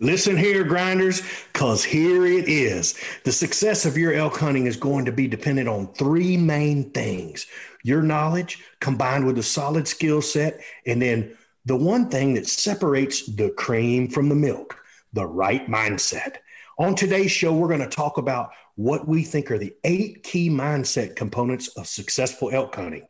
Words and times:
Listen 0.00 0.36
here, 0.36 0.64
grinders, 0.64 1.22
because 1.52 1.84
here 1.84 2.26
it 2.26 2.48
is. 2.48 2.98
The 3.24 3.32
success 3.32 3.86
of 3.86 3.96
your 3.96 4.12
elk 4.12 4.36
hunting 4.36 4.66
is 4.66 4.76
going 4.76 5.04
to 5.04 5.12
be 5.12 5.28
dependent 5.28 5.68
on 5.68 5.92
three 5.94 6.36
main 6.36 6.90
things 6.90 7.46
your 7.84 8.02
knowledge 8.02 8.64
combined 8.80 9.26
with 9.26 9.38
a 9.38 9.42
solid 9.42 9.86
skill 9.86 10.22
set, 10.22 10.60
and 10.86 11.00
then 11.00 11.36
the 11.66 11.76
one 11.76 12.08
thing 12.08 12.34
that 12.34 12.46
separates 12.48 13.26
the 13.26 13.50
cream 13.50 14.08
from 14.08 14.28
the 14.28 14.34
milk 14.34 14.76
the 15.12 15.26
right 15.26 15.68
mindset. 15.68 16.36
On 16.76 16.94
today's 16.96 17.30
show, 17.30 17.54
we're 17.54 17.68
going 17.68 17.78
to 17.78 17.86
talk 17.86 18.18
about 18.18 18.50
what 18.74 19.06
we 19.06 19.22
think 19.22 19.50
are 19.50 19.58
the 19.58 19.74
eight 19.84 20.24
key 20.24 20.50
mindset 20.50 21.14
components 21.14 21.68
of 21.68 21.86
successful 21.86 22.50
elk 22.52 22.74
hunting. 22.74 23.06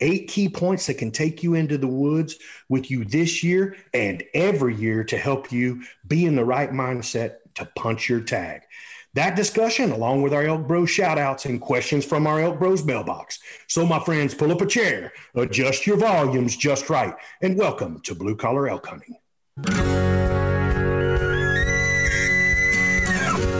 Eight 0.00 0.28
key 0.28 0.48
points 0.48 0.86
that 0.86 0.98
can 0.98 1.10
take 1.10 1.42
you 1.42 1.54
into 1.54 1.78
the 1.78 1.88
woods 1.88 2.36
with 2.68 2.90
you 2.90 3.04
this 3.04 3.44
year 3.44 3.76
and 3.92 4.22
every 4.34 4.74
year 4.74 5.04
to 5.04 5.16
help 5.16 5.52
you 5.52 5.82
be 6.06 6.26
in 6.26 6.36
the 6.36 6.44
right 6.44 6.70
mindset 6.70 7.36
to 7.54 7.68
punch 7.76 8.08
your 8.08 8.20
tag. 8.20 8.62
That 9.14 9.36
discussion, 9.36 9.92
along 9.92 10.22
with 10.22 10.34
our 10.34 10.42
Elk 10.42 10.66
Bros 10.66 10.90
shout 10.90 11.18
outs 11.18 11.44
and 11.44 11.60
questions 11.60 12.04
from 12.04 12.26
our 12.26 12.40
Elk 12.40 12.58
Bros 12.58 12.84
mailbox. 12.84 13.38
So, 13.68 13.86
my 13.86 14.00
friends, 14.00 14.34
pull 14.34 14.50
up 14.50 14.60
a 14.60 14.66
chair, 14.66 15.12
adjust 15.36 15.86
your 15.86 15.96
volumes 15.96 16.56
just 16.56 16.90
right, 16.90 17.14
and 17.40 17.56
welcome 17.56 18.00
to 18.00 18.14
Blue 18.16 18.34
Collar 18.34 18.68
Elk 18.68 18.86
Hunting. 18.86 19.16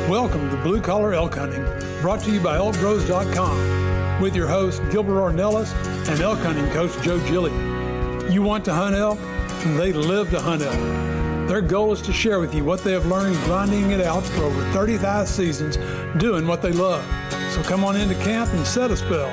Welcome 0.08 0.50
to 0.50 0.56
Blue 0.56 0.80
Collar 0.80 1.14
Elk 1.14 1.36
Hunting, 1.36 1.64
brought 2.02 2.20
to 2.24 2.32
you 2.32 2.40
by 2.40 2.58
ElkBros.com, 2.58 3.83
with 4.20 4.36
your 4.36 4.46
host 4.46 4.82
Gilbert 4.90 5.18
Ornelas 5.20 5.72
and 6.08 6.20
elk 6.20 6.38
hunting 6.38 6.68
coach 6.70 6.92
Joe 7.02 7.18
Ghiglia. 7.20 8.32
You 8.32 8.42
want 8.42 8.64
to 8.66 8.72
hunt 8.72 8.94
elk? 8.94 9.18
And 9.64 9.78
they 9.78 9.92
live 9.92 10.30
to 10.30 10.40
hunt 10.40 10.62
elk. 10.62 11.48
Their 11.48 11.60
goal 11.60 11.92
is 11.92 12.00
to 12.02 12.12
share 12.12 12.38
with 12.40 12.54
you 12.54 12.64
what 12.64 12.80
they 12.84 12.92
have 12.92 13.06
learned 13.06 13.36
grinding 13.44 13.90
it 13.90 14.00
out 14.00 14.24
for 14.24 14.44
over 14.44 14.72
35 14.72 15.28
seasons, 15.28 15.76
doing 16.18 16.46
what 16.46 16.62
they 16.62 16.72
love. 16.72 17.04
So 17.52 17.62
come 17.62 17.84
on 17.84 17.96
into 17.96 18.14
camp 18.16 18.52
and 18.52 18.66
set 18.66 18.90
a 18.90 18.96
spell. 18.96 19.30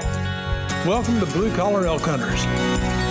Welcome 0.88 1.20
to 1.20 1.26
Blue 1.28 1.56
Collar 1.56 1.86
Elk 1.86 2.02
Hunters. 2.02 3.11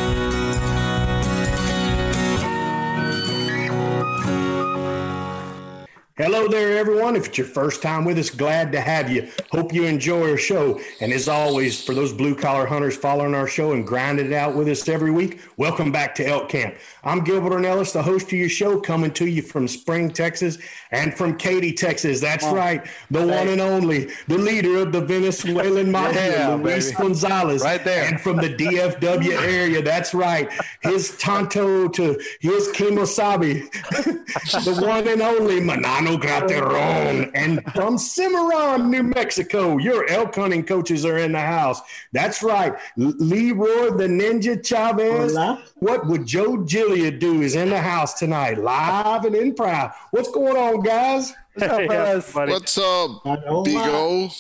Hello 6.23 6.49
there, 6.49 6.77
everyone. 6.77 7.17
If 7.17 7.29
it's 7.29 7.39
your 7.39 7.47
first 7.47 7.81
time 7.81 8.05
with 8.05 8.19
us, 8.19 8.29
glad 8.29 8.73
to 8.73 8.81
have 8.83 9.11
you. 9.11 9.31
Hope 9.53 9.73
you 9.73 9.85
enjoy 9.85 10.33
our 10.33 10.37
show. 10.37 10.79
And 11.01 11.15
as 11.15 11.29
always, 11.29 11.83
for 11.83 11.95
those 11.95 12.13
blue 12.13 12.35
collar 12.35 12.67
hunters 12.67 12.95
following 12.95 13.35
our 13.35 13.47
show 13.47 13.73
and 13.73 13.87
grinding 13.87 14.27
it 14.27 14.35
out 14.35 14.55
with 14.55 14.69
us 14.69 14.87
every 14.87 15.13
week, 15.13 15.41
welcome 15.57 15.91
back 15.91 16.15
to 16.17 16.27
Elk 16.27 16.51
Camp. 16.51 16.75
I'm 17.03 17.25
Gilbert 17.25 17.53
Ornelas, 17.53 17.95
the 17.95 18.03
host 18.03 18.27
of 18.27 18.33
your 18.35 18.51
show, 18.51 18.79
coming 18.79 19.13
to 19.13 19.27
you 19.27 19.41
from 19.41 19.67
Spring, 19.67 20.11
Texas, 20.11 20.59
and 20.91 21.15
from 21.15 21.39
Katy, 21.39 21.73
Texas. 21.73 22.21
That's 22.21 22.45
oh, 22.45 22.55
right, 22.55 22.87
the 23.11 23.21
hey. 23.21 23.39
one 23.39 23.49
and 23.49 23.63
only, 23.63 24.11
the 24.29 24.37
leader 24.37 24.77
of 24.77 24.93
the 24.93 25.01
Venezuelan 25.01 25.91
mafia, 25.93 26.33
yeah, 26.33 26.55
Luis 26.55 26.91
baby. 26.91 27.03
Gonzalez. 27.03 27.63
Right 27.63 27.83
there. 27.83 28.05
And 28.05 28.21
from 28.21 28.37
the 28.37 28.55
DFW 28.55 29.33
area. 29.43 29.81
That's 29.81 30.13
right. 30.13 30.51
His 30.83 31.17
Tonto 31.17 31.89
to 31.89 32.21
his 32.41 32.69
Kemosabe, 32.69 33.73
the 34.65 34.87
one 34.87 35.09
and 35.09 35.23
only 35.23 35.61
Manano 35.61 36.10
Graterón. 36.19 37.31
And 37.35 37.65
from 37.73 37.99
Cimarron, 37.99 38.91
New 38.91 39.03
Mexico, 39.03 39.79
your 39.79 40.09
elk 40.09 40.35
hunting 40.35 40.65
coaches 40.65 41.05
are 41.05 41.19
in 41.19 41.33
the 41.33 41.41
house. 41.41 41.81
That's 42.13 42.43
right. 42.43 42.75
Leroy 42.97 43.91
the 43.97 44.07
Ninja 44.07 44.65
Chavez. 44.65 45.35
Hola. 45.35 45.63
What 45.77 46.07
would 46.07 46.27
Joe 46.27 46.59
Ghiglia 46.59 47.19
do 47.19 47.43
is 47.43 47.55
in 47.55 47.71
the 47.71 47.81
house 47.81 48.15
tonight, 48.15 48.59
live 48.59 49.25
and 49.25 49.35
in 49.35 49.55
proud. 49.55 49.93
What's 50.11 50.31
going 50.31 50.57
on, 50.57 50.83
guys? 50.83 51.33
What's 51.55 51.73
up, 51.73 51.81
fellas? 51.91 52.35
What's 52.35 52.79
up, 52.79 53.25
Big 53.65 53.77
O? 53.77 54.31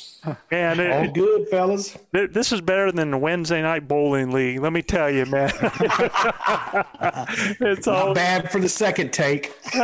Man, 0.50 0.78
it, 0.78 0.90
all 0.92 1.08
good, 1.12 1.48
fellas. 1.48 1.96
This 2.12 2.52
is 2.52 2.60
better 2.60 2.92
than 2.92 3.10
the 3.10 3.18
Wednesday 3.18 3.62
night 3.62 3.88
bowling 3.88 4.30
league. 4.30 4.60
Let 4.60 4.72
me 4.72 4.82
tell 4.82 5.10
you, 5.10 5.26
man. 5.26 5.50
it's 7.60 7.88
all 7.88 8.14
bad 8.14 8.50
for 8.52 8.60
the 8.60 8.68
second 8.68 9.12
take. 9.12 9.52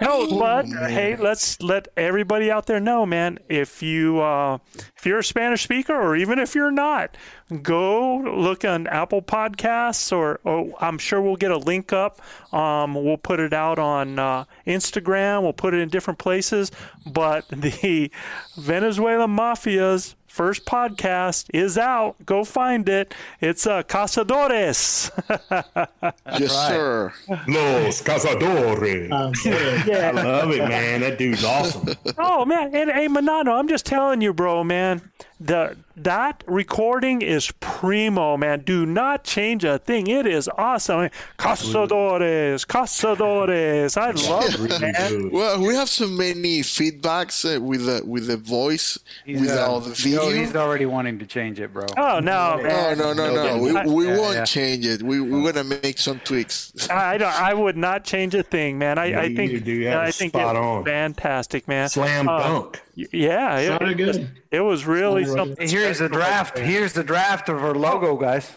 no, 0.00 0.38
but 0.38 0.66
hey, 0.88 1.16
let's 1.16 1.60
let 1.60 1.88
everybody 1.96 2.50
out 2.50 2.66
there 2.66 2.80
know, 2.80 3.04
man. 3.04 3.38
If 3.48 3.82
you 3.82 4.20
uh, 4.20 4.58
if 4.96 5.04
you're 5.04 5.18
a 5.18 5.24
Spanish 5.24 5.62
speaker, 5.62 5.94
or 5.94 6.16
even 6.16 6.38
if 6.38 6.54
you're 6.54 6.70
not, 6.70 7.16
go 7.62 8.16
look 8.18 8.64
on 8.64 8.86
Apple 8.86 9.22
Podcasts, 9.22 10.12
or, 10.16 10.40
or 10.44 10.72
I'm 10.80 10.98
sure 10.98 11.20
we'll 11.20 11.36
get 11.36 11.50
a 11.50 11.58
link 11.58 11.92
up. 11.92 12.20
Um, 12.52 12.94
we'll 12.94 13.16
put 13.16 13.40
it 13.40 13.52
out 13.52 13.78
on 13.78 14.18
uh, 14.18 14.44
Instagram. 14.66 15.42
We'll 15.42 15.52
put 15.52 15.74
it 15.74 15.80
in 15.80 15.88
different 15.88 16.18
places. 16.18 16.70
But 17.06 17.48
the 17.50 18.10
Venezuela 18.56 19.26
Mafia's 19.26 20.14
first 20.26 20.64
podcast 20.64 21.50
is 21.52 21.76
out. 21.76 22.14
Go 22.24 22.44
find 22.44 22.88
it. 22.88 23.14
It's 23.40 23.66
uh, 23.66 23.82
Cazadores. 23.82 25.10
yes, 26.38 26.52
sir. 26.68 27.12
Los 27.48 28.00
Cazadores. 28.02 29.10
Um, 29.10 29.32
yeah. 29.86 30.12
I 30.14 30.22
love 30.22 30.50
it, 30.52 30.68
man. 30.68 31.00
That 31.00 31.18
dude's 31.18 31.44
awesome. 31.44 31.94
oh, 32.18 32.44
man. 32.44 32.74
And 32.74 32.90
hey, 32.90 33.08
Manano, 33.08 33.58
I'm 33.58 33.68
just 33.68 33.86
telling 33.86 34.20
you, 34.20 34.32
bro, 34.32 34.62
man. 34.62 35.10
the 35.40 35.76
that 36.04 36.44
recording 36.46 37.22
is 37.22 37.52
primo, 37.60 38.36
man. 38.36 38.60
Do 38.60 38.86
not 38.86 39.24
change 39.24 39.64
a 39.64 39.78
thing. 39.78 40.06
It 40.06 40.26
is 40.26 40.48
awesome. 40.56 41.10
Cazadores, 41.38 42.66
Cazadores. 42.66 43.96
I 43.96 44.10
love 44.10 44.70
it, 44.70 44.80
man. 44.80 45.30
Well, 45.30 45.60
we 45.60 45.74
have 45.74 45.88
so 45.88 46.06
many 46.08 46.60
feedbacks 46.60 47.44
uh, 47.44 47.60
with 47.60 47.86
the 47.86 48.02
with 48.04 48.26
the 48.26 48.36
voice 48.36 48.98
he's, 49.24 49.40
without 49.40 49.76
uh, 49.76 49.78
the 49.80 49.90
video. 49.90 50.22
No, 50.22 50.30
he's 50.30 50.56
already 50.56 50.86
wanting 50.86 51.18
to 51.18 51.26
change 51.26 51.60
it, 51.60 51.72
bro. 51.72 51.86
Oh 51.96 52.20
no, 52.20 52.60
man. 52.62 52.98
no, 52.98 53.12
no, 53.12 53.34
no, 53.34 53.56
no. 53.56 53.58
We, 53.58 53.72
we 53.94 54.06
yeah, 54.06 54.18
won't 54.18 54.34
yeah. 54.36 54.44
change 54.44 54.86
it. 54.86 55.02
We 55.02 55.20
we're 55.20 55.52
gonna 55.52 55.80
make 55.82 55.98
some 55.98 56.20
tweaks. 56.20 56.72
I 56.90 57.18
don't. 57.18 57.40
I 57.40 57.54
would 57.54 57.76
not 57.76 58.04
change 58.04 58.34
a 58.34 58.42
thing, 58.42 58.78
man. 58.78 58.98
I, 58.98 59.22
I 59.22 59.34
think. 59.34 59.52
I 59.52 60.10
think 60.10 60.34
it's 60.34 60.88
fantastic, 60.88 61.68
man. 61.68 61.88
Slam 61.88 62.28
uh, 62.28 62.42
dunk. 62.42 62.82
Yeah, 62.94 63.58
it, 63.58 63.96
good. 63.96 64.39
It 64.50 64.60
was 64.60 64.84
really 64.84 65.24
something. 65.24 65.68
Here's 65.68 65.98
the 65.98 66.08
draft. 66.08 66.58
Here's 66.58 66.92
the 66.92 67.04
draft 67.04 67.48
of 67.48 67.62
our 67.62 67.74
logo, 67.74 68.16
guys. 68.16 68.52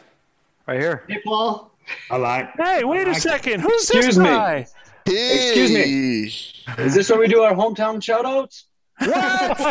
Right 0.68 0.80
here. 0.80 1.04
Hey, 1.08 1.20
Paul. 1.24 1.72
I 2.10 2.18
like. 2.18 2.50
Hey, 2.58 2.84
wait 2.84 3.08
like 3.08 3.18
a 3.18 3.20
second. 3.20 3.60
Who's 3.62 3.90
Excuse 3.90 4.06
this 4.06 4.18
guy? 4.18 4.68
Me. 5.06 5.14
Hey. 5.14 5.50
Excuse 5.50 5.72
me. 5.72 6.84
Is 6.84 6.96
this 6.96 7.10
where 7.10 7.20
we 7.20 7.28
do 7.28 7.42
our 7.42 7.54
hometown 7.54 7.98
shoutouts? 8.02 8.64
What? 9.00 9.62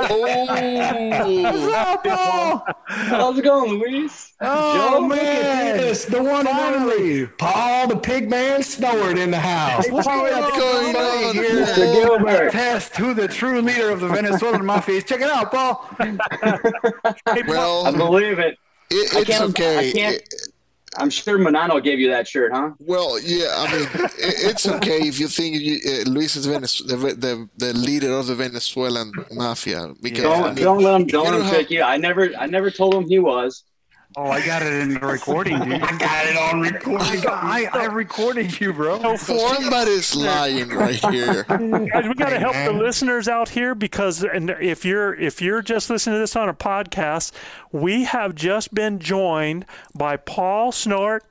oh. 0.00 1.42
What's 1.42 1.74
up, 1.74 2.04
Paul? 2.04 2.66
How's 2.86 3.38
it 3.38 3.42
going, 3.42 3.78
Luis? 3.78 4.32
Oh, 4.40 4.98
Joe, 5.00 5.00
man. 5.06 5.76
This, 5.76 6.04
the 6.04 6.22
one 6.22 6.46
and 6.46 6.58
only 6.58 7.26
Paul 7.26 7.88
the 7.88 7.96
pig 7.96 8.28
man 8.28 8.62
snored 8.62 9.18
in 9.18 9.30
the 9.30 9.38
house. 9.38 9.88
What's 9.90 10.06
going 10.06 10.32
on 10.96 11.34
here? 11.34 11.64
Mr. 11.64 11.92
Gilbert. 11.94 12.52
Test 12.52 12.96
who 12.96 13.14
the 13.14 13.28
true 13.28 13.60
leader 13.60 13.90
of 13.90 14.00
the 14.00 14.08
Venezuelan 14.08 14.64
mafia 14.64 14.96
is. 14.96 15.04
Check 15.04 15.20
it 15.20 15.30
out, 15.30 15.50
Paul. 15.50 15.88
well, 17.46 17.86
I 17.86 17.92
believe 17.92 18.38
it. 18.38 18.58
it 18.90 19.28
it's 19.28 19.40
okay. 19.40 19.90
I 19.90 19.92
can't. 19.92 20.22
I'm 20.98 21.10
sure 21.10 21.38
Manano 21.38 21.82
gave 21.82 21.98
you 21.98 22.08
that 22.10 22.26
shirt, 22.28 22.52
huh? 22.52 22.70
Well, 22.78 23.20
yeah. 23.20 23.54
I 23.56 23.72
mean, 23.72 24.10
it's 24.18 24.66
okay 24.66 25.00
if 25.00 25.18
you 25.20 25.28
think 25.28 25.56
you, 25.60 25.78
uh, 25.86 26.10
Luis 26.10 26.36
is 26.36 26.46
Venez- 26.46 26.86
the, 26.86 26.96
the, 26.96 27.48
the 27.56 27.72
leader 27.74 28.12
of 28.12 28.26
the 28.26 28.34
Venezuelan 28.34 29.12
mafia. 29.32 29.94
Because 30.00 30.22
don't, 30.22 30.44
I 30.44 30.52
mean, 30.52 30.64
don't 30.64 30.82
let 30.82 31.00
him 31.00 31.06
don't 31.06 31.24
let 31.24 31.40
him 31.40 31.48
trick 31.48 31.70
you. 31.70 31.82
I 31.82 31.96
never 31.96 32.30
I 32.36 32.46
never 32.46 32.70
told 32.70 32.94
him 32.94 33.08
he 33.08 33.18
was. 33.18 33.64
Oh, 34.18 34.30
I 34.30 34.44
got 34.46 34.62
it 34.62 34.72
in 34.72 34.94
the 34.94 35.00
recording, 35.00 35.58
dude. 35.58 35.82
I 35.82 35.98
got 35.98 36.26
it 36.26 36.38
on 36.38 36.62
recording. 36.62 37.26
I, 37.28 37.68
I, 37.70 37.80
I 37.80 37.84
recorded 37.84 38.58
you, 38.58 38.72
bro. 38.72 38.96
No, 38.96 39.14
somebody's 39.16 40.16
lying 40.16 40.70
right 40.70 40.94
here. 41.10 41.42
Guys, 41.42 42.08
we 42.08 42.14
got 42.14 42.30
to 42.30 42.38
help 42.38 42.54
the 42.54 42.72
listeners 42.72 43.28
out 43.28 43.50
here 43.50 43.74
because, 43.74 44.24
and 44.24 44.48
if 44.58 44.86
you're 44.86 45.14
if 45.16 45.42
you're 45.42 45.60
just 45.60 45.90
listening 45.90 46.14
to 46.14 46.20
this 46.20 46.34
on 46.34 46.48
a 46.48 46.54
podcast, 46.54 47.32
we 47.72 48.04
have 48.04 48.34
just 48.34 48.72
been 48.72 49.00
joined 49.00 49.66
by 49.94 50.16
Paul 50.16 50.72
Snort 50.72 51.22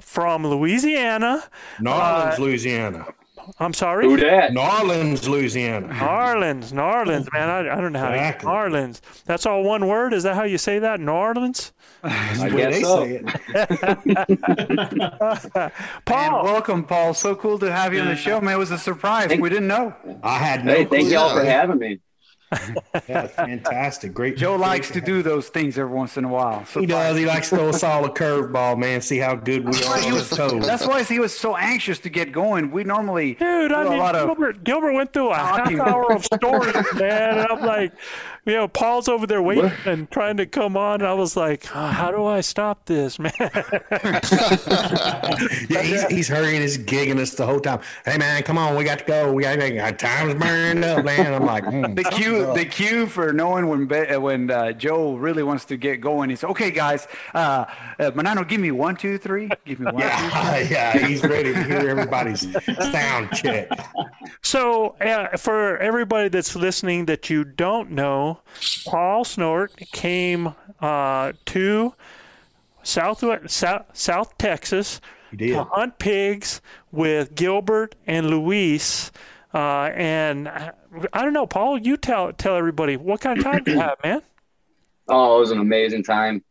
from 0.00 0.46
Louisiana. 0.46 1.44
Narlands, 1.78 2.38
uh, 2.38 2.42
Louisiana. 2.42 3.06
I'm 3.58 3.74
sorry. 3.74 4.06
Who 4.06 4.16
that? 4.16 4.52
Narlands, 4.52 5.28
Louisiana. 5.28 5.88
Narlands, 5.88 6.72
Narlands, 6.72 7.30
man. 7.34 7.50
I, 7.50 7.76
I 7.76 7.80
don't 7.80 7.92
know 7.92 7.98
how 7.98 8.12
exactly. 8.12 8.46
to 8.46 8.50
Narlands. 8.50 9.00
That's 9.26 9.44
all 9.44 9.62
one 9.62 9.86
word. 9.86 10.14
Is 10.14 10.22
that 10.22 10.36
how 10.36 10.44
you 10.44 10.58
say 10.58 10.78
that? 10.78 11.00
Narlands. 11.00 11.72
I 12.04 12.48
guess 12.50 12.80
so. 12.80 13.04
Paul, 16.04 16.36
and 16.36 16.44
welcome, 16.44 16.84
Paul. 16.84 17.14
So 17.14 17.34
cool 17.34 17.58
to 17.58 17.72
have 17.72 17.92
you 17.92 18.00
on 18.00 18.08
the 18.08 18.16
show, 18.16 18.40
man. 18.40 18.54
It 18.54 18.58
was 18.58 18.70
a 18.70 18.78
surprise. 18.78 19.28
Thank, 19.28 19.42
we 19.42 19.48
didn't 19.48 19.68
know. 19.68 19.94
I 20.22 20.38
had 20.38 20.64
no. 20.64 20.74
Hey, 20.74 20.84
thank 20.84 21.10
y'all 21.10 21.34
for 21.34 21.44
having 21.44 21.78
me. 21.78 22.00
yeah, 23.08 23.26
fantastic. 23.26 24.14
Great. 24.14 24.36
Joe 24.36 24.56
likes 24.56 24.90
to 24.90 25.00
do 25.00 25.22
those 25.22 25.48
things 25.48 25.78
every 25.78 25.94
once 25.94 26.16
in 26.16 26.24
a 26.24 26.28
while. 26.28 26.64
So 26.66 26.80
he 26.80 26.86
does. 26.86 27.16
He 27.16 27.26
likes 27.26 27.50
to 27.50 27.56
throw 27.56 27.68
a 27.68 27.72
solid 27.72 28.12
curveball, 28.12 28.78
man. 28.78 29.00
See 29.00 29.18
how 29.18 29.34
good 29.34 29.64
we 29.68 29.82
are 29.84 29.98
on 29.98 30.12
his 30.12 30.30
toes. 30.30 30.66
That's 30.66 30.86
why 30.86 31.02
he 31.02 31.18
was 31.18 31.36
so 31.36 31.56
anxious 31.56 31.98
to 32.00 32.08
get 32.10 32.32
going. 32.32 32.70
We 32.70 32.84
normally 32.84 33.34
dude. 33.34 33.72
I 33.72 33.84
mean, 33.84 34.12
Gilbert, 34.12 34.64
Gilbert 34.64 34.92
went 34.92 35.12
through 35.12 35.30
a 35.30 35.36
half 35.36 35.72
hour 35.74 36.12
of 36.12 36.24
stories, 36.24 36.74
man, 36.94 37.38
and 37.38 37.48
I'm 37.48 37.60
like, 37.60 37.92
you 38.48 38.54
know, 38.54 38.66
Paul's 38.66 39.08
over 39.08 39.26
there 39.26 39.42
waiting 39.42 39.64
what? 39.64 39.86
and 39.86 40.10
trying 40.10 40.38
to 40.38 40.46
come 40.46 40.76
on. 40.76 41.02
I 41.02 41.12
was 41.12 41.36
like, 41.36 41.66
oh, 41.74 41.86
how 41.86 42.10
do 42.10 42.24
I 42.24 42.40
stop 42.40 42.86
this, 42.86 43.18
man? 43.18 43.32
yeah, 45.68 45.82
he's, 45.82 46.06
he's 46.06 46.28
hurrying, 46.28 46.62
he's 46.62 46.78
gigging 46.78 47.18
us 47.18 47.34
the 47.34 47.44
whole 47.44 47.60
time. 47.60 47.80
Hey, 48.06 48.16
man, 48.16 48.42
come 48.42 48.56
on, 48.56 48.74
we 48.74 48.84
got 48.84 49.00
to 49.00 49.04
go. 49.04 49.32
We 49.32 49.42
got 49.42 49.56
to 49.56 49.92
time's 49.92 50.34
burning 50.34 50.82
up, 50.82 51.04
man. 51.04 51.34
I'm 51.34 51.44
like, 51.44 51.64
mm, 51.64 51.94
the 51.94 52.04
cue, 52.04 52.37
the 52.54 52.64
cue 52.64 53.06
for 53.06 53.32
knowing 53.32 53.68
when 53.68 53.88
when 54.22 54.50
uh, 54.50 54.72
Joe 54.72 55.14
really 55.14 55.42
wants 55.42 55.64
to 55.66 55.76
get 55.76 56.00
going. 56.00 56.30
He's 56.30 56.44
okay, 56.44 56.70
guys. 56.70 57.06
Uh, 57.34 57.64
uh, 57.98 58.10
Manano, 58.12 58.46
give 58.46 58.60
me 58.60 58.70
one, 58.70 58.96
two, 58.96 59.18
three. 59.18 59.48
Give 59.64 59.80
me 59.80 59.86
one, 59.92 59.98
yeah, 59.98 60.16
two, 60.20 60.58
three. 60.58 60.68
yeah. 60.70 60.98
He's 60.98 61.22
ready 61.22 61.52
to 61.52 61.62
hear 61.62 61.88
everybody's 61.88 62.46
sound 62.90 63.30
check. 63.32 63.68
So, 64.42 64.96
uh, 65.00 65.36
for 65.36 65.78
everybody 65.78 66.28
that's 66.28 66.54
listening 66.56 67.06
that 67.06 67.30
you 67.30 67.44
don't 67.44 67.90
know, 67.90 68.40
Paul 68.86 69.24
Snort 69.24 69.76
came 69.92 70.54
uh, 70.80 71.32
to 71.46 71.94
South, 72.82 73.24
South, 73.50 73.86
South 73.92 74.38
Texas 74.38 75.00
to 75.36 75.64
hunt 75.64 75.98
pigs 75.98 76.60
with 76.90 77.34
Gilbert 77.34 77.94
and 78.06 78.30
Luis. 78.30 79.10
Uh, 79.52 79.90
and 79.94 80.50
I 81.12 81.22
don't 81.22 81.32
know, 81.32 81.46
Paul. 81.46 81.78
You 81.78 81.96
tell 81.96 82.32
tell 82.32 82.56
everybody 82.56 82.96
what 82.96 83.20
kind 83.20 83.38
of 83.38 83.44
time 83.44 83.62
you 83.66 83.78
have, 83.78 83.96
man. 84.02 84.22
Oh, 85.10 85.38
it 85.38 85.40
was 85.40 85.52
an 85.52 85.58
amazing 85.58 86.02
time. 86.04 86.44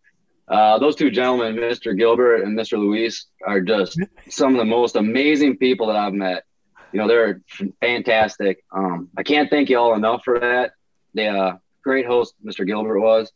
Uh, 0.47 0.79
those 0.79 0.95
two 0.95 1.11
gentlemen, 1.11 1.55
Mr. 1.57 1.95
Gilbert 1.95 2.41
and 2.41 2.57
Mr. 2.57 2.75
Luis, 2.75 3.27
are 3.45 3.61
just 3.61 3.99
some 4.29 4.53
of 4.53 4.57
the 4.57 4.65
most 4.65 4.95
amazing 4.95 5.57
people 5.57 5.85
that 5.85 5.95
I've 5.95 6.13
met. 6.15 6.43
You 6.91 6.97
know, 6.97 7.07
they're 7.07 7.41
fantastic. 7.81 8.63
Um, 8.71 9.09
I 9.15 9.21
can't 9.21 9.47
thank 9.51 9.69
you 9.69 9.77
all 9.77 9.93
enough 9.93 10.23
for 10.25 10.39
that. 10.39 10.71
They 11.13 11.27
uh, 11.27 11.57
great 11.83 12.07
host 12.07 12.33
Mr. 12.43 12.65
Gilbert 12.65 12.99
was. 12.99 13.31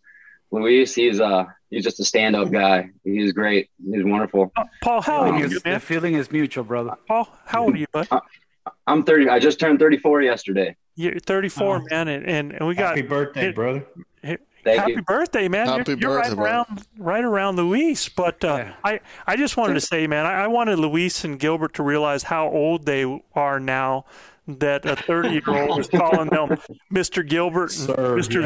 Luis, 0.50 0.96
he's 0.96 1.22
uh 1.22 1.46
he's 1.70 1.84
just 1.84 2.00
a 2.00 2.04
stand 2.04 2.36
up 2.36 2.52
guy. 2.52 2.90
He's 3.04 3.32
great. 3.32 3.70
He's 3.84 4.04
wonderful. 4.04 4.52
Uh, 4.56 4.64
Paul, 4.84 5.02
how 5.02 5.26
old 5.26 5.36
are 5.36 5.40
you, 5.40 5.62
man? 5.64 5.76
The 5.76 5.80
feeling 5.80 6.16
is 6.16 6.32
mutual, 6.32 6.64
brother. 6.64 6.96
Paul, 7.08 7.30
how 7.46 7.64
old 7.64 7.76
are 7.76 7.78
you, 7.78 7.88
bud? 7.92 8.08
I'm 8.88 9.04
30. 9.04 9.30
I 9.30 9.40
just 9.40 9.60
turned 9.60 9.80
34 9.80 10.22
yesterday. 10.22 10.76
You're 10.96 11.20
34, 11.20 11.76
oh. 11.76 11.86
man, 11.90 12.08
and, 12.08 12.26
and, 12.26 12.52
and 12.54 12.68
we 12.68 12.76
got 12.76 12.96
happy 12.96 13.08
birthday, 13.08 13.50
it, 13.50 13.56
brother. 13.56 13.86
It, 14.24 14.42
Thank 14.64 14.80
happy 14.80 14.92
you. 14.92 15.02
birthday, 15.02 15.48
man! 15.48 15.68
Happy 15.68 15.92
you're, 15.92 16.00
you're 16.00 16.20
birthday, 16.20 16.36
right 16.36 16.52
around 16.52 16.88
right 16.98 17.24
around 17.24 17.56
Luis. 17.56 18.10
But 18.10 18.44
uh, 18.44 18.58
yeah. 18.58 18.74
I 18.84 19.00
I 19.26 19.36
just 19.36 19.58
wanted 19.58 19.74
to 19.76 19.82
say, 19.82 20.06
man, 20.06 20.26
I, 20.26 20.44
I 20.44 20.48
wanted 20.48 20.78
Luis 20.78 21.24
and 21.24 21.40
Gilbert 21.40 21.74
to 21.76 21.84
realize 21.84 22.24
how 22.24 22.48
old 22.48 22.86
they 22.86 23.22
are 23.34 23.60
now 23.60 24.06
that 24.48 24.86
a 24.86 24.96
30 24.96 25.30
year 25.30 25.44
old 25.48 25.80
is 25.80 25.88
calling 25.88 26.30
them 26.30 26.58
Mr. 26.92 27.28
Gilbert 27.28 27.72
and 27.72 27.72
Sir, 27.72 28.18
Mr. 28.18 28.42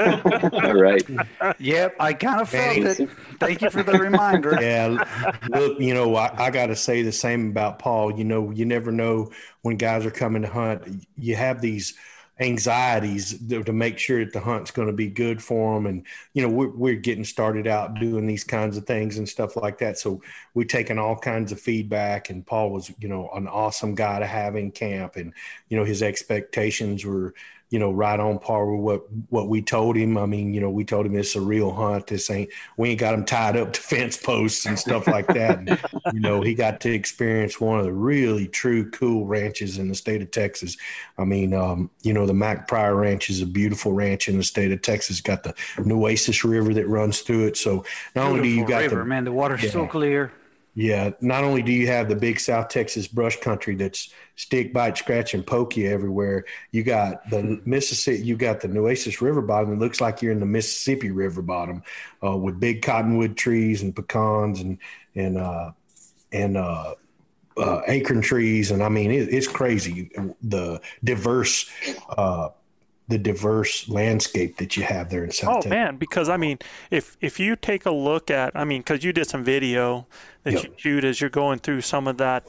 Yeah. 0.00 0.20
All 0.64 0.74
right. 0.74 1.58
Yep, 1.58 1.96
I 1.98 2.12
kind 2.12 2.40
of 2.40 2.48
felt 2.48 2.78
it. 2.78 3.10
Thank 3.40 3.62
you 3.62 3.70
for 3.70 3.82
the 3.82 3.92
reminder. 3.98 4.56
Yeah, 4.66 5.04
look, 5.50 5.78
you 5.78 5.94
know, 5.94 6.16
I, 6.16 6.46
I 6.46 6.50
got 6.50 6.66
to 6.66 6.76
say 6.76 7.02
the 7.02 7.12
same 7.12 7.50
about 7.50 7.78
Paul. 7.78 8.16
You 8.18 8.24
know, 8.24 8.50
you 8.50 8.64
never 8.64 8.90
know 8.90 9.30
when 9.62 9.76
guys 9.76 10.04
are 10.06 10.10
coming 10.10 10.42
to 10.42 10.48
hunt. 10.48 11.06
You 11.16 11.36
have 11.36 11.60
these 11.60 11.94
anxieties 12.38 13.38
to 13.48 13.72
make 13.72 13.98
sure 13.98 14.22
that 14.24 14.32
the 14.32 14.40
hunt's 14.40 14.70
going 14.70 14.88
to 14.88 14.92
be 14.92 15.08
good 15.08 15.42
for 15.42 15.74
them. 15.74 15.86
And, 15.86 16.06
you 16.34 16.42
know, 16.42 16.50
we're, 16.50 16.68
we're 16.68 16.94
getting 16.94 17.24
started 17.24 17.66
out 17.66 17.98
doing 17.98 18.26
these 18.26 18.44
kinds 18.44 18.76
of 18.76 18.86
things 18.86 19.16
and 19.16 19.28
stuff 19.28 19.56
like 19.56 19.78
that. 19.78 19.98
So 19.98 20.20
we're 20.52 20.64
taking 20.64 20.98
all 20.98 21.16
kinds 21.16 21.50
of 21.50 21.60
feedback 21.60 22.28
and 22.28 22.46
Paul 22.46 22.70
was, 22.70 22.92
you 23.00 23.08
know, 23.08 23.30
an 23.34 23.48
awesome 23.48 23.94
guy 23.94 24.18
to 24.18 24.26
have 24.26 24.54
in 24.54 24.70
camp. 24.70 25.16
And, 25.16 25.32
you 25.70 25.78
know, 25.78 25.84
his 25.84 26.02
expectations 26.02 27.04
were, 27.04 27.34
you 27.70 27.80
know, 27.80 27.90
right 27.90 28.18
on 28.18 28.38
par 28.38 28.66
with 28.66 28.80
what 28.80 29.12
what 29.30 29.48
we 29.48 29.60
told 29.60 29.96
him. 29.96 30.16
I 30.16 30.26
mean, 30.26 30.54
you 30.54 30.60
know, 30.60 30.70
we 30.70 30.84
told 30.84 31.04
him 31.04 31.16
it's 31.16 31.34
a 31.34 31.40
real 31.40 31.72
hunt. 31.72 32.06
This 32.06 32.30
ain't 32.30 32.50
we 32.76 32.90
ain't 32.90 33.00
got 33.00 33.14
him 33.14 33.24
tied 33.24 33.56
up 33.56 33.72
to 33.74 33.80
fence 33.80 34.16
posts 34.16 34.66
and 34.66 34.78
stuff 34.78 35.06
like 35.06 35.26
that. 35.28 35.58
And, 35.58 35.80
you 36.12 36.20
know, 36.20 36.42
he 36.42 36.54
got 36.54 36.80
to 36.82 36.92
experience 36.92 37.60
one 37.60 37.80
of 37.80 37.84
the 37.84 37.92
really 37.92 38.46
true 38.46 38.90
cool 38.90 39.26
ranches 39.26 39.78
in 39.78 39.88
the 39.88 39.94
state 39.94 40.22
of 40.22 40.30
Texas. 40.30 40.76
I 41.18 41.24
mean, 41.24 41.54
um, 41.54 41.90
you 42.02 42.12
know, 42.12 42.26
the 42.26 42.34
Mac 42.34 42.68
Pryor 42.68 42.94
Ranch 42.94 43.30
is 43.30 43.42
a 43.42 43.46
beautiful 43.46 43.92
ranch 43.92 44.28
in 44.28 44.36
the 44.36 44.44
state 44.44 44.70
of 44.70 44.82
Texas. 44.82 45.20
Got 45.20 45.42
the 45.42 45.54
Nueces 45.84 46.44
River 46.44 46.72
that 46.74 46.86
runs 46.86 47.20
through 47.20 47.46
it. 47.46 47.56
So 47.56 47.84
not 48.14 48.28
beautiful 48.28 48.36
only 48.36 48.42
do 48.42 48.48
you 48.48 48.66
got 48.66 48.82
river, 48.82 48.96
the 48.98 49.04
man, 49.04 49.24
the 49.24 49.32
water's 49.32 49.64
yeah, 49.64 49.70
so 49.70 49.86
clear. 49.86 50.32
Yeah, 50.76 51.12
not 51.22 51.42
only 51.42 51.62
do 51.62 51.72
you 51.72 51.86
have 51.86 52.10
the 52.10 52.14
big 52.14 52.38
South 52.38 52.68
Texas 52.68 53.08
brush 53.08 53.40
country 53.40 53.76
that's 53.76 54.12
stick, 54.36 54.72
bite, 54.72 54.96
scratch, 54.98 55.34
and 55.34 55.46
poke 55.46 55.76
you 55.76 55.88
everywhere, 55.90 56.44
you 56.70 56.84
got 56.84 57.28
the 57.30 57.60
Mississippi, 57.64 58.22
you 58.24 58.36
got 58.36 58.60
the 58.60 58.68
Nueces 58.68 59.20
River 59.20 59.42
bottom. 59.42 59.72
It 59.72 59.78
looks 59.78 60.00
like 60.00 60.22
you're 60.22 60.32
in 60.32 60.40
the 60.40 60.46
Mississippi 60.46 61.10
River 61.10 61.42
bottom 61.42 61.82
uh, 62.24 62.36
with 62.36 62.60
big 62.60 62.82
cottonwood 62.82 63.36
trees 63.36 63.82
and 63.82 63.94
pecans 63.96 64.60
and 64.60 64.78
and 65.14 65.38
uh, 65.38 65.72
and 66.32 66.56
uh, 66.56 66.94
uh, 67.56 67.82
acorn 67.88 68.20
trees, 68.22 68.70
and 68.70 68.82
I 68.82 68.88
mean 68.88 69.10
it, 69.10 69.28
it's 69.32 69.48
crazy 69.48 70.10
the 70.42 70.80
diverse 71.04 71.70
uh, 72.10 72.50
the 73.08 73.18
diverse 73.18 73.88
landscape 73.88 74.58
that 74.58 74.76
you 74.76 74.84
have 74.84 75.10
there 75.10 75.24
in 75.24 75.30
South 75.32 75.48
Oh 75.48 75.62
Texas. 75.62 75.70
man, 75.70 75.96
because 75.96 76.28
I 76.28 76.36
mean, 76.36 76.58
if 76.90 77.16
if 77.20 77.38
you 77.38 77.54
take 77.56 77.86
a 77.86 77.90
look 77.90 78.30
at, 78.30 78.52
I 78.56 78.64
mean, 78.64 78.80
because 78.80 79.04
you 79.04 79.12
did 79.12 79.28
some 79.28 79.44
video 79.44 80.06
that 80.42 80.52
Yep. 80.52 80.62
you 80.62 80.68
shoot 80.76 81.04
as 81.04 81.20
you're 81.20 81.30
going 81.30 81.60
through 81.60 81.82
some 81.82 82.08
of 82.08 82.18
that 82.18 82.44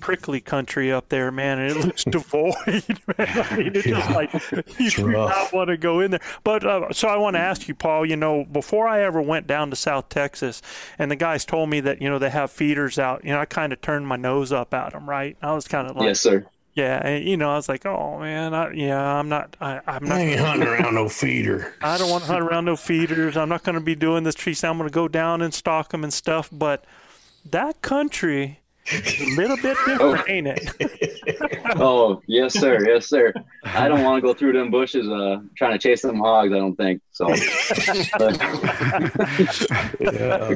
prickly 0.00 0.40
country 0.40 0.92
up 0.92 1.08
there, 1.08 1.30
man, 1.30 1.58
and 1.58 1.70
it 1.70 1.76
looks 1.86 2.04
devoid, 2.04 2.54
man. 3.18 3.28
I 3.50 3.56
mean, 3.56 3.72
it's 3.74 3.86
just 3.86 4.10
like 4.10 4.32
you 4.78 4.90
do 4.90 5.06
rough. 5.06 5.30
not 5.30 5.52
want 5.52 5.68
to 5.68 5.76
go 5.76 6.00
in 6.00 6.10
there. 6.12 6.20
But 6.42 6.64
uh, 6.64 6.92
so 6.92 7.08
I 7.08 7.16
want 7.16 7.34
to 7.34 7.40
ask 7.40 7.68
you, 7.68 7.74
Paul. 7.74 8.06
You 8.06 8.16
know, 8.16 8.44
before 8.44 8.86
I 8.88 9.02
ever 9.02 9.20
went 9.22 9.46
down 9.46 9.70
to 9.70 9.76
South 9.76 10.08
Texas, 10.08 10.62
and 10.98 11.10
the 11.10 11.16
guys 11.16 11.44
told 11.44 11.70
me 11.70 11.80
that 11.80 12.00
you 12.02 12.08
know 12.08 12.18
they 12.18 12.30
have 12.30 12.50
feeders 12.50 12.98
out, 12.98 13.24
you 13.24 13.30
know, 13.32 13.40
I 13.40 13.44
kind 13.46 13.72
of 13.72 13.80
turned 13.80 14.06
my 14.06 14.16
nose 14.16 14.52
up 14.52 14.74
at 14.74 14.92
them, 14.92 15.08
right? 15.08 15.36
I 15.42 15.52
was 15.54 15.66
kind 15.68 15.88
of 15.88 15.96
like, 15.96 16.06
yes, 16.06 16.20
sir. 16.20 16.46
yeah, 16.74 17.06
and, 17.06 17.24
you 17.24 17.36
know, 17.36 17.50
I 17.52 17.56
was 17.56 17.68
like, 17.68 17.86
oh 17.86 18.18
man, 18.18 18.52
I, 18.54 18.72
yeah, 18.72 19.00
I'm 19.00 19.28
not, 19.28 19.56
I, 19.60 19.80
I'm 19.86 20.04
I 20.04 20.08
not. 20.08 20.18
ain't 20.18 20.40
hunting 20.40 20.68
around 20.68 20.94
no 20.94 21.08
feeder. 21.08 21.74
I 21.82 21.98
don't 21.98 22.10
want 22.10 22.24
to 22.24 22.32
hunt 22.32 22.42
around 22.44 22.64
no 22.64 22.76
feeders. 22.76 23.36
I'm 23.36 23.48
not 23.48 23.62
going 23.62 23.74
to 23.76 23.80
be 23.80 23.94
doing 23.94 24.24
this 24.24 24.34
tree 24.34 24.54
stand. 24.54 24.72
I'm 24.72 24.78
going 24.78 24.88
to 24.90 24.94
go 24.94 25.08
down 25.08 25.40
and 25.42 25.54
stalk 25.54 25.90
them 25.90 26.02
and 26.04 26.12
stuff. 26.12 26.48
But 26.52 26.84
that 27.44 27.80
country 27.82 28.44
is 28.44 28.56
a 28.92 29.34
little 29.36 29.56
bit 29.56 29.76
different, 29.86 30.28
ain't 30.28 30.46
it? 30.48 31.20
Oh, 31.76 32.22
yes, 32.26 32.52
sir. 32.52 32.86
Yes, 32.86 33.06
sir. 33.08 33.32
I 33.64 33.88
don't 33.88 34.04
want 34.04 34.22
to 34.22 34.26
go 34.26 34.34
through 34.34 34.52
them 34.52 34.70
bushes 34.70 35.08
uh, 35.08 35.38
trying 35.56 35.72
to 35.72 35.78
chase 35.78 36.02
them 36.02 36.18
hogs. 36.18 36.52
I 36.52 36.58
don't 36.58 36.76
think 36.76 37.00
so. 37.14 37.28
Yeah. 40.00 40.54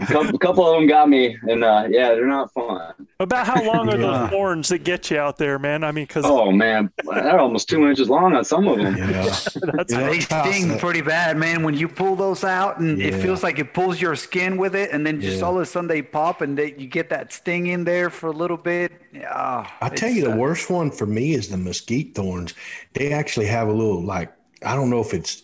a 0.00 0.06
couple, 0.06 0.38
couple 0.38 0.66
of 0.68 0.74
them 0.78 0.86
got 0.86 1.08
me, 1.08 1.36
and 1.42 1.62
uh, 1.64 1.86
yeah, 1.88 2.08
they're 2.14 2.26
not 2.26 2.52
fun. 2.52 2.94
About 3.20 3.46
how 3.46 3.62
long 3.64 3.88
are 3.88 3.96
Yeah. 3.96 4.18
those 4.22 4.30
horns 4.30 4.68
that 4.70 4.84
get 4.84 5.10
you 5.10 5.18
out 5.18 5.36
there, 5.36 5.58
man? 5.58 5.84
I 5.84 5.92
mean, 5.92 6.04
because 6.06 6.24
Oh 6.26 6.50
man, 6.50 6.90
they're 7.04 7.38
almost 7.38 7.68
two 7.68 7.86
inches 7.86 8.08
long 8.08 8.34
on 8.34 8.44
some 8.44 8.66
of 8.66 8.78
them. 8.78 8.96
Yeah. 8.96 9.22
that's 9.74 9.92
Yeah. 9.92 10.08
They 10.10 10.20
sting 10.20 10.78
pretty 10.78 11.00
bad, 11.02 11.36
man. 11.36 11.62
When 11.62 11.74
you 11.74 11.88
pull 11.88 12.16
those 12.16 12.44
out, 12.44 12.78
and 12.80 13.00
it 13.00 13.14
feels 13.22 13.42
like 13.42 13.58
it 13.58 13.72
pulls 13.74 14.00
your 14.00 14.16
skin 14.16 14.56
with 14.56 14.74
it, 14.74 14.90
and 14.92 15.06
then 15.06 15.20
just 15.20 15.38
Yeah. 15.38 15.44
all 15.44 15.56
of 15.56 15.62
a 15.62 15.66
sudden 15.66 15.88
they 15.88 16.02
pop, 16.02 16.40
and 16.40 16.56
they, 16.58 16.74
you 16.76 16.86
get 16.86 17.10
that 17.10 17.32
sting 17.32 17.66
in 17.68 17.84
there 17.84 18.10
for 18.10 18.28
a 18.28 18.32
little 18.32 18.56
bit. 18.56 18.92
Yeah, 19.12 19.66
I 19.80 19.88
tell 19.90 20.10
you, 20.10 20.24
the 20.24 20.36
worst 20.36 20.70
one 20.70 20.90
for 20.90 21.06
me 21.06 21.34
is 21.34 21.48
the 21.48 21.56
mesquite 21.56 22.14
thorns. 22.14 22.54
They 22.94 23.12
actually 23.12 23.46
have 23.46 23.68
a 23.68 23.72
little 23.72 24.02
like 24.02 24.32
I 24.66 24.74
don't 24.74 24.88
know 24.90 25.00
if 25.00 25.12
it's 25.12 25.42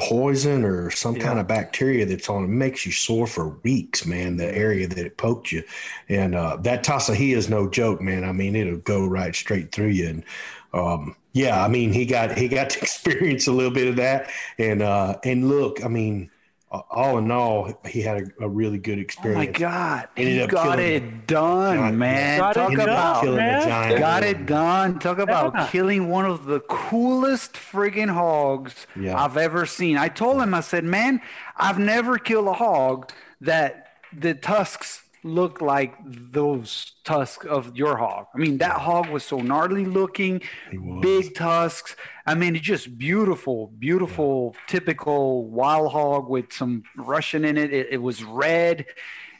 poison 0.00 0.64
or 0.64 0.90
some 0.90 1.14
kind 1.14 1.38
of 1.38 1.46
bacteria 1.46 2.06
that's 2.06 2.28
on 2.28 2.44
it. 2.44 2.48
Makes 2.48 2.86
you 2.86 2.92
sore 2.92 3.26
for 3.26 3.50
weeks, 3.62 4.06
man. 4.06 4.36
The 4.36 4.52
area 4.52 4.88
that 4.88 4.98
it 4.98 5.16
poked 5.16 5.52
you, 5.52 5.62
and 6.08 6.34
uh, 6.34 6.56
that 6.62 6.82
Tassajia 6.82 7.36
is 7.36 7.50
no 7.50 7.68
joke, 7.68 8.00
man. 8.00 8.24
I 8.24 8.32
mean, 8.32 8.56
it'll 8.56 8.78
go 8.78 9.06
right 9.06 9.34
straight 9.34 9.72
through 9.72 9.88
you, 9.88 10.08
and 10.08 10.24
um, 10.72 11.16
yeah, 11.32 11.62
I 11.62 11.68
mean, 11.68 11.92
he 11.92 12.06
got 12.06 12.36
he 12.36 12.48
got 12.48 12.70
to 12.70 12.80
experience 12.80 13.46
a 13.46 13.52
little 13.52 13.72
bit 13.72 13.88
of 13.88 13.96
that, 13.96 14.30
and 14.58 14.82
uh, 14.82 15.18
and 15.22 15.48
look, 15.48 15.84
I 15.84 15.88
mean, 15.88 16.30
Uh, 16.72 16.82
all 16.88 17.18
in 17.18 17.28
all, 17.32 17.72
he 17.84 18.00
had 18.00 18.22
a, 18.40 18.44
a 18.44 18.48
really 18.48 18.78
good 18.78 18.98
experience. 19.00 19.36
Oh 19.48 19.52
my. 19.52 19.58
God, 19.58 20.08
Ended 20.16 20.34
he 20.34 20.40
up 20.42 20.50
got 20.50 20.78
killing- 20.78 20.92
it 20.92 21.26
done, 21.26 21.76
Got- 21.76 21.94
man. 21.94 22.38
Got 22.38 22.50
it 22.50 22.54
Talk 22.60 22.70
Ended 22.72 22.88
about 22.88 23.20
killing 23.22 23.36
man. 23.38 23.62
a 23.62 23.64
giant. 23.66 23.98
got 23.98 24.22
one. 24.22 24.30
it 24.30 24.46
done. 24.46 24.98
Talk 25.00 25.18
about 25.18 25.52
Yeah. 25.56 25.66
killing 25.66 26.08
one 26.10 26.26
of 26.26 26.44
the 26.46 26.60
coolest 26.60 27.54
friggin' 27.54 28.10
hogs 28.10 28.86
Yeah. 28.94 29.20
I've 29.20 29.36
ever 29.36 29.66
seen. 29.66 29.96
I 29.96 30.06
told 30.08 30.40
him, 30.40 30.54
I 30.54 30.60
said, 30.60 30.84
man, 30.84 31.20
I've 31.56 31.78
never 31.80 32.18
killed 32.18 32.46
a 32.46 32.52
hog 32.52 33.10
that 33.40 33.88
the 34.12 34.34
tusks 34.34 35.02
look 35.22 35.60
like 35.60 35.94
those 36.06 36.92
tusks 37.04 37.44
of 37.46 37.76
your 37.76 37.96
hog. 37.98 38.26
I 38.34 38.38
mean, 38.38 38.58
that 38.58 38.78
hog 38.78 39.08
was 39.10 39.24
so 39.24 39.38
gnarly 39.38 39.84
looking, 39.84 40.40
big 41.00 41.34
tusks. 41.34 41.96
I 42.26 42.34
mean, 42.34 42.56
it's 42.56 42.64
just 42.64 42.96
beautiful, 42.98 43.68
beautiful, 43.78 44.54
typical 44.66 45.44
wild 45.48 45.92
hog 45.92 46.28
with 46.28 46.52
some 46.52 46.84
Russian 46.96 47.44
in 47.44 47.56
it. 47.58 47.72
It, 47.72 47.88
it 47.92 47.98
was 48.02 48.22
red. 48.24 48.86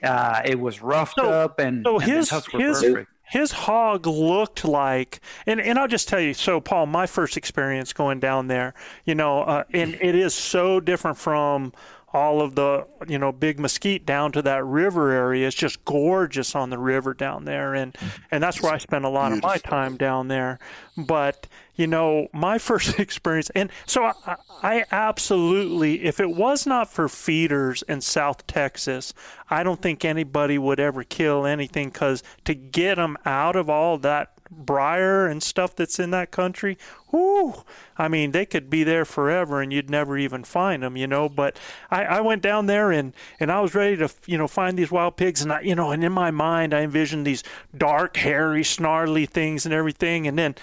Uh, 0.02 0.40
it 0.44 0.58
was 0.58 0.80
roughed 0.82 1.16
So- 1.16 1.30
up, 1.30 1.58
and, 1.58 1.84
so 1.84 1.98
and 1.98 2.10
the 2.10 2.14
his 2.16 2.28
tusks 2.28 2.52
were 2.52 2.60
his 2.60 2.80
perfect. 2.82 3.10
his 3.24 3.52
hog 3.52 4.06
looked 4.06 4.64
like, 4.64 5.20
and 5.46 5.60
and 5.60 5.78
I'll 5.78 5.88
just 5.88 6.08
tell 6.08 6.20
you. 6.20 6.32
So 6.32 6.58
Paul, 6.60 6.86
my 6.86 7.06
first 7.06 7.36
experience 7.36 7.92
going 7.92 8.18
down 8.18 8.48
there, 8.48 8.72
you 9.04 9.14
know, 9.14 9.42
uh, 9.42 9.64
and 9.74 9.94
it 10.00 10.14
is 10.14 10.32
so 10.34 10.80
different 10.80 11.18
from 11.18 11.74
all 12.12 12.40
of 12.40 12.54
the 12.54 12.86
you 13.06 13.18
know 13.18 13.32
big 13.32 13.58
mesquite 13.58 14.04
down 14.04 14.32
to 14.32 14.42
that 14.42 14.64
river 14.64 15.10
area. 15.10 15.46
It's 15.46 15.56
just 15.56 15.84
gorgeous 15.84 16.54
on 16.54 16.70
the 16.70 16.78
river 16.78 17.14
down 17.14 17.44
there, 17.44 17.74
and 17.74 17.96
and 18.30 18.42
that's 18.42 18.60
where 18.62 18.72
I 18.72 18.78
spend 18.78 19.04
a 19.04 19.08
lot 19.08 19.32
of 19.32 19.42
my 19.42 19.58
time 19.58 19.96
down 19.96 20.28
there. 20.28 20.58
But 20.96 21.46
you 21.76 21.86
know, 21.86 22.28
my 22.32 22.58
first 22.70 22.98
experience, 22.98 23.50
and 23.50 23.70
so 23.86 24.04
I, 24.04 24.36
I 24.62 24.84
absolutely, 24.90 26.04
if 26.04 26.20
it 26.20 26.30
was 26.30 26.66
not 26.66 26.92
for 26.92 27.08
feeders 27.08 27.82
in 27.88 28.00
South 28.00 28.46
Texas, 28.46 29.14
I 29.48 29.62
don't 29.62 29.80
think 29.80 30.04
anybody 30.04 30.58
would 30.58 30.80
ever 30.80 31.04
kill 31.04 31.46
anything 31.46 31.90
because 31.90 32.22
to 32.44 32.54
get 32.54 32.96
them 32.96 33.16
out 33.24 33.56
of 33.56 33.70
all 33.70 33.98
that 33.98 34.39
briar 34.50 35.26
and 35.26 35.42
stuff 35.42 35.76
that's 35.76 35.98
in 35.98 36.10
that 36.10 36.30
country, 36.30 36.76
whoo, 37.10 37.64
I 37.96 38.08
mean, 38.08 38.32
they 38.32 38.46
could 38.46 38.68
be 38.68 38.84
there 38.84 39.04
forever 39.04 39.60
and 39.60 39.72
you'd 39.72 39.90
never 39.90 40.18
even 40.18 40.44
find 40.44 40.82
them, 40.82 40.96
you 40.96 41.06
know. 41.06 41.28
But 41.28 41.58
I, 41.90 42.04
I 42.04 42.20
went 42.20 42.42
down 42.42 42.66
there 42.66 42.90
and, 42.90 43.12
and 43.38 43.50
I 43.50 43.60
was 43.60 43.74
ready 43.74 43.96
to, 43.98 44.10
you 44.26 44.38
know, 44.38 44.48
find 44.48 44.78
these 44.78 44.90
wild 44.90 45.16
pigs. 45.16 45.42
And 45.42 45.52
I, 45.52 45.60
you 45.60 45.74
know, 45.74 45.90
and 45.90 46.02
in 46.02 46.12
my 46.12 46.30
mind, 46.30 46.74
I 46.74 46.82
envisioned 46.82 47.26
these 47.26 47.42
dark, 47.76 48.16
hairy, 48.16 48.64
snarly 48.64 49.26
things 49.26 49.64
and 49.64 49.74
everything. 49.74 50.26
And 50.26 50.38
then, 50.38 50.54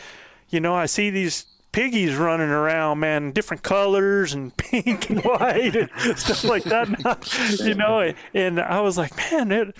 you 0.49 0.59
know, 0.59 0.75
I 0.75 0.85
see 0.85 1.09
these 1.09 1.45
piggies 1.71 2.15
running 2.15 2.49
around, 2.49 2.99
man, 2.99 3.31
different 3.31 3.63
colors 3.63 4.33
and 4.33 4.55
pink 4.57 5.09
and 5.09 5.23
white 5.23 5.75
and 5.75 6.17
stuff 6.17 6.43
like 6.43 6.63
that. 6.63 7.59
you 7.63 7.75
know, 7.75 8.13
and 8.33 8.59
I 8.59 8.81
was 8.81 8.97
like, 8.97 9.15
man, 9.15 9.51
it, 9.51 9.77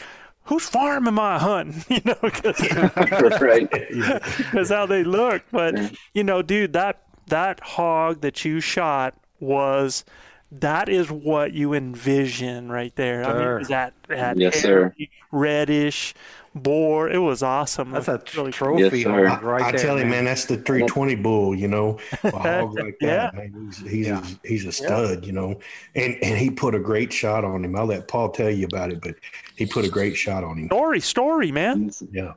whose 0.48 0.68
farm 0.68 1.08
am 1.08 1.20
I 1.20 1.38
hunting? 1.40 1.84
You 1.90 2.02
know, 2.06 2.18
because 2.22 2.60
right. 3.42 3.70
That's 4.54 4.70
how 4.70 4.86
they 4.86 5.04
look. 5.04 5.44
But 5.52 5.94
you 6.14 6.24
know, 6.24 6.42
dude, 6.42 6.74
that 6.74 7.04
that 7.28 7.60
hog 7.62 8.22
that 8.22 8.44
you 8.46 8.60
shot 8.60 9.16
was. 9.40 10.04
That 10.50 10.88
is 10.88 11.12
what 11.12 11.52
you 11.52 11.74
envision 11.74 12.72
right 12.72 12.96
there. 12.96 13.26
I 13.26 13.34
mean, 13.34 13.42
Sure. 13.42 13.64
that 13.66 13.94
that 14.08 14.38
Yes, 14.38 14.62
sir. 14.62 14.96
reddish 15.30 16.16
boar. 16.58 17.10
It 17.10 17.20
was 17.20 17.42
awesome. 17.44 17.92
That's 17.92 18.08
a 18.08 18.16
It 18.16 18.36
really 18.36 18.52
trophy 18.52 19.00
Yes, 19.00 19.04
sir. 19.04 19.28
hog 19.28 19.44
right 19.44 19.62
I 19.62 19.72
there. 19.72 19.80
tell 19.80 19.98
you, 19.98 20.04
man. 20.06 20.12
man, 20.12 20.26
that's 20.26 20.46
the 20.46 20.58
320 20.58 21.16
bull. 21.16 21.56
You 21.56 21.68
know, 21.68 22.00
a 22.24 22.32
hog 22.36 22.74
like 22.78 22.98
Yeah. 23.02 23.32
that, 23.32 23.36
man. 23.36 23.72
He's 23.72 23.92
he's 23.92 24.08
a, 24.10 24.24
he's 24.44 24.66
a 24.66 24.72
stud. 24.72 25.26
You 25.26 25.32
know, 25.34 25.60
and 25.96 26.16
and 26.24 26.38
he 26.38 26.50
put 26.50 26.76
a 26.76 26.80
great 26.80 27.12
shot 27.14 27.44
on 27.46 27.64
him. 27.64 27.76
I'll 27.76 27.86
let 27.86 28.08
Paul 28.08 28.30
tell 28.30 28.50
you 28.50 28.66
about 28.66 28.92
it, 28.92 29.02
but 29.02 29.16
he 29.56 29.66
put 29.66 29.86
a 29.86 29.90
great 29.90 30.16
shot 30.16 30.44
on 30.44 30.58
him. 30.58 30.66
story, 30.68 31.00
story, 31.00 31.52
man. 31.52 31.92
Yeah, 32.12 32.34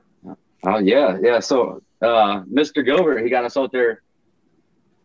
Oh 0.64 0.78
yeah, 0.78 1.18
yeah. 1.22 1.40
So 1.40 1.82
uh, 2.02 2.42
Mr. 2.42 2.84
Gilbert, 2.84 3.22
he 3.22 3.30
got 3.30 3.44
us 3.44 3.56
out 3.56 3.72
there. 3.72 4.02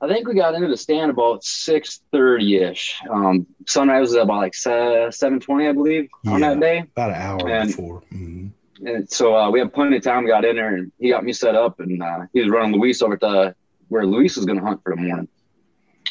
I 0.01 0.09
think 0.09 0.27
we 0.27 0.35
got 0.35 0.53
into 0.53 0.67
the 0.67 0.75
stand 0.77 1.09
about 1.09 1.43
six 1.43 2.01
thirty 2.11 2.57
ish. 2.57 2.95
Um, 3.09 3.47
sunrise 3.65 4.01
was 4.09 4.15
about 4.15 4.37
like 4.37 4.53
seven 4.53 5.39
twenty, 5.39 5.67
I 5.67 5.71
believe, 5.71 6.09
on 6.27 6.41
that 6.41 6.59
day. 6.59 6.79
about 6.95 7.11
an 7.11 7.15
hour 7.15 7.49
And- 7.49 7.67
before. 7.69 7.99
hmm 8.11 8.47
And 8.83 9.09
so 9.09 9.35
uh, 9.35 9.49
we 9.49 9.59
had 9.59 9.73
plenty 9.73 9.97
of 9.97 10.03
time. 10.03 10.27
Got 10.27 10.43
in 10.45 10.55
there, 10.57 10.75
and 10.75 10.91
he 10.99 11.09
got 11.09 11.23
me 11.23 11.31
set 11.33 11.55
up, 11.55 11.79
and 11.79 12.01
uh, 12.01 12.21
he 12.33 12.41
was 12.41 12.49
running 12.49 12.79
Luis 12.79 13.01
over 13.01 13.15
to 13.17 13.55
where 13.87 14.05
Luis 14.05 14.35
was 14.35 14.45
going 14.45 14.59
to 14.59 14.65
hunt 14.65 14.81
for 14.83 14.95
the 14.95 15.01
morning. 15.01 15.27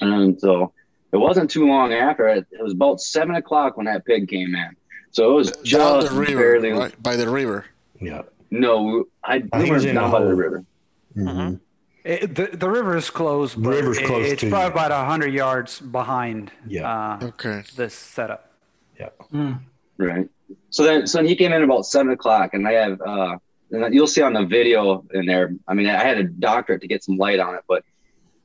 And 0.01 0.41
so 0.41 0.73
it 1.13 1.17
wasn't 1.19 1.51
too 1.51 1.67
long 1.67 1.93
after. 1.93 2.27
It, 2.29 2.47
it 2.51 2.63
was 2.63 2.73
about 2.73 3.01
seven 3.01 3.35
o'clock 3.37 3.77
when 3.77 3.87
that 3.87 4.05
pig 4.07 4.29
came 4.29 4.55
in. 4.55 4.71
So 5.11 5.31
it 5.31 5.35
was 5.35 5.51
Down 5.51 6.01
just 6.03 6.13
the 6.15 6.19
river, 6.19 6.37
barely. 6.61 6.71
right? 6.73 7.03
By 7.03 7.17
the 7.17 7.29
river. 7.29 7.67
Yeah. 8.01 8.23
No, 8.51 9.05
I, 9.23 9.35
I 9.35 9.37
we 9.37 9.49
think 9.59 9.69
were 9.69 9.75
was 9.75 9.85
in 9.85 9.95
down 9.97 10.11
the 10.11 10.17
by 10.19 10.23
the 10.25 10.27
hole. 10.31 10.35
river. 10.37 10.65
Mhm. 11.17 11.61
It, 12.05 12.35
the, 12.35 12.47
the 12.57 12.69
river 12.69 12.97
is 12.97 13.09
close. 13.11 13.55
The 13.55 13.61
but 13.61 13.71
river's 13.71 13.99
it- 13.99 14.07
close 14.07 14.27
It's 14.31 14.41
to 14.43 14.51
probably 14.51 14.67
you. 14.67 14.73
about 14.87 14.91
100 14.91 15.29
yards 15.33 15.81
behind 15.81 16.51
Yeah. 16.67 17.17
uh, 17.23 17.27
Okay. 17.27 17.63
this 17.77 17.95
setup. 17.95 18.51
Yeah. 18.99 19.11
Right. 19.99 20.29
So 20.75 20.83
then, 20.83 21.07
so 21.07 21.19
then 21.19 21.27
he 21.27 21.37
came 21.37 21.53
in 21.53 21.63
about 21.63 21.87
seven 21.87 22.11
o'clock, 22.11 22.51
and 22.53 22.67
I 22.67 22.73
have, 22.73 23.01
uh, 23.01 23.37
and 23.71 23.95
you'll 23.95 24.09
see 24.09 24.23
on 24.23 24.33
the 24.33 24.45
video 24.45 25.05
in 25.15 25.25
there. 25.25 25.53
I 25.69 25.75
mean, 25.75 25.87
I 25.87 26.03
had 26.03 26.19
a 26.19 26.25
doctorate 26.25 26.81
to 26.81 26.89
get 26.89 27.05
some 27.05 27.17
light 27.17 27.39
on 27.39 27.55
it, 27.55 27.61
but 27.69 27.85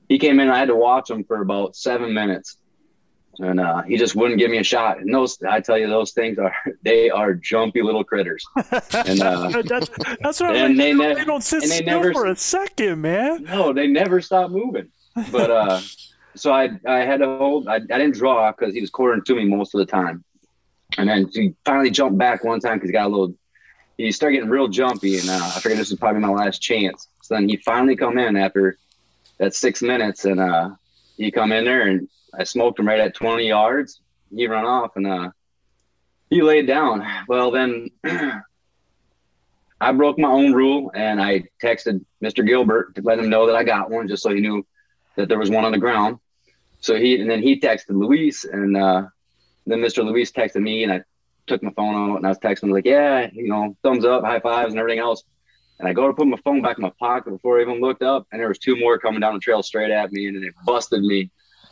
he 0.10 0.20
came 0.20 0.40
in. 0.40 0.48
I 0.48 0.60
had 0.60 0.68
to 0.68 0.76
watch 0.76 1.10
him 1.10 1.24
for 1.24 1.42
about 1.42 1.76
seven 1.76 2.14
minutes, 2.14 2.58
and 3.40 3.60
uh, 3.60 3.82
he 3.82 3.98
just 3.98 4.16
wouldn't 4.16 4.38
give 4.38 4.52
me 4.52 4.60
a 4.60 4.64
shot. 4.64 5.00
And 5.00 5.12
those, 5.12 5.40
I 5.42 5.60
tell 5.60 5.76
you, 5.76 5.88
those 5.88 6.12
things 6.12 6.38
are 6.38 6.54
they 6.84 7.10
are 7.10 7.34
jumpy 7.34 7.82
little 7.82 8.04
critters. 8.04 8.46
And 8.94 9.22
uh, 9.24 9.64
that's, 9.66 9.90
that's 10.22 10.40
what 10.40 10.56
And 10.56 10.80
they 10.80 10.92
they, 10.92 10.94
ne- 10.94 11.16
they 11.16 11.26
don't 11.26 11.44
sit 11.44 11.64
still 11.64 11.84
never- 11.84 12.14
for 12.14 12.28
a 12.28 12.36
second, 12.36 13.02
man. 13.02 13.46
no, 13.46 13.74
they 13.74 13.88
never 13.88 14.22
stop 14.22 14.52
moving. 14.52 14.90
But 15.32 15.50
uh, 15.50 15.82
so 16.36 16.52
I 16.54 16.70
I 16.88 17.00
had 17.00 17.22
to 17.22 17.38
hold. 17.40 17.68
I, 17.68 17.78
I 17.78 17.80
didn't 17.80 18.14
draw 18.14 18.52
because 18.52 18.76
he 18.76 18.82
was 18.82 18.92
quartering 18.92 19.24
to 19.24 19.34
me 19.34 19.46
most 19.46 19.74
of 19.74 19.80
the 19.80 19.88
time, 19.88 20.24
and 20.98 21.08
then 21.10 21.29
he 21.34 21.53
finally 21.65 21.91
jumped 21.91 22.17
back 22.17 22.43
one 22.43 22.60
time 22.60 22.77
because 22.77 22.89
he 22.89 22.93
got 22.93 23.08
a 23.08 23.10
little. 23.10 23.36
He 23.98 24.12
started 24.12 24.38
getting 24.38 24.50
real 24.50 24.69
jumpy, 24.69 25.19
and 25.19 25.29
uh, 25.29 25.51
I 25.55 25.60
figured 25.60 25.79
this 25.79 25.89
was 25.89 26.00
probably 26.00 26.22
my 26.22 26.29
last 26.29 26.62
chance. 26.62 27.10
So 27.22 27.36
then 27.36 27.50
he 27.50 27.58
finally 27.58 27.96
come 27.96 28.17
in 28.17 28.38
after 28.38 28.77
that 29.38 29.53
six 29.53 29.81
minutes, 29.81 30.25
and 30.25 30.39
uh, 30.39 30.69
he 31.19 31.31
come 31.31 31.51
in 31.51 31.65
there 31.65 31.81
and 31.81 32.08
I 32.34 32.46
smoked 32.46 32.79
him 32.79 32.88
right 32.88 33.00
at 33.00 33.13
20 33.13 33.48
yards. 33.48 34.00
He 34.34 34.48
run 34.48 34.65
off 34.65 34.96
and 34.96 35.05
uh, 35.05 35.31
he 36.29 36.41
laid 36.41 36.65
down. 36.65 37.05
Well, 37.27 37.51
then 37.51 37.89
I 39.81 39.91
broke 39.91 40.17
my 40.17 40.29
own 40.29 40.53
rule 40.53 40.91
and 40.96 41.22
I 41.22 41.43
texted 41.62 42.05
Mr. 42.24 42.46
Gilbert 42.46 42.96
to 42.96 43.01
let 43.01 43.19
him 43.19 43.29
know 43.29 43.48
that 43.48 43.55
I 43.55 43.63
got 43.63 43.89
one, 43.89 44.08
just 44.08 44.24
so 44.24 44.34
he 44.34 44.39
knew 44.39 44.65
that 45.15 45.27
there 45.27 45.39
was 45.39 45.50
one 45.50 45.65
on 45.65 45.72
the 45.72 45.77
ground. 45.77 46.19
So 46.81 46.96
he 46.96 47.19
and 47.19 47.29
then 47.29 47.41
he 47.41 47.60
texted 47.60 47.89
Luis 47.89 48.46
and 48.46 48.77
uh, 48.77 49.08
then 49.72 49.80
Mr. 49.80 50.04
Luis 50.04 50.32
texted 50.32 50.62
me 50.62 50.84
and 50.84 50.92
I 50.94 51.02
took 51.48 51.62
my 51.64 51.72
phone 51.76 51.96
out 52.12 52.18
and 52.18 52.26
I 52.26 52.30
was 52.30 52.40
texting 52.40 52.72
like, 52.72 52.86
yeah, 52.86 53.30
you 53.34 53.48
know, 53.50 53.76
thumbs 53.84 54.06
up, 54.06 54.24
high 54.24 54.40
fives 54.40 54.72
and 54.74 54.80
everything 54.80 55.00
else. 55.00 55.24
And 55.80 55.88
I 55.88 55.94
go 55.94 56.08
to 56.08 56.14
put 56.14 56.28
my 56.28 56.38
phone 56.44 56.62
back 56.62 56.78
in 56.78 56.82
my 56.82 56.92
pocket 57.00 57.32
before 57.32 57.58
I 57.60 57.62
even 57.62 57.80
looked 57.80 58.04
up, 58.04 58.28
and 58.32 58.42
there 58.42 58.50
was 58.50 58.60
two 58.60 58.76
more 58.76 59.00
coming 59.00 59.22
down 59.22 59.34
the 59.34 59.40
trail 59.40 59.64
straight 59.64 59.92
at 59.92 60.12
me, 60.12 60.28
and 60.28 60.44
they 60.44 60.50
busted 60.66 61.02
me. 61.02 61.32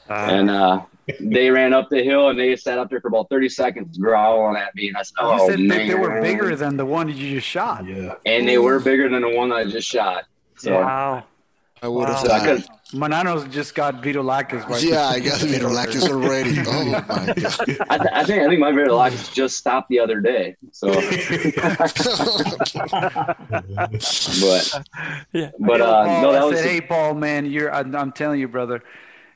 and 0.10 0.50
uh, 0.50 0.82
they 1.20 1.50
ran 1.50 1.74
up 1.74 1.90
the 1.90 2.02
hill 2.04 2.30
and 2.30 2.40
they 2.40 2.56
sat 2.56 2.78
up 2.80 2.90
there 2.90 3.02
for 3.02 3.10
about 3.10 3.30
30 3.30 3.50
seconds 3.50 3.98
growling 3.98 4.56
at 4.56 4.74
me. 4.76 4.88
And 4.88 4.96
I 4.98 5.02
said, 5.02 5.14
You 5.20 5.28
Oh, 5.30 5.48
said 5.50 5.60
man. 5.60 5.88
they 5.90 5.96
were 5.96 6.22
bigger 6.22 6.56
than 6.56 6.78
the 6.78 6.86
one 6.86 7.10
you 7.10 7.36
just 7.36 7.48
shot. 7.48 7.86
Yeah. 7.86 8.14
And 8.26 8.48
they 8.48 8.58
were 8.58 8.80
bigger 8.80 9.10
than 9.10 9.22
the 9.22 9.30
one 9.36 9.52
I 9.52 9.66
just 9.66 9.88
shot. 9.90 10.24
So, 10.58 10.72
Wow. 10.72 11.26
I 11.82 11.88
would 11.88 12.08
have 12.10 12.18
Wow. 12.24 12.24
died. 12.24 12.42
because 12.42 12.68
Manano's 12.94 13.46
just 13.54 13.76
got 13.76 14.02
Vito 14.02 14.24
Lacus. 14.24 14.64
Right 14.68 14.84
Yeah, 14.84 15.08
I 15.08 15.20
got 15.20 15.40
Virolactis 15.40 16.10
already. 16.10 16.58
Oh 16.68 16.86
my 16.86 17.02
god. 17.02 17.36
I, 17.90 17.98
th- 17.98 18.10
I 18.14 18.24
think 18.24 18.42
I 18.44 18.48
think 18.48 18.60
my 18.60 18.72
very 18.72 18.90
life 18.90 19.32
just 19.34 19.58
stopped 19.58 19.90
the 19.90 20.00
other 20.00 20.20
day. 20.20 20.56
So, 20.72 20.88
but 24.42 24.82
Yeah. 25.34 25.52
but 25.60 25.82
uh, 25.82 26.06
Paul, 26.06 26.22
no, 26.22 26.32
that 26.34 26.42
I 26.42 26.46
was 26.46 26.60
said, 26.60 26.70
hey, 26.70 26.82
Paul, 26.82 27.14
man, 27.16 27.46
you're. 27.46 27.72
I, 27.74 27.80
I'm 27.82 28.12
telling 28.12 28.40
you, 28.40 28.48
brother. 28.48 28.82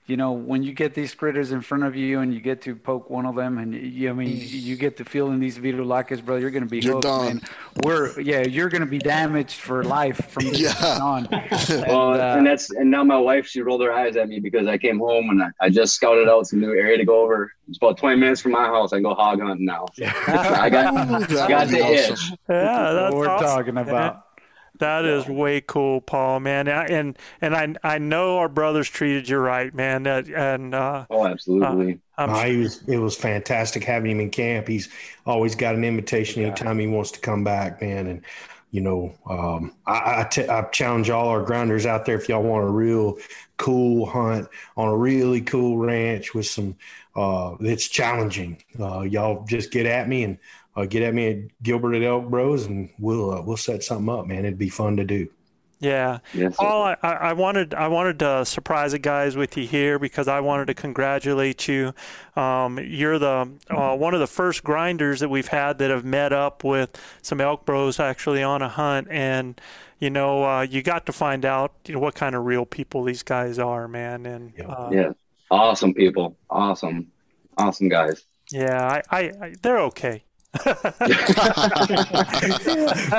You 0.08 0.18
know, 0.18 0.32
when 0.34 0.64
you 0.64 0.74
get 0.74 0.94
these 0.96 1.14
critters 1.14 1.52
in 1.52 1.62
front 1.62 1.84
of 1.84 1.96
you 1.96 2.20
and 2.20 2.34
you 2.34 2.42
get 2.42 2.62
to 2.64 2.76
poke 2.76 3.10
one 3.10 3.26
of 3.26 3.36
them, 3.36 3.58
and 3.60 3.74
you, 3.74 4.10
I 4.10 4.14
mean, 4.14 4.36
you 4.42 4.76
get 4.76 4.98
to 4.98 5.06
feeling 5.06 5.40
these 5.40 5.58
Vito 5.58 5.86
Lacus, 5.86 6.20
brother, 6.22 6.42
you're 6.42 6.50
gonna 6.52 6.66
be 6.66 6.80
You're 6.80 6.94
hooked, 6.96 7.04
done. 7.04 7.26
man. 7.26 7.42
We're 7.84 8.20
yeah, 8.20 8.42
you're 8.42 8.68
gonna 8.68 8.88
be 8.88 8.98
damaged 8.98 9.58
for 9.62 9.84
life 9.84 10.20
from 10.30 10.50
this 10.50 10.60
Yeah. 10.60 10.98
on. 11.02 11.28
And, 11.32 11.86
Well, 11.88 12.20
uh, 12.20 12.36
and 12.38 12.46
that's 12.46 12.72
and 12.72 12.90
now 12.92 13.04
my 13.04 13.18
wife 13.18 13.46
she 13.48 13.62
rolled 13.62 13.84
her 13.84 13.94
eyes 13.94 14.16
at 14.18 14.28
me 14.28 14.40
because 14.40 14.68
I 14.68 14.78
came 14.78 14.98
home 15.00 15.30
and 15.30 15.44
I, 15.44 15.48
I 15.62 15.70
just 15.70 15.94
scouted 15.94 16.28
out 16.28 16.48
some 16.48 16.60
new 16.60 16.72
area 16.74 16.98
to 16.98 17.06
go 17.06 17.22
over. 17.22 17.52
It's 17.70 17.78
about 17.78 17.98
twenty 17.98 18.18
minutes 18.18 18.42
from 18.42 18.52
my 18.54 18.66
house. 18.66 18.92
I 18.94 19.00
go 19.00 19.14
hog 19.14 19.40
hunting 19.40 19.66
now. 19.68 19.86
So 19.94 20.04
I 20.28 20.70
got 20.70 20.98
I 20.98 21.48
got 21.48 21.68
the 21.70 21.82
awesome. 21.82 21.94
itch. 21.94 22.10
Yeah, 22.10 22.36
that's 22.48 22.94
that's 22.96 23.14
what 23.14 23.14
we're 23.14 23.30
awesome, 23.30 23.48
talking 23.48 23.74
man. 23.76 23.88
about. 23.88 24.26
That 24.82 25.06
is 25.06 25.28
way 25.28 25.62
cool, 25.62 26.02
Paul, 26.02 26.40
man. 26.40 26.68
And 26.68 27.16
and 27.40 27.56
I 27.56 27.76
I 27.84 28.00
know 28.00 28.40
our 28.40 28.50
brothers 28.50 28.90
treated 28.90 29.30
you 29.30 29.38
right, 29.38 29.72
man. 29.74 30.04
That 30.04 30.28
and 30.28 30.74
uh, 30.74 31.06
Oh, 31.10 31.26
absolutely. 31.28 32.00
I'm 32.18 32.30
Uh, 32.32 32.46
he 32.46 32.58
was, 32.58 32.84
it 32.88 32.98
was 32.98 33.16
fantastic 33.16 33.84
having 33.84 34.12
him 34.12 34.20
in 34.20 34.30
camp. 34.32 34.68
He's 34.68 34.90
always 35.26 35.56
got 35.56 35.76
an 35.76 35.84
invitation 35.84 36.44
anytime 36.44 36.80
he 36.80 36.88
wants 36.88 37.12
to 37.12 37.20
come 37.20 37.44
back, 37.44 37.82
man. 37.82 38.08
And, 38.08 38.22
you 38.72 38.82
know, 38.82 39.14
um, 39.28 39.74
I, 39.86 40.22
I, 40.22 40.28
t- 40.30 40.48
I 40.48 40.64
challenge 40.72 41.10
all 41.10 41.28
our 41.30 41.44
grinders 41.44 41.86
out 41.86 42.06
there 42.06 42.16
if 42.16 42.30
y'all 42.30 42.44
want 42.44 42.64
a 42.64 42.70
real 42.70 43.18
cool 43.58 44.06
hunt 44.06 44.48
on 44.78 44.88
a 44.88 44.98
really 44.98 45.42
cool 45.42 45.78
ranch 45.78 46.34
with 46.34 46.48
some, 46.48 46.76
uh, 47.16 47.56
it's 47.60 47.88
challenging. 47.88 48.64
Uh, 48.80 49.02
y'all 49.02 49.46
just 49.46 49.72
get 49.72 49.86
at 49.86 50.08
me 50.08 50.24
and 50.24 50.38
uh, 50.76 50.86
get 50.86 51.04
at 51.04 51.14
me 51.14 51.28
at 51.28 51.64
Gilbert 51.64 51.96
at 51.96 52.04
Elk 52.04 52.30
Bros 52.30 52.66
and 52.66 52.90
we'll, 53.00 53.32
uh, 53.32 53.42
we'll 53.42 53.58
set 53.58 53.84
something 53.84 54.10
up, 54.10 54.28
man. 54.28 54.40
It'd 54.46 54.58
be 54.58 54.70
fun 54.70 54.98
to 54.98 55.04
do. 55.04 55.28
Yeah, 55.80 56.20
Yes. 56.36 56.58
Paul, 56.58 56.84
I, 56.84 56.96
I 57.02 57.12
I 57.14 57.34
wanted 57.34 57.74
I 57.74 57.88
wanted 57.88 58.20
to 58.20 58.46
surprise 58.46 58.92
the 58.92 59.00
guys 59.00 59.36
with 59.36 59.58
you 59.58 59.66
here 59.66 59.98
because 59.98 60.28
I 60.28 60.40
wanted 60.40 60.68
to 60.68 60.76
congratulate 60.76 61.68
you. 61.68 61.96
Um, 62.36 62.78
you're 62.78 63.18
the 63.18 63.50
uh, 63.68 63.96
one 63.98 64.14
of 64.14 64.20
the 64.20 64.28
first 64.28 64.64
grinders 64.64 65.22
that 65.22 65.30
we've 65.30 65.48
had 65.48 65.80
that 65.80 65.90
have 65.90 66.06
met 66.06 66.34
up 66.34 66.64
with 66.64 66.92
some 67.24 67.42
elk 67.42 67.66
bros 67.66 68.00
actually 68.00 68.44
on 68.44 68.62
a 68.62 68.70
hunt, 68.70 69.08
and 69.10 69.60
you 69.98 70.12
know 70.12 70.44
uh, 70.44 70.62
you 70.62 70.84
got 70.84 71.08
to 71.08 71.12
find 71.12 71.46
out 71.46 71.74
you 71.88 71.96
know 71.96 72.00
what 72.00 72.14
kind 72.14 72.36
of 72.36 72.46
real 72.46 72.68
people 72.68 73.04
these 73.04 73.24
guys 73.24 73.58
are, 73.58 73.88
man. 73.88 74.28
And 74.28 74.54
Yeah. 74.56 74.68
uh, 74.68 74.90
Yeah. 74.94 75.12
Awesome 75.50 75.96
people. 75.96 76.38
Awesome. 76.52 77.08
Awesome 77.58 77.90
guys. 77.90 78.24
yeah, 78.52 78.86
I, 78.88 79.02
I, 79.10 79.20
I 79.42 79.56
they're 79.64 79.80
okay. 79.80 80.26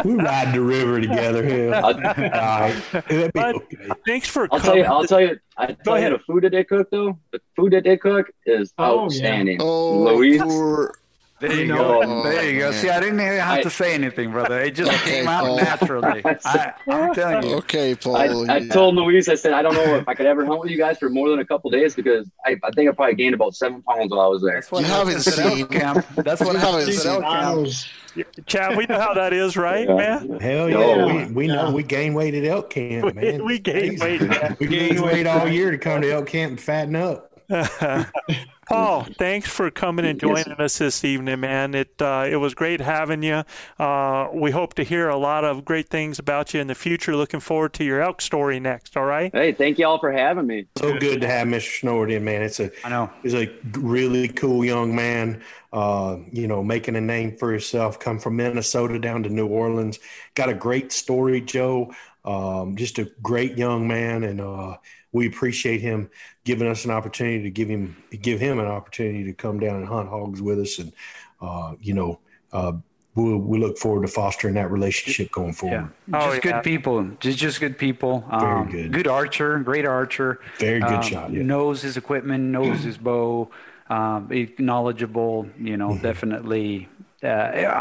we 0.05 0.15
ride 0.15 0.53
the 0.55 0.61
river 0.61 1.01
together 1.01 1.43
here. 1.47 1.75
All 1.75 1.95
right. 1.95 2.75
That'd 2.93 3.33
be 3.33 3.41
okay. 3.41 3.89
Thanks 4.07 4.29
for 4.29 4.49
I'll 4.53 4.61
tell 4.61 4.77
you. 4.77 4.85
coming. 4.85 4.99
I'll 5.01 5.07
tell 5.07 5.21
you. 5.21 5.39
I 5.57 5.67
tell 5.85 5.95
ahead. 5.95 6.13
you, 6.13 6.19
the 6.19 6.25
food 6.25 6.45
that 6.45 6.53
they 6.53 6.65
cook 6.65 6.89
though, 6.91 7.19
the 7.33 7.41
food 7.57 7.73
that 7.73 7.85
they 7.85 7.97
cook 7.97 8.31
is 8.45 8.75
Oh, 8.79 8.85
yeah. 8.85 9.03
outstanding. 9.05 9.59
Oh, 9.63 10.05
Luis, 10.05 10.43
poor. 10.43 10.95
There 11.43 11.53
you 11.61 11.67
know 11.67 11.77
go. 11.77 11.99
what? 11.99 12.09
Oh, 12.09 12.23
there 12.23 12.51
you 12.51 12.59
go. 12.61 12.69
Oh, 12.69 12.73
See, 12.73 12.89
I 12.89 13.01
didn't 13.01 13.21
even 13.21 13.39
have 13.39 13.59
I- 13.59 13.63
to 13.63 13.71
say 13.71 13.95
anything, 13.95 14.31
brother. 14.31 14.61
It 14.61 14.75
just 14.75 14.91
Okay, 14.93 15.19
came 15.19 15.29
out 15.29 15.45
Paul. 15.45 15.57
naturally. 15.57 16.23
I, 16.45 16.73
I'm 16.89 17.15
telling 17.15 17.49
you. 17.49 17.57
Okay, 17.57 17.95
Paul. 17.95 18.17
I, 18.17 18.27
I 18.55 18.57
yeah. 18.59 18.73
told 18.73 18.95
Luis, 18.95 19.29
I 19.29 19.35
said, 19.35 19.53
I 19.53 19.63
don't 19.63 19.75
know 19.75 19.97
if 19.97 20.09
I 20.09 20.15
could 20.15 20.27
ever 20.27 20.45
hunt 20.47 20.61
with 20.61 20.71
you 20.71 20.79
guys 20.79 20.99
for 20.99 21.11
more 21.11 21.29
than 21.31 21.41
a 21.41 21.45
couple 21.45 21.71
days 21.71 21.95
because 21.95 22.31
I, 22.47 22.57
I 22.63 22.71
think 22.71 22.89
I 22.89 22.93
probably 22.93 23.17
gained 23.17 23.35
about 23.35 23.55
seven 23.55 23.83
pounds 23.83 24.11
while 24.11 24.21
I 24.21 24.27
was 24.29 24.43
there. 24.43 24.55
That's 24.55 24.71
what 24.71 24.81
You 24.81 24.87
haven't 24.87 25.15
elk 25.39 25.57
seen- 25.57 25.67
camp. 25.69 26.07
That's 26.17 26.41
what 26.41 26.53
You 26.55 26.59
happens 26.59 27.03
haven't 27.05 27.25
elk 27.25 27.67
seen- 27.67 27.89
camp. 28.15 28.47
Chad, 28.47 28.77
we 28.77 28.85
know 28.85 29.01
how 29.01 29.15
that 29.15 29.33
is, 29.33 29.57
right, 29.57 29.89
Yeah. 29.89 29.95
man? 29.97 30.39
Hell 30.39 30.69
No. 30.69 30.79
yeah, 30.81 31.03
oh, 31.03 31.07
we, 31.07 31.33
we 31.33 31.47
know 31.47 31.71
we 31.71 31.83
gain 31.83 32.13
weight 32.13 32.35
at 32.35 32.45
elk 32.45 32.69
camp, 32.69 33.15
man. 33.15 33.43
we 33.43 33.59
gained 33.59 34.01
weight. 34.01 34.21
We 34.61 34.67
gain 34.67 35.01
weight 35.01 35.27
all 35.27 35.49
year 35.49 35.71
to 35.71 35.79
come 35.79 36.03
to 36.03 36.13
elk 36.13 36.27
camp 36.27 36.51
and 36.51 36.61
fatten 36.61 36.95
up. 36.95 37.32
Paul, 38.69 39.05
thanks 39.19 39.49
for 39.51 39.71
coming 39.71 40.07
and 40.07 40.21
Yes. 40.23 40.45
joining 40.45 40.61
us 40.61 40.79
this 40.79 41.05
evening, 41.05 41.41
man. 41.41 41.75
It 41.75 42.01
uh, 42.01 42.27
it 42.31 42.37
was 42.37 42.55
great 42.55 42.81
having 42.81 43.23
you. 43.23 43.43
Uh, 43.79 44.29
we 44.33 44.51
hope 44.51 44.75
to 44.75 44.83
hear 44.85 45.09
a 45.09 45.17
lot 45.17 45.45
of 45.45 45.65
great 45.65 45.89
things 45.89 46.19
about 46.19 46.55
you 46.55 46.61
in 46.61 46.69
the 46.69 46.75
future. 46.75 47.15
Looking 47.17 47.41
forward 47.41 47.73
to 47.75 47.85
your 47.85 48.01
elk 48.01 48.21
story 48.23 48.61
next. 48.61 48.97
All 48.97 49.05
right. 49.05 49.31
Hey, 49.35 49.53
thank 49.53 49.79
y'all 49.79 49.99
for 49.99 50.13
having 50.13 50.47
me. 50.47 50.67
So 50.77 50.97
good 50.99 51.21
to 51.23 51.27
have 51.27 51.49
Mr. 51.49 51.81
Snoward 51.83 52.11
in, 52.13 52.25
man. 52.25 52.43
It's 52.43 52.61
a 52.61 52.71
I 52.85 52.89
know. 52.89 53.11
he's 53.23 53.35
a 53.35 53.49
really 53.73 54.29
cool 54.29 54.65
young 54.65 54.95
man. 54.95 55.43
Uh, 55.73 56.19
you 56.31 56.47
know, 56.47 56.63
making 56.63 56.97
a 56.97 57.01
name 57.01 57.37
for 57.37 57.51
himself. 57.51 57.99
Come 57.99 58.19
from 58.19 58.37
Minnesota 58.37 58.99
down 58.99 59.23
to 59.25 59.29
New 59.31 59.47
Orleans. 59.49 59.99
Got 60.35 60.49
a 60.51 60.55
great 60.55 60.93
story, 60.93 61.41
Joe. 61.41 61.93
Um, 62.25 62.77
just 62.77 62.99
a 63.01 63.11
great 63.23 63.59
young 63.59 63.89
man, 63.89 64.23
and 64.23 64.41
uh, 64.41 64.77
we 65.11 65.27
appreciate 65.27 65.81
him 65.81 66.09
giving 66.45 66.69
us 66.69 66.85
an 66.85 66.91
opportunity 66.91 67.43
to 67.43 67.51
give 67.51 67.69
him 67.69 67.97
give 68.21 68.41
him 68.41 68.59
an 68.59 68.67
opportunity 68.67 69.25
to 69.25 69.33
come 69.33 69.61
down 69.61 69.77
and 69.77 69.87
hunt 69.87 70.09
hogs 70.09 70.41
with 70.43 70.59
us, 70.59 70.79
and 70.79 70.93
uh, 71.41 71.75
you 71.81 71.95
know, 71.95 72.19
uh, 72.53 72.73
we 73.15 73.35
we 73.37 73.59
look 73.59 73.79
forward 73.79 74.07
to 74.07 74.13
fostering 74.13 74.55
that 74.55 74.71
relationship 74.71 75.31
going 75.31 75.53
forward. 75.53 75.91
Yeah. 76.09 76.19
Oh, 76.21 76.33
just 76.33 76.45
yeah. 76.45 76.53
good 76.53 76.65
people. 76.65 77.05
Just 77.21 77.39
just 77.39 77.61
good 77.61 77.79
people. 77.79 78.25
Um, 78.31 78.69
good. 78.71 78.93
Good 78.93 79.07
archer, 79.07 79.59
great 79.61 79.85
archer. 79.87 80.41
Very 80.59 80.81
good 80.81 80.91
Um, 80.93 81.03
shot. 81.03 81.33
Yeah. 81.33 81.43
Knows 81.43 81.83
his 81.83 81.97
equipment, 81.97 82.45
knows 82.45 82.83
his 82.83 82.99
bow. 82.99 83.51
Um, 83.91 84.31
knowledgeable. 84.59 85.47
You 85.61 85.77
know, 85.77 85.91
Mm-hmm. 85.91 86.03
definitely. 86.03 86.89
Uh, 87.23 87.29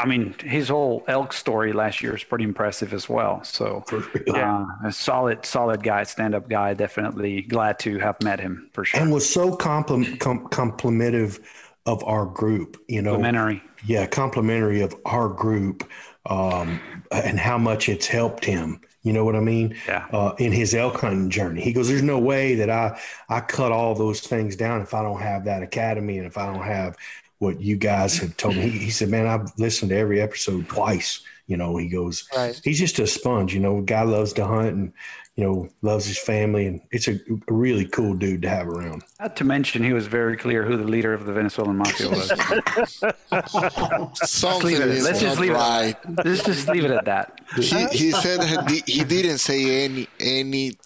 I 0.01 0.05
mean, 0.05 0.35
his 0.43 0.69
whole 0.69 1.03
elk 1.07 1.33
story 1.33 1.73
last 1.73 2.01
year 2.03 2.15
is 2.15 2.23
pretty 2.23 2.43
impressive 2.43 2.93
as 2.93 3.09
well. 3.09 3.43
So, 3.43 3.83
uh, 4.33 4.65
a 4.85 4.91
solid, 4.91 5.45
solid 5.45 5.81
guy, 5.83 6.03
stand-up 6.03 6.47
guy. 6.47 6.73
Definitely 6.75 7.41
glad 7.41 7.79
to 7.79 7.97
have 7.99 8.21
met 8.21 8.39
him 8.39 8.69
for 8.73 8.85
sure. 8.85 8.99
and 9.01 9.11
was 9.11 9.27
so 9.27 9.55
complim- 9.57 10.19
com- 10.19 10.47
complimentive 10.49 11.39
of 11.87 12.03
our 12.03 12.25
group. 12.25 12.77
You 12.87 13.01
know, 13.01 13.13
Complimentary. 13.13 13.63
yeah, 13.85 14.05
complimentary 14.05 14.81
of 14.81 14.95
our 15.05 15.27
group 15.29 15.89
um, 16.27 16.79
and 17.11 17.39
how 17.39 17.57
much 17.57 17.89
it's 17.89 18.05
helped 18.05 18.45
him. 18.45 18.79
You 19.03 19.13
know 19.13 19.25
what 19.25 19.35
I 19.35 19.39
mean? 19.39 19.75
Yeah. 19.87 20.05
Uh, 20.11 20.35
in 20.37 20.51
his 20.51 20.75
elk 20.75 20.97
hunting 21.01 21.31
journey, 21.31 21.61
he 21.61 21.73
goes, 21.73 21.87
"There's 21.87 22.03
no 22.03 22.19
way 22.19 22.53
that 22.53 22.69
I 22.69 22.99
I 23.29 23.39
cut 23.39 23.71
all 23.71 23.95
those 23.95 24.19
things 24.19 24.55
down 24.55 24.81
if 24.83 24.93
I 24.93 25.01
don't 25.01 25.19
have 25.19 25.45
that 25.45 25.63
academy 25.63 26.19
and 26.19 26.27
if 26.27 26.37
I 26.37 26.45
don't 26.45 26.61
have 26.63 26.95
what 27.41 27.59
you 27.59 27.75
guys 27.75 28.17
have 28.19 28.37
told 28.37 28.55
me." 28.55 28.69
He, 28.69 28.79
he 28.85 28.89
said, 28.91 29.09
"Man, 29.09 29.27
I've 29.27 29.51
listened 29.57 29.89
to 29.89 29.97
every 29.97 30.21
episode 30.21 30.69
twice." 30.69 31.19
You 31.47 31.57
know, 31.57 31.75
he 31.75 31.89
goes, 31.89 32.29
Right. 32.33 32.57
he's 32.63 32.79
just 32.79 32.97
a 32.99 33.05
sponge. 33.05 33.53
You 33.53 33.59
know, 33.59 33.81
guy 33.81 34.03
loves 34.03 34.31
to 34.33 34.45
hunt 34.45 34.73
and 34.73 34.93
you 35.35 35.43
know 35.43 35.67
loves 35.81 36.05
his 36.05 36.17
family, 36.17 36.65
and 36.65 36.79
it's 36.91 37.09
a, 37.09 37.15
a 37.15 37.53
really 37.53 37.85
cool 37.85 38.13
dude 38.13 38.43
to 38.43 38.49
have 38.49 38.69
around. 38.69 39.03
Not 39.19 39.35
to 39.37 39.43
mention, 39.43 39.83
he 39.83 39.91
was 39.91 40.07
very 40.07 40.37
clear 40.37 40.63
who 40.63 40.77
the 40.77 40.85
leader 40.85 41.13
of 41.13 41.25
the 41.25 41.33
Venezuelan 41.33 41.75
mafia 41.77 42.09
was. 42.09 42.29
Something 44.29 44.67
leave 44.67 44.79
it. 44.81 44.87
is 44.89 45.03
Let's 45.03 45.19
just 45.19 45.35
not 45.37 45.41
leave 45.41 45.51
it. 45.51 45.55
right. 45.55 45.95
Let's 46.23 46.43
just 46.43 46.67
leave 46.69 46.85
it 46.85 46.91
at 46.91 47.05
that. 47.05 47.41
He, 47.57 47.85
he 47.87 48.11
said 48.11 48.43
he, 48.69 48.83
he 48.85 49.03
didn't 49.03 49.39
say 49.39 49.83
any, 49.85 50.07
any 50.21 50.77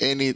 any 0.00 0.34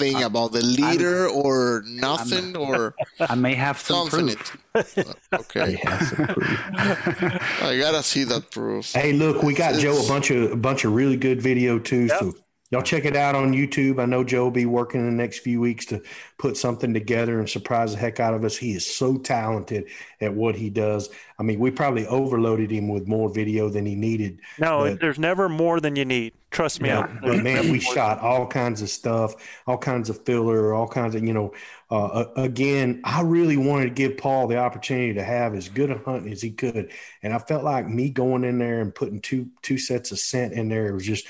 anything 0.00 0.22
about 0.22 0.52
the 0.52 0.62
leader 0.62 1.28
or 1.28 1.82
nothing 1.86 2.56
or 2.56 2.94
I 3.20 3.34
may 3.34 3.54
have 3.54 3.78
some 3.78 4.08
something. 4.08 4.36
proof. 4.36 4.96
It, 4.96 5.16
okay, 5.34 5.78
I 5.84 7.78
gotta 7.80 8.02
see 8.02 8.24
that 8.24 8.50
proof. 8.50 8.92
Hey, 8.92 9.12
look, 9.12 9.42
we 9.42 9.54
got 9.54 9.78
Joe 9.78 10.02
a 10.02 10.08
bunch 10.08 10.30
of 10.30 10.52
a 10.52 10.56
bunch 10.56 10.84
of 10.84 10.94
really 10.94 11.16
good 11.16 11.40
video 11.42 11.78
too. 11.78 12.08
So 12.08 12.34
Y'all 12.72 12.80
check 12.80 13.04
it 13.04 13.14
out 13.14 13.34
on 13.34 13.52
YouTube. 13.52 14.00
I 14.00 14.06
know 14.06 14.24
Joe 14.24 14.44
will 14.44 14.50
be 14.50 14.64
working 14.64 15.00
in 15.00 15.06
the 15.06 15.12
next 15.22 15.40
few 15.40 15.60
weeks 15.60 15.84
to 15.86 16.00
put 16.38 16.56
something 16.56 16.94
together 16.94 17.38
and 17.38 17.48
surprise 17.48 17.92
the 17.92 17.98
heck 17.98 18.18
out 18.18 18.32
of 18.32 18.44
us. 18.44 18.56
He 18.56 18.72
is 18.72 18.86
so 18.86 19.18
talented 19.18 19.90
at 20.22 20.32
what 20.32 20.56
he 20.56 20.70
does. 20.70 21.10
I 21.38 21.42
mean, 21.42 21.58
we 21.60 21.70
probably 21.70 22.06
overloaded 22.06 22.70
him 22.70 22.88
with 22.88 23.06
more 23.06 23.28
video 23.28 23.68
than 23.68 23.84
he 23.84 23.94
needed. 23.94 24.40
No, 24.58 24.84
but- 24.84 25.00
there's 25.00 25.18
never 25.18 25.50
more 25.50 25.80
than 25.80 25.96
you 25.96 26.06
need. 26.06 26.32
Trust 26.50 26.82
me. 26.82 26.90
yeah, 26.90 27.06
but 27.22 27.42
man, 27.42 27.72
we 27.72 27.80
shot 27.80 28.18
all 28.20 28.46
kinds 28.46 28.82
of 28.82 28.90
stuff, 28.90 29.34
all 29.66 29.78
kinds 29.78 30.10
of 30.10 30.22
filler, 30.26 30.74
all 30.74 30.86
kinds 30.86 31.14
of 31.14 31.24
you 31.24 31.32
know. 31.32 31.54
Uh, 31.90 32.26
again, 32.36 33.00
I 33.04 33.22
really 33.22 33.56
wanted 33.56 33.84
to 33.84 33.90
give 33.94 34.18
Paul 34.18 34.48
the 34.48 34.58
opportunity 34.58 35.14
to 35.14 35.24
have 35.24 35.54
as 35.54 35.70
good 35.70 35.90
a 35.90 35.96
hunt 35.96 36.30
as 36.30 36.42
he 36.42 36.50
could, 36.50 36.92
and 37.22 37.32
I 37.32 37.38
felt 37.38 37.64
like 37.64 37.88
me 37.88 38.10
going 38.10 38.44
in 38.44 38.58
there 38.58 38.82
and 38.82 38.94
putting 38.94 39.20
two 39.22 39.48
two 39.62 39.78
sets 39.78 40.12
of 40.12 40.18
scent 40.18 40.52
in 40.52 40.68
there. 40.68 40.92
Was 40.92 41.06
just 41.06 41.26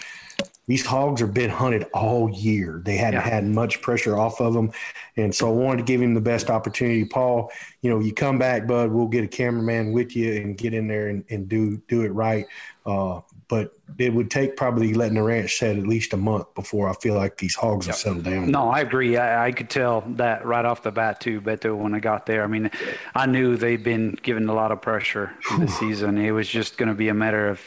these 0.67 0.87
hogs 0.87 1.21
are 1.21 1.27
been 1.27 1.51
hunted 1.51 1.87
all 1.93 2.31
year. 2.31 2.81
They 2.85 2.97
hadn't 2.97 3.21
Yeah. 3.21 3.29
had 3.29 3.45
much 3.45 3.83
pressure 3.83 4.17
off 4.17 4.41
of 4.41 4.55
them, 4.55 4.71
and 5.17 5.35
so 5.35 5.49
I 5.49 5.53
wanted 5.53 5.79
to 5.79 5.85
give 5.85 6.01
him 6.01 6.15
the 6.15 6.21
best 6.21 6.51
opportunity. 6.51 7.05
Paul, 7.05 7.51
you 7.81 7.91
know, 7.91 7.99
you 8.01 8.13
come 8.13 8.39
back, 8.39 8.67
bud. 8.67 8.93
We'll 8.93 9.09
get 9.09 9.25
a 9.25 9.29
cameraman 9.29 9.93
with 9.93 10.15
you 10.15 10.35
and 10.35 10.57
get 10.57 10.73
in 10.75 10.87
there 10.89 11.09
and, 11.09 11.25
and 11.31 11.49
do 11.49 11.79
do 11.89 12.03
it 12.03 12.11
right. 12.11 12.47
Uh, 12.87 13.21
but 13.49 13.75
it 13.99 14.15
would 14.15 14.31
take 14.31 14.57
probably 14.57 14.95
letting 14.95 15.15
the 15.17 15.23
ranch 15.23 15.59
set 15.59 15.77
at 15.77 15.87
least 15.87 16.15
a 16.15 16.17
month 16.17 16.53
before 16.55 16.89
I 16.89 16.95
feel 16.95 17.15
like 17.15 17.37
these 17.37 17.55
hogs 17.55 17.87
will 17.87 17.93
settle 17.95 18.23
down. 18.23 18.51
No, 18.51 18.71
I 18.71 18.81
agree. 18.81 19.19
I, 19.19 19.49
I 19.49 19.53
could 19.53 19.69
tell 19.69 20.03
that 20.17 20.47
right 20.47 20.65
off 20.65 20.83
the 20.83 20.91
bat 20.91 21.21
too, 21.21 21.41
Beto, 21.43 21.77
when 21.77 21.95
I 21.95 22.01
got 22.01 22.25
there. 22.25 22.43
I 22.45 22.47
mean, 22.47 22.71
I 23.15 23.27
knew 23.27 23.57
they'd 23.59 23.85
been 23.85 24.17
given 24.23 24.49
a 24.49 24.55
lot 24.55 24.73
of 24.73 24.81
pressure 24.81 25.35
this 25.59 25.79
season. 25.79 26.17
It 26.17 26.31
was 26.31 26.49
just 26.49 26.79
going 26.79 26.89
to 26.89 26.95
be 26.95 27.09
a 27.09 27.15
matter 27.15 27.49
of, 27.49 27.61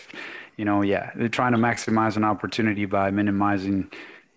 you 0.58 0.66
know, 0.66 0.82
yeah, 0.82 1.12
they're 1.16 1.30
trying 1.30 1.52
to 1.54 1.58
maximize 1.58 2.18
an 2.18 2.24
opportunity 2.24 2.86
by 2.86 3.12
minimizing 3.12 3.92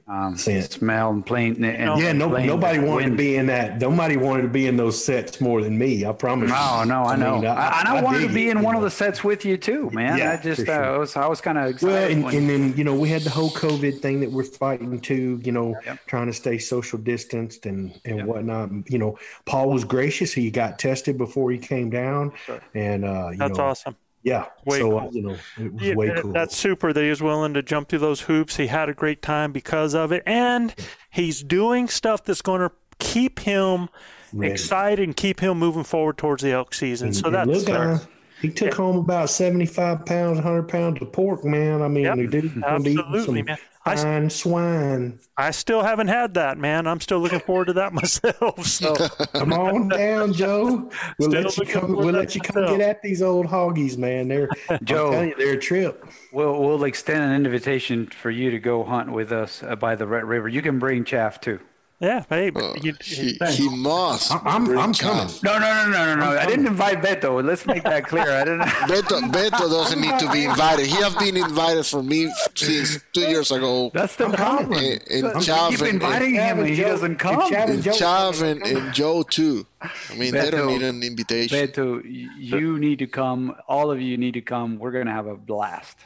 um, 0.07 0.37
Scent. 0.39 0.73
smell 0.73 1.11
and 1.11 1.25
plain. 1.25 1.63
And 1.65 2.01
Yeah, 2.01 2.13
no, 2.13 2.31
plain 2.31 2.47
nobody 2.47 2.79
wanted 2.79 3.11
to 3.11 3.17
be 3.17 3.37
in 3.37 3.47
that. 3.47 3.79
Nobody 3.79 4.17
wanted 4.17 4.43
to 4.43 4.49
be 4.49 4.67
in 4.67 4.77
those 4.79 5.05
sets 5.05 5.39
more 5.39 5.63
than 5.63 5.77
me. 5.79 6.07
I 6.07 6.13
promise. 6.13 6.49
No, 6.49 6.81
you. 6.81 6.87
no, 6.89 7.03
I 7.05 7.17
know. 7.17 7.37
mean, 7.37 7.45
I, 7.47 7.81
and 7.81 7.89
I, 7.89 8.03
wanted 8.03 8.27
to 8.27 8.33
be 8.33 8.49
it, 8.49 8.53
in 8.53 8.59
you 8.59 8.65
one 8.65 8.75
of 8.75 8.83
the 8.83 8.91
sets 8.91 9.23
with 9.23 9.45
you 9.45 9.59
too, 9.59 9.91
man. 9.91 10.17
Yeah, 10.17 10.33
I 10.33 10.43
just, 10.43 10.65
for 10.65 10.73
uh. 10.73 10.95
I 10.95 10.99
was, 10.99 11.15
I 11.17 11.27
was 11.27 11.41
kind 11.43 11.59
of 11.59 11.69
excited. 11.69 11.93
Well, 11.93 12.11
and, 12.11 12.25
when- 12.25 12.35
and 12.37 12.49
then 12.49 12.75
you 12.77 12.85
know 12.85 12.95
we 12.99 13.11
had 13.11 13.21
the 13.23 13.31
whole 13.31 13.51
COVID 13.51 14.01
thing 14.01 14.21
that 14.21 14.31
we're 14.33 14.45
fighting 14.45 14.99
to, 15.01 15.41
You 15.45 15.53
know, 15.53 15.79
Yep. 15.85 15.99
trying 16.07 16.27
to 16.29 16.33
stay 16.33 16.57
social 16.59 16.99
distanced 16.99 17.67
and 17.67 18.01
and 18.07 18.27
whatnot. 18.27 18.71
You 18.91 18.99
know, 18.99 19.19
Paul 19.45 19.71
was 19.71 19.85
gracious. 19.85 20.33
He 20.33 20.51
got 20.51 20.79
tested 20.79 21.19
before 21.19 21.51
he 21.51 21.59
came 21.59 21.91
down, 21.91 22.33
and 22.75 23.05
uh, 23.05 23.29
you 23.33 23.37
That's 23.37 23.59
know, 23.59 23.65
awesome. 23.65 23.97
Yeah. 24.29 24.47
Way 24.65 24.79
so 24.79 24.91
cool. 24.91 24.99
uh, 24.99 25.11
you 25.11 25.23
know, 25.23 25.37
it 25.59 25.73
was 25.73 25.83
Yeah, 25.83 25.95
way 25.95 26.13
cool. 26.21 26.33
That's 26.33 26.57
super 26.57 26.93
that 26.93 27.03
he 27.03 27.11
was 27.11 27.23
willing 27.23 27.55
to 27.55 27.63
jump 27.63 27.89
through 27.89 28.01
those 28.01 28.23
hoops. 28.23 28.57
He 28.57 28.67
had 28.69 28.89
a 28.89 28.95
great 28.95 29.23
time 29.23 29.53
because 29.53 29.95
of 29.95 30.13
it. 30.13 30.23
And 30.27 30.75
he's 31.11 31.43
doing 31.43 31.89
stuff 31.89 32.25
that's 32.25 32.43
going 32.43 32.61
to 32.61 32.71
keep 32.99 33.41
him 33.41 33.89
Ready. 34.33 34.53
excited 34.53 35.05
and 35.05 35.17
keep 35.17 35.41
him 35.41 35.59
moving 35.59 35.85
forward 35.85 36.19
towards 36.19 36.43
the 36.43 36.53
elk 36.53 36.75
season. 36.75 37.13
So 37.13 37.27
And 37.27 37.35
that's 37.35 37.67
look, 37.67 37.69
uh, 37.71 37.99
he 38.41 38.51
took 38.51 38.75
home 38.75 38.99
about 38.99 39.31
seventy-five 39.31 40.07
pounds, 40.07 40.39
hundred 40.39 40.69
pounds 40.69 41.01
of 41.03 41.11
pork, 41.13 41.45
man. 41.45 41.83
I 41.83 41.89
mean, 41.89 42.05
Yep, 42.05 42.31
the 42.31 42.49
gonna 42.61 42.81
be 42.81 42.95
some 42.95 43.35
man. 43.35 43.59
I 43.89 43.93
s- 43.95 44.03
fine 44.03 44.31
swine. 44.31 45.19
I 45.37 45.51
still 45.51 45.83
haven't 45.83 46.09
had 46.09 46.35
that, 46.35 46.59
man. 46.59 46.87
I'm 46.87 47.01
still 47.01 47.19
looking 47.21 47.41
forward 47.41 47.67
to 47.67 47.73
that 47.75 47.93
myself. 48.01 48.67
So 48.67 48.95
Come 49.35 49.53
on 49.53 49.89
down, 49.89 50.33
Joe. 50.33 50.91
We'll 51.19 51.31
Still 51.31 51.43
let 51.43 51.57
you 51.59 51.67
come. 51.67 51.93
We'll 51.97 52.11
let 52.13 52.35
you 52.35 52.41
come 52.41 52.63
myself. 52.63 52.79
get 52.79 52.89
at 52.89 53.03
these 53.03 53.23
old 53.23 53.47
hoggies, 53.47 53.97
man. 53.99 54.29
They're 54.29 54.49
Joe. 54.85 55.23
You, 55.23 55.35
they're 55.39 55.55
a 55.55 55.59
trip. 55.59 56.05
we'll, 56.33 56.59
we'll 56.61 56.85
extend 56.85 57.23
an 57.23 57.33
invitation 57.47 58.07
for 58.07 58.31
you 58.31 58.51
to 58.51 58.59
go 58.59 58.85
hunt 58.85 59.13
with 59.13 59.33
us 59.33 59.63
uh, 59.63 59.77
by 59.77 59.95
the 59.95 60.07
Red 60.07 60.25
River. 60.25 60.49
You 60.49 60.63
can 60.63 60.79
bring 60.79 61.05
Chav 61.05 61.41
too. 61.41 61.61
Yeah, 62.01 62.25
hey, 62.29 62.51
Uh, 62.55 62.75
you, 62.81 62.95
he, 63.03 63.37
he 63.51 63.69
must. 63.77 64.31
I'm- 64.33 64.69
I'm 64.79 64.95
coming. 64.95 65.29
No, 65.43 65.59
no, 65.59 65.61
no, 65.61 65.91
no, 65.91 66.07
no, 66.07 66.15
no. 66.17 66.39
I 66.39 66.47
didn't 66.47 66.67
invite 66.67 67.03
Beto. 67.03 67.43
Let's 67.45 67.67
make 67.67 67.83
that 67.83 68.05
clear. 68.07 68.31
I 68.31 68.45
didn't. 68.45 68.61
Beto, 68.93 69.21
Beto 69.33 69.69
doesn't 69.69 70.01
need 70.01 70.17
to 70.21 70.31
be 70.31 70.45
invited. 70.45 70.87
He 70.87 70.97
has 71.03 71.15
been 71.17 71.37
invited 71.37 71.85
for 71.87 72.03
me 72.03 72.33
since 72.55 72.99
two 73.13 73.23
years 73.23 73.51
ago. 73.51 73.91
That's 73.93 74.15
the 74.17 74.29
problem. 74.31 74.79
And, 74.79 75.03
and 75.11 75.23
You 75.23 75.23
Chav 75.41 75.71
keep 75.71 75.81
and, 75.81 75.89
inviting 75.95 76.39
and, 76.39 76.47
him 76.51 76.59
and 76.61 76.69
he 76.69 76.77
Joe- 76.77 76.89
doesn't 76.89 77.11
and 77.13 77.19
come. 77.19 77.51
Chav 77.51 77.69
and 77.69 77.83
Joe- 77.83 77.91
Chav 77.93 78.43
and, 78.43 78.63
and 78.63 78.95
Joe 78.95 79.23
too. 79.25 79.67
I 79.81 80.15
mean, 80.17 80.35
they 80.35 80.51
don't 80.51 80.67
need 80.69 80.83
an 80.83 81.03
invitation. 81.03 81.57
Beto, 81.59 82.03
y- 82.05 82.29
you 82.39 82.79
need 82.79 83.01
to 83.01 83.07
come. 83.07 83.55
All 83.67 83.91
of 83.91 84.01
you 84.01 84.17
need 84.17 84.35
to 84.35 84.41
come. 84.41 84.79
We're 84.79 84.93
gonna 84.93 85.13
have 85.13 85.27
a 85.27 85.37
blast. 85.37 85.99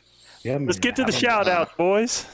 Yeah, 0.43 0.55
let's 0.55 0.77
man. 0.77 0.81
get 0.81 0.97
to 0.97 1.05
the 1.05 1.13
shout 1.13 1.49
outs, 1.49 1.73
boys. 1.77 2.27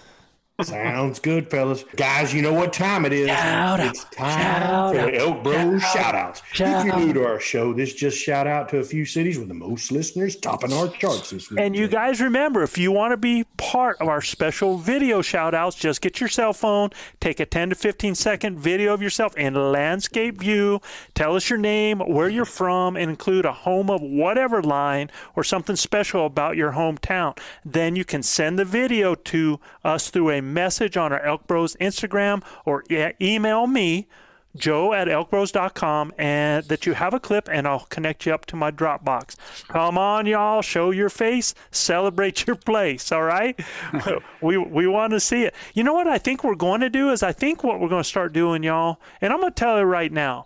Sounds 0.61 1.21
good, 1.21 1.49
fellas. 1.53 1.85
Guys, 1.95 2.35
you 2.35 2.43
know 2.43 2.53
what 2.53 2.73
time 2.73 3.05
it 3.05 3.13
is. 3.13 3.29
Shout 3.29 3.79
out. 3.79 3.87
it's 3.87 4.03
time 4.07 4.41
Shout 4.41 4.93
for 4.93 5.01
out. 5.01 5.15
Elk 5.15 5.45
Bros 5.45 5.81
shout 5.83 6.17
outs. 6.17 6.43
Shout 6.53 6.85
If 6.85 6.93
you're 6.93 7.07
new 7.07 7.13
to 7.13 7.25
our 7.27 7.39
show, 7.39 7.73
this 7.73 7.95
just 7.95 8.19
shout 8.19 8.49
out 8.49 8.69
to 8.71 8.79
a 8.79 8.83
few 8.83 9.05
cities 9.05 9.39
with 9.39 9.47
the 9.47 9.55
most 9.55 9.93
listeners 9.93 10.35
topping 10.35 10.73
our 10.73 10.89
charts 10.89 11.31
this 11.31 11.49
week. 11.49 11.61
And 11.61 11.77
you 11.77 11.87
guys 11.87 12.21
remember, 12.21 12.65
if 12.65 12.77
you 12.77 12.91
want 12.91 13.13
to 13.13 13.17
be 13.17 13.45
part 13.57 13.99
of 14.01 14.09
our 14.09 14.21
special 14.21 14.79
video 14.79 15.23
shout 15.23 15.55
outs, 15.55 15.77
just 15.77 16.01
get 16.01 16.19
your 16.19 16.29
cell 16.29 16.53
phone, 16.53 16.91
take 17.21 17.39
a 17.39 17.47
10 17.47 17.71
to 17.71 17.77
15 17.77 18.17
second 18.17 18.59
video 18.59 18.93
of 18.93 19.01
yourself 19.01 19.37
in 19.37 19.55
landscape 19.55 20.41
view, 20.41 20.81
tell 21.15 21.37
us 21.37 21.49
your 21.49 21.61
name, 21.61 22.01
where 22.01 22.29
you're 22.29 22.45
from, 22.45 22.97
and 22.97 23.09
include 23.09 23.45
a 23.45 23.53
home 23.53 23.89
of 23.91 24.03
whatever 24.03 24.61
line 24.61 25.09
or 25.37 25.45
something 25.45 25.77
special 25.77 26.27
about 26.27 26.57
your 26.57 26.73
hometown. 26.73 27.39
Then 27.65 27.95
you 27.95 28.05
can 28.05 28.25
send 28.25 28.59
the 28.59 28.65
video 28.65 29.15
to 29.15 29.61
us 29.85 30.11
through 30.11 30.31
a 30.31 30.48
message 30.53 30.97
on 30.97 31.13
our 31.13 31.21
Elk 31.23 31.47
Bros 31.47 31.77
Instagram 31.77 32.43
or 32.65 32.85
e- 32.91 33.13
email 33.21 33.67
me 33.67 34.09
joe 34.57 34.93
at 34.93 35.09
elkbros.com 35.09 36.13
and 36.19 36.65
that 36.67 36.87
you 36.87 36.95
have 36.95 37.15
a 37.15 37.21
clip 37.21 37.49
and 37.51 37.67
I'll 37.67 37.87
connect 37.91 38.27
you 38.27 38.35
up 38.35 38.47
to 38.47 38.57
my 38.57 38.71
Dropbox. 38.71 39.37
Come 39.69 39.97
on, 39.97 40.27
y'all, 40.27 40.63
show 40.63 40.91
your 40.91 41.09
face, 41.09 41.55
celebrate 41.71 42.47
your 42.47 42.57
place, 42.57 43.13
all 43.13 43.23
right? 43.23 43.59
we 44.43 44.57
we 44.57 44.87
want 44.87 45.13
to 45.13 45.21
see 45.21 45.45
it. 45.45 45.55
You 45.75 45.85
know 45.85 45.95
what 45.95 46.09
I 46.09 46.19
think 46.19 46.45
we're 46.45 46.55
going 46.55 46.81
to 46.81 46.91
do 46.91 47.11
is 47.11 47.23
I 47.23 47.33
think 47.33 47.63
what 47.63 47.81
we're 47.81 47.89
going 47.89 48.03
to 48.03 48.09
start 48.09 48.33
doing, 48.33 48.63
y'all, 48.63 49.01
and 49.21 49.33
I'm 49.33 49.41
going 49.41 49.53
to 49.53 49.59
tell 49.59 49.79
you 49.79 49.85
right 49.85 50.13
now. 50.13 50.45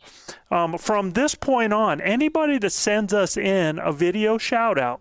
Um, 0.51 0.77
from 0.77 1.13
this 1.13 1.35
point 1.35 1.73
on, 1.73 2.01
anybody 2.03 2.59
that 2.59 2.71
sends 2.71 3.15
us 3.15 3.37
in 3.37 3.79
a 3.79 3.93
video 3.93 4.37
shout 4.37 4.79
out 4.79 5.01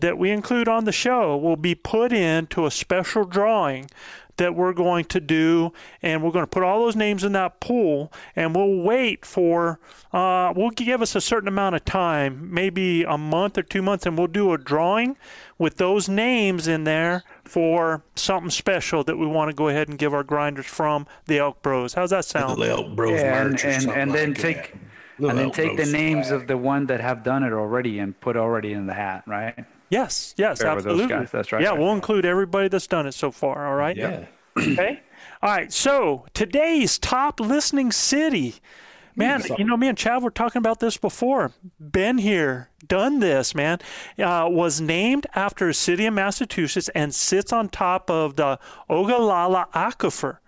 that 0.00 0.18
we 0.18 0.30
include 0.30 0.68
on 0.68 0.84
the 0.84 0.92
show 0.92 1.36
will 1.36 1.56
be 1.56 1.74
put 1.74 2.12
into 2.12 2.66
a 2.66 2.70
special 2.70 3.24
drawing 3.24 3.88
that 4.36 4.52
we're 4.56 4.72
going 4.72 5.04
to 5.04 5.20
do 5.20 5.72
and 6.02 6.20
we're 6.20 6.32
going 6.32 6.42
to 6.42 6.48
put 6.50 6.64
all 6.64 6.80
those 6.80 6.96
names 6.96 7.22
in 7.22 7.30
that 7.32 7.60
pool 7.60 8.12
and 8.34 8.52
we'll 8.56 8.78
wait 8.82 9.24
for 9.24 9.78
uh, 10.12 10.52
we'll 10.56 10.70
give 10.70 11.00
us 11.00 11.14
a 11.14 11.20
certain 11.20 11.46
amount 11.46 11.76
of 11.76 11.84
time 11.84 12.52
maybe 12.52 13.04
a 13.04 13.16
month 13.16 13.56
or 13.56 13.62
two 13.62 13.80
months 13.80 14.04
and 14.06 14.18
we'll 14.18 14.26
do 14.26 14.52
a 14.52 14.58
drawing 14.58 15.16
with 15.56 15.76
those 15.76 16.08
names 16.08 16.66
in 16.66 16.82
there 16.82 17.22
for 17.44 18.02
something 18.16 18.50
special 18.50 19.04
that 19.04 19.16
we 19.16 19.26
want 19.26 19.48
to 19.48 19.54
go 19.54 19.68
ahead 19.68 19.88
and 19.88 19.98
give 19.98 20.12
our 20.12 20.24
grinders 20.24 20.66
from 20.66 21.06
the 21.26 21.38
elk 21.38 21.62
bros 21.62 21.94
how's 21.94 22.10
that 22.10 22.24
sound 22.24 22.60
The 22.60 22.70
Elk 22.70 22.96
Bros 22.96 23.12
Yeah, 23.20 23.40
and 23.42 23.50
merch 23.52 23.64
and, 23.64 23.82
something 23.84 24.02
and 24.02 24.12
then 24.12 24.28
like 24.30 24.38
take 24.40 24.72
that. 24.72 25.28
and 25.28 25.38
then 25.38 25.44
Elk 25.46 25.54
take 25.54 25.76
the 25.76 25.86
names 25.86 26.26
swag. 26.26 26.40
of 26.40 26.48
the 26.48 26.56
one 26.58 26.86
that 26.86 27.00
have 27.00 27.22
done 27.22 27.44
it 27.44 27.52
already 27.52 28.00
and 28.00 28.18
put 28.20 28.36
already 28.36 28.72
in 28.72 28.86
the 28.86 28.94
hat, 28.94 29.22
right? 29.28 29.64
Yes 29.94 30.34
yes 30.36 30.60
Fair 30.60 30.74
with 30.74 30.84
those 30.84 31.00
absolutely 31.00 31.16
guys, 31.24 31.30
that's 31.30 31.52
right. 31.52 31.62
yeah 31.62 31.72
we'll 31.72 31.92
include 31.92 32.24
everybody 32.24 32.68
that's 32.68 32.86
done 32.86 33.06
it 33.06 33.12
so 33.14 33.30
far 33.30 33.66
all 33.66 33.74
right 33.74 33.96
Yeah. 33.96 34.26
Okay. 34.56 35.00
All 35.42 35.50
right. 35.50 35.72
So 35.72 36.26
today's 36.32 36.98
top 36.98 37.40
listening 37.40 37.90
city. 37.92 38.54
Man, 39.16 39.42
you 39.58 39.64
know, 39.64 39.76
me 39.76 39.88
and 39.88 39.98
Chav 39.98 40.22
were 40.22 40.30
talking 40.30 40.58
about 40.58 40.80
this 40.80 40.96
before. 40.96 41.52
Been 41.80 42.18
here, 42.18 42.68
done 42.86 43.18
this, 43.20 43.54
man. 43.54 43.78
Uh, 44.18 44.46
was 44.50 44.80
named 44.80 45.26
after 45.34 45.68
a 45.68 45.74
city 45.74 46.06
in 46.06 46.14
Massachusetts 46.14 46.88
and 46.94 47.14
sits 47.14 47.52
on 47.52 47.68
top 47.68 48.10
of 48.10 48.36
the 48.36 48.58
Ogallala 48.88 49.68
Aquifer, 49.74 50.38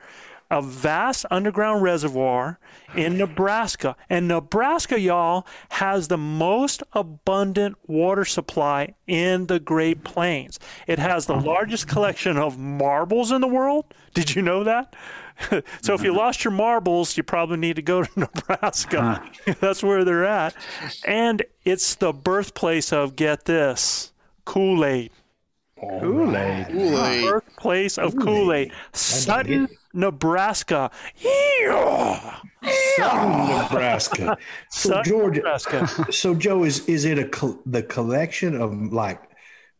a 0.51 0.63
vast 0.63 1.27
underground 1.31 1.83
reservoir 1.83 2.59
in 2.95 3.19
Nebraska. 3.19 3.97
And 4.09 4.29
Nebraska, 4.29 4.99
y'all, 4.99 5.47
has 5.71 6.09
the 6.09 6.17
most 6.17 6.83
abundant 6.93 7.77
water 7.87 8.25
supply 8.25 8.95
in 9.07 9.47
the 9.47 9.59
Great 9.59 10.05
Plains. 10.05 10.59
It 10.87 10.99
has 10.99 11.27
the 11.27 11.37
largest 11.37 11.89
collection 11.89 12.37
of 12.37 12.59
marbles 12.59 13.33
in 13.33 13.41
the 13.41 13.49
world. 13.49 13.87
Did 14.15 14.35
you 14.35 14.43
know 14.43 14.65
that? 14.65 14.95
so 15.83 15.95
if 15.95 16.03
you 16.03 16.15
lost 16.15 16.45
your 16.45 16.53
marbles, 16.53 17.17
you 17.17 17.23
probably 17.23 17.59
need 17.59 17.77
to 17.77 17.83
go 17.83 18.03
to 18.03 18.11
Nebraska. 18.21 19.23
That's 19.61 19.83
where 19.83 20.05
they're 20.05 20.25
at. 20.25 20.55
And 21.05 21.43
it's 21.65 21.95
the 21.95 22.13
birthplace 22.13 22.93
of, 22.93 23.17
get 23.17 23.45
this, 23.45 24.13
Kool 24.45 24.85
Aid. 24.85 25.11
Kool-Aid. 25.81 26.69
Kool-Aid. 26.69 27.25
Birthplace 27.25 27.99
of 27.99 28.17
Kool 28.17 28.53
Aid. 28.53 28.73
Sutton, 28.93 29.69
Nebraska. 29.93 30.91
Yeah. 31.19 32.41
Nebraska. 32.99 34.37
So 34.71 34.89
Sutton, 34.91 35.05
George, 35.13 35.37
Nebraska. 35.37 35.89
so 36.13 36.35
Joe, 36.35 36.65
is 36.65 36.87
is 36.89 37.05
it 37.05 37.19
a 37.19 37.29
col- 37.29 37.59
the 37.67 37.83
collection 37.83 38.61
of 38.61 38.75
like 38.93 39.21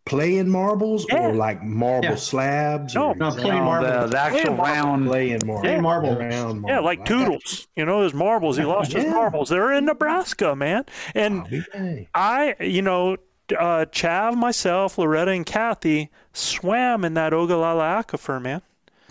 playing 0.05 0.49
marbles 0.49 1.05
Yeah. 1.09 1.29
or 1.29 1.35
like 1.35 1.63
marble 1.63 2.11
Yeah. 2.11 2.15
slabs? 2.17 2.95
No, 2.95 3.09
or 3.09 3.15
No, 3.17 3.31
plain 3.31 3.65
No, 3.65 3.83
the, 3.83 4.07
the 4.07 4.19
actual 4.19 4.39
Playing 4.41 4.57
marble. 4.57 4.65
round. 4.91 5.07
playing 5.09 5.47
marbles. 5.47 5.65
Yeah. 5.65 5.81
marble. 5.81 6.17
Round 6.17 6.65
Yeah, 6.69 6.79
like 6.81 7.01
I 7.01 7.05
got 7.05 7.11
you. 7.11 7.19
Toodles. 7.25 7.69
You 7.75 7.85
know, 7.87 8.03
his 8.03 8.15
marbles. 8.15 8.57
He 8.57 8.65
lost 8.65 8.93
his 8.93 9.07
marbles. 9.07 9.49
They're 9.49 9.73
in 9.73 9.87
Nebraska, 9.87 10.55
man. 10.55 10.85
And 11.15 11.67
I, 12.15 12.55
you 12.61 12.83
know, 12.83 13.17
uh, 13.53 13.87
Chav, 13.87 14.35
myself, 14.35 14.99
Loretta, 14.99 15.31
and 15.31 15.47
Kathy 15.47 16.11
swam 16.33 17.05
in 17.05 17.15
that 17.15 17.33
Ogallala 17.33 18.03
aquifer, 18.03 18.41
man. 18.41 18.63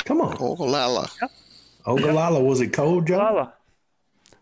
Come 0.03 0.21
on. 0.21 0.37
Oh, 0.39 0.53
Lala. 0.53 1.09
Ogallala, 1.85 2.39
was 2.43 2.61
it 2.61 2.73
cold, 2.73 3.07
Joe? 3.07 3.15
Ogallala. 3.15 3.53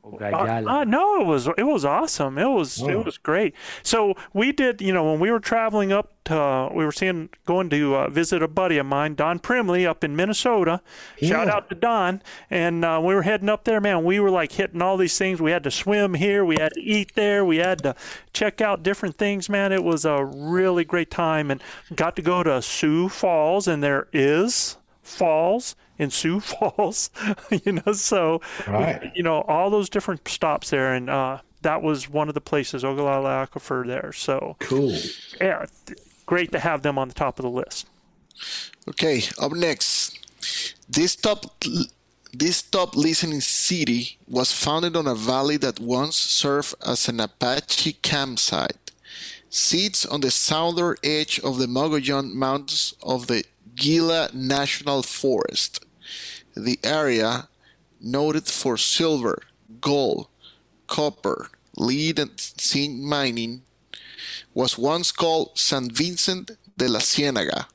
Ogallala. 0.03 0.81
Uh, 0.81 0.83
no, 0.83 1.21
it 1.21 1.25
was 1.25 1.47
it 1.57 1.63
was 1.63 1.85
awesome. 1.85 2.37
It 2.37 2.49
was 2.49 2.81
Oh. 2.83 2.89
it 2.89 3.05
was 3.05 3.17
great. 3.17 3.53
So 3.83 4.15
we 4.33 4.51
did, 4.51 4.81
you 4.81 4.91
know, 4.93 5.09
when 5.11 5.19
we 5.19 5.31
were 5.31 5.39
traveling 5.39 5.93
up 5.93 6.11
to, 6.25 6.37
uh, 6.37 6.69
we 6.73 6.83
were 6.85 6.91
seeing 6.91 7.29
going 7.45 7.69
to 7.69 7.95
uh, 7.95 8.09
visit 8.09 8.43
a 8.43 8.47
buddy 8.47 8.77
of 8.77 8.85
mine, 8.85 9.15
Don 9.15 9.39
Primley, 9.39 9.85
up 9.85 10.03
in 10.03 10.15
Minnesota. 10.15 10.81
Shout 11.21 11.47
out 11.47 11.69
to 11.69 11.75
Don. 11.75 12.21
And 12.49 12.83
uh, 12.83 12.99
we 13.03 13.15
were 13.15 13.21
heading 13.21 13.47
up 13.49 13.63
there, 13.63 13.79
man. 13.79 14.03
We 14.03 14.19
were 14.19 14.29
like 14.29 14.51
hitting 14.51 14.81
all 14.81 14.97
these 14.97 15.17
things. 15.17 15.41
We 15.41 15.51
had 15.51 15.63
to 15.63 15.71
swim 15.71 16.13
here. 16.15 16.43
We 16.43 16.57
had 16.59 16.73
to 16.73 16.81
eat 16.81 17.15
there. 17.15 17.45
We 17.45 17.57
had 17.57 17.81
to 17.83 17.95
check 18.33 18.59
out 18.61 18.83
different 18.83 19.15
things, 19.17 19.47
man. 19.49 19.71
It 19.71 19.83
was 19.83 20.03
a 20.05 20.23
really 20.25 20.83
great 20.83 21.11
time, 21.11 21.49
and 21.49 21.61
got 21.95 22.15
to 22.17 22.21
go 22.21 22.43
to 22.43 22.61
Sioux 22.61 23.07
Falls, 23.09 23.67
and 23.67 23.81
there 23.83 24.07
is 24.11 24.77
falls 25.01 25.75
in 25.99 26.09
Sioux 26.09 26.39
Falls, 26.51 27.09
you 27.65 27.73
know. 27.73 27.93
So 27.93 28.41
Right. 28.67 29.11
you 29.15 29.23
know 29.23 29.41
all 29.41 29.69
those 29.69 29.89
different 29.89 30.27
stops 30.27 30.69
there 30.69 30.93
and 30.93 31.09
uh 31.09 31.39
that 31.61 31.81
was 31.81 32.09
one 32.09 32.27
of 32.27 32.33
the 32.35 32.41
places 32.41 32.83
ogallala 32.83 33.47
aquifer 33.47 33.85
there 33.87 34.11
so 34.11 34.57
Cool. 34.59 34.97
yeah 35.39 35.65
great 36.25 36.51
to 36.51 36.59
have 36.59 36.81
them 36.81 36.97
on 36.97 37.07
the 37.07 37.13
top 37.13 37.39
of 37.39 37.43
the 37.43 37.49
list 37.51 37.87
Okay, 38.89 39.21
up 39.41 39.51
next. 39.53 40.19
This 40.89 41.15
top 41.15 41.45
this 42.33 42.61
top 42.63 42.95
listening 42.95 43.41
city 43.41 44.17
was 44.27 44.51
founded 44.51 44.95
on 44.97 45.07
a 45.07 45.15
valley 45.15 45.55
that 45.57 45.79
once 45.79 46.17
served 46.17 46.73
as 46.85 47.07
an 47.07 47.19
Apache 47.19 47.93
campsite. 48.01 48.91
Sits 49.49 50.05
on 50.05 50.21
the 50.21 50.31
southern 50.31 50.95
edge 51.03 51.39
of 51.43 51.59
the 51.59 51.67
Mogollon 51.67 52.33
Mountains 52.35 52.95
of 53.03 53.27
the 53.27 53.43
Gila 53.75 54.29
National 54.33 55.03
Forest. 55.03 55.85
The 56.55 56.79
area, 56.83 57.47
noted 57.99 58.45
for 58.47 58.77
silver, 58.77 59.41
gold, 59.81 60.27
copper, 60.87 61.49
lead, 61.77 62.19
and 62.19 62.31
zinc 62.39 62.99
mining, 62.99 63.63
was 64.53 64.77
once 64.77 65.11
called 65.11 65.57
San 65.57 65.89
Vincent 65.89 66.51
de 66.77 66.87
la 66.87 66.99
Ciénaga, 66.99 67.65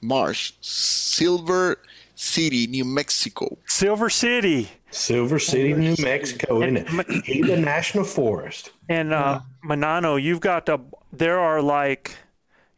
Marsh, 0.00 0.52
Silver 0.60 1.76
City, 2.14 2.66
New 2.66 2.84
Mexico. 2.84 3.58
silver 3.66 4.08
city 4.10 4.68
Silver 4.90 5.38
City, 5.38 5.72
New 5.72 5.96
Mexico, 5.98 6.62
isn't 6.62 6.76
it? 6.76 7.24
Gila 7.24 7.56
National 7.56 8.04
Forest. 8.04 8.70
and 8.88 9.12
uh 9.12 9.40
manano 9.64 10.20
you've 10.22 10.40
got 10.40 10.66
the 10.66 10.78
there 11.12 11.38
are 11.38 11.60
like 11.62 12.16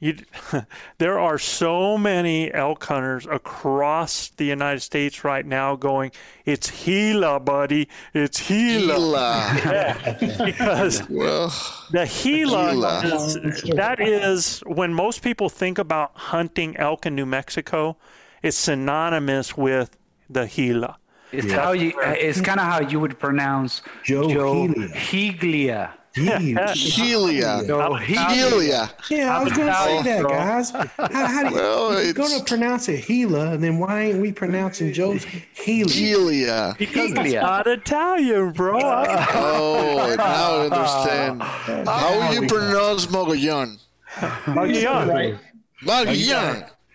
you 0.04 0.14
there 0.98 1.18
are 1.18 1.38
so 1.38 1.96
many 1.96 2.52
elk 2.52 2.84
hunters 2.84 3.26
across 3.26 4.28
the 4.38 4.44
united 4.44 4.80
states 4.80 5.24
right 5.24 5.46
now 5.46 5.74
going 5.76 6.10
it's 6.44 6.68
gila 6.84 7.40
buddy 7.40 7.88
it's 8.12 8.38
gila 8.46 8.94
Gila. 8.94 10.16
because 10.50 11.08
Well, 11.08 11.48
The 11.90 12.04
Gila, 12.22 12.72
Gila. 12.72 13.16
is- 13.16 13.62
that 13.82 13.98
is 14.00 14.60
when 14.66 14.92
most 14.94 15.22
people 15.22 15.48
think 15.48 15.78
about 15.78 16.10
hunting 16.32 16.76
elk 16.76 17.06
in 17.06 17.14
New 17.14 17.26
Mexico, 17.26 17.96
it's 18.42 18.56
synonymous 18.56 19.56
with 19.56 19.96
the 20.28 20.46
Gila. 20.46 20.96
It's 21.32 21.52
how 21.52 21.72
you. 21.72 21.92
It's 22.00 22.40
kind 22.40 22.60
of 22.60 22.66
how 22.66 22.80
you 22.80 23.00
would 23.00 23.18
pronounce 23.18 23.82
Joe 24.04 24.28
Joe 24.28 24.66
Healy. 24.68 24.88
Higlia. 24.88 25.90
Gila. 26.14 26.60
Helia. 26.68 27.66
Joe 27.66 27.90
Higlia. 28.00 28.14
Helia. 28.14 29.10
Yeah, 29.10 29.36
I 29.36 29.42
was 29.42 29.52
going 29.52 29.66
to 29.66 29.74
say 29.74 30.02
that, 30.02 30.22
bro. 30.22 30.30
guys. 30.30 30.70
How, 30.70 30.86
how 30.96 31.42
do 31.42 31.48
you, 31.48 31.54
Well, 31.56 32.04
you're 32.04 32.12
going 32.12 32.38
to 32.38 32.44
pronounce 32.44 32.88
it 32.88 33.04
Gila, 33.06 33.52
and 33.54 33.62
then 33.62 33.78
why 33.78 34.02
ain't 34.02 34.20
we 34.20 34.32
pronouncing 34.32 34.92
Joe's 34.92 35.24
Healy? 35.54 35.90
Helia. 35.90 36.78
Because 36.78 37.10
it's 37.10 37.34
not 37.34 37.66
Italian, 37.66 38.52
bro. 38.52 38.78
Oh, 38.80 40.14
now 40.16 40.54
I 40.54 40.64
understand. 40.66 41.42
How 41.88 42.30
you 42.30 42.46
pronounce 42.46 43.10
Mogollon? 43.10 43.78
Magallanes. 44.46 45.08
Right. 45.08 45.38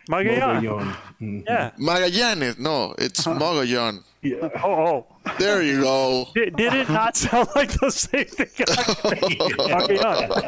Magallanes. 0.10 0.96
Magallanes. 1.22 1.44
Yeah. 1.48 1.72
Magallanes. 1.78 2.60
No, 2.60 2.96
it's 2.98 3.26
uh-huh. 3.28 3.40
Mogollon. 3.40 4.04
Oh, 4.26 4.52
oh. 4.66 5.06
There 5.38 5.62
you 5.62 5.82
go. 5.82 6.28
Did, 6.34 6.56
did 6.58 6.74
it 6.74 6.90
not 6.90 7.16
sound 7.16 7.48
like 7.56 7.72
the 7.80 7.90
same 7.90 8.26
thing? 8.26 8.48
Magallanes. 9.58 10.46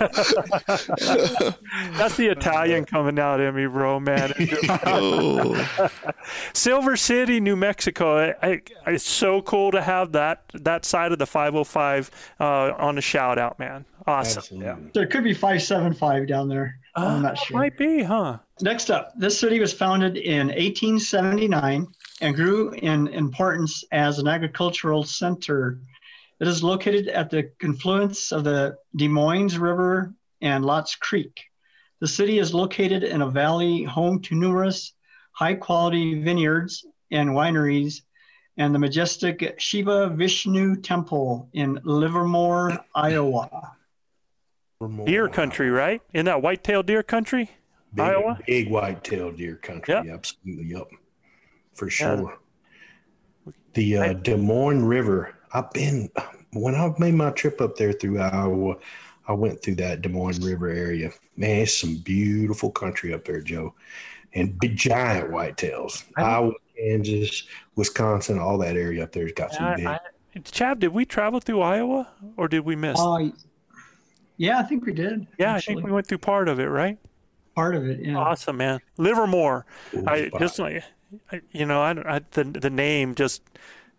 That's 1.98 2.18
the 2.18 2.28
Italian 2.28 2.86
coming 2.86 3.20
out 3.20 3.40
in 3.40 3.56
me, 3.56 3.68
bro, 3.68 4.00
man. 4.00 4.34
Oh, 4.86 5.90
Silver 6.54 6.98
City, 6.98 7.40
New 7.40 7.56
Mexico. 7.56 8.18
I, 8.18 8.36
I, 8.48 8.62
it's 8.88 9.04
so 9.04 9.42
cool 9.42 9.72
to 9.72 9.82
have 9.82 10.12
that 10.14 10.44
that 10.54 10.86
side 10.86 11.12
of 11.12 11.20
the 11.20 11.28
505 11.28 12.12
uh, 12.40 12.44
on 12.78 12.96
the 12.96 13.02
shout 13.02 13.38
out, 13.38 13.60
man. 13.60 13.86
Awesome. 14.08 14.40
Absolutely. 14.40 14.92
There 14.94 15.06
could 15.06 15.24
be 15.24 15.34
575 15.34 16.28
down 16.28 16.50
there. 16.50 16.76
I'm 16.96 17.04
uh, 17.04 17.20
not 17.20 17.38
sure. 17.38 17.58
Might 17.58 17.78
be, 17.78 18.04
huh? 18.04 18.40
Next 18.62 18.90
up, 18.92 19.14
this 19.18 19.40
city 19.40 19.60
was 19.60 19.72
founded 19.74 20.18
in 20.18 20.52
1879 20.62 21.88
and 22.22 22.36
grew 22.36 22.72
in 22.72 23.08
importance 23.08 23.84
as 23.92 24.20
an 24.20 24.28
agricultural 24.28 25.04
center. 25.04 25.80
It 26.40 26.48
is 26.48 26.64
located 26.64 27.08
at 27.08 27.32
the 27.32 27.52
confluence 27.60 28.32
of 28.32 28.44
the 28.44 28.78
Des 28.96 29.08
Moines 29.08 29.58
River 29.58 30.14
and 30.42 30.64
Lotts 30.64 30.96
Creek. 30.96 31.42
The 32.00 32.08
city 32.08 32.38
is 32.38 32.54
located 32.54 33.04
in 33.04 33.22
a 33.22 33.30
valley 33.30 33.84
home 33.84 34.22
to 34.22 34.36
numerous 34.36 34.94
high 35.32 35.56
quality 35.56 36.22
vineyards 36.22 36.86
and 37.10 37.30
wineries 37.30 38.02
and 38.58 38.76
the 38.76 38.80
majestic 38.80 39.56
Shiva 39.60 40.10
Vishnu 40.10 40.76
Temple 40.76 41.50
in 41.54 41.80
Livermore, 41.84 42.78
Iowa. 42.94 43.50
Deer 45.06 45.28
country, 45.28 45.70
right? 45.72 46.02
In 46.14 46.26
that 46.26 46.42
white-tailed 46.42 46.86
deer 46.86 47.04
country, 47.04 47.52
Big, 47.94 48.06
Iowa. 48.06 48.40
big 48.48 48.70
white-tailed 48.70 49.38
deer 49.38 49.56
country. 49.58 49.94
Yep. 49.94 50.06
Absolutely, 50.08 50.66
yep, 50.66 50.88
for 51.74 51.90
sure. 51.90 52.38
The 53.74 53.98
uh, 53.98 54.14
Des 54.14 54.38
Moines 54.38 54.86
River. 54.86 55.36
I've 55.54 55.72
been 55.72 56.10
when 56.54 56.76
I 56.76 56.94
made 56.98 57.16
my 57.16 57.32
trip 57.32 57.60
up 57.60 57.76
there 57.76 57.94
through 57.94 58.20
Iowa. 58.20 58.76
I 59.28 59.34
went 59.34 59.62
through 59.62 59.76
that 59.76 60.02
Des 60.02 60.10
Moines 60.10 60.40
River 60.40 60.70
area. 60.70 61.12
Man, 61.36 61.62
it's 61.62 61.80
some 61.80 61.98
beautiful 61.98 62.72
country 62.72 63.14
up 63.14 63.26
there, 63.26 63.42
Joe, 63.42 63.74
and 64.34 64.58
big 64.60 64.76
giant 64.76 65.30
whitetails. 65.30 66.06
Iowa, 66.18 66.54
Kansas, 66.78 67.44
Wisconsin, 67.76 68.40
all 68.40 68.58
that 68.60 68.76
area 68.76 69.04
up 69.04 69.12
there's 69.12 69.34
got 69.34 69.54
some 69.54 69.66
I, 69.66 69.76
big. 69.76 69.88
I, 69.88 70.00
Chav, 70.40 70.80
did 70.80 70.90
we 70.90 71.06
travel 71.06 71.40
through 71.40 71.62
Iowa 71.62 72.08
or 72.38 72.48
did 72.48 72.62
we 72.62 72.76
miss? 72.76 72.98
Uh, 73.00 73.30
yeah, 74.38 74.60
I 74.60 74.64
think 74.64 74.86
we 74.86 74.94
did. 74.94 75.28
yeah, 75.38 75.56
I 75.56 75.60
think 75.62 75.84
we 75.84 75.92
went 75.92 76.08
through 76.08 76.20
part 76.20 76.48
of 76.48 76.60
it, 76.60 76.68
right? 76.68 76.98
Part 77.56 77.76
of 77.76 77.86
it. 77.88 78.00
Yeah. 78.02 78.18
Awesome, 78.18 78.58
man. 78.58 78.80
Livermore. 78.98 79.66
Cool 79.92 80.08
I 80.08 80.28
spot. 80.28 80.40
just 80.42 80.60
like, 80.60 80.84
you 81.52 81.66
know, 81.66 81.82
I, 81.82 82.16
I 82.16 82.22
the 82.32 82.44
the 82.46 82.70
name 82.70 83.16
just, 83.16 83.42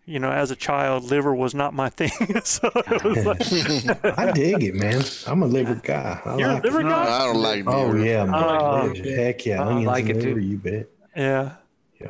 you 0.05 0.19
know, 0.19 0.31
as 0.31 0.49
a 0.51 0.55
child, 0.55 1.03
liver 1.05 1.33
was 1.35 1.53
not 1.53 1.73
my 1.73 1.89
thing. 1.97 2.09
so 2.43 2.69
like, 2.75 3.41
I 4.17 4.31
dig 4.31 4.63
it, 4.63 4.75
man. 4.75 5.03
I'm 5.27 5.43
a 5.43 5.47
liver 5.47 5.75
guy. 5.75 6.19
I 6.25 6.37
you're 6.37 6.49
a 6.49 6.61
liver 6.61 6.81
it. 6.81 6.83
guy. 6.85 7.15
I 7.21 7.25
don't 7.25 7.41
like 7.41 7.63
Oh 7.67 7.93
yeah, 7.95 8.23
I'm 8.23 8.33
Oh, 8.33 8.87
like 8.87 9.05
heck 9.05 9.45
yeah, 9.45 9.61
I 9.61 9.65
onions 9.67 9.85
like 9.87 10.09
and 10.09 10.17
it, 10.17 10.21
too. 10.21 10.27
liver. 10.29 10.39
You 10.39 10.57
bet. 10.57 10.89
Yeah. 11.15 11.51
Yeah, 12.01 12.07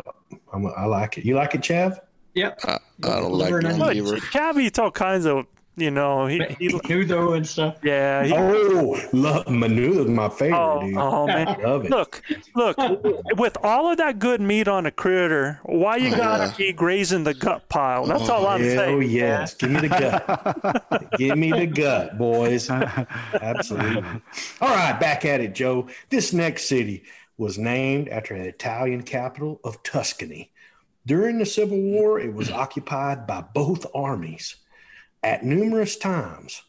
I'm 0.53 0.65
a, 0.65 0.69
I 0.69 0.85
like 0.85 1.17
it. 1.17 1.25
You 1.25 1.35
like 1.35 1.53
it, 1.55 1.61
Chav? 1.61 1.99
Yep. 2.35 2.59
I, 2.63 2.71
I 2.73 2.79
don't 3.19 3.31
like 3.33 3.51
Liver 3.51 3.67
and 3.67 3.77
no 3.77 3.85
onions. 3.85 4.09
liver. 4.11 4.25
Chav 4.25 4.59
eats 4.59 4.79
all 4.79 4.89
kinds 4.89 5.25
of, 5.27 5.45
you 5.75 5.89
know, 5.91 6.27
he, 6.27 6.37
he 6.59 6.67
Nudo 6.69 7.35
and 7.35 7.47
stuff. 7.47 7.77
yeah. 7.83 8.23
He, 8.23 8.33
Oh, 8.33 8.99
love 9.11 9.49
Manu 9.49 10.01
is 10.01 10.07
my 10.07 10.29
favorite, 10.29 10.57
Oh, 10.57 10.81
dude. 10.81 10.97
oh 10.97 11.27
man! 11.27 11.45
Love 11.61 11.85
it. 11.85 11.91
Look, 11.91 12.21
look. 12.55 12.77
With 13.37 13.57
all 13.63 13.91
of 13.91 13.97
that 13.97 14.19
good 14.19 14.41
meat 14.41 14.67
on 14.67 14.85
a 14.85 14.91
critter, 14.91 15.59
why 15.63 15.97
you 15.97 16.13
oh, 16.13 16.17
gotta 16.17 16.55
be 16.57 16.73
grazing 16.73 17.23
the 17.23 17.33
gut 17.33 17.67
pile? 17.69 18.05
That's 18.05 18.29
all 18.29 18.45
I'm 18.47 18.61
Hell 18.61 18.75
saying. 18.75 18.95
Oh 18.95 18.99
yes. 18.99 19.53
Give 19.55 19.71
me 19.71 19.79
the 19.81 19.89
gut. 19.89 21.11
Give 21.17 21.37
me 21.37 21.51
the 21.51 21.67
gut, 21.67 22.17
boys. 22.17 22.69
Absolutely. 23.33 24.03
All 24.61 24.69
right, 24.75 24.99
back 24.99 25.25
at 25.25 25.41
it, 25.41 25.55
Joe. 25.55 25.87
This 26.09 26.33
next 26.33 26.67
city 26.67 27.03
was 27.37 27.57
named 27.57 28.07
after 28.09 28.35
an 28.35 28.41
Italian 28.41 29.03
capital 29.03 29.59
of 29.63 29.81
Tuscany. 29.83 30.51
During 31.05 31.39
the 31.39 31.45
Civil 31.45 31.81
War, 31.81 32.19
it 32.19 32.33
was 32.33 32.49
occupied 32.49 33.27
by 33.27 33.41
both 33.41 33.85
armies. 33.93 34.55
At 35.23 35.45
numerous 35.45 35.95
times, 35.95 36.63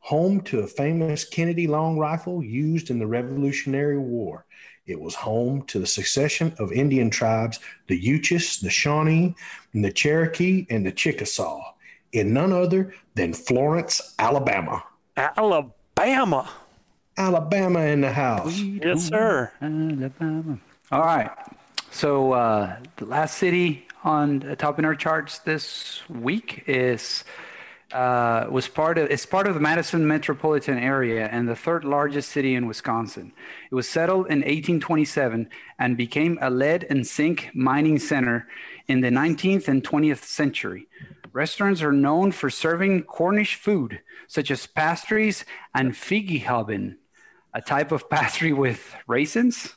home 0.00 0.42
to 0.42 0.60
a 0.60 0.66
famous 0.66 1.24
Kennedy 1.24 1.66
long 1.66 1.98
rifle 1.98 2.44
used 2.44 2.90
in 2.90 2.98
the 2.98 3.06
Revolutionary 3.06 3.98
War. 3.98 4.44
It 4.86 5.00
was 5.00 5.14
home 5.14 5.62
to 5.68 5.78
the 5.78 5.86
succession 5.86 6.54
of 6.58 6.70
Indian 6.70 7.08
tribes, 7.08 7.60
the 7.86 7.98
Uchis, 7.98 8.60
the 8.60 8.68
Shawnee, 8.68 9.34
and 9.72 9.82
the 9.82 9.90
Cherokee, 9.90 10.66
and 10.68 10.84
the 10.84 10.92
Chickasaw, 10.92 11.72
in 12.12 12.34
none 12.34 12.52
other 12.52 12.94
than 13.14 13.32
Florence, 13.32 14.14
Alabama. 14.18 14.84
Alabama. 15.16 16.50
Alabama 17.16 17.80
in 17.80 18.02
the 18.02 18.12
house. 18.12 18.58
Yes, 18.58 19.04
sir. 19.04 19.50
Alabama. 19.62 20.58
All 20.92 21.00
right. 21.00 21.30
So 21.90 22.32
uh, 22.32 22.76
the 22.96 23.06
last 23.06 23.38
city 23.38 23.86
on 24.02 24.40
the 24.40 24.56
top 24.56 24.78
in 24.78 24.84
our 24.84 24.94
charts 24.94 25.38
this 25.38 26.02
week 26.10 26.64
is 26.66 27.24
uh, 27.94 28.48
was 28.50 28.66
part 28.66 28.98
of 28.98 29.08
it's 29.08 29.24
part 29.24 29.46
of 29.46 29.54
the 29.54 29.60
Madison 29.60 30.06
metropolitan 30.06 30.78
area 30.78 31.28
and 31.28 31.48
the 31.48 31.54
third 31.54 31.84
largest 31.84 32.30
city 32.30 32.54
in 32.54 32.66
Wisconsin. 32.66 33.32
It 33.70 33.74
was 33.74 33.88
settled 33.88 34.26
in 34.26 34.38
1827 34.40 35.48
and 35.78 35.96
became 35.96 36.36
a 36.42 36.50
lead 36.50 36.84
and 36.90 37.06
zinc 37.06 37.50
mining 37.54 38.00
center 38.00 38.48
in 38.88 39.00
the 39.00 39.10
19th 39.10 39.68
and 39.68 39.84
20th 39.84 40.24
century. 40.24 40.88
Restaurants 41.32 41.82
are 41.82 41.92
known 41.92 42.32
for 42.32 42.50
serving 42.50 43.04
Cornish 43.04 43.54
food 43.54 44.00
such 44.26 44.50
as 44.50 44.66
pastries 44.66 45.44
and 45.72 45.92
figgyhobbin, 45.92 46.96
a 47.54 47.60
type 47.60 47.92
of 47.92 48.10
pastry 48.10 48.52
with 48.64 48.94
raisins. 49.06 49.76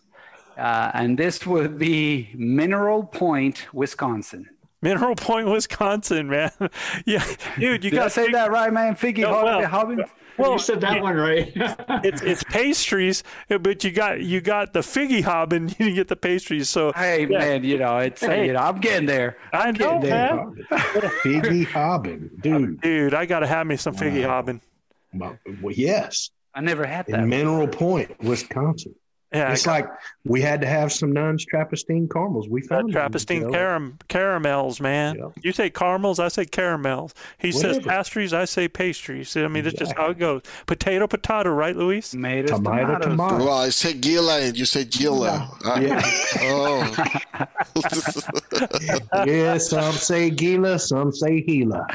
Uh, 0.57 0.89
and 0.95 1.19
this 1.19 1.45
would 1.45 1.77
be 1.77 2.31
Mineral 2.33 3.03
Point, 3.03 3.67
Wisconsin. 3.71 4.49
Mineral 4.81 5.15
Point, 5.15 5.47
Wisconsin, 5.49 6.29
man. 6.29 6.51
yeah, 7.05 7.25
dude, 7.59 7.83
you 7.83 7.91
got 7.91 8.05
to 8.05 8.09
say 8.09 8.29
that 8.31 8.51
right, 8.51 8.71
man? 8.71 8.95
Figgy 8.95 9.19
No, 9.21 9.43
well- 9.43 9.65
Hobbin? 9.65 10.03
Well, 10.37 10.51
you 10.53 10.59
said 10.59 10.81
that 10.81 11.01
one 11.01 11.15
right. 11.15 11.51
it's 11.55 12.21
it's 12.21 12.43
pastries, 12.43 13.23
but 13.49 13.83
you 13.83 13.89
got 13.89 14.21
you 14.21 14.39
got 14.39 14.71
the 14.71 14.81
figgyhobbin 14.81 15.79
you 15.83 15.95
get 15.95 16.09
the 16.09 16.15
pastries. 16.15 16.69
So 16.69 16.91
Hey, 16.95 17.21
Yeah. 17.27 17.39
man, 17.39 17.63
you 17.63 17.79
know, 17.79 17.97
it's, 17.97 18.21
Hey. 18.21 18.45
you 18.45 18.53
know, 18.53 18.59
I'm 18.59 18.79
getting 18.79 19.07
there. 19.07 19.37
I 19.51 19.71
know, 19.71 19.99
Getting 19.99 20.01
there. 20.01 20.35
man. 20.35 20.55
Figgyhobbin, 21.23 22.41
dude. 22.41 22.81
Dude, 22.81 23.13
I 23.15 23.25
gotta 23.25 23.47
have 23.47 23.65
me 23.67 23.77
some 23.77 23.95
figgyhobbin. 23.95 24.61
Well, 25.13 25.37
yes, 25.73 26.29
I 26.53 26.61
never 26.61 26.85
had 26.85 27.07
that. 27.07 27.19
in 27.21 27.29
Mineral 27.29 27.67
Point, 27.67 28.19
Wisconsin. 28.23 28.93
Yeah, 29.33 29.51
It's 29.51 29.67
like 29.67 29.89
we 30.23 30.41
had 30.41 30.61
to 30.61 30.67
have 30.67 30.93
some 30.93 31.11
nuns 31.11 31.43
Trappistine 31.45 32.07
caramels. 32.07 32.47
We 32.47 32.61
that 32.61 32.67
found 32.69 32.83
them, 32.85 32.91
Trappistine 32.93 33.41
you 33.41 33.47
know. 33.49 33.57
caram- 33.57 33.99
caramels, 34.07 34.79
man. 34.79 35.17
Yeah. 35.17 35.29
You 35.43 35.51
say 35.51 35.69
caramels, 35.69 36.17
I 36.19 36.29
say 36.29 36.45
caramels. 36.45 37.13
He 37.37 37.51
says 37.51 37.79
pastries, 37.79 38.33
I 38.33 38.45
say 38.45 38.69
pastries. 38.69 39.35
I 39.35 39.49
mean, 39.49 39.65
it's 39.65 39.77
just 39.77 39.93
how 39.97 40.11
it 40.11 40.17
goes. 40.19 40.43
Potato, 40.65 41.07
potato, 41.07 41.49
right, 41.49 41.75
Luis? 41.75 42.11
Tomatoes, 42.11 42.51
Tomato, 42.51 42.85
tomatoes. 42.85 43.05
tomato. 43.07 43.37
Well, 43.45 43.57
I 43.57 43.69
said 43.69 43.99
Gila 43.99 44.39
and 44.41 44.57
you 44.57 44.63
said 44.65 44.89
Gila. 44.91 45.57
Uh, 45.65 45.79
Yeah. 45.81 46.01
Oh. 46.43 47.05
yeah, 49.25 49.57
some 49.57 49.93
say 49.93 50.29
Gila, 50.29 50.79
some 50.79 51.11
say 51.11 51.41
Gila. 51.41 51.85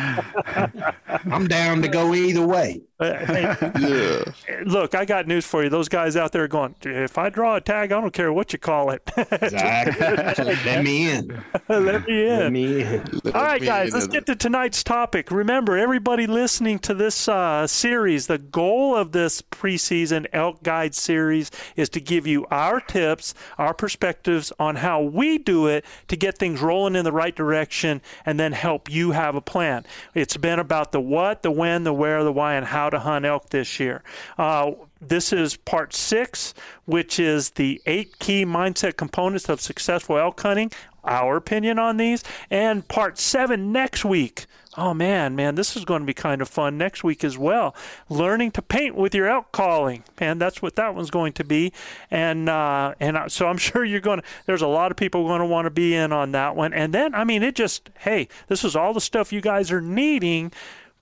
I'm 1.31 1.49
down 1.49 1.81
to 1.83 1.89
go 1.89 2.15
either 2.15 2.47
way. 2.47 2.83
Hey, 3.01 3.57
yeah. 3.81 4.23
look, 4.65 4.95
I 4.95 5.05
got 5.05 5.27
news 5.27 5.45
for 5.45 5.65
you. 5.65 5.69
Those 5.71 5.89
guys 5.89 6.17
out 6.17 6.31
there 6.31 6.47
going, 6.47 6.75
if 6.85 7.19
I 7.19 7.22
draw 7.31 7.57
a 7.57 7.61
tag, 7.61 7.93
I 7.93 8.01
don't 8.01 8.13
care 8.13 8.33
what 8.33 8.53
you 8.53 8.59
call 8.59 8.91
it. 8.91 9.03
Exactly. 9.43 10.45
Let 10.65 10.85
me 10.85 11.11
in. 11.11 11.43
Let 11.69 12.07
me 12.07 12.27
in. 12.27 12.39
Let 12.39 12.53
me 12.53 12.83
in. 12.83 13.05
All 13.27 13.43
right, 13.43 13.63
guys, 13.63 13.93
let's 13.93 14.07
get 14.07 14.27
to 14.27 14.37
tonight's 14.37 14.83
topic. 14.83 15.31
Remember, 15.31 15.77
everybody 15.77 16.27
listening 16.27 16.79
to 16.81 16.95
this 16.95 17.29
uh, 17.29 17.67
series, 17.67 18.27
the 18.27 18.39
goal 18.39 18.95
of 18.95 19.13
this 19.13 19.43
preseason 19.43 20.27
Elk 20.33 20.63
Guide 20.63 20.95
series 20.95 21.51
is 21.77 21.89
to 21.91 22.01
give 22.01 22.27
you 22.27 22.47
our 22.51 22.81
tips, 22.81 23.35
our 23.59 23.75
perspectives 23.75 24.53
on 24.59 24.77
how 24.77 25.03
we 25.03 25.39
do 25.39 25.67
it 25.67 25.85
to 26.09 26.17
get 26.17 26.39
things 26.39 26.61
rolling 26.61 26.95
in 26.97 27.05
the 27.05 27.13
right 27.13 27.35
direction 27.35 28.01
and 28.25 28.39
then 28.39 28.53
help 28.53 28.91
you 28.91 29.13
have 29.13 29.35
a 29.35 29.41
plan. 29.41 29.85
It's 30.15 30.37
been 30.37 30.59
about 30.59 30.93
the 30.93 31.01
what, 31.01 31.43
the 31.43 31.51
when, 31.51 31.85
the 31.85 31.93
where, 31.93 32.23
the 32.25 32.33
why, 32.33 32.55
and 32.55 32.67
how 32.67 32.91
to 32.91 32.99
hunt 32.99 33.25
elk 33.25 33.51
this 33.51 33.79
year. 33.81 34.03
Uh, 34.39 34.73
this 35.03 35.33
is 35.33 35.57
part 35.57 35.93
six, 35.93 36.55
which 36.85 37.19
is 37.19 37.51
the 37.51 37.83
eight 37.87 38.19
key 38.21 38.45
mindset 38.45 38.97
components 38.97 39.49
of 39.49 39.61
successful 39.61 40.17
elk 40.17 40.41
hunting. 40.41 40.71
Our 41.05 41.37
opinion 41.37 41.81
on 41.81 41.97
these, 41.97 42.23
and 42.49 42.87
part 42.87 43.19
seven 43.19 43.73
next 43.73 44.05
week. 44.05 44.47
Oh 44.79 44.95
man, 44.95 45.35
man, 45.35 45.57
this 45.57 45.77
is 45.77 45.85
going 45.85 46.01
to 46.01 46.07
be 46.07 46.15
kind 46.15 46.41
of 46.41 46.49
fun 46.49 46.79
next 46.79 47.03
week 47.03 47.25
as 47.25 47.37
well. 47.37 47.75
Learning 48.09 48.53
to 48.53 48.63
paint 48.63 48.95
with 48.95 49.13
your 49.15 49.29
elk 49.29 49.51
calling, 49.51 50.05
man, 50.21 50.39
that's 50.39 50.63
what 50.63 50.77
that 50.77 50.95
one's 50.95 51.11
going 51.11 51.33
to 51.35 51.45
be. 51.45 51.73
And 52.11 52.49
uh, 52.49 52.95
and 53.01 53.19
so 53.31 53.49
I'm 53.49 53.59
sure 53.59 53.85
you're 53.85 54.01
going 54.01 54.21
to. 54.21 54.27
There's 54.47 54.63
a 54.63 54.69
lot 54.69 54.93
of 54.93 54.97
people 54.97 55.27
going 55.27 55.41
to 55.41 55.47
want 55.47 55.67
to 55.67 55.71
be 55.71 55.95
in 55.95 56.13
on 56.13 56.31
that 56.33 56.55
one. 56.55 56.73
And 56.73 56.95
then, 56.95 57.15
I 57.15 57.25
mean, 57.25 57.43
it 57.43 57.57
just 57.57 57.91
hey, 57.99 58.29
this 58.47 58.63
is 58.63 58.77
all 58.77 58.95
the 58.95 59.01
stuff 59.01 59.33
you 59.33 59.41
guys 59.41 59.73
are 59.73 59.81
needing 59.81 60.53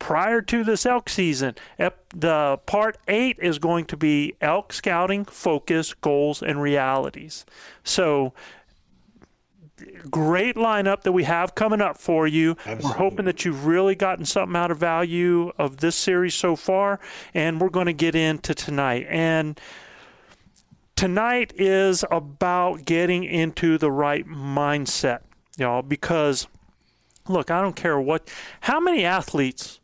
prior 0.01 0.43
to 0.43 0.65
this 0.65 0.85
elk 0.85 1.09
season. 1.09 1.55
The 1.79 2.59
part 2.67 2.99
eight 3.07 3.39
is 3.41 3.61
going 3.61 3.85
to 3.85 3.97
be 3.97 4.35
elk 4.41 4.73
scouting, 4.73 5.25
focus, 5.25 5.95
goals, 5.95 6.43
and 6.43 6.61
realities. 6.61 7.47
So 7.85 8.33
great 10.11 10.57
lineup 10.57 11.03
that 11.03 11.13
we 11.13 11.25
have 11.25 11.55
coming 11.55 11.81
up 11.81 11.97
for 11.97 12.27
you. 12.27 12.57
We're 12.67 12.93
hoping 12.93 13.25
that 13.27 13.45
you've 13.45 13.67
really 13.67 13.95
gotten 13.95 14.25
something 14.25 14.57
out 14.57 14.71
of 14.71 14.79
value 14.79 15.53
of 15.59 15.79
this 15.79 15.97
series 15.97 16.35
so 16.35 16.57
far, 16.57 16.99
and 17.33 17.61
we're 17.61 17.71
going 17.71 17.87
to 17.87 17.93
get 17.93 18.15
into 18.15 18.55
tonight. 18.55 19.07
And 19.09 19.61
tonight 20.97 21.53
is 21.57 22.05
about 22.11 22.85
getting 22.85 23.25
into 23.25 23.79
the 23.79 23.91
right 23.91 24.27
mindset, 24.27 25.21
y'all, 25.57 25.83
because 25.83 26.47
look, 27.29 27.51
I 27.51 27.63
don't 27.63 27.77
care 27.77 28.01
what, 28.01 28.29
how 28.63 28.81
many 28.81 29.05
athletes 29.05 29.80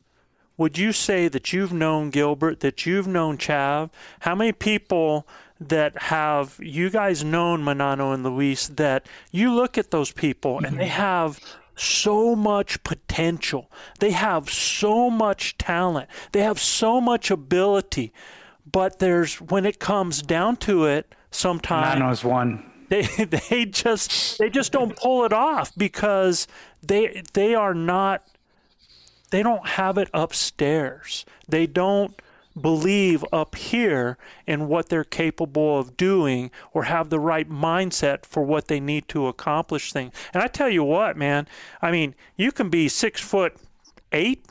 would 0.57 0.79
you 0.79 0.93
say 0.93 1.29
that 1.29 1.53
you've 1.53 1.73
known 1.73 2.11
Gilbert, 2.11 2.61
that 2.61 2.87
you've 2.87 3.07
known 3.07 3.39
Chav? 3.39 3.91
How 4.21 4.35
many 4.35 4.53
people 4.53 5.27
that 5.61 6.03
have 6.03 6.59
you 6.61 6.91
guys 6.91 7.25
known 7.25 7.63
Manano 7.63 8.13
and 8.13 8.23
Luis 8.23 8.69
that 8.69 9.07
you 9.33 9.53
look 9.53 9.79
at 9.79 9.91
those 9.91 10.13
people 10.13 10.59
and 10.59 10.79
they 10.79 10.85
mm-hmm. 10.85 11.01
have 11.01 11.41
so 11.77 12.35
much 12.35 12.83
potential. 12.83 13.71
They 14.01 14.11
have 14.13 14.51
so 14.51 15.11
much 15.11 15.59
talent. 15.59 16.09
They 16.33 16.41
have 16.41 16.59
so 16.59 17.01
much 17.01 17.31
ability. 17.31 18.13
But 18.71 18.99
there's 18.99 19.41
when 19.41 19.65
it 19.65 19.79
comes 19.79 20.23
down 20.23 20.57
to 20.59 20.87
it, 20.87 21.15
sometimes 21.31 22.01
Nano's 22.01 22.25
one. 22.25 22.71
they 22.89 23.03
they 23.03 23.67
just 23.67 24.39
they 24.39 24.49
just 24.51 24.73
don't 24.73 24.97
pull 24.97 25.25
it 25.25 25.33
off 25.33 25.73
because 25.77 26.47
they 26.83 27.23
they 27.33 27.55
are 27.55 27.75
not 27.75 28.27
they 29.31 29.43
don't 29.43 29.67
have 29.69 29.99
it 29.99 30.09
upstairs. 30.15 31.25
They 31.49 31.67
don't 31.67 32.21
believe 32.59 33.25
up 33.33 33.55
here 33.55 34.17
in 34.47 34.67
what 34.67 34.89
they're 34.89 35.05
capable 35.05 35.79
of 35.79 35.97
doing 35.97 36.51
or 36.73 36.85
have 36.85 37.11
the 37.11 37.21
right 37.21 37.51
mindset 37.51 38.25
for 38.25 38.43
what 38.43 38.69
they 38.69 38.81
need 38.81 39.09
to 39.09 39.27
accomplish 39.27 39.93
things. 39.93 40.15
And 40.33 40.43
I 40.43 40.47
tell 40.47 40.71
you 40.71 40.83
what, 40.83 41.17
man, 41.17 41.47
I 41.83 41.91
mean, 41.91 42.15
you 42.37 42.53
can 42.53 42.71
be 42.71 42.89
six 42.89 43.21
foot 43.21 43.57
eight, 44.13 44.47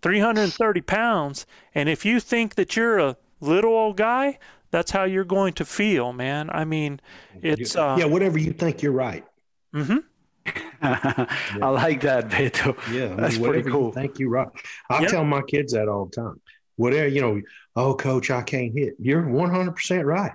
330 0.00 0.80
pounds, 0.80 1.46
and 1.74 1.88
if 1.88 2.04
you 2.04 2.20
think 2.20 2.54
that 2.54 2.76
you're 2.76 2.98
a 2.98 3.16
little 3.40 3.72
old 3.72 3.96
guy, 3.96 4.38
that's 4.70 4.92
how 4.92 5.04
you're 5.04 5.24
going 5.24 5.52
to 5.54 5.64
feel, 5.64 6.12
man. 6.12 6.48
I 6.50 6.64
mean, 6.64 7.00
it's 7.42 7.76
uh, 7.76 7.96
yeah, 7.98 8.06
whatever 8.06 8.38
you 8.38 8.52
think, 8.52 8.82
you're 8.82 8.92
right. 8.92 9.24
hmm 9.72 9.98
I 10.82 11.68
like 11.68 12.00
that, 12.02 12.28
Beto. 12.28 12.76
Yeah, 12.92 13.14
That's 13.14 13.36
whatever 13.36 13.62
pretty 13.62 13.70
cool. 13.70 13.86
You 13.88 13.92
think 13.92 14.18
you're 14.18 14.30
right. 14.30 14.48
I 14.90 15.02
Yep. 15.02 15.10
tell 15.10 15.24
my 15.24 15.42
kids 15.42 15.72
that 15.72 15.88
all 15.88 16.06
the 16.06 16.16
time. 16.20 16.40
Whatever 16.76 17.08
you 17.08 17.20
know, 17.20 17.40
oh, 17.76 17.94
coach, 17.94 18.30
I 18.30 18.42
can't 18.42 18.72
hit. 18.76 18.94
You're 18.98 19.26
100 19.28 19.72
percent 19.76 20.04
right. 20.06 20.32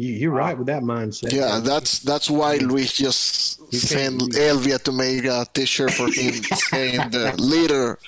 You, 0.00 0.10
you're 0.20 0.38
right 0.44 0.56
with 0.58 0.66
that 0.72 0.82
mindset. 0.82 1.32
Yeah, 1.32 1.60
that's 1.70 1.98
that's 2.10 2.28
why 2.38 2.56
Luis 2.56 2.90
just 3.04 3.60
You 3.72 3.78
sent 3.78 4.16
Elvia 4.48 4.78
to 4.86 4.92
make 4.92 5.24
a 5.24 5.46
T-shirt 5.54 5.92
for 5.98 6.08
him 6.18 6.34
saying 6.70 7.10
the 7.16 7.26
leader 7.52 7.98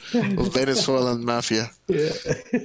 of 0.40 0.46
Venezuelan 0.58 1.20
mafia. 1.24 1.64
Yeah. 1.88 2.08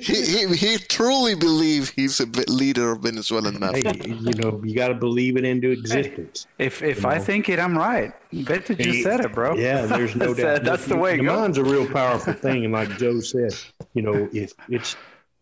He, 0.09 0.17
he 0.31 0.39
he 0.63 0.71
truly 0.97 1.35
believes 1.35 1.89
he's 1.99 2.15
a 2.21 2.27
leader 2.61 2.87
of 2.93 2.97
Venezuelan 3.09 3.59
mafia. 3.59 3.91
hey, 3.93 4.15
you 4.27 4.33
know, 4.41 4.51
you 4.63 4.73
got 4.83 4.87
to 4.87 4.97
believe 5.07 5.33
it 5.39 5.45
into 5.45 5.69
existence. 5.71 6.47
If 6.57 6.81
if 6.81 7.03
You 7.03 7.09
I 7.15 7.19
think 7.19 7.49
it, 7.53 7.59
I'm 7.59 7.77
right. 7.77 8.11
Beto 8.33 8.73
just 8.77 8.81
Hey, 8.81 9.01
sait 9.03 9.19
it, 9.25 9.31
bro. 9.33 9.55
Yeah, 9.55 9.85
there's 9.85 10.15
no 10.15 10.33
doubt. 10.41 10.63
that's 10.63 10.85
the 10.85 10.95
way 11.03 11.11
it 11.15 11.17
the 11.17 11.23
mind's 11.23 11.57
a 11.57 11.63
real 11.73 11.87
powerful 11.99 12.33
thing, 12.33 12.63
and 12.65 12.73
like 12.79 12.89
Joe 12.97 13.19
said, 13.19 13.53
you 13.95 14.01
know, 14.07 14.29
if 14.31 14.49
it's 14.69 14.95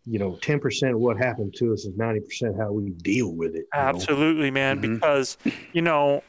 you 0.05 0.19
know, 0.19 0.37
10 0.41 0.59
percent 0.59 0.93
of 0.93 0.99
what 0.99 1.17
happened 1.17 1.53
to 1.57 1.73
us 1.73 1.85
is 1.85 1.95
90 1.97 2.19
percent 2.21 2.55
how 2.57 2.71
we 2.71 2.91
deal 2.91 3.33
with 3.33 3.55
it. 3.55 3.65
you 3.73 3.81
know? 3.81 3.87
Absolutely, 3.87 4.51
man. 4.51 4.77
Mhm. 4.79 4.93
Because 4.93 5.37
you 5.73 5.81
know, 5.81 6.23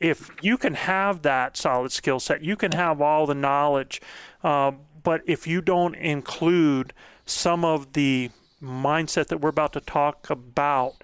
if 0.00 0.30
you 0.42 0.58
can 0.58 0.74
have 0.74 1.22
that 1.22 1.56
solid 1.56 1.92
skill 1.92 2.20
set, 2.20 2.42
you 2.42 2.56
can 2.56 2.72
have 2.72 3.00
all 3.00 3.26
the 3.26 3.34
knowledge, 3.34 4.00
um, 4.42 4.80
but 5.02 5.22
if 5.26 5.46
you 5.46 5.60
don't 5.60 5.94
include 5.94 6.92
some 7.24 7.64
of 7.64 7.92
the 7.94 8.30
mindset 8.62 9.28
that 9.28 9.40
we're 9.40 9.50
about 9.50 9.72
to 9.72 9.80
talk 9.80 10.28
about, 10.30 10.94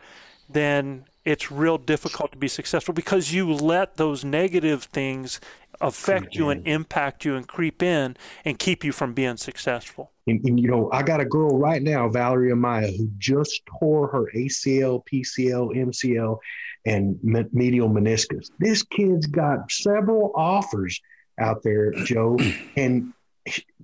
then 0.49 1.05
it's 1.25 1.53
real 1.53 1.79
difficult 1.79 2.33
to 2.33 2.39
be 2.39 2.49
successful 2.49 2.93
because 2.93 3.33
you 3.33 3.53
let 3.53 3.97
those 3.97 4.25
negative 4.25 4.85
things 4.85 5.41
affect 5.83 6.35
you 6.35 6.49
and 6.51 6.67
impact 6.67 7.25
you 7.25 7.35
and 7.35 7.47
creep 7.47 7.83
in 7.83 8.17
and 8.45 8.59
keep 8.59 8.85
you 8.85 8.93
from 8.93 9.13
being 9.13 9.37
successful. 9.37 10.13
And, 10.27 10.45
and, 10.45 10.59
you 10.59 10.69
know, 10.69 10.89
I 10.93 11.03
got 11.03 11.21
a 11.21 11.25
girl 11.25 11.59
right 11.59 11.83
now, 11.83 12.09
Valerie 12.09 12.53
Amaya, 12.53 12.97
who 12.97 13.11
just 13.19 13.63
tore 13.81 14.07
her 14.09 14.31
ACL, 14.35 15.03
PCL, 15.13 15.77
MCL, 15.77 16.39
and 16.87 17.19
medial 17.53 17.89
meniscus. 17.89 18.51
This 18.59 18.83
kid's 18.83 19.27
got 19.27 19.71
several 19.71 20.33
offers 20.35 21.01
out 21.39 21.63
there, 21.63 21.93
Joe, 22.05 22.39
and 22.77 23.13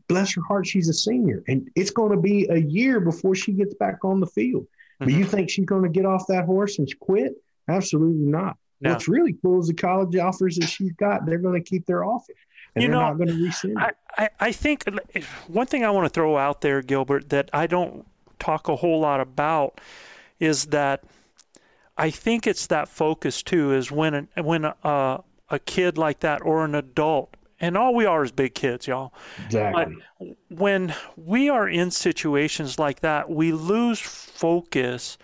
bless 0.09 0.35
her 0.35 0.43
heart, 0.43 0.67
she's 0.67 0.89
a 0.89 0.95
senior, 0.95 1.43
and 1.49 1.69
it's 1.75 1.91
going 1.91 2.13
to 2.13 2.21
be 2.21 2.47
a 2.49 2.57
year 2.57 3.01
before 3.01 3.35
she 3.35 3.53
gets 3.53 3.75
back 3.75 4.05
on 4.05 4.21
the 4.21 4.27
field. 4.27 4.65
Mm-hmm. 4.65 5.05
But 5.05 5.13
you 5.13 5.21
mm-hmm. 5.21 5.31
think 5.31 5.51
she's 5.51 5.67
going 5.67 5.83
to 5.83 5.89
get 5.89 6.07
off 6.07 6.27
that 6.29 6.45
horse 6.45 6.79
and 6.79 6.89
quit? 6.99 7.35
Absolutely 7.69 8.27
not. 8.27 8.57
No. 8.81 8.93
What's 8.93 9.09
really 9.09 9.35
cool 9.43 9.61
is 9.61 9.69
the 9.69 9.75
college 9.75 10.15
offers 10.17 10.57
that 10.57 10.69
she's 10.69 10.93
got. 10.93 11.27
They're 11.27 11.39
going 11.39 11.63
to 11.63 11.69
keep 11.69 11.87
their 11.87 12.05
offer, 12.05 12.33
and 12.75 12.83
you 12.83 12.89
they're 12.89 12.97
know, 12.97 13.07
not 13.07 13.17
going 13.17 13.29
to 13.29 13.45
rescind. 13.45 13.79
I, 13.79 13.93
I, 14.17 14.31
I 14.41 14.53
think 14.53 14.85
uh, 14.87 15.21
one 15.49 15.67
thing 15.67 15.85
I 15.85 15.91
want 15.91 16.05
to 16.05 16.11
throw 16.11 16.37
out 16.37 16.61
there, 16.61 16.81
Gilbert, 16.83 17.31
that 17.31 17.51
I 17.53 17.67
don't 17.67 18.07
talk 18.39 18.69
a 18.69 18.77
whole 18.77 19.01
lot 19.01 19.21
about 19.21 19.81
is 20.39 20.67
that 20.67 21.03
I 21.97 22.11
think 22.11 22.47
it's 22.47 22.69
that 22.69 22.89
focus 22.89 23.43
too. 23.43 23.73
Is 23.73 23.91
when 23.91 24.29
when 24.37 24.65
a, 24.65 25.25
a 25.51 25.59
kid 25.59 25.99
like 25.99 26.21
that 26.21 26.43
or 26.43 26.65
an 26.65 26.75
adult 26.75 27.37
and 27.61 27.77
all 27.77 27.95
we 27.95 28.07
are 28.07 28.23
is 28.23 28.33
big 28.33 28.55
kids, 28.55 28.87
y'all. 28.87 29.13
Exactly. 29.47 29.97
But 30.19 30.37
when 30.49 30.95
we 31.17 31.49
are 31.49 31.69
in 31.69 31.91
situations 31.91 32.79
like 32.79 33.01
that, 33.01 33.31
we 33.31 33.53
lose 33.53 33.99
focus 33.99 35.19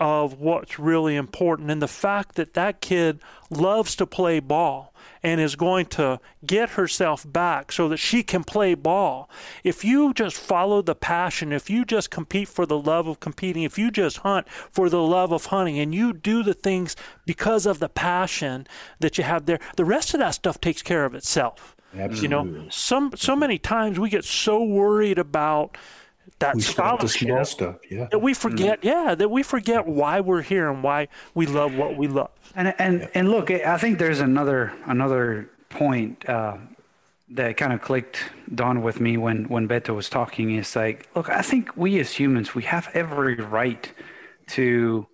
of 0.00 0.40
what's 0.40 0.78
really 0.78 1.16
important 1.16 1.70
and 1.70 1.80
the 1.80 1.88
fact 1.88 2.34
that 2.34 2.54
that 2.54 2.80
kid 2.80 3.20
loves 3.50 3.94
to 3.96 4.06
play 4.06 4.40
ball 4.40 4.92
and 5.22 5.40
is 5.40 5.56
going 5.56 5.86
to 5.86 6.20
get 6.44 6.70
herself 6.70 7.24
back 7.30 7.72
so 7.72 7.88
that 7.88 7.96
she 7.96 8.22
can 8.22 8.44
play 8.44 8.74
ball. 8.74 9.30
If 9.62 9.84
you 9.84 10.12
just 10.12 10.36
follow 10.36 10.82
the 10.82 10.94
passion, 10.94 11.52
if 11.52 11.70
you 11.70 11.84
just 11.84 12.10
compete 12.10 12.48
for 12.48 12.66
the 12.66 12.78
love 12.78 13.06
of 13.06 13.20
competing, 13.20 13.62
if 13.62 13.78
you 13.78 13.90
just 13.90 14.18
hunt 14.18 14.48
for 14.48 14.90
the 14.90 15.02
love 15.02 15.32
of 15.32 15.46
hunting 15.46 15.78
and 15.78 15.94
you 15.94 16.12
do 16.12 16.42
the 16.42 16.54
things 16.54 16.96
because 17.24 17.64
of 17.64 17.78
the 17.78 17.88
passion 17.88 18.66
that 19.00 19.16
you 19.16 19.24
have 19.24 19.46
there, 19.46 19.60
the 19.76 19.84
rest 19.84 20.12
of 20.12 20.20
that 20.20 20.32
stuff 20.32 20.60
takes 20.60 20.82
care 20.82 21.04
of 21.04 21.14
itself. 21.14 21.74
Absolutely. 21.96 22.22
You 22.22 22.28
know, 22.28 22.66
some 22.70 23.12
so 23.14 23.36
many 23.36 23.58
times 23.58 23.98
we 24.00 24.10
get 24.10 24.24
so 24.24 24.62
worried 24.62 25.18
about 25.18 25.76
that 26.38 26.56
we 26.56 26.62
scholarship 26.62 27.28
small 27.28 27.44
stuff, 27.44 27.76
yeah. 27.90 28.08
That 28.10 28.18
we 28.18 28.34
forget, 28.34 28.80
mm 28.80 28.84
yeah, 28.84 29.14
that 29.14 29.30
we 29.30 29.42
forget 29.42 29.86
why 29.86 30.20
we're 30.20 30.42
here 30.42 30.70
and 30.70 30.82
why 30.82 31.08
we 31.34 31.46
love 31.46 31.74
what 31.74 31.96
we 31.96 32.08
love. 32.08 32.30
And 32.54 32.74
and 32.78 33.00
yeah. 33.00 33.08
and 33.14 33.30
look, 33.30 33.50
I 33.50 33.78
think 33.78 33.98
there's 33.98 34.20
another 34.20 34.72
another 34.86 35.50
point 35.70 36.28
uh, 36.28 36.56
that 37.30 37.56
kind 37.56 37.72
of 37.72 37.80
clicked 37.80 38.18
dawned 38.54 38.82
with 38.82 39.00
me 39.00 39.16
when 39.16 39.44
when 39.44 39.68
Beto 39.68 39.94
was 39.94 40.08
talking. 40.08 40.54
Is 40.56 40.74
like, 40.76 41.08
look, 41.14 41.28
I 41.28 41.42
think 41.42 41.76
we 41.76 41.98
as 42.00 42.12
humans 42.12 42.54
we 42.54 42.64
have 42.64 42.88
every 42.94 43.36
right 43.36 43.92
to 44.48 45.06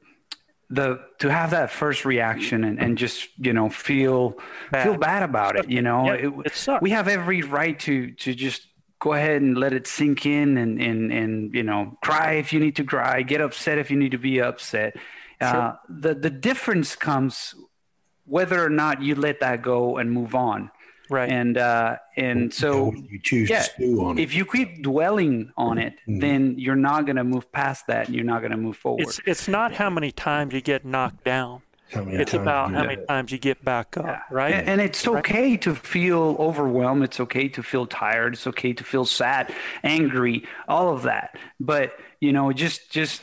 the 0.71 1.01
to 1.18 1.29
have 1.29 1.51
that 1.51 1.71
first 1.71 2.05
reaction 2.05 2.62
and, 2.64 2.79
and 2.79 2.97
just 2.97 3.29
you 3.39 3.53
know 3.53 3.68
feel 3.68 4.39
bad. 4.71 4.85
feel 4.85 4.97
bad 4.97 5.25
about 5.25 5.57
it 5.57 5.68
you 5.68 5.83
know 5.83 6.07
yeah, 6.07 6.14
it, 6.14 6.33
it 6.47 6.83
we 6.83 6.91
have 6.91 7.09
every 7.09 7.43
right 7.43 7.79
to 7.81 8.12
to 8.12 8.33
just 8.35 8.68
go 9.01 9.15
ahead 9.15 9.43
and 9.43 9.59
let 9.59 9.73
it 9.73 9.87
sink 9.87 10.27
in 10.27 10.57
and, 10.59 10.81
and, 10.81 11.13
and 11.13 11.55
you 11.55 11.63
know 11.63 11.99
cry 12.03 12.35
if 12.35 12.53
you 12.53 12.61
need 12.61 12.77
to 12.77 12.85
cry 12.85 13.23
get 13.23 13.41
upset 13.41 13.79
if 13.79 13.91
you 13.91 13.97
need 13.97 14.13
to 14.13 14.19
be 14.19 14.41
upset. 14.41 14.97
Uh, 15.41 15.51
sure. 15.51 15.61
uh, 15.61 15.77
the, 15.89 16.15
the 16.15 16.31
difference 16.31 16.95
comes 16.95 17.55
whether 18.27 18.63
or 18.65 18.69
not 18.69 19.03
you 19.03 19.15
let 19.15 19.41
that 19.41 19.63
go 19.63 19.97
and 19.97 20.13
move 20.13 20.35
on. 20.35 20.71
Right. 21.09 21.33
And 21.33 21.59
uh, 21.59 21.97
and 22.17 22.55
so 22.55 22.93
you 22.93 23.19
choose 23.21 23.51
yeah, 23.51 23.63
to 23.63 23.65
stew 23.65 24.05
on 24.05 24.19
it. 24.19 24.23
if 24.23 24.33
you 24.33 24.45
keep 24.45 24.81
dwelling 24.81 25.51
on 25.57 25.79
it 25.79 25.95
mm-hmm. 26.03 26.21
then 26.21 26.55
you're 26.57 26.77
not 26.77 27.05
going 27.05 27.17
to 27.17 27.25
move 27.25 27.51
past 27.51 27.89
that 27.89 28.07
and 28.07 28.15
you're 28.15 28.25
not 28.25 28.43
going 28.43 28.53
to 28.53 28.57
move 28.57 28.77
forward. 28.77 29.03
It's, 29.03 29.21
it's 29.27 29.49
not 29.49 29.73
how 29.73 29.91
many 29.91 30.13
times 30.13 30.55
you 30.55 30.61
get 30.61 30.85
knocked 30.85 31.25
down 31.25 31.63
it's 31.93 32.34
about 32.34 32.72
how 32.72 32.84
many 32.84 33.05
times 33.07 33.32
you 33.32 33.38
get 33.38 33.64
back 33.64 33.97
up, 33.97 34.05
yeah. 34.05 34.20
right? 34.30 34.55
And, 34.55 34.68
and 34.68 34.80
it's 34.80 35.07
okay 35.07 35.57
to 35.59 35.74
feel 35.74 36.36
overwhelmed. 36.38 37.03
It's 37.03 37.20
okay 37.20 37.49
to 37.49 37.62
feel 37.62 37.86
tired. 37.86 38.34
It's 38.34 38.47
okay 38.47 38.72
to 38.72 38.84
feel 38.84 39.05
sad, 39.05 39.53
angry, 39.82 40.45
all 40.68 40.93
of 40.93 41.03
that. 41.03 41.36
But 41.59 41.99
you 42.20 42.32
know, 42.32 42.53
just 42.53 42.91
just 42.91 43.22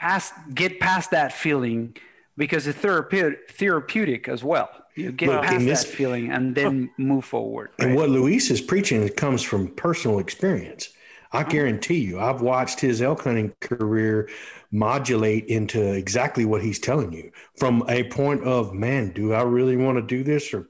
past 0.00 0.34
get 0.54 0.80
past 0.80 1.10
that 1.12 1.32
feeling 1.32 1.96
because 2.36 2.66
it's 2.66 2.78
therapeutic, 2.78 3.50
therapeutic 3.52 4.28
as 4.28 4.44
well. 4.44 4.70
You 4.94 5.12
get 5.12 5.28
Look, 5.28 5.42
past 5.42 5.64
this, 5.64 5.84
that 5.84 5.90
feeling 5.90 6.30
and 6.30 6.54
then 6.54 6.90
move 6.96 7.24
forward. 7.24 7.70
Right? 7.78 7.88
And 7.88 7.96
what 7.96 8.08
Luis 8.08 8.50
is 8.50 8.60
preaching 8.60 9.06
comes 9.10 9.42
from 9.42 9.68
personal 9.68 10.18
experience. 10.18 10.88
I 11.32 11.42
guarantee 11.42 11.98
you, 11.98 12.20
I've 12.20 12.40
watched 12.40 12.80
his 12.80 13.02
elk 13.02 13.22
hunting 13.22 13.54
career 13.60 14.28
modulate 14.70 15.46
into 15.46 15.92
exactly 15.92 16.44
what 16.44 16.62
he's 16.62 16.78
telling 16.78 17.12
you 17.12 17.30
from 17.56 17.84
a 17.88 18.04
point 18.04 18.42
of, 18.42 18.74
man, 18.74 19.12
do 19.12 19.32
I 19.32 19.42
really 19.42 19.76
want 19.76 19.96
to 19.96 20.02
do 20.02 20.22
this 20.22 20.52
or, 20.52 20.68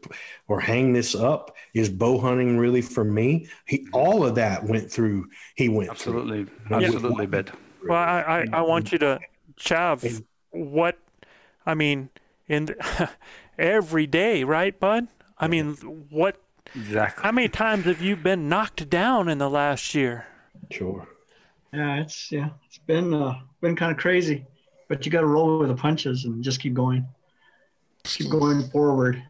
or 0.49 0.61
hang 0.61 0.93
this 0.93 1.15
up? 1.15 1.55
Is 1.75 1.89
bow 1.89 2.19
hunting 2.19 2.59
really 2.59 2.83
for 2.83 3.05
me? 3.05 3.49
He, 3.67 3.79
mm-hmm. 3.79 3.95
all 3.95 4.25
of 4.25 4.35
that 4.37 4.65
went 4.65 4.91
through, 4.91 5.29
he 5.55 5.69
went 5.69 5.91
absolutely, 5.91 6.45
through. 6.69 6.77
absolutely, 6.77 7.27
bed. 7.27 7.51
Well, 7.87 7.99
I, 7.99 8.21
I, 8.21 8.59
I, 8.59 8.61
want 8.63 8.93
you 8.93 8.99
to, 8.99 9.21
Chav, 9.59 10.25
what, 10.51 10.99
I 11.65 11.75
mean, 11.75 12.11
in 12.49 12.67
the, 12.67 13.11
every 13.59 14.07
day, 14.07 14.45
right, 14.45 14.79
bud? 14.79 15.09
I 15.39 15.49
mean, 15.49 15.75
what, 16.11 16.41
exactly. 16.75 17.23
How 17.23 17.33
many 17.33 17.49
times 17.49 17.85
have 17.85 18.01
you 18.01 18.17
been 18.17 18.49
knocked 18.49 18.89
down 18.89 19.29
in 19.29 19.39
the 19.39 19.51
last 19.51 19.95
year? 19.95 20.27
Sure. 20.71 21.07
Yeah, 21.73 22.01
it's 22.01 22.31
yeah, 22.33 22.51
it's 22.67 22.79
been 22.79 23.13
uh, 23.13 23.35
been 23.61 23.77
kind 23.77 23.93
of 23.93 23.99
crazy, 23.99 24.47
but 24.89 25.05
you 25.05 25.13
got 25.13 25.21
to 25.21 25.27
roll 25.27 25.59
with 25.59 25.69
the 25.69 25.75
punches 25.75 26.25
and 26.25 26.43
just 26.43 26.61
keep 26.61 26.75
going, 26.75 27.07
keep 28.05 28.31
going 28.31 28.69
forward. 28.71 29.23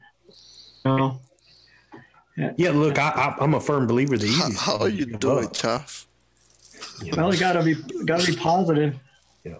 You 0.84 0.97
know? 0.97 1.20
Yeah. 2.37 2.53
yeah 2.57 2.70
look, 2.70 2.99
I, 2.99 3.34
I, 3.39 3.45
am 3.45 3.55
a 3.55 3.61
firm 3.61 3.87
believer 3.87 4.16
that 4.16 4.26
easy. 4.26 4.55
How, 4.55 4.78
how 4.78 4.84
are 4.84 4.89
you 4.89 5.07
doing, 5.07 5.49
tough? 5.49 6.07
Well, 7.16 7.32
you 7.32 7.41
gotta 7.41 7.62
be 7.62 7.74
gotta 8.05 8.26
be 8.26 8.37
positive. 8.37 8.99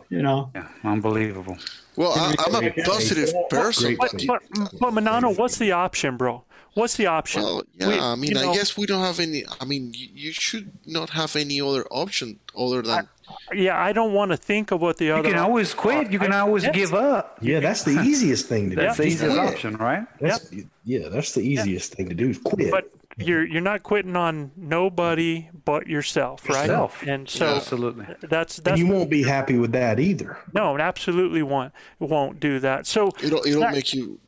You 0.09 0.23
know. 0.23 0.51
Yeah, 0.55 0.69
unbelievable. 0.85 1.57
Well, 1.95 2.13
I, 2.15 2.35
am 2.47 2.65
a 2.65 2.71
positive 2.83 3.33
person. 3.49 3.97
But, 3.97 4.13
but, 4.27 4.43
but 4.53 4.93
Manano, 4.93 5.37
what's 5.37 5.59
the 5.59 5.73
option, 5.73 6.17
bro? 6.17 6.45
What's 6.77 6.97
the 6.97 7.07
option? 7.07 7.43
Well, 7.43 7.63
yeah, 7.75 7.89
we, 7.89 7.99
I 7.99 8.15
mean, 8.17 8.37
I 8.37 8.43
know, 8.43 8.53
guess 8.53 8.77
we 8.77 8.85
don't 8.85 9.03
have 9.03 9.19
any. 9.19 9.45
I 9.63 9.65
mean, 9.65 9.95
you, 9.95 10.09
you, 10.13 10.33
should 10.33 10.73
not 10.85 11.09
have 11.09 11.35
any 11.35 11.59
other 11.59 11.87
option 11.91 12.39
other 12.55 12.83
than. 12.83 13.09
I, 13.29 13.55
yeah, 13.55 13.83
I 13.83 13.95
don't 13.95 14.13
want 14.13 14.33
to 14.33 14.37
think 14.37 14.73
of 14.73 14.83
what 14.83 14.99
the 14.99 15.11
other. 15.11 15.27
You 15.27 15.35
can 15.35 15.43
always 15.43 15.73
quit. 15.73 16.13
You 16.13 16.19
can 16.19 16.33
always 16.33 16.65
yes. 16.65 16.75
give 16.75 16.93
up. 16.93 17.39
Yeah, 17.41 17.61
that's 17.61 17.85
the 17.85 18.03
easiest 18.05 18.47
thing 18.49 18.69
to 18.69 18.77
do. 18.77 18.83
That's 18.83 18.99
the 18.99 19.07
easiest 19.07 19.39
option, 19.39 19.79
right? 19.79 20.07
That's, 20.21 20.53
yep. 20.53 20.67
Yeah, 20.85 21.09
that's 21.09 21.33
the 21.33 21.41
easiest 21.41 21.95
thing 21.95 22.11
to 22.11 22.15
do. 22.15 22.29
Is 22.29 22.39
quit. 22.39 22.71
But 22.71 22.93
you're 23.17 23.47
you're 23.47 23.63
not 23.63 23.83
quitting 23.83 24.15
on 24.15 24.51
nobody 24.55 25.49
but 25.65 25.87
yourself, 25.87 26.47
right? 26.47 26.67
Yourself. 26.67 27.03
And 27.07 27.27
so 27.27 27.57
absolutely, 27.57 28.07
that's 28.21 28.57
that's. 28.57 28.67
And 28.67 28.79
you 28.79 28.87
won't 28.87 29.09
be 29.09 29.23
happy 29.23 29.57
with 29.57 29.73
that 29.73 29.99
either. 29.99 30.37
No, 30.53 30.75
it 30.75 30.83
absolutely 30.83 31.43
won't 31.43 31.73
won't 31.99 32.39
do 32.39 32.59
that. 32.61 32.87
So 32.87 33.13
it'll 33.23 33.47
it'll 33.47 33.63
that, 33.63 33.73
make 33.73 33.95
you 33.95 34.21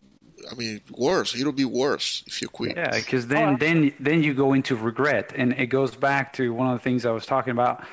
I 0.50 0.54
mean, 0.54 0.80
worse. 0.90 1.38
It'll 1.38 1.52
be 1.52 1.64
worse 1.64 2.22
if 2.26 2.40
you 2.40 2.48
quit. 2.48 2.76
Yeah, 2.76 2.90
because 2.90 3.26
then, 3.26 3.48
oh, 3.48 3.56
then, 3.58 3.92
then 3.98 4.22
you 4.22 4.34
go 4.34 4.52
into 4.52 4.76
regret, 4.76 5.32
and 5.34 5.52
it 5.52 5.66
goes 5.66 5.94
back 5.94 6.32
to 6.34 6.52
one 6.52 6.68
of 6.70 6.78
the 6.78 6.82
things 6.82 7.04
I 7.04 7.10
was 7.10 7.26
talking 7.26 7.52
about 7.52 7.84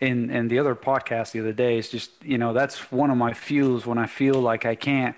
in 0.00 0.30
in 0.30 0.48
the 0.48 0.58
other 0.58 0.74
podcast 0.74 1.32
the 1.32 1.40
other 1.40 1.52
day. 1.52 1.78
Is 1.78 1.88
just 1.88 2.10
you 2.22 2.38
know 2.38 2.52
that's 2.52 2.90
one 2.92 3.10
of 3.10 3.16
my 3.16 3.32
fuels 3.32 3.86
when 3.86 3.98
I 3.98 4.06
feel 4.06 4.40
like 4.40 4.64
I 4.64 4.74
can't 4.74 5.16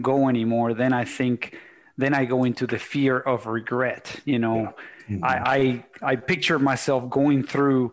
go 0.00 0.28
anymore. 0.28 0.74
Then 0.74 0.92
I 0.92 1.04
think, 1.04 1.56
then 1.96 2.14
I 2.14 2.24
go 2.24 2.44
into 2.44 2.66
the 2.66 2.78
fear 2.78 3.18
of 3.18 3.46
regret. 3.46 4.20
You 4.24 4.38
know, 4.38 4.74
yeah. 5.08 5.16
mm-hmm. 5.16 5.24
I, 5.24 5.84
I 6.02 6.12
I 6.12 6.16
picture 6.16 6.58
myself 6.58 7.08
going 7.10 7.42
through 7.42 7.92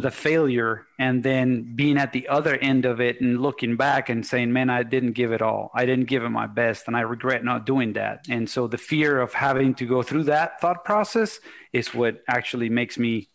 the 0.00 0.10
failure 0.10 0.86
and 0.98 1.22
then 1.22 1.74
being 1.74 1.98
at 1.98 2.12
the 2.12 2.28
other 2.28 2.56
end 2.56 2.84
of 2.84 3.00
it 3.00 3.20
and 3.20 3.40
looking 3.40 3.76
back 3.76 4.08
and 4.08 4.24
saying, 4.26 4.52
man, 4.52 4.70
I 4.70 4.82
didn't 4.82 5.12
give 5.12 5.32
it 5.32 5.42
all. 5.42 5.70
I 5.74 5.86
didn't 5.86 6.06
give 6.06 6.22
it 6.22 6.30
my 6.30 6.46
best. 6.46 6.86
And 6.86 6.96
I 6.96 7.00
regret 7.00 7.44
not 7.44 7.66
doing 7.66 7.94
that. 7.94 8.26
And 8.28 8.48
so 8.48 8.66
the 8.66 8.78
fear 8.78 9.20
of 9.20 9.34
having 9.34 9.74
to 9.76 9.86
go 9.86 10.02
through 10.02 10.24
that 10.24 10.60
thought 10.60 10.84
process 10.84 11.40
is 11.72 11.94
what 11.94 12.22
actually 12.28 12.68
makes 12.68 12.98
me, 12.98 13.28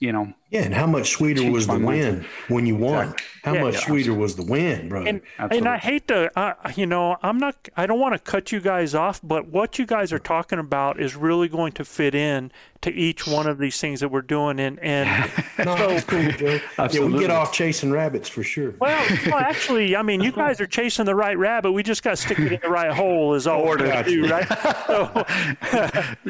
you 0.00 0.12
know, 0.12 0.32
Yeah, 0.54 0.62
and 0.62 0.72
how 0.72 0.86
much 0.86 1.10
sweeter 1.10 1.40
Change 1.40 1.52
was 1.52 1.66
the 1.66 1.78
win 1.80 2.20
mindset. 2.20 2.24
when 2.48 2.64
you 2.64 2.76
won? 2.76 3.08
Exactly. 3.08 3.26
How 3.42 3.54
Yeah, 3.54 3.62
much 3.64 3.74
yeah. 3.74 3.80
sweeter 3.80 4.14
was 4.14 4.36
the 4.36 4.44
win, 4.44 4.88
brother? 4.88 5.08
and 5.08 5.20
and 5.38 5.68
I 5.68 5.78
hate 5.78 6.06
to, 6.08 6.30
uh, 6.38 6.54
you 6.76 6.86
know, 6.86 7.16
I'm 7.22 7.38
not, 7.38 7.68
I 7.76 7.86
don't 7.86 7.98
want 7.98 8.14
to 8.14 8.18
cut 8.20 8.52
you 8.52 8.60
guys 8.60 8.94
off, 8.94 9.20
but 9.22 9.48
what 9.48 9.78
you 9.80 9.84
guys 9.84 10.12
are 10.12 10.18
talking 10.20 10.58
about 10.60 11.00
is 11.00 11.16
really 11.16 11.48
going 11.48 11.72
to 11.72 11.84
fit 11.84 12.14
in 12.14 12.52
to 12.82 12.92
each 12.92 13.26
one 13.26 13.46
of 13.46 13.58
these 13.58 13.80
things 13.80 14.00
that 14.00 14.10
we're 14.10 14.22
doing, 14.22 14.60
and 14.60 14.78
and 14.80 15.08
no, 15.58 15.74
that's 15.74 16.04
cool, 16.04 16.30
Joe. 16.32 16.60
Yeah, 16.78 17.00
we 17.04 17.18
get 17.18 17.30
off 17.30 17.52
chasing 17.52 17.90
rabbits 17.90 18.28
for 18.28 18.42
sure. 18.44 18.74
well, 18.78 19.04
well, 19.26 19.38
actually, 19.38 19.96
I 19.96 20.02
mean, 20.02 20.20
you 20.22 20.30
guys 20.32 20.60
are 20.60 20.66
chasing 20.66 21.04
the 21.04 21.14
right 21.14 21.36
rabbit. 21.36 21.72
We 21.72 21.82
just 21.82 22.02
got 22.02 22.10
to 22.10 22.16
stick 22.16 22.38
it 22.38 22.52
in 22.52 22.60
the 22.62 22.68
right 22.68 22.92
hole, 22.92 23.34
is 23.34 23.46
all 23.46 23.64
we're 23.64 23.78
going 23.78 24.04
to 24.04 24.10
do, 24.10 24.28
right? 24.28 24.46
So, 24.86 25.26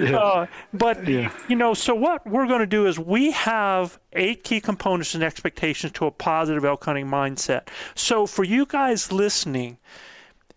uh, 0.16 0.46
but 0.72 1.06
you 1.06 1.28
know, 1.50 1.74
so 1.74 1.94
what 1.94 2.26
we're 2.26 2.46
going 2.46 2.60
to 2.60 2.66
do 2.66 2.86
is 2.86 2.98
we 2.98 3.32
have 3.32 4.00
eight 4.14 4.44
key 4.44 4.60
components 4.60 5.14
and 5.14 5.22
expectations 5.22 5.92
to 5.92 6.06
a 6.06 6.10
positive 6.10 6.64
elk 6.64 6.84
hunting 6.84 7.06
mindset. 7.06 7.68
So 7.94 8.26
for 8.26 8.44
you 8.44 8.66
guys 8.66 9.12
listening, 9.12 9.78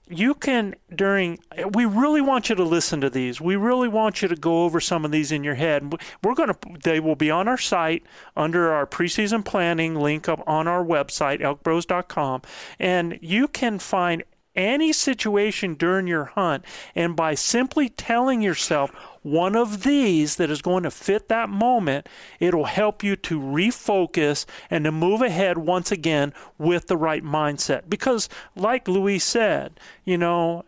you 0.10 0.34
can 0.34 0.76
during 0.94 1.38
we 1.74 1.86
really 1.86 2.22
want 2.22 2.50
you 2.50 2.56
to 2.56 2.64
listen 2.64 3.02
to 3.02 3.10
these. 3.10 3.42
We 3.42 3.56
really 3.56 3.88
want 3.88 4.22
you 4.22 4.28
to 4.28 4.36
go 4.36 4.64
over 4.64 4.80
some 4.80 5.04
of 5.04 5.12
these 5.12 5.32
in 5.32 5.44
your 5.44 5.56
head. 5.56 5.94
We're 6.24 6.34
going 6.34 6.50
to 6.50 6.58
they 6.84 7.00
will 7.00 7.16
be 7.16 7.30
on 7.30 7.48
our 7.48 7.58
site 7.58 8.04
under 8.36 8.72
our 8.72 8.86
preseason 8.86 9.44
planning 9.44 9.96
link 9.96 10.30
up 10.30 10.42
on 10.48 10.68
our 10.68 10.84
website 10.84 11.42
elkbros.com 11.42 12.42
and 12.80 13.20
you 13.22 13.48
can 13.48 13.80
find 13.80 14.24
any 14.58 14.92
situation 14.92 15.76
during 15.76 16.08
your 16.08 16.26
hunt 16.26 16.66
and 16.96 17.16
by 17.16 17.36
simply 17.36 17.88
telling 17.88 18.42
yourself 18.42 18.92
one 19.22 19.56
of 19.56 19.84
these 19.84 20.38
that 20.38 20.50
is 20.50 20.62
going 20.62 20.84
to 20.84 20.92
fit 20.92 21.28
that 21.30 21.50
moment, 21.50 22.08
it'll 22.40 22.66
help 22.66 23.04
you 23.04 23.16
to 23.16 23.40
refocus 23.40 24.46
and 24.70 24.86
to 24.86 24.92
move 24.92 25.22
ahead 25.22 25.58
once 25.58 25.92
again 25.92 26.34
with 26.58 26.88
the 26.88 26.98
right 26.98 27.24
mindset. 27.24 27.90
Because, 27.90 28.30
like 28.56 28.88
Luis 28.88 29.24
said, 29.24 29.80
you 30.04 30.18
know, 30.18 30.64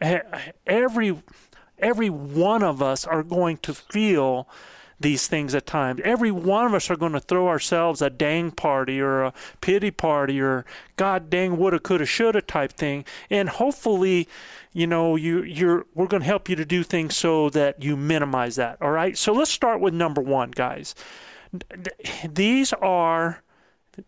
every 0.67 1.21
every 1.77 2.09
one 2.09 2.61
of 2.61 2.81
us 2.81 3.05
are 3.05 3.23
going 3.23 3.57
to 3.57 3.73
feel 3.73 4.47
these 4.99 5.27
things 5.27 5.55
at 5.55 5.65
times. 5.65 6.01
Every 6.03 6.31
one 6.31 6.65
of 6.65 6.73
us 6.73 6.89
are 6.89 6.95
going 6.95 7.13
to 7.13 7.19
throw 7.19 7.47
ourselves 7.47 8.01
a 8.01 8.09
dang 8.09 8.51
party 8.51 8.99
or 8.99 9.23
a 9.23 9.33
pity 9.61 9.91
party 9.91 10.41
or 10.41 10.65
God 10.97 11.29
dang 11.29 11.57
woulda, 11.57 11.79
coulda, 11.79 12.05
shoulda 12.05 12.41
type 12.41 12.73
thing. 12.73 13.05
And 13.29 13.49
hopefully, 13.49 14.27
you 14.73 14.87
know, 14.87 15.15
you 15.15 15.43
you're 15.43 15.85
we're 15.95 16.07
going 16.07 16.21
to 16.21 16.27
help 16.27 16.49
you 16.49 16.55
to 16.55 16.65
do 16.65 16.83
things 16.83 17.15
so 17.15 17.49
that 17.51 17.81
you 17.81 17.95
minimize 17.95 18.55
that. 18.57 18.81
All 18.81 18.91
right. 18.91 19.17
So 19.17 19.33
let's 19.33 19.51
start 19.51 19.79
with 19.79 19.93
number 19.93 20.21
one, 20.21 20.51
guys. 20.51 20.95
These 22.27 22.73
are 22.73 23.41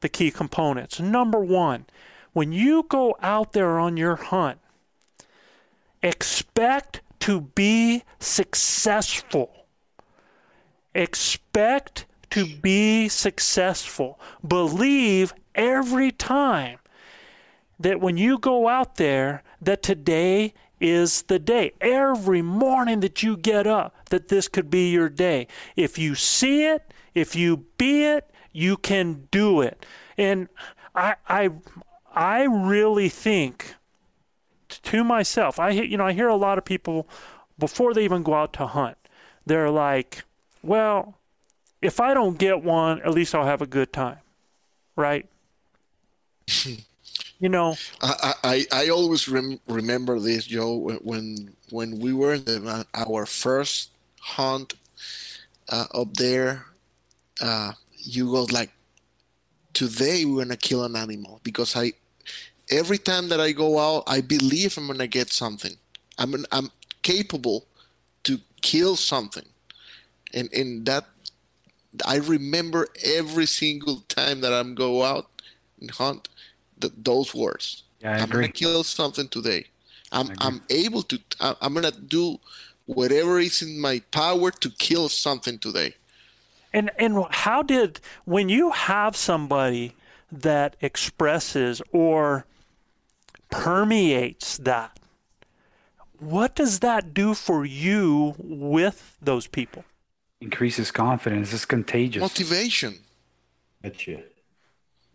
the 0.02 0.10
key 0.10 0.32
components. 0.32 1.00
Number 1.00 1.39
one, 1.39 1.86
when 2.34 2.52
you 2.52 2.86
go 2.88 3.16
out 3.22 3.54
there 3.54 3.80
on 3.80 3.98
your 3.98 4.16
hunt, 4.16 4.60
expect 6.04 7.02
to 7.22 7.42
be 7.42 8.04
successful. 8.20 9.61
Expect 10.94 12.06
to 12.32 12.46
be 12.46 13.10
successful. 13.10 14.20
Believe 14.46 15.34
every 15.56 16.12
time 16.12 16.80
that 17.80 18.00
when 18.00 18.18
you 18.18 18.38
go 18.38 18.68
out 18.68 18.96
there 18.96 19.44
that 19.62 19.84
today 19.84 20.54
is 20.82 21.24
the 21.24 21.39
day. 21.39 21.72
Every 21.80 22.42
morning 22.42 23.00
that 23.02 23.22
you 23.22 23.38
get 23.38 23.68
up 23.68 23.96
that 24.10 24.28
this 24.28 24.48
could 24.48 24.70
be 24.70 24.89
your 24.89 25.08
day. 25.10 25.48
If 25.76 25.98
you 25.98 26.16
see 26.16 26.66
it, 26.66 26.94
if 27.14 27.36
you 27.36 27.66
be 27.78 28.04
it, 28.04 28.30
you 28.52 28.76
can 28.78 29.28
do 29.32 29.62
it. 29.62 29.86
And 30.18 30.50
I 30.96 31.16
I 31.30 31.52
I 32.14 32.44
really 32.44 33.10
think 33.10 33.76
to 34.68 35.04
myself, 35.04 35.60
I 35.60 35.70
you 35.70 35.98
know 35.98 36.06
I 36.06 36.14
hear 36.14 36.28
a 36.28 36.36
lot 36.36 36.58
of 36.58 36.66
people 36.66 37.08
before 37.60 37.94
they 37.94 38.04
even 38.04 38.24
go 38.24 38.34
out 38.34 38.54
to 38.54 38.66
hunt. 38.66 38.98
They're 39.46 39.70
like, 39.70 40.24
"Well, 40.62 41.18
if 41.82 41.99
I 41.99 42.14
don't 42.14 42.38
get 42.38 42.64
one, 42.64 43.01
at 43.01 43.12
least 43.12 43.34
I'll 43.36 43.45
have 43.45 43.62
a 43.62 43.68
good 43.68 43.91
time." 43.93 44.20
Right? 44.95 45.26
you 47.39 47.49
know, 47.49 47.76
I, 48.01 48.34
I, 48.43 48.66
I 48.72 48.89
always 48.89 49.28
rem- 49.28 49.59
remember 49.68 50.20
this, 50.20 50.45
Joe, 50.45 50.76
when- 51.01 51.55
when 51.70 51.99
we 51.99 52.14
were 52.14 52.34
in 52.34 52.43
the, 52.45 52.86
our 52.93 53.26
first 53.26 53.91
hunt 54.20 54.74
uh, 55.70 55.86
up 55.93 56.14
there. 56.16 56.66
Uh, 57.41 57.72
you 57.97 58.26
go 58.32 58.43
like, 58.51 58.72
today 59.74 60.26
we're 60.26 60.43
gonna 60.43 60.57
kill 60.57 60.84
an 60.84 60.95
animal 60.95 61.39
because 61.43 61.76
I, 61.76 61.93
every 62.70 62.97
time 62.97 63.30
that 63.30 63.39
I 63.39 63.51
go 63.51 63.80
out, 63.80 64.03
I 64.05 64.22
believe 64.22 64.78
I'm 64.78 64.88
gonna 64.88 65.07
get 65.07 65.32
something. 65.32 65.74
I'm 66.18 66.45
I'm 66.51 66.70
capable 67.01 67.66
to 68.24 68.39
kill 68.62 68.95
something, 68.95 69.45
and 70.34 70.51
and 70.53 70.86
that 70.86 71.05
I 72.05 72.17
remember 72.17 72.88
every 73.03 73.45
single 73.45 74.03
time 74.07 74.41
that 74.41 74.53
I'm 74.53 74.75
go 74.75 75.03
out 75.03 75.27
and 75.79 75.91
hunt 75.91 76.29
th- 76.79 76.93
those 76.97 77.36
words. 77.36 77.84
Yeah, 77.99 78.13
I 78.13 78.19
am 78.19 78.29
gonna 78.29 78.47
kill 78.47 78.84
something 78.84 79.27
today. 79.27 79.65
I'm 80.11 80.32
I'm 80.39 80.61
able 80.69 81.03
to. 81.03 81.19
I'm 81.39 81.73
gonna 81.73 81.91
do 81.91 82.39
whatever 82.86 83.39
is 83.39 83.61
in 83.61 83.79
my 83.79 84.01
power 84.11 84.51
to 84.51 84.69
kill 84.69 85.09
something 85.09 85.57
today. 85.59 85.95
And 86.73 86.91
and 86.97 87.25
how 87.29 87.61
did 87.61 87.99
when 88.25 88.49
you 88.49 88.71
have 88.71 89.15
somebody 89.15 89.95
that 90.32 90.75
expresses 90.82 91.82
or 91.91 92.45
permeates 93.49 94.57
that, 94.57 94.97
what 96.19 96.55
does 96.55 96.79
that 96.79 97.13
do 97.13 97.34
for 97.34 97.65
you 97.65 98.36
with 98.38 99.17
those 99.21 99.47
people? 99.47 99.84
Increases 100.42 100.92
confidence. 100.92 101.54
It's 101.54 101.66
contagious. 101.66 102.22
Motivation. 102.22 103.00
That's 103.82 104.08
it. 104.08 104.36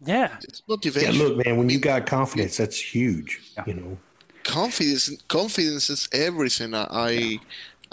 Yeah. 0.05 0.37
It's 0.43 0.63
motivation. 0.69 1.15
Yeah, 1.15 1.23
look, 1.23 1.45
man, 1.45 1.57
when 1.57 1.69
you 1.69 1.79
got 1.79 2.07
confidence, 2.07 2.57
that's 2.57 2.79
huge. 2.79 3.41
You 3.67 3.75
know, 3.75 3.99
confidence 4.45 5.11
confidence 5.27 5.91
is 5.91 6.09
everything 6.13 6.73
i 6.73 7.37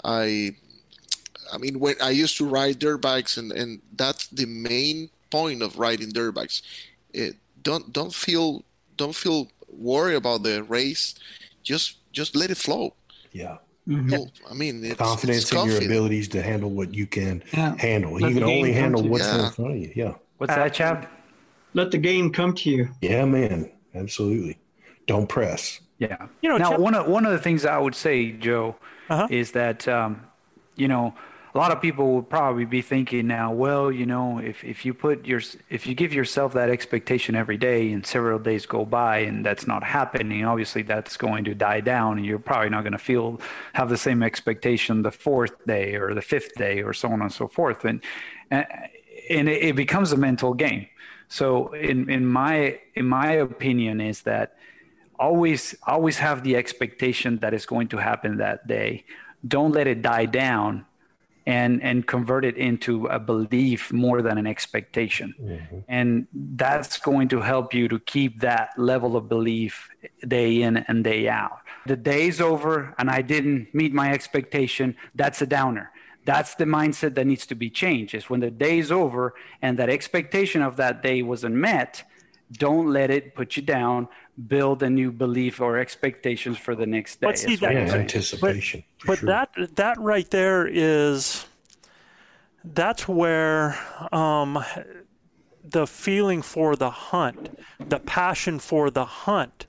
i 0.04 0.54
i 1.52 1.58
mean 1.58 1.80
when 1.80 1.96
i 2.00 2.10
used 2.10 2.36
to 2.36 2.46
ride 2.46 2.78
dirt 2.78 2.98
bikes 2.98 3.36
and 3.36 3.50
and 3.50 3.82
that's 3.96 4.28
the 4.28 4.46
main 4.46 5.10
point 5.30 5.62
of 5.62 5.80
riding 5.80 6.10
dirt 6.10 6.32
bikes 6.32 6.62
it, 7.12 7.34
don't 7.64 7.92
don't 7.92 8.14
feel 8.14 8.62
don't 8.96 9.16
feel 9.16 9.48
worried 9.68 10.14
about 10.14 10.44
the 10.44 10.62
race 10.62 11.16
just 11.64 11.96
just 12.12 12.36
let 12.36 12.50
it 12.50 12.56
flow 12.56 12.94
yeah. 13.34 13.56
You'll- 13.86 14.30
i 14.50 14.54
mean 14.54 14.82
it's, 14.84 14.94
Confidence 14.96 15.42
it's 15.42 15.52
in 15.52 15.68
your 15.68 15.76
abilities 15.84 16.28
to 16.28 16.42
handle 16.42 16.70
what 16.70 16.94
you 16.94 17.06
can 17.06 17.42
Yeah. 17.52 17.74
handle. 17.78 18.14
Let 18.14 18.30
you 18.30 18.34
can 18.40 18.44
only 18.44 18.72
handle 18.72 19.02
what's 19.06 19.24
Yeah. 19.26 19.46
in 19.46 19.52
front 19.52 19.70
of 19.72 19.76
you. 19.78 19.92
Yeah. 19.94 20.12
What's 20.38 20.54
that, 20.54 20.72
Chad? 20.72 21.06
Let 21.74 21.90
the 21.90 21.98
game 21.98 22.30
come 22.32 22.54
to 22.54 22.70
you. 22.70 22.88
Yeah, 23.02 23.24
man. 23.26 23.70
Absolutely. 23.94 24.58
Don't 25.06 25.28
press. 25.28 25.80
Yeah. 25.98 26.16
You 26.40 26.48
know, 26.48 26.56
now 26.56 26.70
Chip- 26.70 26.80
one 26.80 26.94
of 26.94 27.06
one 27.08 27.26
of 27.26 27.32
the 27.32 27.38
things 27.38 27.64
I 27.66 27.78
would 27.78 27.94
say, 27.94 28.32
Joe, 28.32 28.76
Uh-huh. 29.10 29.26
is 29.30 29.52
that 29.52 29.86
um, 29.86 30.22
you 30.76 30.88
know 30.88 31.14
a 31.54 31.58
lot 31.58 31.70
of 31.70 31.80
people 31.80 32.12
will 32.12 32.22
probably 32.22 32.64
be 32.64 32.82
thinking 32.82 33.28
now, 33.28 33.52
well, 33.52 33.92
you 33.92 34.06
know, 34.06 34.38
if 34.38 34.64
if 34.64 34.84
you 34.84 34.92
put 34.92 35.24
your 35.24 35.40
if 35.70 35.86
you 35.86 35.94
give 35.94 36.12
yourself 36.12 36.52
that 36.54 36.68
expectation 36.68 37.36
every 37.36 37.56
day 37.56 37.92
and 37.92 38.04
several 38.04 38.40
days 38.40 38.66
go 38.66 38.84
by 38.84 39.18
and 39.18 39.46
that's 39.46 39.64
not 39.64 39.84
happening, 39.84 40.44
obviously 40.44 40.82
that's 40.82 41.16
going 41.16 41.44
to 41.44 41.54
die 41.54 41.80
down 41.80 42.18
and 42.18 42.26
you're 42.26 42.40
probably 42.40 42.70
not 42.70 42.82
going 42.82 42.92
to 42.92 42.98
feel 42.98 43.40
have 43.74 43.88
the 43.88 43.96
same 43.96 44.20
expectation 44.20 45.02
the 45.02 45.12
fourth 45.12 45.64
day 45.64 45.94
or 45.94 46.12
the 46.12 46.22
fifth 46.22 46.54
day 46.56 46.82
or 46.82 46.92
so 46.92 47.08
on 47.08 47.22
and 47.22 47.32
so 47.32 47.46
forth. 47.46 47.84
And 47.84 48.02
and, 48.50 49.48
it 49.48 49.76
becomes 49.76 50.12
a 50.12 50.16
mental 50.16 50.54
game. 50.54 50.88
So 51.28 51.72
in 51.72 52.10
in 52.10 52.26
my 52.26 52.80
in 52.96 53.06
my 53.06 53.30
opinion 53.30 54.00
is 54.00 54.22
that 54.22 54.56
always 55.20 55.76
always 55.86 56.18
have 56.18 56.42
the 56.42 56.56
expectation 56.56 57.38
that 57.38 57.54
it's 57.54 57.66
going 57.66 57.86
to 57.88 57.98
happen 57.98 58.38
that 58.38 58.66
day. 58.66 59.04
Don't 59.46 59.70
let 59.70 59.86
it 59.86 60.02
die 60.02 60.26
down 60.26 60.86
and 61.46 61.82
and 61.82 62.06
convert 62.06 62.44
it 62.44 62.56
into 62.56 63.06
a 63.06 63.18
belief 63.18 63.92
more 63.92 64.22
than 64.22 64.38
an 64.38 64.46
expectation. 64.46 65.34
Mm-hmm. 65.40 65.78
And 65.88 66.26
that's 66.32 66.98
going 66.98 67.28
to 67.28 67.40
help 67.40 67.74
you 67.74 67.88
to 67.88 67.98
keep 68.00 68.40
that 68.40 68.70
level 68.78 69.16
of 69.16 69.28
belief 69.28 69.90
day 70.26 70.62
in 70.62 70.78
and 70.78 71.04
day 71.04 71.28
out. 71.28 71.58
The 71.86 71.96
day's 71.96 72.40
over 72.40 72.94
and 72.98 73.10
i 73.10 73.20
didn't 73.20 73.74
meet 73.74 73.92
my 73.92 74.12
expectation 74.12 74.96
that's 75.14 75.42
a 75.42 75.46
downer. 75.46 75.90
That's 76.24 76.54
the 76.54 76.64
mindset 76.64 77.14
that 77.16 77.26
needs 77.26 77.46
to 77.46 77.54
be 77.54 77.68
changed 77.68 78.14
is 78.14 78.30
when 78.30 78.40
the 78.40 78.50
day's 78.50 78.90
over 78.90 79.34
and 79.60 79.78
that 79.78 79.90
expectation 79.90 80.62
of 80.62 80.76
that 80.76 81.02
day 81.02 81.20
wasn't 81.22 81.56
met 81.56 82.04
don't 82.52 82.92
let 82.92 83.10
it 83.10 83.34
put 83.34 83.56
you 83.56 83.62
down 83.62 84.08
build 84.48 84.82
a 84.82 84.90
new 84.90 85.10
belief 85.12 85.60
or 85.60 85.78
expectations 85.78 86.58
for 86.58 86.74
the 86.74 86.86
next 86.86 87.20
day 87.20 87.26
But 87.28 87.38
see, 87.38 87.56
that- 87.56 87.72
Yeah, 87.72 87.94
anticipation. 87.94 88.84
for 88.98 89.06
but 89.08 89.18
sure. 89.18 89.26
that 89.28 89.76
that 89.76 89.98
right 90.00 90.28
there 90.30 90.66
is 90.66 91.46
that's 92.64 93.06
where 93.08 93.78
um 94.12 94.62
the 95.66 95.86
feeling 95.86 96.42
for 96.42 96.76
the 96.76 96.90
hunt, 96.90 97.58
the 97.88 97.98
passion 97.98 98.58
for 98.58 98.90
the 98.90 99.04
hunt 99.06 99.66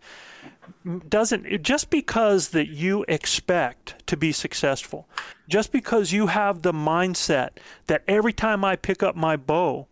doesn't 1.08 1.62
just 1.64 1.90
because 1.90 2.50
that 2.50 2.68
you 2.68 3.06
expect 3.08 4.06
to 4.08 4.18
be 4.18 4.32
successful, 4.32 5.08
just 5.48 5.72
because 5.72 6.12
you 6.12 6.28
have 6.28 6.62
the 6.62 6.74
mindset 6.74 7.52
that 7.88 8.04
every 8.08 8.34
time 8.34 8.64
I 8.66 8.76
pick 8.76 9.02
up 9.02 9.16
my 9.16 9.36
bow, 9.38 9.88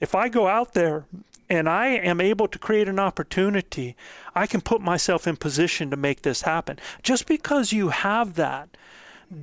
if 0.00 0.14
I 0.14 0.28
go 0.28 0.46
out 0.46 0.74
there 0.74 1.06
and 1.50 1.68
I 1.68 1.88
am 1.88 2.20
able 2.20 2.48
to 2.48 2.58
create 2.58 2.88
an 2.88 2.98
opportunity, 2.98 3.96
I 4.34 4.46
can 4.46 4.60
put 4.60 4.80
myself 4.80 5.26
in 5.26 5.36
position 5.36 5.90
to 5.90 5.96
make 5.96 6.22
this 6.22 6.42
happen. 6.42 6.78
Just 7.02 7.26
because 7.26 7.72
you 7.72 7.88
have 7.88 8.34
that 8.34 8.76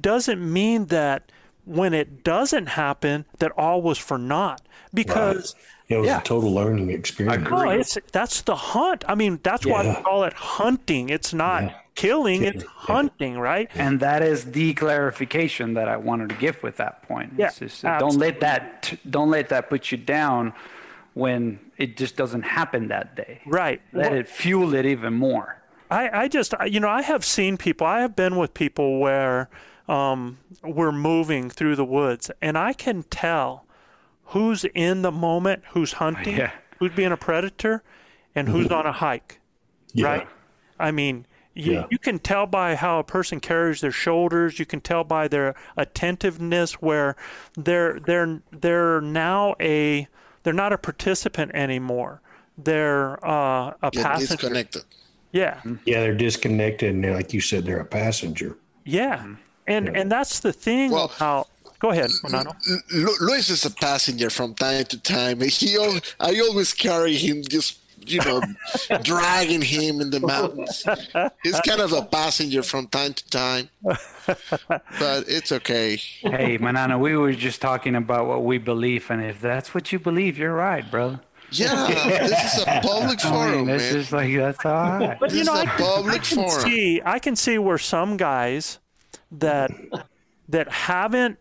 doesn't 0.01 0.41
mean 0.41 0.85
that 0.87 1.31
when 1.65 1.93
it 1.93 2.23
doesn't 2.23 2.67
happen 2.67 3.25
that 3.39 3.51
all 3.57 3.81
was 3.81 3.97
for 3.97 4.17
naught 4.17 4.61
because 4.93 5.55
It 5.87 5.97
was 5.97 6.07
Yeah. 6.07 6.19
a 6.19 6.23
total 6.23 6.51
learning 6.51 6.89
experience. 6.89 7.47
no, 7.47 7.69
it's 7.69 7.95
that's 8.11 8.41
the 8.41 8.55
hunt. 8.55 9.03
I 9.07 9.13
mean, 9.13 9.39
that's 9.43 9.65
why 9.67 9.87
we 9.87 9.93
call 10.03 10.23
it 10.23 10.33
hunting. 10.33 11.09
It's 11.09 11.31
not 11.33 11.63
Yeah. 11.63 11.73
killing, 11.93 12.43
it's 12.43 12.63
Yeah. 12.63 12.69
hunting, 12.75 13.37
right? 13.37 13.69
And 13.75 13.99
that 13.99 14.23
is 14.23 14.45
the 14.51 14.73
clarification 14.73 15.75
that 15.75 15.87
I 15.87 15.97
wanted 15.97 16.29
to 16.29 16.35
give 16.35 16.63
with 16.63 16.77
that 16.77 17.03
point. 17.07 17.33
Yeah, 17.37 17.47
It's 17.47 17.59
just, 17.59 17.83
don't 17.83 18.17
let 18.17 18.39
that 18.39 18.95
don't 19.09 19.29
let 19.29 19.49
that 19.49 19.69
put 19.69 19.91
you 19.91 19.97
down 19.99 20.53
when 21.13 21.59
it 21.77 21.97
just 21.97 22.15
doesn't 22.15 22.43
happen 22.43 22.87
that 22.89 23.15
day. 23.15 23.41
Right. 23.45 23.81
Let 23.93 24.11
Well- 24.11 24.19
it 24.21 24.27
fuel 24.27 24.73
it 24.73 24.85
even 24.85 25.13
more. 25.13 25.61
I, 25.91 26.23
I 26.23 26.27
just, 26.27 26.53
I- 26.59 26.65
you 26.65 26.79
know, 26.79 26.89
I 26.89 27.01
have 27.03 27.23
seen 27.23 27.57
people, 27.57 27.85
I 27.85 28.01
have 28.01 28.15
been 28.15 28.37
with 28.37 28.53
people 28.53 28.99
where 28.99 29.49
um, 29.87 30.39
we're 30.63 30.91
moving 30.91 31.49
through 31.49 31.75
the 31.75 31.85
woods, 31.85 32.31
and 32.41 32.57
I 32.57 32.73
can 32.73 33.03
tell 33.03 33.65
who's 34.29 34.65
in 34.73 35.03
the 35.03 35.11
moment, 35.11 35.61
who's 35.73 35.93
hunting, 35.93 36.37
Yeah. 36.37 36.51
who's 36.79 36.91
being 36.93 37.11
a 37.11 37.17
predator, 37.17 37.83
and 38.33 38.49
who's 38.49 38.71
on 38.71 38.87
a 38.87 38.91
hike, 38.91 39.39
Yeah. 39.93 40.07
right? 40.07 40.27
I 40.79 40.89
mean, 40.89 41.27
you, 41.53 41.73
Yeah. 41.73 41.85
you 41.91 41.99
can 41.99 42.17
tell 42.17 42.47
by 42.47 42.73
how 42.75 42.97
a 42.99 43.03
person 43.03 43.39
carries 43.39 43.79
their 43.81 43.91
shoulders. 43.91 44.57
You 44.59 44.65
can 44.65 44.81
tell 44.81 45.03
by 45.03 45.27
their 45.27 45.53
attentiveness 45.77 46.73
where 46.81 47.15
they're 47.55 47.99
they're 47.99 48.41
they're 48.51 48.99
now 49.01 49.55
a 49.61 50.07
they're 50.45 50.53
not 50.53 50.71
a 50.71 50.77
participant 50.77 51.51
anymore. 51.53 52.21
They're 52.57 53.19
uh, 53.25 53.73
a 53.81 53.89
Get 53.91 54.03
passenger. 54.03 54.35
disconnected. 54.37 54.83
Yeah. 55.33 55.59
Yeah, 55.83 55.99
they're 55.99 56.15
disconnected, 56.15 56.93
and 56.95 57.03
they're, 57.03 57.13
like 57.13 57.33
you 57.33 57.41
said, 57.41 57.65
they're 57.65 57.81
a 57.81 57.85
passenger. 57.85 58.55
Yeah, 58.85 59.25
and 59.67 59.89
and 59.97 60.09
that's 60.09 60.39
the 60.39 60.53
thing 60.53 60.91
Well- 60.91 61.11
about. 61.17 61.49
Go 61.79 61.89
ahead, 61.91 62.09
Manano. 62.23 62.55
Lu- 62.93 63.03
Lu- 63.05 63.17
Luis 63.27 63.49
is 63.49 63.65
a 63.65 63.69
passenger 63.69 64.29
from 64.29 64.53
time 64.55 64.85
to 64.85 64.97
time. 65.01 65.41
He, 65.41 65.75
I 66.21 66.39
always 66.39 66.73
carry 66.73 67.15
him, 67.17 67.43
just 67.43 67.79
you 68.05 68.19
know, 68.19 68.41
dragging 69.03 69.61
him 69.61 70.01
in 70.01 70.09
the 70.09 70.19
mountains. 70.19 70.83
He's 71.43 71.59
kind 71.61 71.81
of 71.81 71.91
a 71.93 72.01
passenger 72.03 72.63
from 72.63 72.87
time 72.87 73.13
to 73.13 73.29
time, 73.29 73.69
but 74.25 75.25
it's 75.27 75.51
okay. 75.51 75.95
hey, 76.21 76.57
Manano, 76.57 76.99
we 76.99 77.15
were 77.17 77.33
just 77.33 77.61
talking 77.61 77.95
about 77.95 78.27
what 78.27 78.43
we 78.43 78.57
believe, 78.57 79.09
and 79.09 79.23
if 79.23 79.39
that's 79.41 79.73
what 79.73 79.91
you 79.91 79.99
believe, 79.99 80.37
you're 80.37 80.53
right, 80.53 80.89
brother. 80.89 81.19
Yeah, 81.51 81.87
this 82.27 82.55
is 82.55 82.61
a 82.63 82.65
public 82.83 83.23
I 83.25 83.29
mean, 83.29 83.39
forum, 83.65 83.69
it's 83.69 83.83
man. 83.83 83.93
just 83.93 84.11
like 84.11 84.35
that's 84.35 84.65
all 84.65 84.73
right. 84.99 85.17
But 85.19 85.29
This 85.29 85.39
you 85.39 85.45
know, 85.45 85.53
is 85.53 85.59
a 85.59 85.61
I 85.61 85.65
can, 85.77 86.09
I 86.09 86.17
can 86.17 86.37
forum. 86.37 86.61
see 86.61 87.01
I 87.05 87.19
can 87.19 87.35
see 87.35 87.57
where 87.59 87.77
some 87.77 88.17
guys 88.17 88.79
that 89.31 89.71
that 90.49 90.69
haven't 90.71 91.37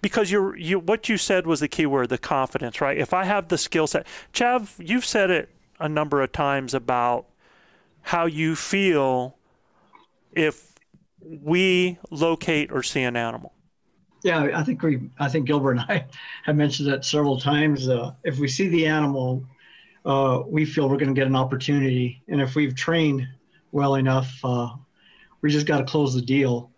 because 0.00 0.30
you're 0.30 0.56
you 0.56 0.78
what 0.78 1.08
you 1.08 1.16
said 1.18 1.46
was 1.46 1.60
the 1.60 1.68
key 1.68 1.86
word, 1.86 2.08
the 2.08 2.18
confidence, 2.18 2.80
right? 2.80 2.96
If 2.96 3.12
I 3.12 3.24
have 3.24 3.48
the 3.48 3.58
skill 3.58 3.86
set, 3.86 4.06
Chav, 4.32 4.72
you've 4.78 5.04
said 5.04 5.30
it 5.30 5.50
a 5.78 5.88
number 5.88 6.22
of 6.22 6.32
times 6.32 6.74
about 6.74 7.26
how 8.02 8.26
you 8.26 8.54
feel 8.54 9.36
if 10.32 10.74
we 11.20 11.98
locate 12.10 12.70
or 12.70 12.82
see 12.82 13.02
an 13.02 13.16
animal. 13.16 13.52
Yeah, 14.22 14.50
I 14.54 14.64
think 14.64 14.82
we, 14.82 15.10
I 15.18 15.28
think 15.28 15.46
Gilbert 15.46 15.72
and 15.72 15.80
I 15.80 16.06
have 16.44 16.56
mentioned 16.56 16.88
that 16.88 17.04
several 17.04 17.38
times. 17.38 17.88
Uh, 17.88 18.12
if 18.24 18.38
we 18.38 18.48
see 18.48 18.68
the 18.68 18.86
animal, 18.86 19.44
uh, 20.04 20.42
we 20.46 20.64
feel 20.64 20.88
we're 20.88 20.96
going 20.96 21.14
to 21.14 21.18
get 21.18 21.26
an 21.26 21.36
opportunity, 21.36 22.22
and 22.28 22.40
if 22.40 22.54
we've 22.54 22.74
trained 22.74 23.26
well 23.72 23.96
enough, 23.96 24.38
uh, 24.44 24.70
we 25.42 25.50
just 25.50 25.66
got 25.66 25.78
to 25.78 25.84
close 25.84 26.14
the 26.14 26.22
deal. 26.22 26.70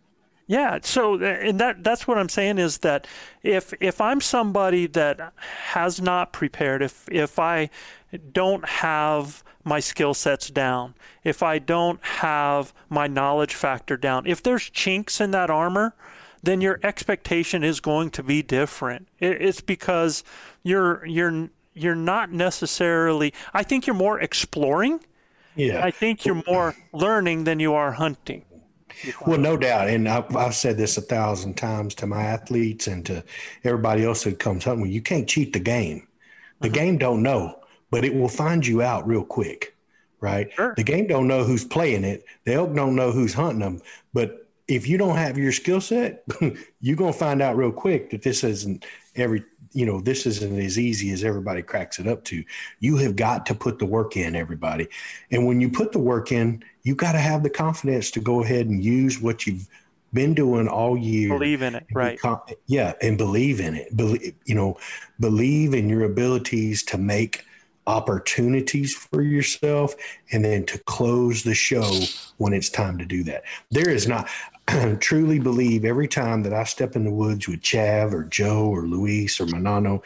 Yeah, 0.49 0.79
so 0.83 1.17
eh, 1.17 1.49
and 1.49 1.61
that 1.61 1.85
that's 1.85 2.09
what 2.09 2.17
I'm 2.17 2.31
saying 2.31 2.59
is 2.59 2.79
that 2.79 3.07
if 3.43 3.75
if 3.81 4.01
I'm 4.01 4.23
somebody 4.23 4.87
that 4.87 5.35
has 5.37 6.01
not 6.01 6.33
prepared, 6.33 6.83
if 6.83 7.07
if 7.13 7.39
I 7.39 7.69
don't 8.33 8.67
have 8.67 9.45
my 9.63 9.79
skill 9.79 10.15
sets 10.15 10.49
down, 10.49 10.95
if 11.23 11.43
I 11.43 11.59
don't 11.59 12.03
have 12.03 12.73
my 12.89 13.07
knowledge 13.07 13.55
factor 13.55 13.99
down, 13.99 14.27
if 14.27 14.43
there's 14.43 14.71
chinks 14.71 15.21
in 15.21 15.33
that 15.33 15.51
armor, 15.51 15.95
then 16.43 16.63
your 16.63 16.81
expectation 16.83 17.63
is 17.63 17.79
going 17.79 18.09
to 18.13 18.23
be 18.23 18.43
different. 18.43 19.07
It, 19.19 19.43
it's 19.43 19.61
because 19.61 20.25
you're 20.63 21.05
you're 21.05 21.51
you're 21.75 21.95
not 21.95 22.33
necessarily. 22.33 23.35
I 23.53 23.65
think 23.65 23.87
you're 23.87 23.95
more 23.95 24.19
exploring. 24.19 25.01
Yeah. 25.57 25.85
I 25.85 25.91
think 25.91 26.25
you're 26.25 26.43
more 26.47 26.75
learning 26.95 27.45
than 27.45 27.61
you 27.61 27.75
are 27.75 27.93
hunting. 27.93 28.45
Well, 29.27 29.39
no 29.39 29.57
doubt, 29.57 29.89
and 29.89 30.09
I've, 30.09 30.35
I've 30.37 30.55
said 30.55 30.77
this 30.77 30.97
a 30.97 31.03
thousand 31.03 31.57
times 31.57 31.95
to 31.97 32.07
my 32.07 32.23
athletes 32.23 32.87
and 32.87 33.05
to 33.07 33.25
everybody 33.65 34.05
else 34.05 34.25
that 34.25 34.39
comes 34.39 34.65
hunting. 34.65 34.91
You 34.91 35.03
can't 35.03 35.29
cheat 35.29 35.53
the 35.53 35.61
game. 35.61 36.07
The 36.61 36.69
uh-huh. 36.69 36.75
game 36.75 36.99
don't 36.99 37.23
know, 37.23 37.61
but 37.91 38.05
it 38.05 38.15
will 38.15 38.29
find 38.29 38.67
you 38.67 38.83
out 38.83 39.07
real 39.07 39.25
quick, 39.25 39.77
right? 40.21 40.53
Sure. 40.53 40.75
The 40.77 40.83
game 40.83 41.07
don't 41.07 41.29
know 41.29 41.45
who's 41.45 41.65
playing 41.65 42.05
it. 42.05 42.25
The 42.45 42.55
elk 42.55 42.75
don't 42.75 42.97
know 42.97 43.13
who's 43.13 43.35
hunting 43.35 43.61
them. 43.61 43.81
But 44.13 44.49
if 44.67 44.87
you 44.87 44.99
don't 44.99 45.17
have 45.17 45.39
your 45.39 45.53
skill 45.53 45.81
set, 45.81 46.25
you're 46.81 46.97
gonna 46.97 47.13
find 47.13 47.41
out 47.41 47.57
real 47.57 47.73
quick 47.73 48.11
that 48.11 48.23
this 48.23 48.45
isn't 48.45 48.85
every. 49.17 49.45
You 49.79 49.87
know, 49.87 50.01
this 50.01 50.27
isn't 50.27 50.59
as 50.59 50.77
easy 50.77 51.13
as 51.13 51.23
everybody 51.23 51.63
cracks 51.63 52.01
it 52.01 52.09
up 52.09 52.25
to. 52.25 52.43
You 52.81 52.97
have 52.97 53.15
got 53.15 53.47
to 53.47 53.55
put 53.55 53.79
the 53.79 53.87
work 53.87 54.17
in, 54.17 54.35
everybody. 54.35 54.89
And 55.31 55.47
when 55.47 55.61
you 55.61 55.71
put 55.71 55.93
the 55.93 56.01
work 56.01 56.33
in, 56.33 56.65
you 56.83 56.97
got 56.97 57.13
to 57.13 57.19
have 57.19 57.45
the 57.45 57.51
confidence 57.51 58.11
to 58.13 58.21
go 58.21 58.43
ahead 58.43 58.67
and 58.67 58.83
use 58.83 59.21
what 59.21 59.47
you've 59.47 59.69
been 60.13 60.35
doing 60.35 60.67
all 60.67 60.97
year. 60.97 61.29
Believe 61.29 61.63
in 61.63 61.77
it, 61.77 61.87
right? 61.93 62.19
yeah, 62.67 62.95
and 63.01 63.17
believe 63.17 63.61
in 63.61 63.77
it. 63.77 63.97
Believe, 63.97 64.35
you 64.47 64.57
know, 64.57 64.77
believe 65.21 65.75
in 65.75 65.89
your 65.89 66.03
abilities 66.03 66.83
to 66.85 66.99
make 66.99 67.45
opportunities 67.87 68.95
for 68.95 69.23
yourself 69.23 69.95
and 70.33 70.45
then 70.45 70.67
to 70.67 70.79
close 70.81 71.45
the 71.45 71.55
show 71.55 71.89
when 72.37 72.53
it's 72.53 72.69
time 72.69 72.99
to 72.99 73.05
do 73.05 73.23
that. 73.23 73.45
There 73.71 73.89
is 73.89 74.09
not 74.09 74.29
truly 75.01 75.39
believe 75.39 75.85
every 75.85 76.09
time 76.09 76.43
that 76.43 76.53
I 76.53 76.65
step 76.65 76.97
in 76.97 77.05
the 77.05 77.11
woods 77.11 77.49
with 77.49 77.61
Chav 77.61 78.13
or 78.13 78.25
Joe 78.25 78.67
or 78.67 78.83
Luis 78.83 79.41
or 79.41 79.47
Manano, 79.47 80.03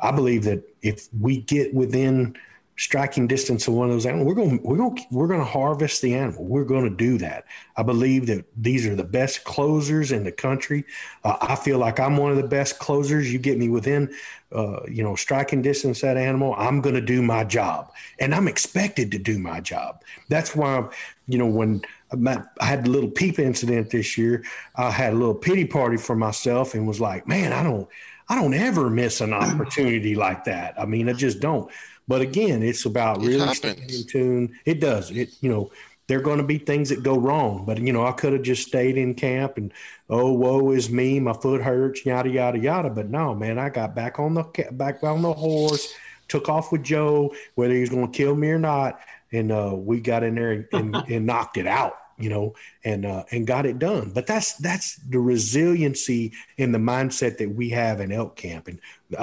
I 0.00 0.10
believe 0.10 0.44
that 0.44 0.62
if 0.82 1.08
we 1.18 1.38
get 1.38 1.74
within 1.74 2.36
striking 2.76 3.28
distance 3.28 3.68
of 3.68 3.74
one 3.74 3.88
of 3.88 3.94
those 3.94 4.04
animals, 4.04 4.26
we're 4.26 4.34
going 4.34 4.60
we're 4.62 4.76
going 4.76 4.98
we're 5.10 5.26
going 5.26 5.40
to 5.40 5.46
harvest 5.46 6.02
the 6.02 6.14
animal. 6.14 6.44
We're 6.44 6.64
going 6.64 6.84
to 6.84 6.94
do 6.94 7.18
that. 7.18 7.44
I 7.76 7.82
believe 7.82 8.26
that 8.26 8.44
these 8.56 8.86
are 8.86 8.94
the 8.94 9.04
best 9.04 9.44
closers 9.44 10.12
in 10.12 10.24
the 10.24 10.32
country. 10.32 10.84
Uh, 11.22 11.36
I 11.40 11.56
feel 11.56 11.78
like 11.78 12.00
I'm 12.00 12.16
one 12.16 12.30
of 12.30 12.36
the 12.36 12.48
best 12.48 12.78
closers. 12.78 13.32
You 13.32 13.38
get 13.38 13.58
me 13.58 13.68
within, 13.68 14.12
uh, 14.52 14.80
you 14.88 15.02
know, 15.02 15.14
striking 15.14 15.62
distance 15.62 16.00
that 16.00 16.16
animal, 16.16 16.54
I'm 16.58 16.80
going 16.80 16.96
to 16.96 17.00
do 17.00 17.22
my 17.22 17.44
job, 17.44 17.92
and 18.18 18.34
I'm 18.34 18.48
expected 18.48 19.10
to 19.12 19.18
do 19.18 19.38
my 19.38 19.60
job. 19.60 20.02
That's 20.28 20.54
why, 20.54 20.88
you 21.26 21.38
know, 21.38 21.46
when 21.46 21.82
I 22.12 22.64
had 22.64 22.86
a 22.86 22.90
little 22.90 23.10
peep 23.10 23.38
incident 23.38 23.90
this 23.90 24.16
year, 24.16 24.44
I 24.76 24.90
had 24.90 25.12
a 25.12 25.16
little 25.16 25.34
pity 25.34 25.64
party 25.64 25.96
for 25.96 26.14
myself 26.14 26.74
and 26.74 26.86
was 26.86 27.00
like, 27.00 27.26
man, 27.26 27.52
I 27.52 27.62
don't. 27.62 27.88
I 28.26 28.36
don't 28.36 28.54
ever 28.54 28.88
miss 28.88 29.20
an 29.20 29.32
opportunity 29.34 30.14
like 30.14 30.44
that. 30.44 30.80
I 30.80 30.86
mean, 30.86 31.10
I 31.10 31.12
just 31.12 31.40
don't. 31.40 31.70
But 32.08 32.22
again, 32.22 32.62
it's 32.62 32.86
about 32.86 33.22
It 33.22 33.26
really 33.26 33.54
staying 33.54 33.90
in 33.90 34.06
tune. 34.06 34.58
It 34.64 34.80
does. 34.80 35.10
It 35.10 35.34
you 35.42 35.50
know, 35.50 35.70
there 36.06 36.18
are 36.18 36.22
going 36.22 36.38
to 36.38 36.44
be 36.44 36.58
things 36.58 36.90
that 36.90 37.02
go 37.02 37.18
wrong. 37.18 37.64
But 37.64 37.78
you 37.78 37.92
know, 37.92 38.06
I 38.06 38.12
could 38.12 38.32
have 38.32 38.42
just 38.42 38.66
stayed 38.66 38.96
in 38.96 39.14
camp 39.14 39.56
and 39.56 39.72
oh, 40.10 40.32
woe 40.32 40.70
is 40.72 40.90
me, 40.90 41.18
my 41.20 41.32
foot 41.32 41.62
hurts, 41.62 42.04
yada 42.04 42.28
yada 42.28 42.58
yada. 42.58 42.90
But 42.90 43.08
no, 43.08 43.34
man, 43.34 43.58
I 43.58 43.70
got 43.70 43.94
back 43.94 44.18
on 44.18 44.34
the 44.34 44.44
back 44.72 45.02
on 45.02 45.22
the 45.22 45.32
horse, 45.32 45.92
took 46.28 46.48
off 46.48 46.72
with 46.72 46.82
Joe, 46.82 47.34
whether 47.54 47.74
he 47.74 47.80
was 47.80 47.90
going 47.90 48.10
to 48.10 48.16
kill 48.16 48.34
me 48.34 48.48
or 48.48 48.58
not, 48.58 49.00
and 49.34 49.50
uh, 49.52 49.72
we 49.74 50.00
got 50.00 50.22
in 50.22 50.34
there 50.36 50.52
and, 50.52 50.66
and, 50.72 50.94
and 51.10 51.26
knocked 51.26 51.56
it 51.56 51.66
out. 51.66 51.94
you 52.16 52.30
know, 52.30 52.54
and 52.84 53.04
uh, 53.04 53.24
and 53.32 53.44
got 53.46 53.66
it 53.66 53.78
done. 53.80 54.12
But 54.14 54.26
that's 54.26 54.54
that's 54.58 54.96
the 55.10 55.18
resiliency 55.18 56.32
and 56.58 56.72
the 56.72 56.78
mindset 56.78 57.38
that 57.38 57.50
we 57.54 57.70
have 57.70 58.00
in 58.00 58.12
elk 58.12 58.36
camp. 58.36 58.68
And 58.68 58.78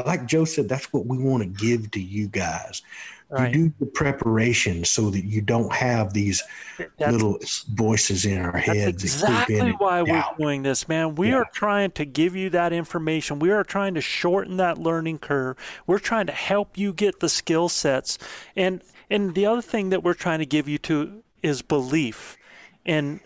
like 0.05 0.25
Joe 0.25 0.43
said, 0.45 0.67
that's 0.67 0.91
what 0.91 1.05
we 1.05 1.17
want 1.17 1.41
to 1.43 1.49
give 1.65 1.91
to 1.91 2.01
you 2.01 2.27
guys. 2.27 2.81
Right. 3.29 3.55
You 3.55 3.69
do 3.69 3.73
the 3.79 3.85
preparation 3.85 4.83
so 4.83 5.09
that 5.09 5.23
you 5.23 5.39
don't 5.39 5.71
have 5.71 6.11
these 6.11 6.43
That's- 6.77 7.13
little 7.13 7.39
voices 7.73 8.25
in 8.25 8.37
our 8.41 8.57
heads. 8.57 9.01
that 9.01 9.03
exactly 9.05 9.57
and 9.57 9.79
why 9.79 10.01
we're 10.01 10.25
doing 10.37 10.63
this, 10.63 10.89
man. 10.89 11.15
We 11.15 11.29
Yeah. 11.29 11.35
are 11.37 11.49
trying 11.53 11.91
to 11.91 12.03
give 12.03 12.35
you 12.35 12.49
that 12.49 12.73
information. 12.73 13.39
We 13.39 13.51
are 13.51 13.63
trying 13.63 13.93
to 13.93 14.01
shorten 14.01 14.57
that 14.57 14.77
learning 14.77 15.19
curve. 15.19 15.55
We're 15.87 15.99
trying 15.99 16.25
to 16.25 16.33
help 16.33 16.77
you 16.77 16.91
get 16.91 17.21
the 17.21 17.29
skill 17.29 17.69
sets. 17.69 18.17
And 18.57 18.81
and 19.11 19.35
the 19.35 19.45
other 19.45 19.61
thing 19.61 19.89
that 19.89 20.03
we're 20.03 20.13
trying 20.13 20.39
to 20.39 20.45
give 20.45 20.67
you 20.67 20.77
to 20.79 21.21
is 21.43 21.61
belief. 21.61 22.37
And 22.85 23.19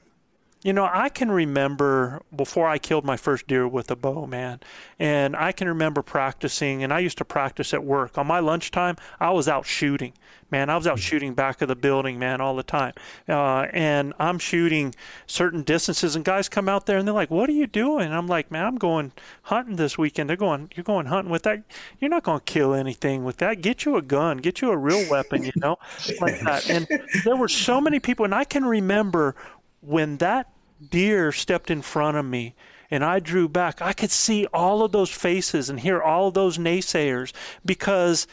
you 0.65 0.73
know, 0.73 0.89
I 0.91 1.09
can 1.09 1.29
remember 1.29 2.23
before 2.35 2.67
I 2.67 2.79
killed 2.79 3.05
my 3.05 3.17
first 3.17 3.45
deer 3.45 3.67
with 3.67 3.91
a 3.91 3.95
bow, 3.95 4.25
man. 4.25 4.61
And 4.97 5.35
I 5.35 5.51
can 5.51 5.67
remember 5.67 6.01
practicing, 6.01 6.83
and 6.83 6.91
I 6.91 6.97
used 6.99 7.19
to 7.19 7.25
practice 7.25 7.71
at 7.71 7.83
work. 7.83 8.17
On 8.17 8.25
my 8.25 8.39
lunchtime, 8.39 8.95
I 9.19 9.29
was 9.29 9.47
out 9.47 9.67
shooting, 9.67 10.13
man. 10.49 10.71
I 10.71 10.75
was 10.75 10.87
out 10.87 10.97
shooting 10.97 11.35
back 11.35 11.61
of 11.61 11.67
the 11.67 11.75
building, 11.75 12.17
man, 12.17 12.41
all 12.41 12.55
the 12.55 12.63
time. 12.63 12.93
Uh, 13.29 13.67
and 13.73 14.15
I'm 14.17 14.39
shooting 14.39 14.95
certain 15.27 15.61
distances, 15.61 16.15
and 16.15 16.25
guys 16.25 16.49
come 16.49 16.67
out 16.67 16.87
there 16.87 16.97
and 16.97 17.07
they're 17.07 17.13
like, 17.13 17.29
What 17.29 17.47
are 17.47 17.53
you 17.53 17.67
doing? 17.67 18.07
And 18.07 18.15
I'm 18.15 18.25
like, 18.25 18.49
Man, 18.49 18.65
I'm 18.65 18.77
going 18.77 19.11
hunting 19.43 19.75
this 19.75 19.99
weekend. 19.99 20.31
They're 20.31 20.35
going, 20.35 20.71
You're 20.73 20.83
going 20.83 21.05
hunting 21.05 21.31
with 21.31 21.43
that? 21.43 21.61
You're 21.99 22.09
not 22.09 22.23
going 22.23 22.39
to 22.39 22.43
kill 22.43 22.73
anything 22.73 23.23
with 23.23 23.37
that. 23.37 23.61
Get 23.61 23.85
you 23.85 23.97
a 23.97 24.01
gun, 24.01 24.37
get 24.37 24.61
you 24.61 24.71
a 24.71 24.77
real 24.77 25.07
weapon, 25.11 25.43
you 25.43 25.53
know, 25.57 25.77
like 26.19 26.39
that. 26.39 26.67
And 26.71 26.87
there 27.23 27.35
were 27.35 27.49
so 27.49 27.79
many 27.79 27.99
people, 27.99 28.25
and 28.25 28.33
I 28.33 28.45
can 28.45 28.65
remember 28.65 29.35
when 29.81 30.17
that 30.17 30.49
deer 30.89 31.31
stepped 31.31 31.71
in 31.71 31.81
front 31.81 32.17
of 32.17 32.25
me 32.25 32.55
and 32.91 33.03
I 33.03 33.19
drew 33.19 33.47
back, 33.49 33.81
I 33.81 33.93
could 33.93 34.11
see 34.11 34.45
all 34.53 34.83
of 34.83 34.91
those 34.91 35.09
faces 35.09 35.69
and 35.69 35.79
hear 35.79 36.01
all 36.01 36.27
of 36.27 36.33
those 36.33 36.57
naysayers 36.57 37.33
because 37.65 38.27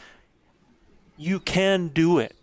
you 1.17 1.39
can 1.39 1.89
do 1.89 2.19
it. 2.19 2.35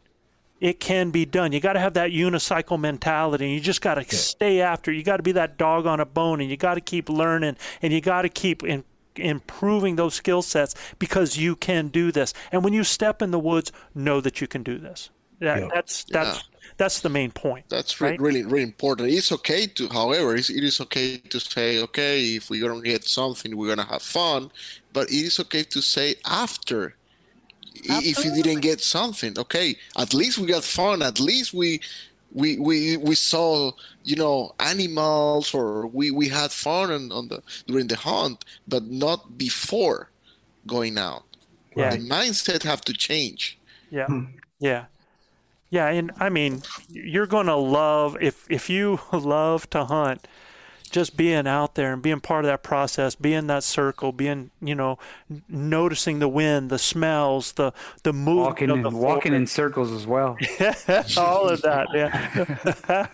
It 0.60 0.78
can 0.78 1.10
be 1.10 1.24
done. 1.24 1.52
You 1.52 1.60
got 1.60 1.72
to 1.72 1.80
have 1.80 1.94
that 1.94 2.10
unicycle 2.10 2.78
mentality. 2.78 3.46
And 3.46 3.54
you 3.54 3.60
just 3.60 3.80
got 3.80 3.94
to 3.94 4.14
stay 4.14 4.60
after. 4.60 4.92
You 4.92 5.02
got 5.02 5.16
to 5.16 5.22
be 5.22 5.32
that 5.32 5.56
dog 5.56 5.86
on 5.86 6.00
a 6.00 6.04
bone, 6.04 6.42
and 6.42 6.50
you 6.50 6.58
got 6.58 6.74
to 6.74 6.82
keep 6.82 7.08
learning, 7.08 7.56
and 7.80 7.92
you 7.92 8.02
got 8.02 8.22
to 8.22 8.28
keep 8.28 8.62
in, 8.62 8.84
improving 9.16 9.96
those 9.96 10.14
skill 10.14 10.42
sets 10.42 10.74
because 10.98 11.38
you 11.38 11.56
can 11.56 11.88
do 11.88 12.12
this. 12.12 12.34
And 12.52 12.62
when 12.62 12.74
you 12.74 12.84
step 12.84 13.22
in 13.22 13.30
the 13.30 13.38
woods, 13.38 13.72
know 13.94 14.20
that 14.20 14.42
you 14.42 14.46
can 14.46 14.62
do 14.62 14.76
this. 14.76 15.08
That, 15.38 15.60
Yeah. 15.60 15.68
That's 15.72 16.04
that's 16.04 16.49
that's 16.80 17.00
the 17.00 17.10
main 17.10 17.30
point. 17.30 17.64
That's 17.68 18.00
re- 18.00 18.10
right? 18.10 18.20
really, 18.26 18.42
really 18.42 18.62
important. 18.72 19.10
It's 19.10 19.30
okay 19.38 19.66
to, 19.76 19.88
however, 19.88 20.34
it's, 20.34 20.48
it 20.48 20.64
is 20.64 20.80
okay 20.80 21.18
to 21.18 21.38
say, 21.38 21.68
okay, 21.86 22.14
if 22.38 22.48
we're 22.48 22.66
gonna 22.66 22.80
get 22.94 23.04
something, 23.04 23.54
we're 23.54 23.68
gonna 23.74 23.90
have 23.94 24.00
fun, 24.20 24.50
but 24.94 25.04
it 25.10 25.22
is 25.28 25.38
okay 25.44 25.62
to 25.74 25.80
say 25.82 26.08
after. 26.24 26.80
I- 27.90 28.00
If 28.12 28.24
you 28.24 28.32
didn't 28.32 28.60
get 28.70 28.80
something, 28.80 29.32
okay, 29.44 29.76
at 30.04 30.10
least 30.14 30.38
we 30.38 30.46
got 30.46 30.64
fun. 30.64 31.02
At 31.02 31.20
least 31.20 31.52
we, 31.52 31.80
we, 32.32 32.58
we, 32.58 32.96
we 32.96 33.14
saw, 33.14 33.72
you 34.10 34.16
know, 34.16 34.54
animals, 34.58 35.52
or 35.54 35.86
we, 35.86 36.10
we 36.10 36.28
had 36.28 36.50
fun 36.50 36.90
on, 36.96 37.12
on 37.12 37.28
the 37.28 37.42
during 37.66 37.88
the 37.88 37.96
hunt, 37.96 38.38
but 38.66 38.84
not 39.04 39.36
before 39.36 40.08
going 40.66 40.96
out. 40.98 41.24
Yeah. 41.76 41.90
The 41.90 41.98
mindset 42.16 42.62
have 42.62 42.80
to 42.88 42.92
change. 43.08 43.58
Yeah. 43.90 44.06
Hmm. 44.06 44.24
Yeah. 44.60 44.84
Yeah, 45.70 45.86
and 45.88 46.10
I 46.18 46.28
mean, 46.30 46.62
you're 46.90 47.26
going 47.26 47.46
to 47.46 47.54
love 47.56 48.16
if 48.20 48.46
if 48.50 48.68
you 48.68 49.00
love 49.12 49.70
to 49.70 49.84
hunt, 49.84 50.26
just 50.90 51.16
being 51.16 51.46
out 51.46 51.76
there 51.76 51.92
and 51.92 52.02
being 52.02 52.20
part 52.20 52.44
of 52.44 52.48
that 52.48 52.64
process, 52.64 53.14
being 53.14 53.46
that 53.46 53.62
circle, 53.62 54.10
being, 54.10 54.50
you 54.60 54.74
know, 54.74 54.98
noticing 55.48 56.18
the 56.18 56.28
wind, 56.28 56.70
the 56.70 56.78
smells, 56.78 57.52
the 57.52 57.72
the 58.02 58.12
movement 58.12 58.46
Walking 58.48 58.70
of 58.70 58.76
in, 58.78 58.82
the 58.82 58.90
walking 58.90 59.32
in 59.32 59.46
circles 59.46 59.92
as 59.92 60.06
well. 60.08 60.36
yeah, 60.58 60.74
all 61.16 61.48
of 61.48 61.62
that, 61.62 61.86
yeah. 61.94 63.06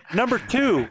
Number 0.14 0.38
2, 0.40 0.88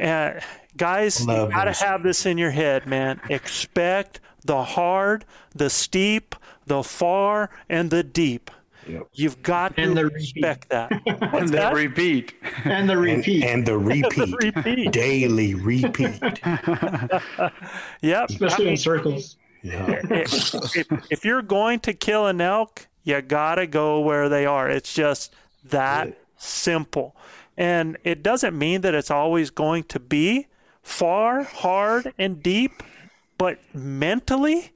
uh, 0.00 0.32
guys, 0.76 1.26
Love 1.26 1.48
you 1.48 1.54
got 1.54 1.64
to 1.64 1.70
those. 1.70 1.80
have 1.80 2.02
this 2.04 2.24
in 2.24 2.38
your 2.38 2.50
head, 2.52 2.86
man. 2.86 3.20
Expect 3.28 4.20
the 4.44 4.62
hard, 4.62 5.24
the 5.54 5.68
steep, 5.70 6.36
the 6.66 6.84
far, 6.84 7.50
and 7.68 7.90
the 7.90 8.04
deep. 8.04 8.50
Yep. 8.88 9.08
You've 9.12 9.42
got 9.42 9.74
And 9.76 9.94
to 9.96 10.02
the 10.02 10.06
respect 10.10 10.68
that. 10.70 10.90
and 11.06 11.20
What's 11.32 11.50
then 11.50 11.60
that? 11.60 11.74
repeat. 11.74 12.34
And 12.64 12.88
the 12.88 12.96
repeat, 12.96 13.44
and 13.50 13.66
the 13.66 13.76
repeat, 13.78 14.34
Repeat. 14.42 14.92
daily 14.92 15.54
repeat. 15.54 16.20
Yep. 18.02 18.30
especially 18.30 18.68
in 18.68 18.76
circles. 18.76 19.36
Yeah. 19.62 20.00
if, 20.10 20.54
if, 20.76 20.86
if 21.10 21.24
you're 21.24 21.42
going 21.42 21.80
to 21.80 21.92
kill 21.92 22.26
an 22.26 22.40
elk, 22.40 22.86
you 23.04 23.20
gotta 23.22 23.66
go 23.66 24.00
where 24.00 24.28
they 24.28 24.46
are. 24.46 24.68
It's 24.70 24.94
just 24.94 25.34
that 25.64 26.16
simple. 26.36 27.16
And 27.56 27.96
it 28.04 28.22
doesn't 28.22 28.56
mean 28.56 28.82
that 28.82 28.94
it's 28.94 29.10
always 29.10 29.50
going 29.50 29.84
to 29.84 29.98
be 29.98 30.46
far, 30.82 31.42
hard, 31.42 32.12
and 32.16 32.40
deep, 32.42 32.82
but 33.36 33.58
mentally, 33.74 34.72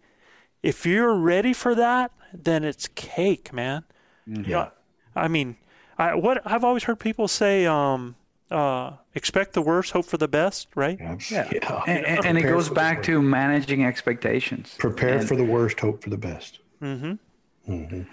if 0.62 0.84
you're 0.84 1.14
ready 1.14 1.52
for 1.52 1.74
that, 1.76 2.10
then 2.34 2.64
it's 2.64 2.88
cake, 2.88 3.52
man. 3.52 3.84
Yeah. 4.27 4.68
I 5.14 5.29
mean, 5.29 5.57
I 5.99 6.14
what 6.14 6.41
I've 6.45 6.64
always 6.64 6.85
heard 6.85 6.99
people 6.99 7.29
say, 7.29 7.66
um, 7.66 8.16
uh, 8.51 8.93
expect 9.14 9.53
the 9.55 9.62
worst, 9.62 9.93
hope 9.93 10.07
for 10.07 10.16
the 10.18 10.29
best, 10.29 10.68
right? 10.75 10.99
Yeah. 11.31 11.49
And, 11.87 12.05
and, 12.07 12.25
and 12.27 12.39
it 12.39 12.43
goes 12.43 12.68
back 12.68 13.03
to 13.05 13.20
managing 13.23 13.85
expectations. 13.85 14.75
Prepare 14.79 15.18
And- 15.18 15.29
for 15.29 15.37
the 15.37 15.45
worst, 15.45 15.81
hope 15.81 16.03
for 16.03 16.11
the 16.11 16.18
best. 16.18 16.59
Mm-hmm. 16.83 17.14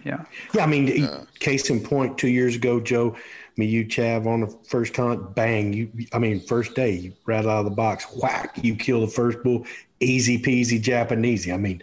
Yeah. 0.05 0.25
Yeah, 0.53 0.63
I 0.63 0.67
mean, 0.67 1.09
case 1.39 1.69
in 1.71 1.79
point, 1.81 2.17
two 2.19 2.27
years 2.27 2.55
ago, 2.55 2.79
Joe, 2.79 3.15
me, 3.57 3.65
you, 3.65 3.83
Chav, 3.85 4.27
on 4.27 4.41
the 4.41 4.47
first 4.69 4.95
hunt, 4.95 5.33
bang, 5.35 5.73
you, 5.73 5.91
I 6.13 6.19
mean, 6.19 6.39
first 6.39 6.75
day, 6.75 6.91
you 6.91 7.13
rattle 7.25 7.49
out 7.49 7.59
of 7.59 7.65
the 7.65 7.71
box, 7.71 8.05
whack, 8.21 8.57
you 8.61 8.75
kill 8.75 9.01
the 9.01 9.07
first 9.11 9.41
bull, 9.43 9.65
easy 9.99 10.39
peasy 10.39 10.79
Japanese. 10.79 11.49
I 11.49 11.57
mean, 11.57 11.81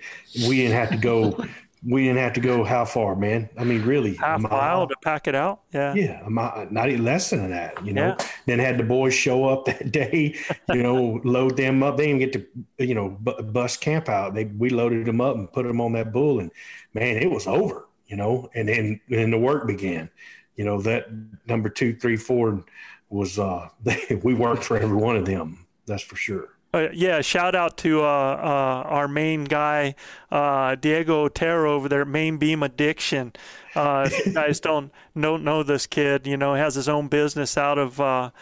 we 0.48 0.56
didn't 0.58 0.76
have 0.76 0.90
to 0.90 0.96
go, 0.96 1.44
we 1.88 2.04
didn't 2.04 2.18
have 2.18 2.32
to 2.32 2.40
go 2.40 2.64
how 2.64 2.84
far, 2.84 3.14
man? 3.14 3.48
I 3.56 3.62
mean, 3.62 3.82
really, 3.82 4.14
Half 4.16 4.40
a 4.40 4.48
mile 4.48 4.88
to 4.88 4.96
pack 5.02 5.28
it 5.28 5.34
out. 5.34 5.60
Yeah. 5.72 5.94
Yeah, 5.94 6.26
a 6.26 6.30
mile, 6.30 6.66
not 6.70 6.88
even 6.88 7.04
less 7.04 7.30
than 7.30 7.50
that, 7.50 7.84
you 7.84 7.92
know. 7.92 8.16
Yeah. 8.18 8.26
Then 8.46 8.58
had 8.58 8.76
the 8.78 8.82
boys 8.82 9.14
show 9.14 9.44
up 9.48 9.66
that 9.66 9.92
day, 9.92 10.36
you 10.72 10.82
know, 10.82 11.20
load 11.22 11.56
them 11.56 11.82
up. 11.82 11.96
They 11.96 12.06
didn't 12.06 12.18
get 12.18 12.32
to, 12.32 12.84
you 12.84 12.94
know, 12.94 13.16
bu- 13.20 13.40
bust 13.42 13.80
camp 13.80 14.08
out. 14.08 14.34
They 14.34 14.46
we 14.46 14.70
loaded 14.70 15.06
them 15.06 15.20
up 15.20 15.36
and 15.36 15.52
put 15.52 15.64
them 15.64 15.80
on 15.80 15.92
that 15.92 16.12
bull, 16.12 16.40
and 16.40 16.50
man, 16.92 17.16
it 17.16 17.30
was 17.30 17.46
over, 17.46 17.86
you 18.06 18.16
know. 18.16 18.50
And 18.54 18.68
then 18.68 19.00
then 19.08 19.30
the 19.30 19.38
work 19.38 19.66
began. 19.66 20.10
You 20.56 20.64
know 20.64 20.80
that 20.82 21.06
number 21.46 21.68
two, 21.68 21.94
three, 21.94 22.16
four 22.16 22.64
was 23.10 23.38
uh, 23.38 23.68
we 24.22 24.34
worked 24.34 24.64
for 24.64 24.76
every 24.76 24.96
one 24.96 25.16
of 25.16 25.24
them. 25.24 25.66
That's 25.86 26.02
for 26.02 26.16
sure. 26.16 26.55
Uh, 26.74 26.88
yeah, 26.92 27.22
shout 27.22 27.54
out 27.54 27.78
to 27.78 28.02
uh, 28.02 28.04
uh, 28.04 28.88
our 28.88 29.08
main 29.08 29.44
guy, 29.44 29.94
uh, 30.30 30.74
Diego 30.74 31.24
Otero 31.24 31.72
over 31.72 31.88
there 31.88 32.04
Main 32.04 32.36
Beam 32.36 32.62
Addiction. 32.62 33.32
Uh, 33.74 34.08
if 34.10 34.26
you 34.26 34.32
guys 34.32 34.60
don't 34.60 34.92
know, 35.14 35.36
know 35.36 35.62
this 35.62 35.86
kid, 35.86 36.26
you 36.26 36.36
know, 36.36 36.54
he 36.54 36.60
has 36.60 36.74
his 36.74 36.88
own 36.88 37.08
business 37.08 37.56
out 37.56 37.78
of, 37.78 38.32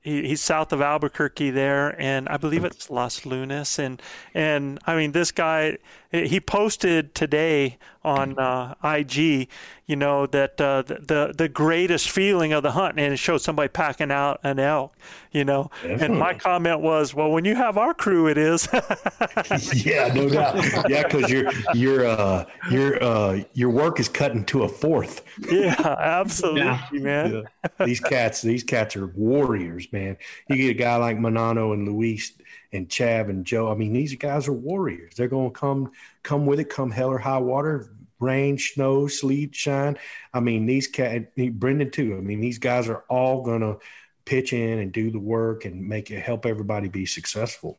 he, 0.00 0.28
he's 0.28 0.40
south 0.40 0.72
of 0.72 0.80
Albuquerque 0.82 1.50
there, 1.50 2.00
and 2.00 2.28
I 2.28 2.36
believe 2.36 2.64
it's 2.64 2.90
Los 2.90 3.24
Lunas. 3.24 3.78
And, 3.78 4.02
and 4.34 4.78
I 4.86 4.96
mean, 4.96 5.12
this 5.12 5.30
guy, 5.32 5.78
he 6.14 6.40
posted 6.40 7.14
today 7.14 7.78
on 8.04 8.38
uh, 8.38 8.74
IG, 8.84 9.48
you 9.86 9.96
know, 9.96 10.26
that 10.26 10.60
uh, 10.60 10.82
the, 10.82 11.34
the, 11.36 11.48
greatest 11.48 12.10
feeling 12.10 12.52
of 12.52 12.62
the 12.62 12.72
hunt, 12.72 12.98
and 12.98 13.14
it 13.14 13.16
showed 13.16 13.38
somebody 13.38 13.68
packing 13.68 14.10
out 14.10 14.38
an 14.42 14.58
elk, 14.58 14.94
you 15.32 15.44
know. 15.44 15.70
And 15.82 16.18
my 16.18 16.34
comment 16.34 16.80
was, 16.80 17.14
well, 17.14 17.30
when 17.30 17.44
you 17.44 17.54
have 17.54 17.78
our 17.78 17.94
crew, 17.94 18.28
it 18.28 18.36
is. 18.36 18.68
yeah, 19.84 20.12
no 20.12 20.28
doubt. 20.28 20.56
Yeah, 20.88 21.02
because 21.04 21.30
your 21.30 21.50
your 21.74 22.06
uh 22.06 22.44
your 22.70 23.02
uh 23.02 23.42
your 23.54 23.70
work 23.70 23.98
is 23.98 24.08
cutting 24.08 24.44
to 24.46 24.64
a 24.64 24.68
fourth. 24.68 25.22
yeah, 25.50 25.74
absolutely, 25.98 27.00
man. 27.00 27.44
these 27.84 28.00
cats, 28.00 28.42
these 28.42 28.62
cats 28.62 28.96
are 28.96 29.06
warriors, 29.06 29.90
man. 29.92 30.18
You 30.48 30.56
get 30.56 30.70
a 30.70 30.74
guy 30.74 30.96
like 30.96 31.18
Manano 31.18 31.72
and 31.72 31.88
Luis 31.88 32.32
and 32.74 32.88
Chav 32.88 33.28
and 33.30 33.44
Joe. 33.44 33.70
I 33.70 33.74
mean, 33.74 33.92
these 33.92 34.14
guys 34.16 34.48
are 34.48 34.52
warriors. 34.52 35.14
They're 35.16 35.28
going 35.28 35.50
to 35.52 35.58
come, 35.58 35.92
come 36.22 36.46
with 36.46 36.60
it, 36.60 36.68
come 36.68 36.90
hell 36.90 37.08
or 37.08 37.18
high 37.18 37.38
water, 37.38 37.90
rain, 38.20 38.58
snow, 38.58 39.06
sleet, 39.06 39.54
shine. 39.54 39.96
I 40.32 40.40
mean, 40.40 40.66
these 40.66 40.88
cat, 40.88 41.34
Brendan 41.36 41.90
too. 41.90 42.16
I 42.16 42.20
mean, 42.20 42.40
these 42.40 42.58
guys 42.58 42.88
are 42.88 43.04
all 43.08 43.42
going 43.42 43.60
to 43.60 43.78
pitch 44.24 44.52
in 44.52 44.78
and 44.78 44.92
do 44.92 45.10
the 45.10 45.18
work 45.18 45.64
and 45.64 45.88
make 45.88 46.10
it 46.10 46.20
help 46.20 46.46
everybody 46.46 46.88
be 46.88 47.06
successful. 47.06 47.78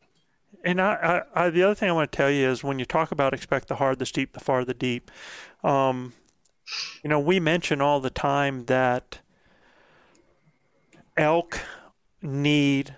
And 0.64 0.80
I, 0.80 1.22
I, 1.34 1.46
I, 1.46 1.50
the 1.50 1.62
other 1.62 1.74
thing 1.74 1.90
I 1.90 1.92
want 1.92 2.10
to 2.10 2.16
tell 2.16 2.30
you 2.30 2.48
is 2.48 2.64
when 2.64 2.78
you 2.78 2.84
talk 2.84 3.12
about 3.12 3.34
expect 3.34 3.68
the 3.68 3.76
hard, 3.76 3.98
the 3.98 4.06
steep, 4.06 4.32
the 4.32 4.40
far, 4.40 4.64
the 4.64 4.74
deep, 4.74 5.10
um, 5.62 6.12
you 7.02 7.10
know, 7.10 7.20
we 7.20 7.38
mention 7.38 7.80
all 7.80 8.00
the 8.00 8.10
time 8.10 8.64
that 8.66 9.20
elk 11.16 11.60
need 12.20 12.96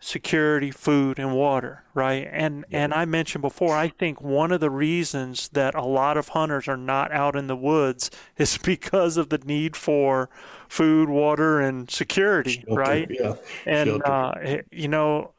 security, 0.00 0.70
food, 0.70 1.18
and 1.18 1.34
water, 1.34 1.82
right? 1.94 2.28
And 2.30 2.64
and 2.70 2.92
I 2.94 3.04
mentioned 3.04 3.42
before, 3.42 3.76
I 3.76 3.88
think 3.88 4.20
one 4.20 4.52
of 4.52 4.60
the 4.60 4.70
reasons 4.70 5.48
that 5.50 5.74
a 5.74 5.84
lot 5.84 6.16
of 6.16 6.28
hunters 6.28 6.68
are 6.68 6.76
not 6.76 7.12
out 7.12 7.36
in 7.36 7.46
the 7.46 7.56
woods 7.56 8.10
is 8.38 8.58
because 8.58 9.16
of 9.16 9.28
the 9.28 9.38
need 9.38 9.76
for 9.76 10.28
food, 10.68 11.08
water, 11.08 11.60
and 11.60 11.90
security, 11.90 12.62
Shelter, 12.66 12.74
right? 12.74 13.08
Yeah. 13.10 13.34
And 13.64 14.02
uh, 14.04 14.34
you 14.70 14.88
know, 14.88 15.32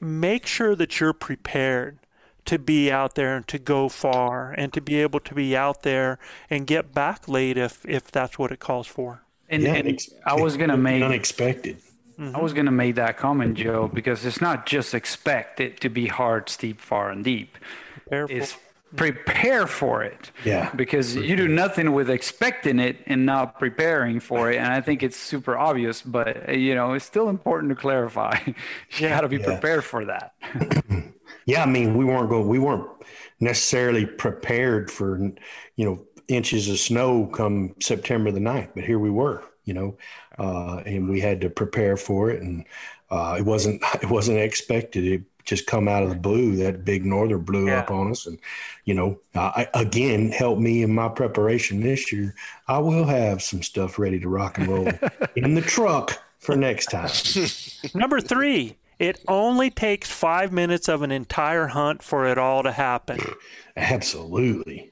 make 0.00 0.46
sure 0.46 0.74
that 0.74 1.00
you're 1.00 1.12
prepared 1.12 1.98
to 2.46 2.58
be 2.58 2.90
out 2.90 3.14
there 3.14 3.36
and 3.36 3.46
to 3.48 3.58
go 3.58 3.88
far 3.88 4.52
and 4.52 4.72
to 4.72 4.80
be 4.80 5.00
able 5.00 5.20
to 5.20 5.34
be 5.34 5.56
out 5.56 5.82
there 5.82 6.18
and 6.48 6.66
get 6.66 6.92
back 6.92 7.28
late 7.28 7.56
if 7.56 7.84
if 7.86 8.10
that's 8.10 8.38
what 8.38 8.50
it 8.50 8.58
calls 8.60 8.86
for. 8.86 9.22
And, 9.48 9.62
Yeah, 9.62 9.74
and 9.74 9.88
ex- 9.88 10.10
I 10.24 10.40
was 10.40 10.56
gonna 10.56 10.76
make 10.76 11.02
unexpected. 11.02 11.78
I 12.20 12.40
was 12.40 12.52
gonna 12.52 12.70
make 12.70 12.96
that 12.96 13.16
comment, 13.16 13.56
Joe, 13.56 13.88
because 13.92 14.24
it's 14.26 14.40
not 14.40 14.66
just 14.66 14.94
expect 14.94 15.60
it 15.60 15.80
to 15.80 15.88
be 15.88 16.06
hard, 16.06 16.48
steep, 16.48 16.80
far, 16.80 17.10
and 17.10 17.24
deep. 17.24 17.56
Prepare 18.04 18.28
for- 18.28 18.32
It's 18.34 18.56
prepare 18.96 19.66
for 19.68 20.02
it. 20.02 20.32
Yeah. 20.44 20.70
Because 20.74 21.14
you 21.14 21.36
do 21.36 21.46
nothing 21.46 21.92
with 21.92 22.10
expecting 22.10 22.80
it 22.80 22.96
and 23.06 23.24
not 23.24 23.58
preparing 23.60 24.18
for 24.18 24.50
it. 24.50 24.56
And 24.56 24.66
I 24.66 24.80
think 24.80 25.02
it's 25.04 25.16
super 25.16 25.56
obvious, 25.56 26.02
but 26.02 26.56
you 26.56 26.74
know, 26.74 26.94
it's 26.94 27.04
still 27.04 27.28
important 27.28 27.70
to 27.70 27.76
clarify. 27.76 28.36
you 28.98 29.08
got 29.08 29.20
to 29.20 29.28
be 29.28 29.36
Yeah. 29.36 29.44
prepared 29.46 29.84
for 29.84 30.04
that. 30.06 30.34
Yeah, 31.46 31.62
I 31.62 31.66
mean, 31.66 31.96
we 31.96 32.04
weren't 32.04 32.28
going. 32.28 32.46
We 32.48 32.58
weren't 32.58 32.86
necessarily 33.40 34.04
prepared 34.06 34.90
for 34.90 35.18
you 35.76 35.84
know 35.84 36.04
inches 36.28 36.68
of 36.68 36.78
snow 36.78 37.26
come 37.26 37.74
September 37.80 38.30
the 38.30 38.40
9th, 38.40 38.68
but 38.74 38.84
here 38.84 38.98
we 38.98 39.10
were. 39.10 39.42
You 39.64 39.74
know, 39.74 39.98
uh, 40.40 40.82
and 40.86 41.08
we 41.08 41.20
had 41.20 41.40
to 41.42 41.50
prepare 41.50 41.96
for 41.96 42.30
it, 42.30 42.42
and 42.42 42.64
uh, 43.10 43.36
it 43.38 43.44
wasn't 43.44 43.80
it 44.02 44.08
wasn't 44.10 44.38
expected. 44.38 45.04
It 45.06 45.22
just 45.44 45.66
come 45.66 45.88
out 45.88 46.02
of 46.02 46.08
the 46.10 46.14
blue. 46.16 46.56
That 46.56 46.84
big 46.84 47.04
northern 47.04 47.42
blew 47.42 47.66
Yeah. 47.68 47.80
up 47.80 47.90
on 47.90 48.10
us, 48.10 48.26
and 48.26 48.38
you 48.84 48.94
know, 48.94 49.18
I, 49.34 49.68
again 49.74 50.30
helped 50.32 50.60
me 50.60 50.82
in 50.82 50.92
my 50.94 51.08
preparation 51.08 51.80
this 51.80 52.12
year. 52.12 52.34
I 52.68 52.78
will 52.78 53.04
have 53.04 53.42
some 53.42 53.62
stuff 53.62 53.98
ready 53.98 54.18
to 54.20 54.28
rock 54.28 54.58
and 54.58 54.66
roll 54.68 54.88
in 55.36 55.54
the 55.54 55.60
truck 55.62 56.18
for 56.38 56.56
next 56.56 56.86
time. 56.86 57.10
Number 57.94 58.20
three, 58.20 58.76
it 58.98 59.20
only 59.28 59.70
takes 59.70 60.10
five 60.10 60.52
minutes 60.52 60.88
of 60.88 61.02
an 61.02 61.10
entire 61.10 61.66
hunt 61.68 62.02
for 62.02 62.26
it 62.26 62.38
all 62.38 62.62
to 62.62 62.72
happen. 62.72 63.18
Absolutely. 63.76 64.90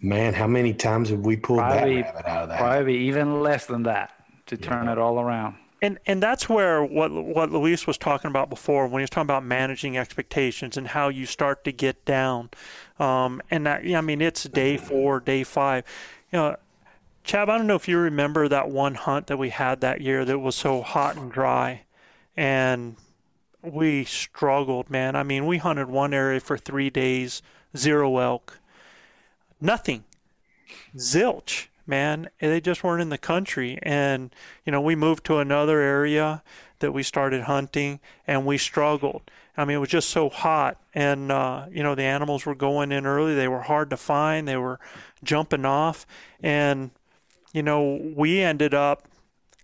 Man, 0.00 0.34
how 0.34 0.46
many 0.46 0.72
times 0.74 1.10
have 1.10 1.20
we 1.20 1.36
pulled 1.36 1.60
Probably- 1.60 2.02
that 2.02 2.14
rabbit 2.14 2.26
out 2.26 2.42
of 2.44 2.48
that? 2.50 2.58
Probably 2.58 2.98
even 2.98 3.42
less 3.42 3.66
than 3.66 3.82
that 3.84 4.12
to 4.46 4.56
turn 4.56 4.88
it 4.88 4.98
all 4.98 5.20
around. 5.20 5.56
And 5.82 5.98
and 6.06 6.22
that's 6.22 6.48
where 6.48 6.82
what 6.82 7.12
what 7.12 7.50
Luis 7.50 7.86
was 7.86 7.98
talking 7.98 8.30
about 8.30 8.48
before 8.48 8.86
when 8.86 9.00
he 9.00 9.02
was 9.02 9.10
talking 9.10 9.26
about 9.26 9.44
managing 9.44 9.98
expectations 9.98 10.76
and 10.78 10.88
how 10.88 11.08
you 11.10 11.26
start 11.26 11.64
to 11.64 11.72
get 11.72 12.02
down. 12.06 12.48
Um, 12.98 13.42
and 13.50 13.66
that 13.66 13.82
I 13.84 14.00
mean 14.00 14.22
it's 14.22 14.44
day 14.44 14.78
four, 14.78 15.20
day 15.20 15.44
five. 15.44 15.84
You 16.32 16.38
know, 16.38 16.56
Chav, 17.26 17.50
I 17.50 17.58
don't 17.58 17.66
know 17.66 17.76
if 17.76 17.88
you 17.88 17.98
remember 17.98 18.48
that 18.48 18.70
one 18.70 18.94
hunt 18.94 19.26
that 19.26 19.36
we 19.36 19.50
had 19.50 19.82
that 19.82 20.00
year 20.00 20.24
that 20.24 20.38
was 20.38 20.56
so 20.56 20.80
hot 20.80 21.16
and 21.16 21.30
dry, 21.30 21.82
and 22.36 22.96
we 23.62 24.04
struggled, 24.04 24.88
man. 24.88 25.14
I 25.14 25.24
mean, 25.24 25.44
we 25.44 25.58
hunted 25.58 25.88
one 25.88 26.14
area 26.14 26.40
for 26.40 26.56
three 26.56 26.88
days, 26.88 27.42
zero 27.76 28.18
elk, 28.18 28.58
nothing, 29.60 30.04
zilch, 30.96 31.66
man. 31.86 32.28
They 32.40 32.60
just 32.60 32.82
weren't 32.82 33.02
in 33.02 33.10
the 33.10 33.18
country. 33.18 33.78
And, 33.82 34.34
you 34.64 34.72
know, 34.72 34.80
we 34.80 34.96
moved 34.96 35.24
to 35.26 35.38
another 35.38 35.80
area 35.80 36.42
that 36.80 36.92
we 36.92 37.02
started 37.02 37.42
hunting 37.42 38.00
and 38.26 38.44
we 38.44 38.58
struggled. 38.58 39.22
I 39.56 39.64
mean, 39.64 39.78
it 39.78 39.80
was 39.80 39.88
just 39.88 40.10
so 40.10 40.28
hot. 40.28 40.78
And, 40.94 41.32
uh, 41.32 41.66
you 41.70 41.82
know, 41.82 41.94
the 41.94 42.02
animals 42.02 42.44
were 42.44 42.54
going 42.54 42.92
in 42.92 43.06
early. 43.06 43.34
They 43.34 43.48
were 43.48 43.62
hard 43.62 43.90
to 43.90 43.96
find. 43.96 44.46
They 44.46 44.56
were 44.56 44.78
jumping 45.24 45.64
off. 45.64 46.06
And, 46.42 46.90
you 47.52 47.62
know, 47.62 48.12
we 48.14 48.40
ended 48.40 48.74
up 48.74 49.08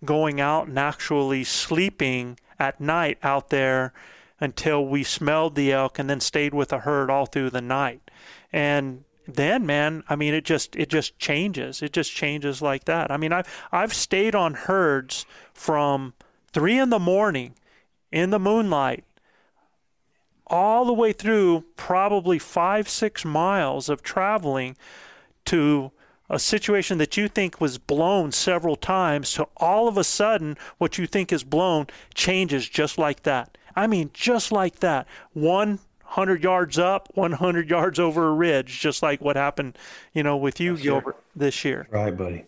going 0.03 0.41
out 0.41 0.67
and 0.67 0.79
actually 0.79 1.43
sleeping 1.43 2.39
at 2.59 2.81
night 2.81 3.17
out 3.23 3.49
there 3.49 3.93
until 4.39 4.85
we 4.85 5.03
smelled 5.03 5.55
the 5.55 5.71
elk 5.71 5.99
and 5.99 6.09
then 6.09 6.19
stayed 6.19 6.53
with 6.53 6.69
the 6.69 6.79
herd 6.79 7.09
all 7.09 7.25
through 7.25 7.49
the 7.49 7.61
night. 7.61 8.02
And 8.53 9.03
then 9.27 9.65
man, 9.65 10.03
I 10.07 10.15
mean 10.15 10.33
it 10.33 10.45
just 10.45 10.75
it 10.75 10.89
just 10.89 11.17
changes. 11.19 11.81
It 11.81 11.91
just 11.91 12.11
changes 12.11 12.61
like 12.61 12.85
that. 12.85 13.11
I 13.11 13.17
mean 13.17 13.33
I've 13.33 13.47
I've 13.71 13.93
stayed 13.93 14.35
on 14.35 14.53
herds 14.53 15.25
from 15.53 16.13
three 16.53 16.77
in 16.77 16.89
the 16.89 16.99
morning 16.99 17.55
in 18.11 18.29
the 18.29 18.39
moonlight 18.39 19.03
all 20.47 20.85
the 20.85 20.93
way 20.93 21.11
through 21.13 21.63
probably 21.75 22.37
five, 22.37 22.87
six 22.87 23.25
miles 23.25 23.89
of 23.89 24.03
traveling 24.03 24.77
to 25.45 25.91
a 26.29 26.39
situation 26.39 26.97
that 26.97 27.17
you 27.17 27.27
think 27.27 27.59
was 27.59 27.77
blown 27.77 28.31
several 28.31 28.75
times 28.75 29.27
so 29.29 29.49
all 29.57 29.87
of 29.87 29.97
a 29.97 30.03
sudden 30.03 30.57
what 30.77 30.97
you 30.97 31.05
think 31.05 31.31
is 31.31 31.43
blown 31.43 31.85
changes 32.15 32.67
just 32.67 32.97
like 32.97 33.23
that 33.23 33.57
i 33.75 33.85
mean 33.85 34.09
just 34.13 34.51
like 34.51 34.79
that 34.79 35.05
100 36.13 36.43
yards 36.43 36.77
up 36.77 37.09
100 37.15 37.69
yards 37.69 37.99
over 37.99 38.27
a 38.29 38.33
ridge 38.33 38.79
just 38.79 39.01
like 39.01 39.19
what 39.21 39.35
happened 39.35 39.77
you 40.13 40.21
know 40.23 40.37
with 40.37 40.59
you 40.59 40.77
gilbert 40.77 41.17
this 41.35 41.63
year 41.65 41.87
Right, 41.91 42.15
buddy. 42.15 42.45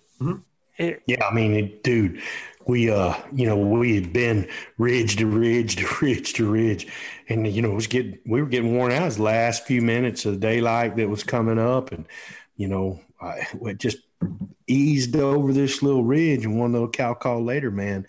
It- 0.77 1.01
Yeah, 1.07 1.25
I 1.25 1.33
mean, 1.33 1.53
it, 1.53 1.83
dude, 1.83 2.21
we 2.67 2.89
uh, 2.91 3.13
you 3.33 3.45
know, 3.47 3.57
we 3.57 3.95
had 3.95 4.11
been 4.11 4.47
ridge 4.77 5.15
to 5.17 5.25
ridge 5.25 5.77
to 5.77 5.87
ridge 6.05 6.33
to 6.33 6.51
ridge, 6.51 6.85
and 7.29 7.47
you 7.47 7.61
know, 7.61 7.71
it 7.71 7.75
was 7.75 7.87
getting 7.87 8.19
we 8.25 8.41
were 8.41 8.47
getting 8.49 8.75
worn 8.75 8.91
out. 8.91 9.03
It 9.03 9.05
was 9.05 9.15
the 9.17 9.23
last 9.23 9.65
few 9.65 9.81
minutes 9.81 10.25
of 10.25 10.39
daylight 10.41 10.97
that 10.97 11.07
was 11.09 11.23
coming 11.23 11.57
up, 11.59 11.91
and 11.93 12.05
you 12.57 12.67
know, 12.67 12.99
I 13.21 13.47
it 13.63 13.77
just 13.79 13.99
eased 14.67 15.15
over 15.15 15.53
this 15.53 15.81
little 15.81 16.03
ridge, 16.03 16.43
and 16.45 16.59
one 16.59 16.73
little 16.73 16.89
cow 16.89 17.13
call 17.13 17.41
later, 17.43 17.71
man, 17.71 18.05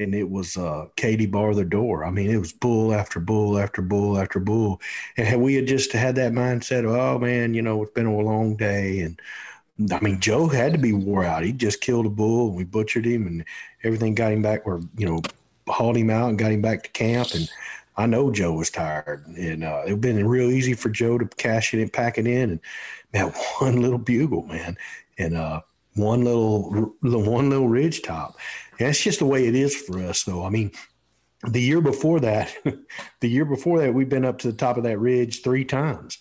and 0.00 0.14
it 0.14 0.28
was 0.28 0.56
uh, 0.56 0.86
Katie 0.96 1.26
bar 1.26 1.54
the 1.54 1.64
door. 1.64 2.04
I 2.04 2.10
mean, 2.10 2.30
it 2.30 2.38
was 2.38 2.52
bull 2.52 2.94
after 2.94 3.20
bull 3.20 3.58
after 3.58 3.82
bull 3.82 4.18
after 4.18 4.40
bull, 4.40 4.80
and 5.16 5.26
had 5.26 5.40
we 5.40 5.54
had 5.54 5.66
just 5.66 5.92
had 5.92 6.16
that 6.16 6.32
mindset, 6.32 6.80
of, 6.80 6.92
oh 6.92 7.18
man, 7.18 7.54
you 7.54 7.62
know, 7.62 7.82
it's 7.82 7.92
been 7.92 8.06
a 8.06 8.20
long 8.20 8.56
day, 8.56 9.00
and 9.00 9.20
I 9.92 10.00
mean, 10.00 10.20
Joe 10.20 10.48
had 10.48 10.72
to 10.72 10.78
be 10.78 10.92
wore 10.92 11.24
out. 11.24 11.44
He 11.44 11.52
just 11.52 11.80
killed 11.80 12.06
a 12.06 12.10
bull, 12.10 12.48
and 12.48 12.56
we 12.56 12.64
butchered 12.64 13.06
him, 13.06 13.26
and 13.26 13.44
everything 13.82 14.14
got 14.14 14.32
him 14.32 14.42
back. 14.42 14.66
Or 14.66 14.80
you 14.96 15.06
know, 15.06 15.20
hauled 15.68 15.96
him 15.96 16.10
out 16.10 16.30
and 16.30 16.38
got 16.38 16.52
him 16.52 16.62
back 16.62 16.82
to 16.82 16.90
camp. 16.90 17.28
And 17.34 17.48
I 17.96 18.06
know 18.06 18.30
Joe 18.30 18.54
was 18.54 18.70
tired, 18.70 19.26
and 19.26 19.64
uh, 19.64 19.82
it 19.86 19.92
would 19.92 20.00
been 20.00 20.26
real 20.26 20.50
easy 20.50 20.74
for 20.74 20.88
Joe 20.88 21.18
to 21.18 21.26
cash 21.26 21.74
it 21.74 21.80
and 21.80 21.92
pack 21.92 22.18
it 22.18 22.26
in. 22.26 22.50
And 22.50 22.60
that 23.12 23.34
one 23.58 23.80
little 23.80 23.98
bugle, 23.98 24.44
man, 24.44 24.76
and 25.18 25.36
uh, 25.36 25.60
one 26.00 26.24
little 26.24 26.94
the 27.02 27.18
one 27.18 27.50
little 27.50 27.68
ridge 27.68 28.02
top. 28.02 28.36
That's 28.78 29.02
just 29.02 29.18
the 29.18 29.26
way 29.26 29.46
it 29.46 29.54
is 29.54 29.76
for 29.76 29.98
us, 30.00 30.24
though. 30.24 30.44
I 30.44 30.50
mean, 30.50 30.72
the 31.48 31.60
year 31.60 31.80
before 31.80 32.20
that, 32.20 32.54
the 33.20 33.28
year 33.28 33.44
before 33.44 33.80
that, 33.80 33.94
we've 33.94 34.08
been 34.08 34.24
up 34.24 34.38
to 34.38 34.50
the 34.50 34.56
top 34.56 34.76
of 34.76 34.84
that 34.84 34.98
ridge 34.98 35.42
three 35.42 35.64
times 35.64 36.18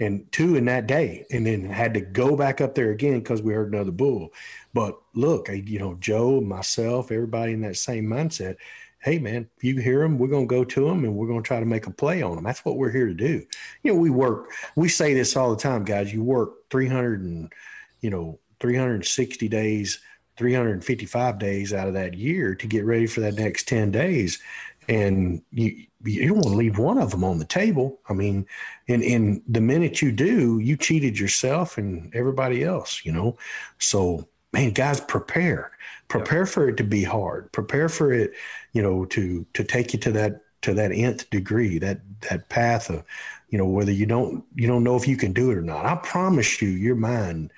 and 0.00 0.30
two 0.32 0.56
in 0.56 0.64
that 0.64 0.86
day, 0.86 1.26
and 1.30 1.46
then 1.46 1.64
had 1.64 1.94
to 1.94 2.00
go 2.00 2.36
back 2.36 2.60
up 2.60 2.74
there 2.74 2.90
again 2.90 3.20
because 3.20 3.42
we 3.42 3.52
heard 3.52 3.72
another 3.72 3.92
bull. 3.92 4.32
But 4.74 4.98
look, 5.14 5.48
you 5.48 5.78
know, 5.78 5.94
Joe, 5.94 6.40
myself, 6.40 7.12
everybody 7.12 7.52
in 7.52 7.60
that 7.62 7.76
same 7.76 8.06
mindset. 8.06 8.56
Hey, 9.00 9.18
man, 9.18 9.48
if 9.56 9.64
you 9.64 9.80
hear 9.80 10.00
them, 10.00 10.18
we're 10.18 10.28
to 10.28 10.46
go 10.46 10.64
to 10.64 10.84
them 10.84 11.04
and 11.04 11.16
we're 11.16 11.26
to 11.26 11.42
try 11.42 11.60
to 11.60 11.66
make 11.66 11.86
a 11.86 11.90
play 11.90 12.22
on 12.22 12.36
them. 12.36 12.44
That's 12.44 12.64
what 12.64 12.76
we're 12.76 12.92
here 12.92 13.08
to 13.08 13.14
do. 13.14 13.44
You 13.82 13.92
know, 13.92 13.98
we 13.98 14.10
work, 14.10 14.50
we 14.76 14.88
say 14.88 15.12
this 15.12 15.36
all 15.36 15.50
the 15.50 15.60
time, 15.60 15.84
guys. 15.84 16.12
You 16.12 16.22
work 16.22 16.70
300 16.70 17.20
and, 17.22 17.52
you 18.00 18.10
know, 18.10 18.38
360 18.62 19.48
days, 19.48 20.00
355 20.38 21.38
days 21.38 21.74
out 21.74 21.88
of 21.88 21.94
that 21.94 22.14
year 22.14 22.54
to 22.54 22.66
get 22.68 22.84
ready 22.84 23.08
for 23.08 23.20
that 23.20 23.34
next 23.34 23.66
10 23.68 23.90
days. 23.90 24.40
And 24.88 25.42
you, 25.50 25.86
you 26.04 26.28
don't 26.28 26.36
want 26.36 26.48
to 26.48 26.56
leave 26.56 26.78
one 26.78 26.96
of 26.96 27.10
them 27.10 27.24
on 27.24 27.38
the 27.38 27.44
table. 27.44 28.00
I 28.08 28.12
mean, 28.12 28.46
and, 28.88 29.02
and 29.02 29.42
the 29.48 29.60
minute 29.60 30.00
you 30.00 30.12
do, 30.12 30.60
you 30.60 30.76
cheated 30.76 31.18
yourself 31.18 31.76
and 31.76 32.14
everybody 32.14 32.62
else, 32.62 33.04
you 33.04 33.12
know? 33.12 33.36
So, 33.78 34.28
man, 34.52 34.70
guys, 34.70 35.00
prepare, 35.00 35.72
prepare 36.06 36.46
for 36.46 36.68
it 36.68 36.76
to 36.76 36.84
be 36.84 37.02
hard, 37.02 37.50
prepare 37.50 37.88
for 37.88 38.12
it, 38.12 38.32
you 38.72 38.82
know, 38.82 39.04
to, 39.06 39.44
to 39.54 39.64
take 39.64 39.92
you 39.92 39.98
to 40.00 40.12
that, 40.12 40.40
to 40.62 40.72
that 40.74 40.92
nth 40.92 41.28
degree, 41.30 41.78
that, 41.80 42.00
that 42.30 42.48
path 42.48 42.90
of, 42.90 43.02
you 43.48 43.58
know, 43.58 43.66
whether 43.66 43.92
you 43.92 44.06
don't, 44.06 44.44
you 44.54 44.68
don't 44.68 44.84
know 44.84 44.96
if 44.96 45.08
you 45.08 45.16
can 45.16 45.32
do 45.32 45.50
it 45.50 45.58
or 45.58 45.62
not. 45.62 45.84
I 45.84 45.96
promise 45.96 46.62
you, 46.62 46.68
your 46.68 46.96
mind 46.96 47.52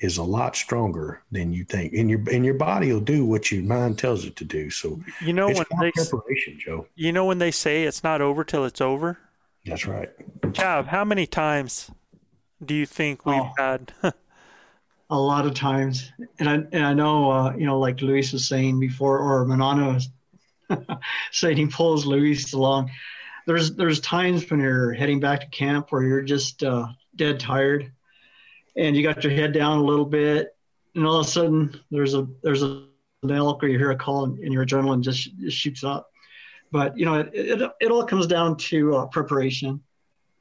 is 0.00 0.16
a 0.18 0.22
lot 0.22 0.56
stronger 0.56 1.22
than 1.30 1.52
you 1.52 1.64
think 1.64 1.92
and 1.92 2.08
your, 2.10 2.20
and 2.32 2.44
your 2.44 2.54
body 2.54 2.92
will 2.92 3.00
do 3.00 3.24
what 3.24 3.52
your 3.52 3.62
mind 3.62 3.98
tells 3.98 4.24
it 4.24 4.34
to 4.36 4.44
do. 4.44 4.70
So 4.70 5.00
you 5.20 5.32
know 5.32 5.48
it's 5.48 5.58
when 5.58 5.66
they 5.80 5.90
preparation, 5.92 6.58
Joe. 6.58 6.86
you 6.96 7.12
know 7.12 7.24
when 7.26 7.38
they 7.38 7.50
say 7.50 7.84
it's 7.84 8.02
not 8.02 8.20
over 8.20 8.42
till 8.44 8.64
it's 8.64 8.80
over 8.80 9.18
That's 9.66 9.86
right. 9.86 10.08
Chav, 10.52 10.86
how 10.86 11.04
many 11.04 11.26
times 11.26 11.90
do 12.64 12.74
you 12.74 12.86
think 12.86 13.24
we've 13.26 13.36
Oh. 13.36 13.52
had 13.58 13.92
a 15.10 15.18
lot 15.18 15.46
of 15.46 15.54
times, 15.54 16.10
and 16.38 16.48
I 16.48 16.54
and 16.72 16.84
I 16.86 16.94
know 16.94 17.30
uh, 17.30 17.54
you 17.56 17.66
know 17.66 17.78
like 17.78 18.00
Luis 18.00 18.32
was 18.32 18.48
saying 18.48 18.78
before, 18.80 19.18
or 19.18 19.44
Manano 19.44 19.94
was 19.94 20.08
saying 21.32 21.56
he 21.56 21.66
pulls 21.66 22.06
Luis 22.06 22.52
along. 22.52 22.90
There's 23.46 23.74
there's 23.74 24.00
times 24.00 24.48
when 24.50 24.60
you're 24.60 24.92
heading 24.92 25.20
back 25.20 25.40
to 25.40 25.46
camp 25.48 25.90
where 25.90 26.02
you're 26.04 26.22
just 26.22 26.62
uh, 26.62 26.86
dead 27.16 27.40
tired, 27.40 27.90
and 28.76 28.96
you 28.96 29.02
got 29.02 29.22
your 29.24 29.32
head 29.32 29.52
down 29.52 29.78
a 29.78 29.82
little 29.82 30.04
bit, 30.04 30.56
and 30.94 31.06
all 31.06 31.20
of 31.20 31.26
a 31.26 31.30
sudden 31.30 31.80
there's 31.90 32.14
a 32.14 32.26
there's 32.42 32.62
a 32.62 32.86
an 33.22 33.30
elk 33.30 33.62
or 33.62 33.68
you 33.68 33.76
hear 33.78 33.90
a 33.90 33.96
call 33.96 34.24
and, 34.24 34.38
and 34.38 34.52
your 34.52 34.64
adrenaline 34.64 35.02
just, 35.02 35.36
just 35.38 35.56
shoots 35.56 35.84
up. 35.84 36.10
But 36.72 36.96
you 36.96 37.04
know 37.04 37.20
it, 37.20 37.30
it, 37.34 37.70
it 37.80 37.90
all 37.90 38.04
comes 38.04 38.26
down 38.26 38.56
to 38.56 38.96
uh, 38.96 39.06
preparation. 39.06 39.82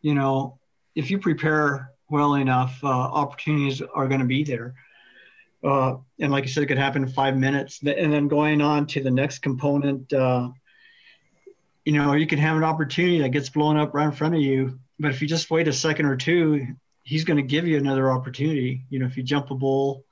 You 0.02 0.14
know, 0.14 0.60
if 0.96 1.12
you 1.12 1.20
prepare 1.20 1.92
well 2.10 2.36
enough, 2.36 2.80
uh, 2.84 2.88
opportunities 2.88 3.82
are 3.82 4.08
going 4.08 4.22
to 4.22 4.28
be 4.28 4.44
there. 4.44 4.76
Uh, 5.64 5.98
and 6.20 6.32
like 6.32 6.46
I 6.46 6.48
said, 6.48 6.64
it 6.64 6.68
could 6.68 6.78
happen 6.78 7.04
in 7.04 7.10
five 7.10 7.36
minutes. 7.36 7.82
And 7.82 8.14
then 8.14 8.28
going 8.28 8.62
on 8.62 8.88
to 8.88 9.04
the 9.04 9.12
next 9.12 9.40
component, 9.40 10.12
uh, 10.14 10.50
you 11.86 11.94
know, 11.94 12.14
you 12.14 12.28
can 12.28 12.40
have 12.40 12.56
an 12.56 12.64
opportunity 12.64 13.20
that 13.22 13.30
gets 13.30 13.50
blown 13.50 13.78
up 13.78 13.94
right 13.94 14.06
in 14.06 14.12
front 14.12 14.36
of 14.36 14.42
you. 14.42 14.80
But 15.00 15.12
if 15.12 15.22
you 15.22 15.28
just 15.28 15.52
wait 15.52 15.68
a 15.68 15.74
second 15.74 16.06
or 16.06 16.16
two, 16.16 16.68
he's 17.04 17.24
going 17.24 17.38
to 17.38 17.44
give 17.44 17.68
you 17.68 17.78
another 17.78 18.12
opportunity. 18.12 18.84
You 18.90 19.00
know, 19.00 19.06
if 19.06 19.18
you 19.18 19.24
jump 19.24 19.52
a 19.52 19.56
bull, 19.56 20.06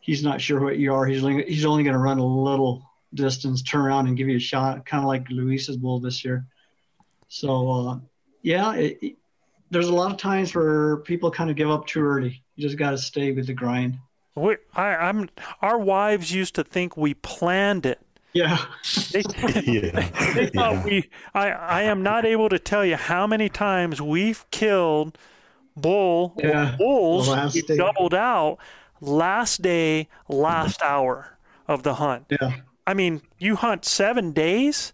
he's 0.00 0.22
not 0.22 0.40
sure 0.40 0.60
what 0.60 0.78
you 0.78 0.94
are. 0.94 1.06
He's 1.06 1.24
only, 1.24 1.44
he's 1.44 1.64
only 1.64 1.82
going 1.82 1.94
to 1.94 1.98
run 1.98 2.18
a 2.18 2.26
little 2.26 2.88
distance, 3.14 3.62
turn 3.62 3.82
around 3.82 4.06
and 4.06 4.16
give 4.16 4.28
you 4.28 4.36
a 4.36 4.40
shot, 4.40 4.86
kind 4.86 5.02
of 5.02 5.08
like 5.08 5.28
Luis's 5.30 5.76
bull 5.76 6.00
this 6.00 6.24
year. 6.24 6.46
So, 7.28 7.70
uh, 7.70 7.98
yeah, 8.42 8.74
it, 8.74 9.16
there's 9.70 9.88
a 9.88 9.94
lot 9.94 10.12
of 10.12 10.18
times 10.18 10.54
where 10.54 10.98
people 10.98 11.30
kind 11.30 11.50
of 11.50 11.56
give 11.56 11.70
up 11.70 11.86
too 11.86 12.00
early. 12.00 12.42
You 12.54 12.62
just 12.62 12.78
got 12.78 12.90
to 12.90 12.98
stay 12.98 13.32
with 13.32 13.46
the 13.46 13.54
grind. 13.54 13.98
We, 14.34 14.56
I, 14.74 14.94
I'm. 14.94 15.28
Our 15.62 15.78
wives 15.78 16.32
used 16.32 16.54
to 16.56 16.64
think 16.64 16.96
we 16.96 17.14
planned 17.14 17.86
it. 17.86 18.00
Yeah. 18.34 18.58
They, 19.10 19.22
yeah. 19.38 20.10
they 20.34 20.46
thought 20.48 20.74
yeah. 20.74 20.84
we. 20.84 21.10
I. 21.34 21.50
I 21.50 21.82
am 21.82 22.02
not 22.02 22.26
able 22.26 22.48
to 22.50 22.58
tell 22.58 22.84
you 22.84 22.96
how 22.96 23.26
many 23.26 23.48
times 23.48 24.00
we've 24.00 24.44
killed 24.50 25.16
bull 25.76 26.34
yeah. 26.38 26.74
bulls. 26.78 27.28
Doubled 27.76 28.14
out 28.14 28.58
last 29.00 29.62
day, 29.62 30.08
last 30.28 30.82
hour 30.82 31.36
of 31.68 31.82
the 31.82 31.94
hunt. 31.94 32.26
Yeah. 32.30 32.56
I 32.86 32.94
mean, 32.94 33.22
you 33.38 33.56
hunt 33.56 33.84
seven 33.84 34.32
days 34.32 34.92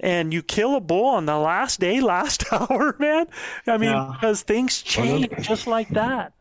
and 0.00 0.32
you 0.32 0.42
kill 0.42 0.76
a 0.76 0.80
bull 0.80 1.06
on 1.06 1.26
the 1.26 1.38
last 1.38 1.80
day, 1.80 2.00
last 2.00 2.44
hour, 2.52 2.96
man. 2.98 3.26
I 3.66 3.78
mean, 3.78 3.90
yeah. 3.90 4.10
because 4.12 4.42
things 4.42 4.82
change 4.82 5.28
just 5.40 5.66
like 5.66 5.88
that. 5.90 6.32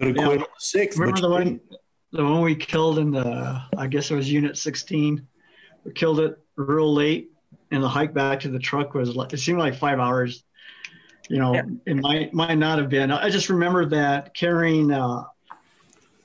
Could 0.00 0.18
have 0.18 0.26
quit 0.26 0.48
six. 0.58 0.98
Remember 0.98 1.20
the 1.20 1.30
one, 1.30 1.60
the 2.12 2.24
one 2.24 2.40
we 2.40 2.54
killed 2.54 2.98
in 2.98 3.10
the, 3.10 3.62
I 3.76 3.86
guess 3.86 4.10
it 4.10 4.16
was 4.16 4.30
Unit 4.30 4.56
16. 4.56 5.26
We 5.84 5.92
killed 5.92 6.20
it 6.20 6.38
real 6.56 6.92
late, 6.92 7.30
and 7.70 7.82
the 7.82 7.88
hike 7.88 8.14
back 8.14 8.40
to 8.40 8.48
the 8.48 8.58
truck 8.58 8.94
was 8.94 9.16
like 9.16 9.32
it 9.32 9.38
seemed 9.38 9.58
like 9.58 9.74
five 9.74 9.98
hours. 9.98 10.44
You 11.28 11.38
know, 11.38 11.54
yeah. 11.54 11.62
it 11.86 11.96
might 11.96 12.34
might 12.34 12.58
not 12.58 12.78
have 12.78 12.88
been. 12.88 13.10
I 13.10 13.30
just 13.30 13.48
remember 13.48 13.86
that 13.86 14.34
carrying. 14.34 14.90
Uh, 14.90 15.24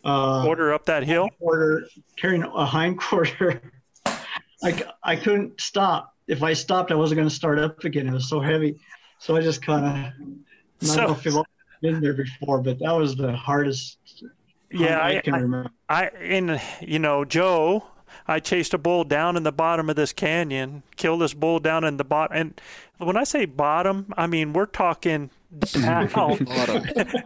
uh, 0.03 0.43
quarter 0.43 0.73
up 0.73 0.85
that 0.85 1.03
hill. 1.03 1.29
Quarter 1.39 1.87
carrying 2.15 2.43
a 2.43 2.65
hind 2.65 2.99
quarter. 2.99 3.61
I, 4.63 4.83
I 5.03 5.15
couldn't 5.15 5.61
stop 5.61 6.15
if 6.27 6.43
I 6.43 6.53
stopped, 6.53 6.91
I 6.91 6.95
wasn't 6.95 7.17
going 7.17 7.29
to 7.29 7.33
start 7.33 7.57
up 7.57 7.83
again. 7.83 8.07
It 8.07 8.13
was 8.13 8.29
so 8.29 8.39
heavy. 8.39 8.77
So 9.19 9.35
I 9.35 9.41
just 9.41 9.61
kind 9.61 9.85
of, 9.85 10.87
so, 10.87 11.07
know 11.07 11.11
if 11.13 11.25
you've 11.25 11.43
been 11.81 12.01
there 12.01 12.13
before, 12.13 12.61
but 12.61 12.79
that 12.79 12.91
was 12.91 13.15
the 13.15 13.31
hardest. 13.31 14.23
Yeah, 14.71 14.99
I, 14.99 15.17
I 15.17 15.21
can 15.21 15.33
I, 15.33 15.39
remember. 15.39 15.69
I, 15.89 16.09
in, 16.21 16.59
you 16.81 16.99
know, 16.99 17.25
Joe, 17.25 17.87
I 18.27 18.39
chased 18.39 18.73
a 18.73 18.77
bull 18.77 19.03
down 19.03 19.37
in 19.37 19.43
the 19.43 19.51
bottom 19.51 19.89
of 19.89 19.95
this 19.95 20.13
canyon, 20.13 20.83
killed 20.95 21.21
this 21.21 21.33
bull 21.33 21.59
down 21.59 21.83
in 21.83 21.97
the 21.97 22.03
bottom. 22.03 22.37
And 22.37 22.61
when 22.97 23.17
I 23.17 23.23
say 23.23 23.45
bottom, 23.45 24.13
I 24.17 24.27
mean, 24.27 24.53
we're 24.53 24.65
talking 24.65 25.29
down. 25.59 26.09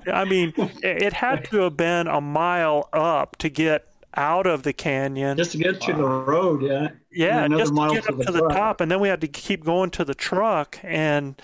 I 0.08 0.26
mean, 0.26 0.54
it 0.84 1.14
had 1.14 1.46
to 1.46 1.58
have 1.58 1.78
been 1.78 2.08
a 2.08 2.22
mile 2.22 2.90
up 2.94 3.38
to 3.38 3.50
get 3.50 3.88
out 4.16 4.46
of 4.46 4.64
the 4.64 4.74
canyon. 4.74 5.38
Just 5.38 5.54
to 5.54 5.58
get 5.58 5.82
to 5.82 5.94
the 5.94 6.04
road, 6.04 6.62
yeah. 6.62 6.90
Yeah, 7.12 7.48
just 7.48 7.76
to 7.76 7.90
get 7.94 8.10
up 8.10 8.16
to 8.16 8.16
the, 8.16 8.24
to 8.26 8.32
the 8.32 8.50
top, 8.50 8.82
and 8.82 8.92
then 8.92 9.00
we 9.00 9.08
had 9.08 9.22
to 9.22 9.28
keep 9.28 9.64
going 9.64 9.90
to 9.92 10.06
the 10.06 10.16
truck, 10.16 10.80
and 10.84 11.42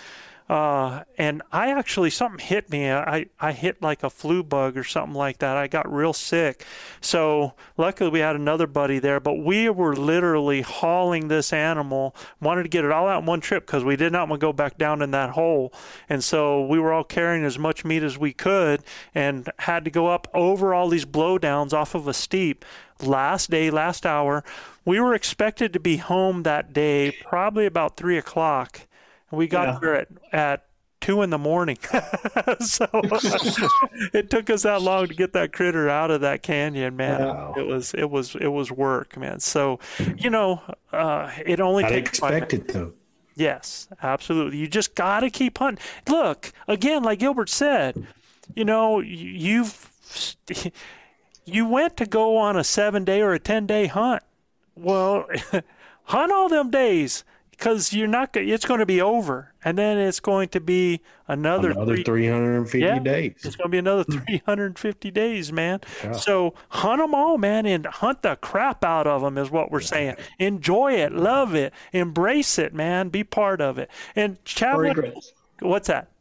uh, 0.50 1.04
and 1.18 1.41
I 1.52 1.72
actually 1.72 2.10
something 2.10 2.45
hit 2.45 2.70
me. 2.70 2.89
I 2.89 3.26
I 3.39 3.52
hit 3.52 3.82
like 3.82 4.02
a 4.02 4.10
flu 4.10 4.43
bug 4.43 4.78
or 4.78 4.84
something 4.86 5.14
like 5.14 5.39
that. 5.39 5.58
I 5.58 5.68
got 5.68 5.91
real 5.91 6.14
sick. 6.14 6.66
So 7.02 7.54
luckily 7.76 8.10
we 8.10 8.20
had 8.20 8.38
another 8.38 8.66
buddy 8.66 9.00
there, 9.00 9.20
but 9.20 9.34
we 9.34 9.70
were 9.70 9.93
literally 9.93 10.62
hauling 10.62 11.28
this 11.28 11.52
animal. 11.52 12.16
Wanted 12.39 12.64
to 12.64 12.70
get 12.70 12.86
it 12.86 12.91
all 12.91 13.08
out 13.08 13.22
in 13.22 13.26
one 13.26 13.41
trip 13.41 13.66
because 13.66 13.84
we 13.84 13.98
did 13.98 14.14
not 14.14 14.30
want 14.30 14.39
to 14.39 14.45
go 14.45 14.54
back 14.54 14.78
down 14.78 15.02
in 15.02 15.12
that 15.12 15.32
hole. 15.32 15.74
And 16.08 16.24
so 16.24 16.66
we 16.66 16.80
were 16.80 16.93
all 16.93 17.04
carrying 17.04 17.43
as 17.43 17.60
much 17.60 17.84
meat 17.84 18.04
as 18.04 18.18
we 18.18 18.32
could, 18.32 18.84
and 19.14 19.52
had 19.60 19.84
to 19.84 19.91
go 19.91 20.08
up 20.08 20.30
over 20.34 20.74
all 20.74 20.88
these 20.88 21.06
blowdowns 21.06 21.74
off 21.74 21.93
of 21.93 22.08
a 22.08 22.14
steep. 22.14 22.64
Last 23.02 23.52
day, 23.52 23.70
last 23.70 24.06
hour. 24.06 24.43
We 24.84 25.00
were 25.02 25.14
expected 25.14 25.74
to 25.74 25.80
be 25.80 25.98
home 25.98 26.43
that 26.43 26.74
day, 26.74 27.16
probably 27.26 27.66
about 27.66 27.98
three 27.98 28.18
o'clock 28.18 28.87
we 29.32 29.48
got 29.48 29.68
yeah. 29.68 29.80
there 29.82 29.96
at, 29.96 30.08
at 30.32 30.68
two 31.02 31.22
in 31.22 31.30
the 31.30 31.38
morning. 31.38 31.78
so 32.60 32.88
it 34.14 34.30
took 34.30 34.50
us 34.50 34.64
that 34.64 34.82
long 34.82 35.08
to 35.08 35.14
get 35.14 35.34
that 35.34 35.54
critter 35.54 35.90
out 35.90 36.12
of 36.12 36.22
that 36.22 36.44
canyon, 36.44 36.96
man. 36.96 37.22
Wow. 37.22 37.54
It 37.58 37.66
was 37.66 37.94
it 37.94 38.10
was 38.10 38.36
it 38.36 38.48
was 38.48 38.72
work, 38.72 39.18
man. 39.18 39.40
So 39.40 39.80
you 40.18 40.30
know, 40.30 40.62
uh, 40.92 41.32
it 41.46 41.60
only 41.60 41.86
I 41.86 41.90
takes 41.90 42.10
expected 42.10 42.68
though. 42.68 42.94
Yes, 43.36 43.88
absolutely. 44.02 44.58
You 44.58 44.68
just 44.68 44.96
got 44.96 45.20
to 45.20 45.30
keep 45.30 45.60
hunting. 45.60 45.84
Look 46.08 46.52
again, 46.68 47.04
like 47.04 47.20
Gilbert 47.20 47.50
said, 47.50 48.08
you 48.56 48.66
know, 48.66 49.00
you've 49.00 49.92
you 51.46 51.68
went 51.68 51.98
to 51.98 52.06
go 52.06 52.38
on 52.38 52.58
a 52.58 52.64
seven 52.64 53.04
day 53.04 53.22
or 53.22 53.34
a 53.34 53.40
ten 53.40 53.66
day 53.68 53.88
hunt. 53.88 54.24
Well, 54.76 55.28
hunt 56.04 56.32
all 56.32 56.50
them 56.50 56.70
days 56.70 57.24
because 57.58 57.91
you're 57.91 58.08
not 58.08 58.34
going 58.34 58.47
it's 58.47 58.66
going 58.66 58.80
to 58.80 58.86
be 58.86 59.01
over 59.01 59.53
and 59.64 59.78
then 59.78 59.97
it's 59.97 60.20
going 60.20 60.47
to 60.49 60.60
be 60.60 61.01
another, 61.28 61.72
another 61.72 61.95
3, 61.95 62.03
350 62.03 62.80
yeah, 62.80 62.99
days. 62.99 63.34
it's 63.43 63.55
going 63.55 63.68
to 63.68 63.72
be 63.72 63.78
another 63.80 64.03
hmm. 64.03 64.20
350 64.20 65.12
days 65.12 65.51
man. 65.51 65.80
Yeah. 66.03 66.12
so 66.14 66.53
hunt 66.70 67.01
them 67.01 67.16
all 67.16 67.38
man 67.38 67.66
and 67.66 67.86
hunt 67.86 68.22
the 68.22 68.36
crap 68.38 68.84
out 68.84 69.08
of 69.08 69.22
them 69.22 69.38
is 69.38 69.49
what 69.49 69.72
we're 69.72 69.82
saying. 69.82 70.16
Enjoy 70.39 70.93
it 70.93 71.12
love 71.14 71.55
it 71.55 71.74
embrace 71.93 72.60
it 72.60 72.74
man 72.74 73.10
be 73.10 73.24
part 73.24 73.62
of 73.62 73.78
it. 73.78 73.89
And 74.16 74.43
Chadwick, 74.45 74.97
what's 75.60 75.88
that 75.88 76.12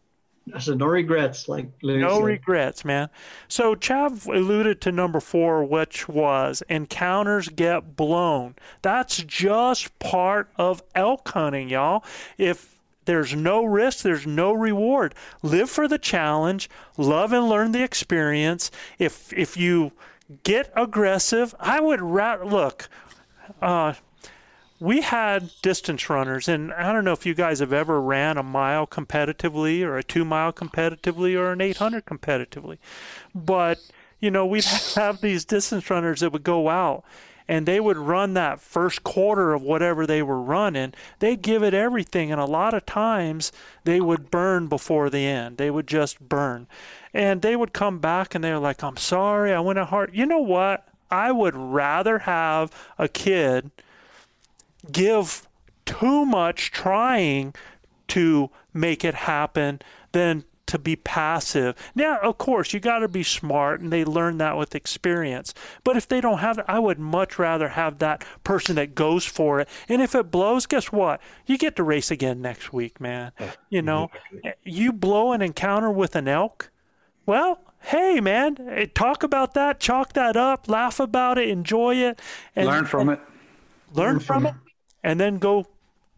I 0.55 0.59
said 0.61 0.79
no 0.79 0.87
regrets, 0.87 1.49
like 1.49 1.67
no 1.83 2.19
said. 2.19 2.25
regrets, 2.25 2.85
man. 2.85 3.09
So 3.49 3.75
Chav 3.75 4.27
alluded 4.27 4.81
to 4.83 4.93
number 4.93 5.19
four, 5.19 5.65
which 5.65 6.09
was 6.09 6.63
encounters 6.69 7.49
get 7.49 7.97
blown. 7.97 8.55
That's 8.83 9.17
just 9.25 9.99
part 9.99 10.49
of 10.57 10.83
elk 10.95 11.29
hunting, 11.29 11.69
y'all. 11.69 12.05
If 12.39 12.77
there's 13.07 13.35
no 13.35 13.65
risk, 13.65 14.03
there's 14.03 14.27
no 14.27 14.53
reward. 14.53 15.15
Live 15.43 15.71
for 15.71 15.89
the 15.89 15.99
challenge, 15.99 16.71
love 16.97 17.33
and 17.33 17.49
learn 17.49 17.73
the 17.73 17.83
experience. 17.83 18.71
If 18.99 19.33
if 19.33 19.57
you 19.57 19.93
get 20.45 20.73
aggressive, 20.77 21.55
I 21.59 21.81
would 21.81 22.01
ra- 22.01 22.43
look. 22.45 22.89
Uh, 23.63 23.95
we 24.79 25.01
had 25.01 25.51
distance 25.63 26.09
runners, 26.11 26.49
and 26.49 26.73
I 26.73 26.93
don't 26.93 27.05
know 27.05 27.13
if 27.13 27.27
you 27.27 27.35
guys 27.35 27.61
have 27.61 27.73
ever 27.73 28.01
ran 28.01 28.37
a 28.37 28.43
mile 28.43 28.87
competitively, 28.87 29.83
or 29.83 29.97
a 29.97 30.03
two 30.03 30.25
mile 30.25 30.53
competitively, 30.53 31.37
or 31.37 31.53
an 31.53 31.61
800 31.61 32.05
competitively, 32.05 32.79
but 33.35 33.81
you 34.21 34.31
know 34.31 34.47
we'd 34.47 34.65
have 34.95 35.21
these 35.21 35.45
distance 35.45 35.89
runners 35.91 36.21
that 36.21 36.33
would 36.33 36.45
go 36.45 36.69
out 36.69 37.05
and 37.49 37.67
they 37.67 37.81
would 37.81 37.97
run 37.97 38.35
that 38.35 38.61
first 38.61 39.05
quarter 39.05 39.53
of 39.55 39.63
whatever 39.63 40.07
they 40.07 40.23
were 40.23 40.41
running. 40.41 40.93
They'd 41.21 41.43
give 41.43 41.63
it 41.63 41.75
everything, 41.75 42.33
and 42.33 42.41
a 42.41 42.45
lot 42.45 42.75
of 42.75 42.87
times 42.87 43.53
they 43.85 44.01
would 44.01 44.31
burn 44.31 44.67
before 44.67 45.11
the 45.11 45.25
end. 45.25 45.57
They 45.57 45.71
would 45.71 45.87
just 45.87 46.29
burn. 46.29 46.67
And 47.15 47.43
they 47.43 47.57
would 47.57 47.73
come 47.73 47.99
back 47.99 48.35
and 48.35 48.43
they're 48.43 48.59
like, 48.59 48.83
I'm 48.83 48.97
sorry, 48.97 49.53
I 49.53 49.61
went 49.61 49.79
a 49.79 49.85
hard. 49.85 50.11
You 50.13 50.27
know 50.27 50.41
what? 50.41 50.89
I 51.11 51.31
would 51.31 51.55
rather 51.55 52.21
have 52.21 52.73
a 52.99 53.09
kid 53.09 53.71
give 54.93 55.47
too 55.85 56.25
much 56.25 56.71
trying 56.71 57.55
to 58.09 58.51
make 58.73 59.05
it 59.05 59.15
happen 59.15 59.81
than 60.13 60.45
to 60.67 60.79
be 60.79 60.97
passive. 60.97 61.77
Now, 61.95 62.19
of 62.19 62.39
course, 62.39 62.73
you 62.73 62.81
got 62.81 62.99
to 62.99 63.09
be 63.09 63.23
smart, 63.23 63.81
and 63.81 63.93
they 63.93 64.05
learn 64.05 64.39
that 64.39 64.57
with 64.57 64.75
experience. 64.75 65.55
But 65.85 65.97
if 65.97 66.09
they 66.09 66.21
don't 66.21 66.39
have 66.39 66.59
it, 66.59 66.65
I 66.67 66.81
would 66.81 66.99
much 66.99 67.39
rather 67.39 67.69
have 67.69 68.01
that 68.01 68.25
person 68.43 68.75
that 68.75 68.97
goes 68.97 69.25
for 69.25 69.61
it. 69.61 69.69
And 69.89 70.03
if 70.03 70.15
it 70.17 70.31
blows, 70.33 70.67
guess 70.67 70.91
what? 70.91 71.21
You 71.47 71.57
get 71.57 71.77
to 71.77 71.85
race 71.85 72.11
again 72.11 72.43
next 72.43 72.73
week, 72.73 73.01
man. 73.01 73.31
You 73.71 73.81
know, 73.83 74.11
you 74.65 74.93
blow 74.93 75.33
an 75.33 75.41
encounter 75.41 75.91
with 75.91 76.17
an 76.17 76.27
elk, 76.27 76.71
well, 77.27 77.61
hey, 77.81 78.21
man, 78.21 78.57
eh, 78.71 78.87
talk 78.93 79.23
about 79.23 79.55
that, 79.55 79.79
chalk 79.81 80.13
that 80.15 80.37
up, 80.37 80.69
laugh 80.69 80.99
about 81.01 81.39
it, 81.39 81.49
enjoy 81.49 81.97
it, 81.97 82.21
and 82.55 82.67
Learn 82.67 82.87
from 82.87 83.09
it. 83.09 83.21
learn 83.93 84.21
from 84.21 84.47
it, 84.47 84.55
and 85.07 85.21
then 85.21 85.39
go 85.39 85.65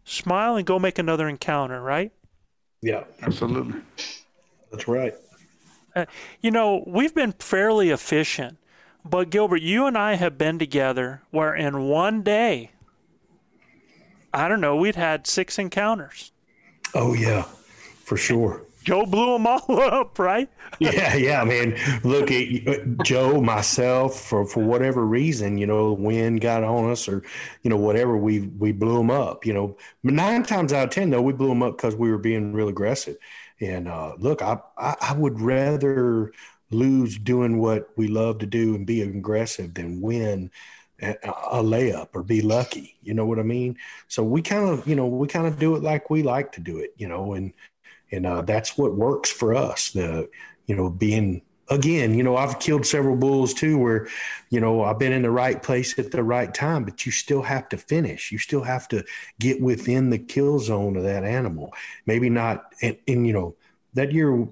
smile 0.03 0.55
and 0.55 0.65
go 0.65 0.79
make 0.79 0.97
another 0.97 1.29
encounter, 1.29 1.79
right? 1.79 2.11
Yeah, 2.81 3.03
Absolutely. 3.21 3.81
that's 4.71 4.87
right. 4.87 5.13
Uh, 5.95 6.05
you 6.41 6.49
know, 6.49 6.83
we've 6.87 7.13
been 7.13 7.33
fairly 7.33 7.91
efficient, 7.91 8.57
but 9.05 9.29
Gilbert, 9.29 9.61
you 9.61 9.85
and 9.85 9.95
I 9.95 10.15
have 10.15 10.39
been 10.39 10.57
together 10.57 11.21
where 11.29 11.53
in 11.53 11.87
one 11.87 12.23
day, 12.23 12.71
I 14.33 14.47
don't 14.47 14.61
know, 14.61 14.75
we'd 14.75 14.95
had 14.95 15.27
six 15.27 15.59
encounters. 15.59 16.31
Oh 16.95 17.13
yeah, 17.13 17.43
for 18.03 18.17
sure. 18.17 18.63
Joe 18.83 19.05
blew 19.05 19.33
them 19.33 19.45
all 19.47 19.79
up, 19.81 20.17
right? 20.19 20.49
Yeah, 20.79 21.15
yeah, 21.15 21.43
man. 21.43 21.77
Look 22.03 22.31
at 22.31 23.03
Joe, 23.03 23.41
myself, 23.41 24.19
for 24.19 24.45
for 24.45 24.63
whatever 24.63 25.05
reason, 25.05 25.57
you 25.57 25.67
know, 25.67 25.93
wind 25.93 26.41
got 26.41 26.63
on 26.63 26.89
us, 26.91 27.07
or 27.07 27.23
you 27.63 27.69
know, 27.69 27.77
whatever. 27.77 28.17
We 28.17 28.41
we 28.41 28.71
blew 28.71 28.97
them 28.97 29.11
up. 29.11 29.45
You 29.45 29.53
know, 29.53 29.77
nine 30.03 30.43
times 30.43 30.73
out 30.73 30.85
of 30.85 30.89
ten, 30.91 31.09
though, 31.09 31.21
we 31.21 31.33
blew 31.33 31.49
them 31.49 31.63
up 31.63 31.77
because 31.77 31.95
we 31.95 32.09
were 32.11 32.17
being 32.17 32.53
real 32.53 32.69
aggressive. 32.69 33.17
And 33.59 33.87
uh, 33.87 34.15
look, 34.17 34.41
I, 34.41 34.59
I 34.77 34.95
I 35.01 35.13
would 35.13 35.39
rather 35.41 36.31
lose 36.71 37.17
doing 37.17 37.57
what 37.59 37.89
we 37.97 38.07
love 38.07 38.37
to 38.39 38.45
do 38.45 38.75
and 38.75 38.85
be 38.85 39.01
aggressive 39.01 39.73
than 39.73 40.01
win 40.01 40.51
a 41.01 41.63
layup 41.63 42.09
or 42.13 42.23
be 42.23 42.41
lucky. 42.41 42.97
You 43.01 43.13
know 43.13 43.25
what 43.25 43.39
I 43.39 43.43
mean? 43.43 43.77
So 44.07 44.23
we 44.23 44.41
kind 44.41 44.67
of, 44.69 44.87
you 44.87 44.95
know, 44.95 45.07
we 45.07 45.27
kind 45.27 45.47
of 45.47 45.57
do 45.57 45.75
it 45.75 45.83
like 45.83 46.09
we 46.09 46.23
like 46.23 46.51
to 46.53 46.61
do 46.61 46.79
it. 46.79 46.93
You 46.97 47.07
know, 47.07 47.33
and 47.33 47.53
and 48.11 48.25
uh, 48.25 48.41
that's 48.41 48.77
what 48.77 48.95
works 48.95 49.31
for 49.31 49.55
us. 49.55 49.91
The 49.91 50.29
you 50.65 50.75
know 50.75 50.89
being 50.89 51.41
again, 51.69 52.15
you 52.15 52.23
know, 52.23 52.35
I've 52.35 52.59
killed 52.59 52.85
several 52.85 53.15
bulls 53.15 53.53
too, 53.53 53.77
where 53.77 54.07
you 54.49 54.59
know 54.59 54.83
I've 54.83 54.99
been 54.99 55.13
in 55.13 55.21
the 55.21 55.31
right 55.31 55.61
place 55.61 55.97
at 55.97 56.11
the 56.11 56.23
right 56.23 56.53
time, 56.53 56.83
but 56.83 57.05
you 57.05 57.11
still 57.11 57.41
have 57.43 57.69
to 57.69 57.77
finish. 57.77 58.31
You 58.31 58.37
still 58.37 58.63
have 58.63 58.87
to 58.89 59.03
get 59.39 59.61
within 59.61 60.09
the 60.09 60.19
kill 60.19 60.59
zone 60.59 60.95
of 60.95 61.03
that 61.03 61.23
animal. 61.23 61.73
Maybe 62.05 62.29
not, 62.29 62.73
and, 62.81 62.97
and 63.07 63.25
you 63.25 63.33
know 63.33 63.55
that 63.93 64.11
year. 64.11 64.47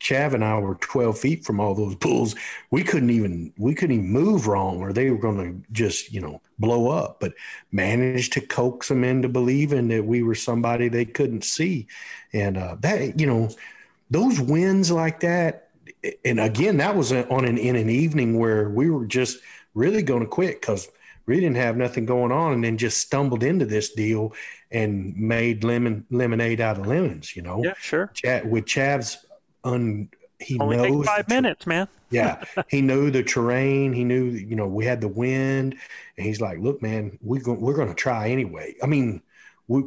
Chav 0.00 0.32
and 0.32 0.42
I 0.42 0.58
were 0.58 0.76
12 0.76 1.18
feet 1.18 1.44
from 1.44 1.60
all 1.60 1.74
those 1.74 1.94
bulls. 1.94 2.34
We 2.70 2.82
couldn't 2.82 3.10
even 3.10 3.52
we 3.58 3.74
couldn't 3.74 3.96
even 3.96 4.10
move 4.10 4.46
wrong, 4.46 4.78
or 4.80 4.94
they 4.94 5.10
were 5.10 5.18
going 5.18 5.36
to 5.36 5.72
just 5.72 6.10
you 6.10 6.22
know 6.22 6.40
blow 6.60 6.90
up. 6.90 7.18
But 7.20 7.34
managed 7.72 8.34
to 8.34 8.40
coax 8.40 8.88
them 8.88 9.04
into 9.04 9.28
believing 9.28 9.88
that 9.88 10.04
we 10.04 10.22
were 10.22 10.34
somebody 10.34 10.88
they 10.88 11.04
couldn't 11.04 11.44
see, 11.44 11.86
and 12.32 12.56
uh, 12.56 12.76
that 12.80 13.18
you 13.18 13.26
know 13.26 13.50
those 14.10 14.40
wins 14.40 14.90
like 14.90 15.20
that. 15.20 15.68
And 16.24 16.40
again, 16.40 16.78
that 16.78 16.96
was 16.96 17.12
on 17.12 17.44
an 17.44 17.58
in 17.58 17.76
an 17.76 17.90
evening 17.90 18.38
where 18.38 18.68
we 18.68 18.90
were 18.90 19.06
just 19.06 19.38
really 19.74 20.02
going 20.02 20.20
to 20.20 20.28
quit 20.28 20.60
because 20.60 20.88
we 21.26 21.36
didn't 21.36 21.56
have 21.56 21.76
nothing 21.76 22.06
going 22.06 22.32
on, 22.32 22.52
and 22.52 22.64
then 22.64 22.78
just 22.78 22.98
stumbled 22.98 23.42
into 23.42 23.66
this 23.66 23.92
deal 23.92 24.34
and 24.70 25.16
made 25.16 25.64
lemon 25.64 26.06
lemonade 26.10 26.60
out 26.60 26.78
of 26.78 26.86
lemons. 26.86 27.34
You 27.34 27.42
know, 27.42 27.62
Yeah, 27.64 27.74
sure. 27.78 28.10
Chat 28.14 28.46
with 28.46 28.66
Chav's 28.66 29.24
un 29.64 30.08
he 30.40 30.58
Only 30.58 30.76
knows 30.76 31.06
take 31.06 31.06
five 31.06 31.26
the- 31.26 31.34
minutes, 31.34 31.66
man. 31.66 31.88
yeah, 32.10 32.42
he 32.68 32.82
knew 32.82 33.10
the 33.10 33.22
terrain. 33.22 33.92
He 33.92 34.02
knew, 34.02 34.24
you 34.24 34.56
know, 34.56 34.66
we 34.66 34.84
had 34.84 35.00
the 35.00 35.06
wind, 35.08 35.76
and 36.16 36.26
he's 36.26 36.40
like, 36.40 36.58
"Look, 36.58 36.82
man, 36.82 37.16
we're 37.22 37.40
going, 37.40 37.60
we're 37.60 37.76
going 37.76 37.88
to 37.88 37.94
try 37.94 38.30
anyway. 38.30 38.74
I 38.82 38.86
mean, 38.86 39.22
we 39.68 39.84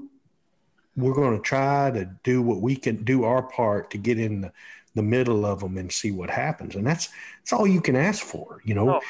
we're 0.95 1.16
going 1.16 1.36
to 1.36 1.41
try 1.41 1.91
to 1.91 2.06
do 2.24 2.41
what 2.41 2.62
we 2.62 2.76
can 2.78 3.04
do 3.04 3.26
our 3.26 3.43
part 3.43 3.89
to 3.91 3.97
get 3.97 4.20
in 4.20 4.41
the, 4.41 4.51
the 4.95 5.01
middle 5.01 5.45
of 5.45 5.60
them 5.60 5.78
and 5.78 5.91
see 5.91 6.12
what 6.12 6.30
happens. 6.30 6.76
And 6.76 6.86
that's 6.88 7.10
that's 7.41 7.51
all 7.51 7.68
you 7.68 7.82
can 7.82 7.95
ask 7.95 8.24
for, 8.24 8.62
you 8.64 8.74
know. 8.74 8.95
Oh. 8.95 9.01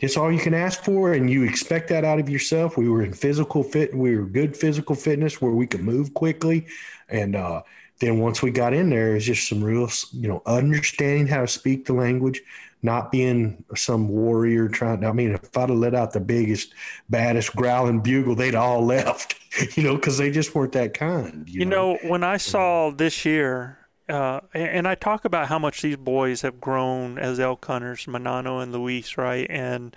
It's 0.00 0.16
all 0.16 0.30
you 0.30 0.40
can 0.40 0.54
ask 0.54 0.82
for, 0.82 1.14
and 1.14 1.30
you 1.30 1.44
expect 1.44 1.88
that 1.88 2.04
out 2.04 2.18
of 2.18 2.28
yourself. 2.28 2.76
We 2.76 2.88
were 2.90 3.02
in 3.04 3.14
physical 3.14 3.62
fit, 3.62 3.94
we 3.94 4.16
were 4.16 4.26
good 4.26 4.54
physical 4.56 4.96
fitness 4.96 5.40
where 5.40 5.52
we 5.52 5.66
could 5.66 5.82
move 5.82 6.12
quickly, 6.12 6.66
and 7.08 7.36
uh, 7.36 7.62
then 8.04 8.18
once 8.18 8.42
we 8.42 8.50
got 8.50 8.74
in 8.74 8.90
there, 8.90 9.16
it's 9.16 9.24
just 9.24 9.48
some 9.48 9.62
real, 9.62 9.88
you 10.12 10.28
know, 10.28 10.42
understanding 10.46 11.26
how 11.26 11.40
to 11.40 11.48
speak 11.48 11.86
the 11.86 11.92
language, 11.92 12.42
not 12.82 13.10
being 13.10 13.64
some 13.74 14.08
warrior 14.08 14.68
trying. 14.68 15.04
I 15.04 15.12
mean, 15.12 15.34
if 15.34 15.56
I'd 15.56 15.70
have 15.70 15.78
let 15.78 15.94
out 15.94 16.12
the 16.12 16.20
biggest, 16.20 16.74
baddest 17.08 17.54
growling 17.56 18.00
bugle, 18.00 18.34
they'd 18.34 18.54
all 18.54 18.84
left, 18.84 19.36
you 19.76 19.82
know, 19.82 19.96
because 19.96 20.18
they 20.18 20.30
just 20.30 20.54
weren't 20.54 20.72
that 20.72 20.94
kind. 20.94 21.48
You, 21.48 21.60
You 21.60 21.66
know, 21.66 21.98
when 22.02 22.22
I 22.24 22.36
saw 22.36 22.90
this 22.90 23.24
year, 23.24 23.78
uh, 24.08 24.40
and 24.52 24.68
and 24.68 24.88
I 24.88 24.96
talk 24.96 25.24
about 25.24 25.48
how 25.48 25.58
much 25.58 25.80
these 25.80 25.96
boys 25.96 26.42
have 26.42 26.60
grown 26.60 27.18
as 27.18 27.40
elk 27.40 27.64
hunters, 27.64 28.04
Manano 28.04 28.62
and 28.62 28.70
Luis, 28.70 29.16
right? 29.16 29.46
And 29.48 29.96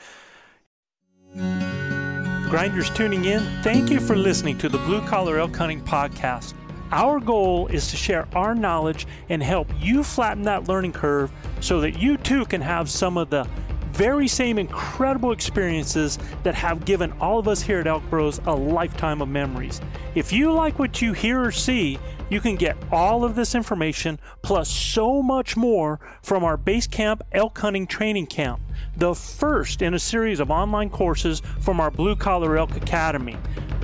grinders 2.50 2.90
tuning 2.92 3.26
in, 3.26 3.44
thank 3.64 3.90
you 3.90 4.00
for 4.00 4.16
listening 4.16 4.58
to 4.60 4.70
the 4.70 4.78
Blue 4.80 5.02
Collar 5.02 5.40
Elk 5.40 5.54
Hunting 5.54 5.82
Podcast. 5.82 6.54
Our 6.92 7.20
goal 7.20 7.68
is 7.68 7.90
to 7.92 7.98
share 7.98 8.28
our 8.34 8.56
knowledge 8.56 9.08
and 9.28 9.44
help 9.44 9.68
you 9.78 10.04
flatten 10.04 10.44
that 10.44 10.70
learning 10.70 10.94
curve 10.94 11.32
so 11.60 11.82
that 11.82 12.00
you 12.00 12.18
too 12.18 12.46
can 12.46 12.62
have 12.62 12.90
some 12.90 13.18
of 13.18 13.30
the 13.30 13.46
very 13.92 14.28
same 14.28 14.58
incredible 14.58 15.32
experiences 15.32 16.18
that 16.44 16.56
have 16.56 16.86
given 16.86 17.12
all 17.20 17.40
of 17.40 17.48
us 17.48 17.62
here 17.62 17.80
at 17.80 17.88
Elk 17.88 18.04
Bros 18.10 18.40
a 18.46 18.56
lifetime 18.56 19.22
of 19.22 19.28
memories. 19.28 19.82
If 20.16 20.32
you 20.32 20.54
like 20.54 20.80
what 20.80 21.02
you 21.02 21.14
hear 21.14 21.44
or 21.44 21.52
see, 21.52 22.00
you 22.30 22.42
can 22.42 22.56
get 22.56 22.78
all 22.92 23.24
of 23.24 23.36
this 23.36 23.56
information 23.56 24.20
plus 24.42 24.70
so 24.70 25.22
much 25.22 25.56
more 25.56 26.00
from 26.22 26.44
our 26.44 26.58
Base 26.58 26.88
Camp 26.88 27.24
Elk 27.32 27.58
Hunting 27.58 27.88
Training 27.88 28.28
Camp, 28.28 28.60
the 28.96 29.16
first 29.16 29.82
in 29.82 29.94
a 29.94 30.00
series 30.00 30.40
of 30.40 30.52
online 30.52 30.90
courses 30.90 31.42
from 31.60 31.80
our 31.80 31.92
Blue 31.92 32.16
Collar 32.16 32.58
Elk 32.58 32.76
Academy. 32.76 33.38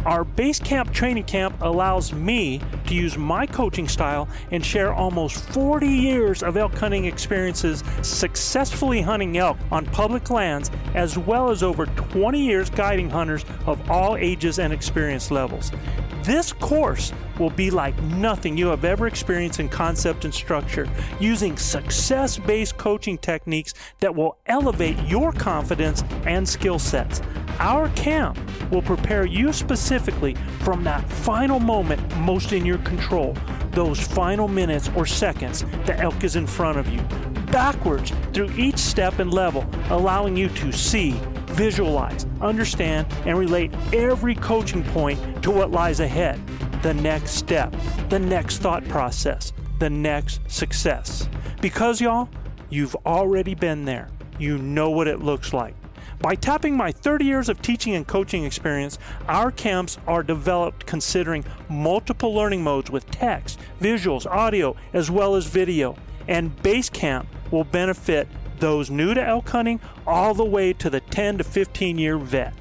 Our 0.06 0.26
base 0.26 0.60
camp 0.60 0.92
training 0.92 1.24
camp 1.24 1.56
allows 1.62 2.12
me 2.12 2.60
to 2.88 2.94
use 2.94 3.18
my 3.18 3.46
coaching 3.46 3.88
style 3.88 4.28
and 4.52 4.64
share 4.64 4.94
almost 4.94 5.50
40 5.52 5.88
years 5.88 6.44
of 6.44 6.58
elk 6.58 6.74
hunting 6.76 7.06
experiences 7.06 7.86
successfully 8.02 9.02
hunting 9.02 9.38
elk 9.38 9.58
on 9.72 9.86
public 9.86 10.30
lands, 10.30 10.70
as 10.94 11.18
well 11.18 11.50
as 11.50 11.64
over 11.64 11.86
20 11.86 12.38
years 12.38 12.70
guiding 12.70 13.10
hunters 13.10 13.46
of 13.66 13.90
all 13.90 14.18
ages 14.18 14.60
and 14.60 14.74
experience 14.74 15.32
levels. 15.32 15.72
This 16.24 16.52
course 16.52 17.14
will 17.40 17.50
be 17.50 17.72
like 17.72 17.98
nothing 18.34 18.58
you 18.58 18.66
have 18.66 18.84
ever 18.84 19.06
experienced 19.06 19.60
in 19.60 19.70
concept 19.70 20.26
and 20.26 20.34
structure, 20.34 20.90
using 21.20 21.56
success 21.56 22.40
based 22.40 22.76
coaching 22.80 23.16
techniques 23.16 23.76
that 24.00 24.16
will 24.16 24.40
elevate 24.48 24.98
your 25.04 25.32
confidence 25.32 26.04
and 26.26 26.50
skill 26.50 26.80
sets. 26.80 27.22
Our 27.60 27.90
camp 27.90 28.40
will 28.72 28.82
prepare 28.82 29.28
you 29.28 29.54
specifically 29.54 30.34
from 30.62 30.84
that 30.84 31.08
final 31.08 31.60
moment 31.60 32.02
most 32.18 32.54
in 32.54 32.66
your 32.66 32.80
control, 32.80 33.38
those 33.70 34.00
final 34.00 34.48
minutes 34.48 34.90
or 34.96 35.06
seconds 35.06 35.64
the 35.86 35.96
elk 36.00 36.24
is 36.24 36.36
in 36.36 36.48
front 36.48 36.80
of 36.80 36.90
you, 36.90 37.02
backwards 37.52 38.12
through 38.34 38.52
each 38.58 38.80
step 38.80 39.20
and 39.20 39.32
level, 39.32 39.64
allowing 39.92 40.36
you 40.36 40.50
to 40.50 40.72
see, 40.72 41.12
visualize, 41.50 42.26
understand, 42.42 43.06
and 43.28 43.38
relate 43.38 43.72
every 43.94 44.34
coaching 44.34 44.84
point 44.86 45.20
to 45.44 45.52
what 45.52 45.70
lies 45.70 46.00
ahead 46.00 46.40
the 46.84 46.94
next 46.94 47.32
step, 47.32 47.74
the 48.10 48.20
next 48.20 48.60
thought 48.60 48.86
process, 48.90 49.54
the 49.80 49.90
next 49.90 50.42
success. 50.48 51.30
Because, 51.62 52.02
y'all, 52.02 52.30
you've 52.70 52.96
already 53.06 53.56
been 53.56 53.86
there. 53.86 54.10
You 54.38 54.58
know 54.58 54.90
what 54.90 55.08
it 55.08 55.22
looks 55.22 55.54
like. 55.54 55.76
By 56.20 56.36
tapping 56.36 56.76
my 56.76 56.92
30 56.92 57.26
years 57.26 57.48
of 57.50 57.62
teaching 57.62 57.96
and 57.96 58.06
coaching 58.06 58.44
experience, 58.44 59.00
our 59.30 59.50
camps 59.50 59.98
are 60.08 60.24
developed 60.24 60.86
considering 60.86 61.46
multiple 61.70 62.34
learning 62.34 62.64
modes 62.64 62.92
with 62.92 63.10
text, 63.10 63.60
visuals, 63.82 64.26
audio, 64.26 64.76
as 64.92 65.10
well 65.10 65.36
as 65.36 65.46
video. 65.46 65.96
And 66.28 66.62
Base 66.64 66.90
Camp 66.90 67.28
will 67.50 67.64
benefit 67.64 68.28
those 68.60 68.90
new 68.90 69.14
to 69.14 69.22
elk 69.22 69.50
hunting 69.50 69.80
all 70.06 70.34
the 70.34 70.46
way 70.46 70.74
to 70.74 70.90
the 70.90 71.00
10 71.00 71.38
to 71.38 71.44
15 71.46 71.98
year 71.98 72.18
vet. 72.18 72.54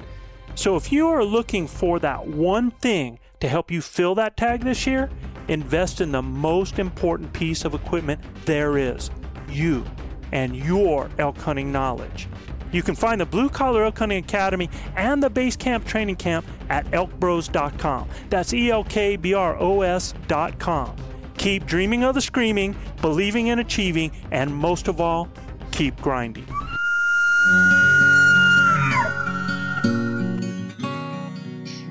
So 0.55 0.75
if 0.77 0.91
you 0.91 1.07
are 1.09 1.23
looking 1.25 1.67
for 1.67 1.99
that 1.99 2.27
one 2.27 2.71
thing 2.71 3.19
to 3.43 3.49
help 3.49 3.69
you 3.69 3.81
fill 3.81 4.15
that 4.15 4.37
tag 4.37 4.61
this 4.61 4.87
year, 4.87 5.09
invest 5.49 5.99
in 5.99 6.13
the 6.13 6.21
most 6.21 6.79
important 6.79 7.33
piece 7.33 7.65
of 7.65 7.73
equipment 7.73 8.21
there 8.45 8.77
is 8.77 9.11
you 9.49 9.83
and 10.31 10.55
your 10.55 11.09
elk 11.19 11.37
hunting 11.39 11.69
knowledge. 11.69 12.29
You 12.71 12.81
can 12.81 12.95
find 12.95 13.19
the 13.19 13.25
Blue 13.25 13.49
Collar 13.49 13.83
Elk 13.83 13.99
Hunting 13.99 14.23
Academy 14.23 14.69
and 14.95 15.21
the 15.21 15.29
Base 15.29 15.57
Camp 15.57 15.85
Training 15.85 16.15
Camp 16.15 16.45
at 16.69 16.85
elkbros.com. 16.91 18.07
That's 18.29 18.53
E 18.53 18.71
L 18.71 18.85
K 18.85 19.17
B 19.17 19.33
R 19.33 19.57
O 19.59 19.81
S.com. 19.81 20.95
Keep 21.37 21.65
dreaming 21.65 22.05
of 22.05 22.15
the 22.15 22.21
screaming, 22.21 22.77
believing 23.01 23.47
in 23.47 23.59
achieving, 23.59 24.13
and 24.31 24.55
most 24.55 24.87
of 24.87 25.01
all, 25.01 25.27
keep 25.73 25.99
grinding. 26.01 26.47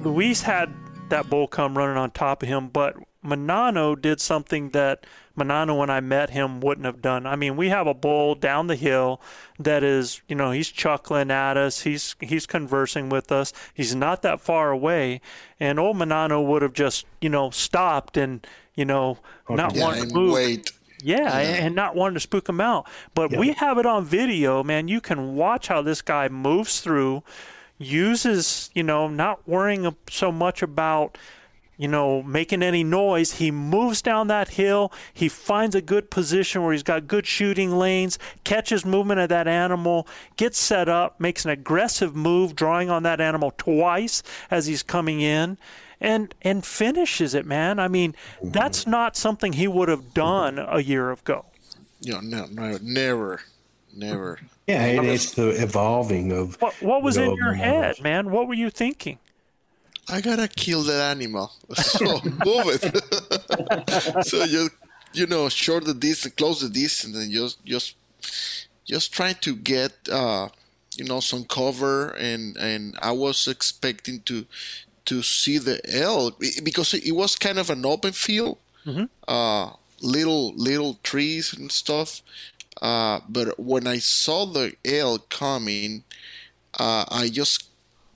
Luis 0.03 0.41
had 0.41 0.73
that 1.13 1.31
bull 1.31 1.47
come 1.47 1.79
running 1.79 1.97
on 1.97 2.11
top 2.11 2.43
of 2.43 2.49
him, 2.49 2.69
but 2.69 2.97
Manano 3.25 4.01
did 4.01 4.21
something 4.21 4.71
that 4.71 5.07
Manano, 5.39 5.79
when 5.79 5.89
I 5.89 6.01
met 6.01 6.31
him, 6.31 6.61
wouldn't 6.61 6.85
have 6.85 7.01
done. 7.01 7.25
I 7.27 7.37
mean, 7.37 7.57
we 7.57 7.69
have 7.69 7.87
a 7.87 7.95
bull 7.95 8.35
down 8.35 8.67
the 8.67 8.77
hill 8.77 9.21
that 9.59 9.83
is, 9.83 10.21
you 10.29 10.35
know, 10.37 10.51
he's 10.51 10.69
chuckling 10.69 11.31
at 11.31 11.57
us. 11.57 11.83
He's 11.83 12.17
he's 12.21 12.47
conversing 12.47 13.09
with 13.09 13.33
us. 13.33 13.53
He's 13.73 13.95
not 13.95 14.23
that 14.23 14.41
far 14.41 14.71
away, 14.73 15.21
and 15.61 15.79
old 15.79 15.97
Manano 15.97 16.45
would 16.47 16.63
have 16.63 16.75
just, 16.75 17.07
you 17.21 17.29
know, 17.31 17.49
stopped 17.51 18.17
and, 18.17 18.47
you 18.75 18.85
know, 18.85 19.19
not 19.49 19.75
Yeah, 19.75 19.83
wanting 19.85 20.09
to 20.09 20.15
move. 20.15 20.35
wait. 20.35 20.73
Yeah, 21.05 21.37
and 21.37 21.75
not 21.75 21.97
wanting 21.97 22.15
to 22.15 22.21
spook 22.21 22.49
him 22.49 22.61
out. 22.61 22.89
But 23.15 23.37
we 23.37 23.53
have 23.55 23.77
it 23.79 23.87
on 23.87 24.05
video, 24.05 24.63
man. 24.63 24.87
You 24.87 25.01
can 25.01 25.35
watch 25.35 25.67
how 25.67 25.83
this 25.83 26.01
guy 26.01 26.29
moves 26.29 26.81
through, 26.81 27.25
uses, 27.79 28.71
you 28.75 28.83
know, 28.83 29.09
not 29.09 29.47
worrying 29.47 29.95
so 30.09 30.31
much 30.31 30.63
about, 30.63 31.19
you 31.77 31.89
know, 31.89 32.23
making 32.23 32.63
any 32.63 32.85
noise. 32.85 33.35
He 33.35 33.51
moves 33.51 34.03
down 34.03 34.29
that 34.29 34.51
hill. 34.51 34.93
He 35.13 35.29
finds 35.29 35.75
a 35.75 35.83
good 35.83 36.11
position 36.11 36.63
where 36.63 36.73
he's 36.73 36.83
got 36.83 37.09
good 37.09 37.27
shooting 37.27 37.73
lanes, 37.73 38.19
catches 38.45 38.85
movement 38.85 39.21
of 39.21 39.29
that 39.31 39.49
animal, 39.49 40.07
gets 40.37 40.59
set 40.59 40.89
up, 40.89 41.19
makes 41.19 41.45
an 41.45 41.51
aggressive 41.51 42.15
move, 42.15 42.55
drawing 42.55 42.89
on 42.91 43.03
that 43.03 43.21
animal 43.21 43.53
twice 43.57 44.23
as 44.51 44.67
he's 44.67 44.83
coming 44.83 45.21
in. 45.21 45.59
And, 46.01 46.35
and 46.43 46.67
finishes 46.67 47.33
it, 47.33 47.47
man. 47.47 47.79
I 47.79 47.87
mean, 47.87 48.17
that's 48.43 48.81
mm-hmm. 48.81 48.91
not 48.91 49.17
something 49.17 49.53
he 49.53 49.69
would 49.69 49.89
have 49.89 50.13
done 50.13 50.59
a 50.59 50.81
year 50.81 51.13
ago. 51.13 51.45
You 52.01 52.15
know, 52.15 52.21
no, 52.21 52.47
no, 52.47 52.79
never, 52.83 53.41
never. 53.95 54.41
Yeah, 54.67 54.85
and 54.85 55.07
it's 55.07 55.33
the 55.33 55.49
evolving 55.63 56.33
of 56.33 56.61
What 56.61 56.75
what 56.83 57.03
was 57.03 57.17
in 57.17 57.31
the 57.31 57.37
your 57.37 57.55
models. 57.55 57.97
head, 57.97 58.01
man? 58.03 58.31
What 58.31 58.47
were 58.49 58.55
you 58.55 58.71
thinking? 58.71 59.19
I 60.09 60.21
gotta 60.21 60.49
kill 60.49 60.83
that 60.85 61.11
animal. 61.17 61.53
So 61.75 62.21
move 62.45 62.67
it. 62.77 64.25
so 64.27 64.45
you 64.45 64.69
you 65.13 65.27
know, 65.27 65.49
short 65.49 65.85
the 65.85 65.95
distance, 65.95 66.35
close 66.35 66.61
the 66.61 66.69
distance, 66.69 67.17
and 67.17 67.31
just 67.33 67.65
just 67.65 67.97
just 68.85 69.13
trying 69.13 69.37
to 69.43 69.55
get 69.57 69.93
uh 70.11 70.49
you 70.97 71.05
know 71.05 71.21
some 71.21 71.45
cover 71.45 72.11
and 72.11 72.57
and 72.57 72.97
I 73.03 73.13
was 73.13 73.49
expecting 73.49 74.21
to 74.23 74.47
to 75.07 75.23
see 75.23 75.59
the 75.59 75.81
elk 75.93 76.41
because 76.63 76.95
it 76.95 77.13
was 77.13 77.35
kind 77.37 77.59
of 77.59 77.71
an 77.71 77.85
open 77.85 78.13
field, 78.13 78.59
uh, 79.27 79.71
little 80.01 80.55
little 80.55 80.99
trees 81.03 81.53
and 81.53 81.71
stuff. 81.73 82.23
Uh, 82.81 83.21
but 83.29 83.59
when 83.59 83.87
I 83.87 83.99
saw 83.99 84.47
the 84.47 84.75
elk 84.85 85.29
coming, 85.29 86.05
uh, 86.79 87.05
I 87.11 87.29
just 87.29 87.69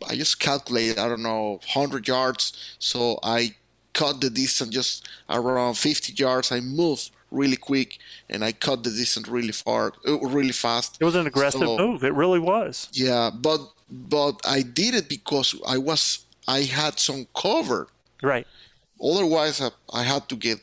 I 0.08 0.16
just 0.16 0.40
calculated 0.40 0.98
I 0.98 1.08
don't 1.08 1.22
know 1.22 1.60
hundred 1.68 2.08
yards, 2.08 2.52
so 2.78 3.18
I 3.22 3.54
cut 3.92 4.20
the 4.20 4.30
distance 4.30 4.70
just 4.70 5.08
around 5.28 5.74
fifty 5.76 6.12
yards. 6.12 6.50
I 6.52 6.60
moved 6.60 7.10
really 7.30 7.56
quick 7.56 7.98
and 8.30 8.44
I 8.44 8.52
cut 8.52 8.82
the 8.84 8.90
distance 8.90 9.28
really 9.28 9.52
far, 9.52 9.92
uh, 10.06 10.18
really 10.20 10.52
fast. 10.52 10.96
It 11.00 11.04
was 11.04 11.14
an 11.16 11.26
aggressive 11.26 11.60
So- 11.60 11.76
move. 11.76 12.02
It 12.04 12.14
really 12.14 12.38
was. 12.38 12.88
Yeah, 12.92 13.30
but 13.34 13.60
but 13.90 14.40
I 14.46 14.62
did 14.62 14.94
it 14.94 15.08
because 15.08 15.54
I 15.66 15.78
was 15.78 16.24
I 16.48 16.62
had 16.62 16.98
some 16.98 17.26
cover. 17.34 17.88
Right. 18.22 18.46
Otherwise, 19.02 19.60
I, 19.60 19.70
I 19.92 20.02
had 20.04 20.28
to 20.30 20.36
get 20.36 20.58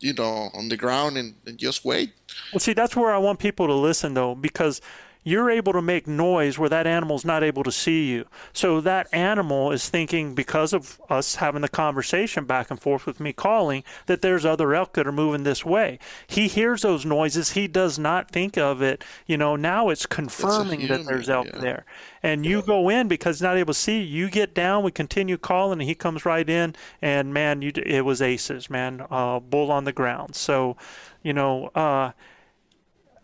you 0.00 0.12
know 0.12 0.50
on 0.54 0.68
the 0.68 0.76
ground 0.76 1.16
and, 1.16 1.34
and 1.46 1.58
just 1.58 1.84
wait. 1.84 2.12
Well, 2.52 2.60
see, 2.60 2.72
that's 2.72 2.96
where 2.96 3.12
I 3.12 3.18
want 3.18 3.38
people 3.38 3.66
to 3.66 3.74
listen, 3.74 4.14
though, 4.14 4.34
because 4.34 4.80
you're 5.24 5.50
able 5.50 5.72
to 5.72 5.82
make 5.82 6.06
noise 6.06 6.58
where 6.58 6.68
that 6.68 6.86
animal's 6.86 7.24
not 7.24 7.42
able 7.42 7.64
to 7.64 7.72
see 7.72 8.10
you. 8.10 8.26
So 8.52 8.80
that 8.82 9.08
animal 9.12 9.72
is 9.72 9.88
thinking, 9.88 10.34
because 10.34 10.72
of 10.74 11.00
us 11.08 11.36
having 11.36 11.62
the 11.62 11.68
conversation 11.68 12.44
back 12.44 12.70
and 12.70 12.80
forth 12.80 13.06
with 13.06 13.18
me 13.18 13.32
calling, 13.32 13.82
that 14.06 14.20
there's 14.20 14.44
other 14.44 14.74
elk 14.74 14.92
that 14.92 15.06
are 15.06 15.12
moving 15.12 15.42
this 15.42 15.64
way. 15.64 15.98
He 16.26 16.46
hears 16.46 16.82
those 16.82 17.06
noises. 17.06 17.52
He 17.52 17.66
does 17.66 17.98
not 17.98 18.30
think 18.30 18.58
of 18.58 18.82
it. 18.82 19.02
You 19.26 19.38
know, 19.38 19.56
now 19.56 19.88
it's 19.88 20.04
confirming 20.04 20.80
that 20.82 21.00
human, 21.00 21.06
there's 21.06 21.30
elk 21.30 21.46
yeah. 21.46 21.58
there. 21.58 21.84
And 22.22 22.44
you 22.44 22.62
go 22.62 22.88
in 22.90 23.08
because 23.08 23.36
he's 23.36 23.42
not 23.42 23.56
able 23.56 23.72
to 23.72 23.78
see 23.78 24.02
you. 24.02 24.24
You 24.24 24.30
get 24.30 24.54
down, 24.54 24.84
we 24.84 24.90
continue 24.90 25.38
calling, 25.38 25.80
and 25.80 25.88
he 25.88 25.94
comes 25.94 26.24
right 26.26 26.48
in. 26.48 26.74
And 27.00 27.32
man, 27.32 27.62
you 27.62 27.72
it 27.74 28.04
was 28.04 28.20
aces, 28.20 28.68
man. 28.68 29.06
Uh, 29.10 29.40
bull 29.40 29.72
on 29.72 29.84
the 29.84 29.92
ground. 29.92 30.34
So, 30.36 30.76
you 31.22 31.32
know, 31.32 31.68
uh, 31.74 32.12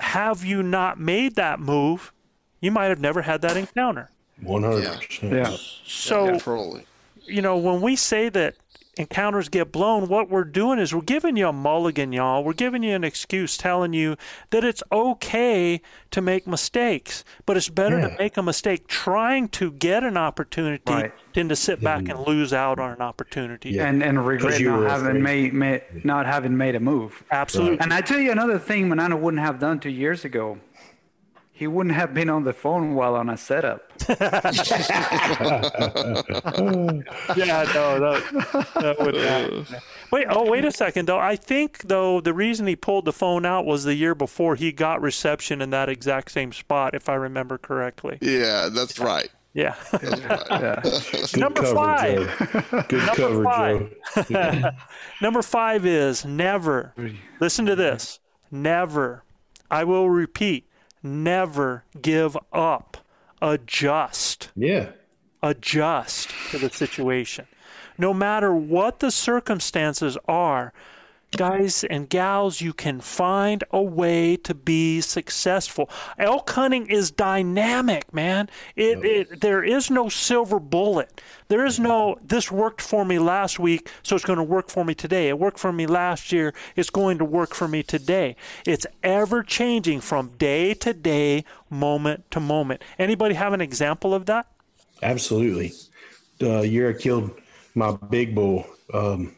have 0.01 0.45
you 0.45 0.63
not 0.63 0.99
made 0.99 1.37
that 1.37 1.61
move, 1.61 2.13
you 2.61 2.71
might 2.71 2.87
have 2.87 3.01
never 3.01 3.23
had 3.23 3.43
that 3.43 3.57
encounter. 3.57 4.11
one 4.43 4.63
hundred 4.63 4.87
percent. 5.01 5.33
Yeah. 5.33 5.57
So, 5.85 6.39
Probably. 6.39 6.85
you 7.25 7.43
know, 7.43 7.57
when 7.57 7.81
we 7.81 7.97
say 7.97 8.29
that 8.31 8.55
encounters 9.01 9.49
get 9.49 9.73
blown, 9.73 10.09
what 10.09 10.29
we're 10.31 10.45
doing 10.45 10.79
is 10.79 10.95
we're 10.95 11.01
giving 11.01 11.37
you 11.37 11.49
a 11.49 11.53
mulligan, 11.53 12.13
y'all. 12.13 12.45
We're 12.45 12.53
giving 12.53 12.83
you 12.83 12.95
an 12.95 13.03
excuse 13.03 13.57
telling 13.57 13.93
you 13.93 14.17
that 14.51 14.63
it's 14.63 14.83
okay 14.93 15.81
to 16.11 16.21
make 16.21 16.47
mistakes, 16.47 17.25
but 17.47 17.57
it's 17.57 17.69
better 17.69 18.01
to 18.01 18.15
make 18.19 18.37
a 18.37 18.43
mistake 18.43 18.87
trying 18.87 19.49
to 19.49 19.73
get 19.73 20.05
an 20.05 20.17
opportunity 20.17 20.83
Right. 20.93 21.13
than 21.35 21.49
to 21.49 21.57
sit 21.57 21.81
back 21.81 22.09
and 22.09 22.21
lose 22.27 22.53
out 22.53 22.79
on 22.79 22.93
an 22.93 23.01
opportunity. 23.01 23.71
Yeah. 23.71 23.87
And 23.89 24.03
and 24.03 24.25
regret 24.27 24.61
not 24.61 24.89
having 24.91 25.07
afraid. 25.09 25.23
made, 25.23 25.55
made 25.55 26.05
not 26.05 26.27
having 26.27 26.57
made 26.57 26.75
a 26.75 26.81
move. 26.81 27.25
Absolutely. 27.31 27.79
And 27.81 27.93
I 27.93 28.01
tell 28.03 28.19
you 28.19 28.31
another 28.33 28.59
thing 28.59 28.89
Manano 28.89 29.19
wouldn't 29.19 29.43
have 29.43 29.59
done 29.59 29.81
two 29.81 29.89
years 29.91 30.25
ago. 30.25 30.59
He 31.61 31.67
wouldn't 31.67 31.95
have 31.95 32.15
been 32.15 32.31
on 32.31 32.45
the 32.45 32.55
phone 32.55 32.95
while 32.95 33.15
on 33.15 33.29
a 33.29 33.37
setup. 33.37 33.93
yeah, 34.09 34.17
no, 37.75 38.01
that, 38.01 38.71
that 38.77 38.97
would 38.99 39.15
happen. 39.15 39.67
Wait, 40.11 40.27
oh, 40.31 40.51
wait 40.51 40.65
a 40.65 40.73
second, 40.73 41.07
though. 41.07 41.19
I 41.19 41.37
think, 41.37 41.83
though, 41.83 42.23
the 42.23 42.33
reason 42.33 42.67
he 42.67 42.77
pulled 42.77 43.05
the 43.05 43.13
phone 43.13 43.45
out 43.45 43.67
was 43.67 43.85
the 43.85 43.95
year 43.95 44.15
before 44.15 44.55
he 44.55 44.73
got 44.73 45.03
reception 45.03 45.61
in 45.61 45.69
that 45.69 45.91
exact 45.91 46.31
same 46.31 46.51
spot, 46.51 46.95
if 46.95 47.11
I 47.11 47.15
remember 47.17 47.59
correctly. 47.59 48.17
Yeah, 48.23 48.71
that's 48.73 48.99
right. 48.99 49.29
Yeah. 49.53 49.75
That's 49.93 50.19
right. 50.23 50.49
Yeah. 50.51 50.81
Good 51.31 51.41
Number 51.41 51.61
cover, 51.61 51.75
five. 51.75 52.39
Joe. 52.39 52.85
Good 52.89 53.07
Number 53.07 53.15
cover, 53.17 53.45
five. 53.45 53.95
Joe. 54.31 54.71
Number 55.21 55.43
five 55.43 55.85
is 55.85 56.25
never. 56.25 56.95
Listen 57.39 57.67
to 57.67 57.77
this. 57.77 58.19
Never. 58.51 59.25
I 59.71 59.85
will 59.85 60.09
repeat. 60.09 60.70
Never 61.03 61.85
give 62.01 62.37
up. 62.53 62.99
Adjust. 63.43 64.51
Yeah. 64.55 64.91
adjust 65.43 66.31
to 66.51 66.59
the 66.59 66.69
situation. 66.71 67.47
No 67.97 68.13
matter 68.13 68.55
what 68.55 68.99
the 69.01 69.11
circumstances 69.11 70.19
are, 70.29 70.73
guys 71.37 71.85
and 71.85 72.09
gals, 72.09 72.61
you 72.61 72.73
can 72.73 73.01
find 73.01 73.65
a 73.71 73.83
way 73.83 74.37
to 74.37 74.55
be 74.55 75.01
successful. 75.01 75.89
Elk 76.19 76.51
hunting 76.51 76.87
is 76.87 77.11
dynamic, 77.11 78.13
man. 78.13 78.49
It, 78.77 79.05
it 79.05 79.41
there 79.41 79.63
is 79.63 79.91
no 79.91 80.09
silver 80.09 80.59
bullet. 80.59 81.21
There 81.49 81.65
is 81.65 81.79
no 81.79 82.19
this 82.23 82.51
worked 82.51 82.81
for 82.81 83.05
me 83.05 83.19
last 83.19 83.59
week, 83.59 83.89
so 84.03 84.17
it's 84.17 84.25
going 84.25 84.39
to 84.39 84.43
work 84.43 84.71
for 84.71 84.85
me 84.85 84.95
today. 84.95 85.29
It 85.29 85.39
worked 85.39 85.59
for 85.59 85.73
me 85.73 85.87
last 85.87 86.33
year, 86.33 86.55
it's 86.77 86.91
going 86.91 87.19
to 87.19 87.25
work 87.25 87.55
for 87.55 87.69
me 87.69 87.83
today. 87.83 88.37
It's 88.67 88.87
ever 89.03 89.43
changing 89.43 90.01
from 90.01 90.31
day 90.39 90.75
to 90.75 90.93
day, 90.93 91.45
moment 91.69 92.31
to 92.33 92.41
moment. 92.41 92.83
Anybody 92.99 93.35
have 93.35 93.53
an 93.53 93.61
example 93.61 94.15
of 94.15 94.27
that? 94.27 94.47
Absolutely. 95.03 95.73
The 96.39 96.67
year 96.67 96.91
I 96.91 96.93
killed 96.95 97.33
my 97.75 97.93
big 97.93 98.35
bull, 98.35 98.67
um, 98.93 99.37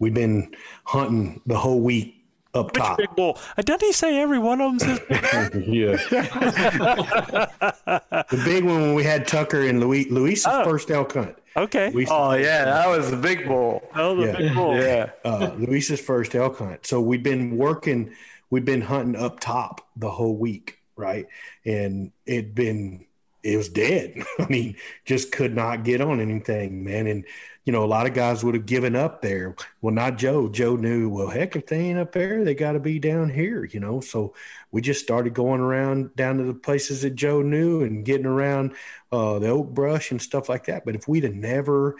we've 0.00 0.14
been 0.14 0.52
hunting 0.84 1.40
the 1.46 1.56
whole 1.56 1.80
week 1.80 2.16
up 2.52 2.66
Which 2.72 2.74
top. 2.82 2.98
big 2.98 3.14
bull? 3.14 3.38
Uh, 3.56 3.62
Doesn't 3.62 3.86
he 3.86 3.92
say 3.92 4.18
every 4.20 4.40
one 4.40 4.60
of 4.60 4.76
them? 4.76 4.80
Says, 4.80 5.00
yeah. 5.68 5.96
the 8.30 8.42
big 8.44 8.64
one 8.64 8.80
when 8.82 8.94
we 8.94 9.04
had 9.04 9.26
Tucker 9.26 9.60
and 9.62 9.80
Louis, 9.80 10.10
Luis's 10.10 10.46
Oh. 10.48 10.64
first 10.64 10.90
elk 10.90 11.12
hunt. 11.12 11.36
okay. 11.56 11.90
Luis's 11.90 12.10
Oh 12.12 12.30
first 12.32 12.44
yeah, 12.44 12.64
that 12.64 12.88
was 12.88 13.12
a 13.12 13.16
big 13.16 13.46
bull. 13.46 13.82
Oh, 13.94 14.16
the 14.16 14.26
Yeah. 14.26 14.36
big 14.36 14.54
bull. 14.54 14.76
Yeah. 14.76 15.10
uh, 15.24 15.52
Luis's 15.58 16.00
first 16.00 16.34
elk 16.34 16.58
hunt. 16.58 16.86
So 16.86 17.00
we've 17.00 17.22
been 17.22 17.56
working, 17.56 18.10
we've 18.50 18.64
been 18.64 18.82
hunting 18.82 19.16
up 19.20 19.40
top 19.40 19.86
the 19.96 20.10
whole 20.10 20.36
week, 20.36 20.78
right? 20.96 21.26
And 21.64 22.12
it'd 22.26 22.54
been, 22.54 23.06
it 23.42 23.56
was 23.56 23.68
dead. 23.68 24.22
I 24.38 24.46
mean, 24.48 24.76
just 25.04 25.32
could 25.32 25.54
not 25.54 25.84
get 25.84 26.00
on 26.00 26.20
anything, 26.20 26.84
man. 26.84 27.06
And 27.06 27.24
you 27.64 27.72
know, 27.72 27.84
a 27.84 27.86
lot 27.86 28.06
of 28.06 28.14
guys 28.14 28.42
would 28.42 28.54
have 28.54 28.66
given 28.66 28.96
up 28.96 29.20
there. 29.20 29.54
Well, 29.80 29.94
not 29.94 30.16
Joe. 30.16 30.48
Joe 30.48 30.76
knew, 30.76 31.08
well, 31.10 31.28
heck, 31.28 31.56
if 31.56 31.66
they 31.66 31.78
ain't 31.78 31.98
up 31.98 32.12
there, 32.12 32.42
they 32.42 32.54
got 32.54 32.72
to 32.72 32.80
be 32.80 32.98
down 32.98 33.28
here, 33.30 33.64
you 33.64 33.80
know. 33.80 34.00
So 34.00 34.34
we 34.70 34.80
just 34.80 35.02
started 35.02 35.34
going 35.34 35.60
around 35.60 36.16
down 36.16 36.38
to 36.38 36.44
the 36.44 36.54
places 36.54 37.02
that 37.02 37.14
Joe 37.14 37.42
knew 37.42 37.82
and 37.82 38.04
getting 38.04 38.26
around 38.26 38.72
uh, 39.12 39.38
the 39.38 39.48
oak 39.48 39.68
brush 39.70 40.10
and 40.10 40.20
stuff 40.20 40.48
like 40.48 40.64
that. 40.66 40.84
But 40.84 40.94
if 40.96 41.06
we'd 41.06 41.24
have 41.24 41.34
never, 41.34 41.96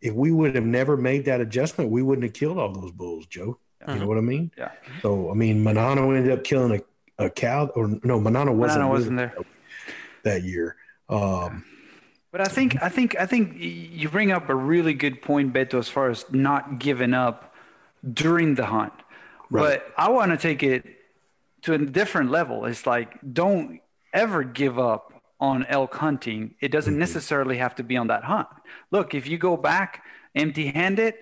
if 0.00 0.14
we 0.14 0.32
would 0.32 0.54
have 0.54 0.64
never 0.64 0.96
made 0.96 1.26
that 1.26 1.40
adjustment, 1.40 1.90
we 1.90 2.02
wouldn't 2.02 2.24
have 2.24 2.32
killed 2.32 2.58
all 2.58 2.72
those 2.72 2.92
bulls, 2.92 3.26
Joe. 3.26 3.58
You 3.88 3.96
know 3.96 4.06
what 4.06 4.16
I 4.16 4.20
mean? 4.22 4.52
Yeah. 4.56 4.70
So 5.02 5.30
I 5.30 5.34
mean, 5.34 5.64
Manano 5.64 6.16
ended 6.16 6.30
up 6.30 6.44
killing 6.44 6.80
a, 7.18 7.24
a 7.24 7.30
cow, 7.30 7.66
or 7.74 7.88
no, 7.88 8.20
Manano 8.20 8.54
wasn't, 8.54 8.84
Manano 8.84 8.88
wasn't 8.88 9.16
there. 9.16 9.34
that 10.22 10.44
year. 10.44 10.76
Um, 11.08 11.64
But 12.32 12.40
I 12.40 12.46
think 12.46 12.82
I 12.82 12.88
think 12.88 13.14
I 13.20 13.26
think 13.26 13.56
you 13.58 14.08
bring 14.08 14.32
up 14.32 14.48
a 14.48 14.54
really 14.54 14.94
good 14.94 15.20
point, 15.20 15.52
Beto, 15.52 15.78
as 15.78 15.88
far 15.88 16.08
as 16.08 16.24
not 16.32 16.78
giving 16.78 17.12
up 17.12 17.54
during 18.10 18.54
the 18.54 18.66
hunt. 18.66 18.94
Right. 19.50 19.82
But 19.82 19.92
I 19.98 20.08
want 20.08 20.32
to 20.32 20.38
take 20.38 20.62
it 20.62 20.84
to 21.62 21.74
a 21.74 21.78
different 21.78 22.30
level. 22.30 22.64
It's 22.64 22.86
like 22.86 23.18
don't 23.34 23.80
ever 24.14 24.44
give 24.44 24.78
up 24.78 25.12
on 25.38 25.66
elk 25.66 25.94
hunting. 25.96 26.54
It 26.60 26.72
doesn't 26.72 26.94
mm-hmm. 26.94 27.00
necessarily 27.00 27.58
have 27.58 27.74
to 27.74 27.82
be 27.82 27.98
on 27.98 28.06
that 28.06 28.24
hunt. 28.24 28.48
Look, 28.90 29.14
if 29.14 29.26
you 29.26 29.36
go 29.36 29.58
back 29.58 30.02
empty-handed, 30.34 31.14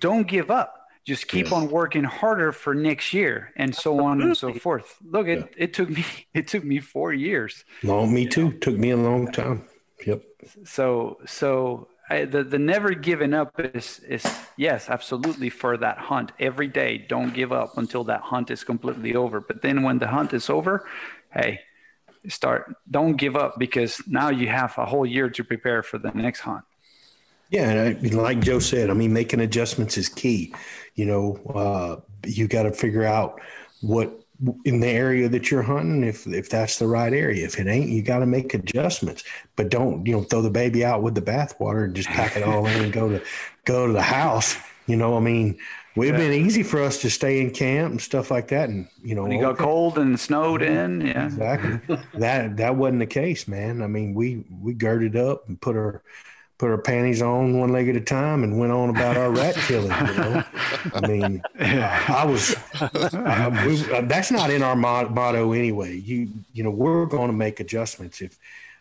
don't 0.00 0.26
give 0.26 0.50
up. 0.50 0.74
Just 1.04 1.28
keep 1.28 1.50
on 1.50 1.68
working 1.70 2.04
harder 2.04 2.52
for 2.52 2.74
next 2.74 3.12
year, 3.12 3.52
and 3.56 3.74
so 3.74 4.04
on 4.04 4.22
and 4.22 4.36
so 4.36 4.52
forth. 4.54 4.98
Look, 5.02 5.26
it, 5.26 5.52
it 5.56 5.72
took 5.72 5.88
me 5.88 6.04
it 6.34 6.46
took 6.46 6.62
me 6.62 6.78
four 6.78 7.14
years. 7.14 7.64
Long, 7.82 8.12
me 8.12 8.26
too. 8.26 8.52
Took 8.58 8.76
me 8.76 8.90
a 8.90 8.96
long 8.96 9.32
time. 9.32 9.64
Yep. 10.06 10.22
So 10.64 11.18
so 11.26 11.88
I, 12.10 12.24
the 12.24 12.44
the 12.44 12.58
never 12.58 12.94
giving 12.94 13.34
up 13.34 13.58
is 13.58 14.00
is 14.00 14.24
yes, 14.56 14.90
absolutely 14.90 15.50
for 15.50 15.76
that 15.76 15.98
hunt 15.98 16.32
every 16.38 16.68
day. 16.68 16.98
Don't 16.98 17.32
give 17.32 17.52
up 17.52 17.78
until 17.78 18.04
that 18.04 18.20
hunt 18.20 18.50
is 18.50 18.64
completely 18.64 19.14
over. 19.14 19.40
But 19.40 19.62
then 19.62 19.82
when 19.82 19.98
the 19.98 20.08
hunt 20.08 20.32
is 20.32 20.50
over, 20.50 20.86
hey, 21.32 21.60
start. 22.28 22.74
Don't 22.90 23.16
give 23.16 23.36
up 23.36 23.58
because 23.58 24.02
now 24.06 24.30
you 24.30 24.48
have 24.48 24.76
a 24.78 24.86
whole 24.86 25.06
year 25.06 25.30
to 25.30 25.44
prepare 25.44 25.82
for 25.82 25.98
the 25.98 26.10
next 26.10 26.40
hunt. 26.40 26.64
Yeah, 27.50 27.68
and 27.68 27.98
I, 28.06 28.08
like 28.16 28.40
Joe 28.40 28.60
said, 28.60 28.88
I 28.88 28.94
mean, 28.94 29.12
making 29.12 29.40
adjustments 29.40 29.98
is 29.98 30.08
key. 30.08 30.54
You 30.94 31.04
know, 31.04 31.36
uh, 31.54 32.00
you 32.26 32.48
got 32.48 32.62
to 32.62 32.72
figure 32.72 33.04
out 33.04 33.40
what 33.82 34.21
in 34.64 34.80
the 34.80 34.88
area 34.88 35.28
that 35.28 35.50
you're 35.50 35.62
hunting, 35.62 36.04
if 36.04 36.26
if 36.26 36.48
that's 36.48 36.78
the 36.78 36.86
right 36.86 37.12
area. 37.12 37.44
If 37.44 37.58
it 37.58 37.66
ain't, 37.66 37.90
you 37.90 38.02
got 38.02 38.20
to 38.20 38.26
make 38.26 38.54
adjustments. 38.54 39.24
But 39.56 39.68
don't 39.68 40.06
you 40.06 40.16
know 40.16 40.22
throw 40.22 40.42
the 40.42 40.50
baby 40.50 40.84
out 40.84 41.02
with 41.02 41.14
the 41.14 41.22
bathwater 41.22 41.84
and 41.84 41.94
just 41.94 42.08
pack 42.08 42.36
it 42.36 42.42
all 42.42 42.66
in 42.66 42.84
and 42.84 42.92
go 42.92 43.08
to 43.08 43.22
go 43.64 43.86
to 43.86 43.92
the 43.92 44.02
house. 44.02 44.56
You 44.86 44.96
know, 44.96 45.16
I 45.16 45.20
mean, 45.20 45.58
we've 45.94 46.16
been 46.16 46.32
easy 46.32 46.62
for 46.64 46.82
us 46.82 47.00
to 47.02 47.10
stay 47.10 47.40
in 47.40 47.52
camp 47.52 47.92
and 47.92 48.00
stuff 48.00 48.30
like 48.30 48.48
that, 48.48 48.68
and 48.68 48.88
you 49.02 49.14
know, 49.14 49.22
When 49.22 49.32
it 49.32 49.40
got 49.40 49.52
okay. 49.52 49.64
cold 49.64 49.98
and 49.98 50.18
snowed 50.18 50.60
mm-hmm. 50.60 51.02
in, 51.02 51.06
yeah. 51.06 51.26
Exactly. 51.26 51.98
that 52.14 52.56
that 52.56 52.76
wasn't 52.76 53.00
the 53.00 53.06
case, 53.06 53.46
man. 53.46 53.82
I 53.82 53.86
mean, 53.86 54.14
we 54.14 54.44
we 54.60 54.74
girded 54.74 55.16
up 55.16 55.48
and 55.48 55.60
put 55.60 55.76
our 55.76 56.02
put 56.58 56.70
our 56.70 56.78
panties 56.78 57.22
on 57.22 57.58
one 57.58 57.72
leg 57.72 57.88
at 57.88 57.96
a 57.96 58.00
time 58.00 58.44
and 58.44 58.58
went 58.58 58.72
on 58.72 58.90
about 58.90 59.16
our 59.16 59.30
rat 59.30 59.54
killing. 59.54 59.90
You 59.90 60.14
know, 60.14 60.44
I 60.94 61.00
mean, 61.08 61.42
I 61.58 62.24
was. 62.24 62.54
I, 62.80 63.64
we, 63.66 63.92
uh, 63.92 64.02
that's 64.02 64.30
not 64.30 64.50
in 64.50 64.62
our 64.62 64.76
mo- 64.76 65.08
motto 65.08 65.52
anyway. 65.52 65.96
You 65.96 66.28
you 66.52 66.62
know, 66.62 66.70
we're 66.70 67.06
going 67.06 67.28
to 67.28 67.36
make 67.36 67.60
adjustments 67.60 68.20
if. 68.20 68.38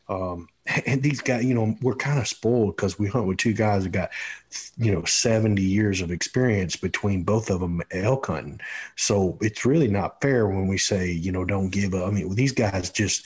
Um, 0.09 0.49
and 0.85 1.01
these 1.01 1.21
guys, 1.21 1.45
you 1.45 1.53
know, 1.53 1.75
we're 1.81 1.95
kind 1.95 2.19
of 2.19 2.27
spoiled 2.27 2.75
because 2.75 2.99
we 2.99 3.07
hunt 3.07 3.27
with 3.27 3.37
two 3.37 3.53
guys 3.53 3.83
that 3.83 3.91
got, 3.91 4.09
you 4.77 4.91
know, 4.91 5.03
70 5.05 5.61
years 5.61 6.01
of 6.01 6.11
experience 6.11 6.75
between 6.75 7.23
both 7.23 7.49
of 7.49 7.61
them 7.61 7.81
elk 7.91 8.27
hunting. 8.27 8.59
So 8.97 9.37
it's 9.41 9.65
really 9.65 9.87
not 9.87 10.19
fair 10.21 10.47
when 10.47 10.67
we 10.67 10.77
say, 10.77 11.09
you 11.11 11.31
know, 11.31 11.45
don't 11.45 11.69
give 11.69 11.93
up. 11.95 12.07
I 12.07 12.11
mean, 12.11 12.35
these 12.35 12.51
guys 12.51 12.89
just, 12.89 13.25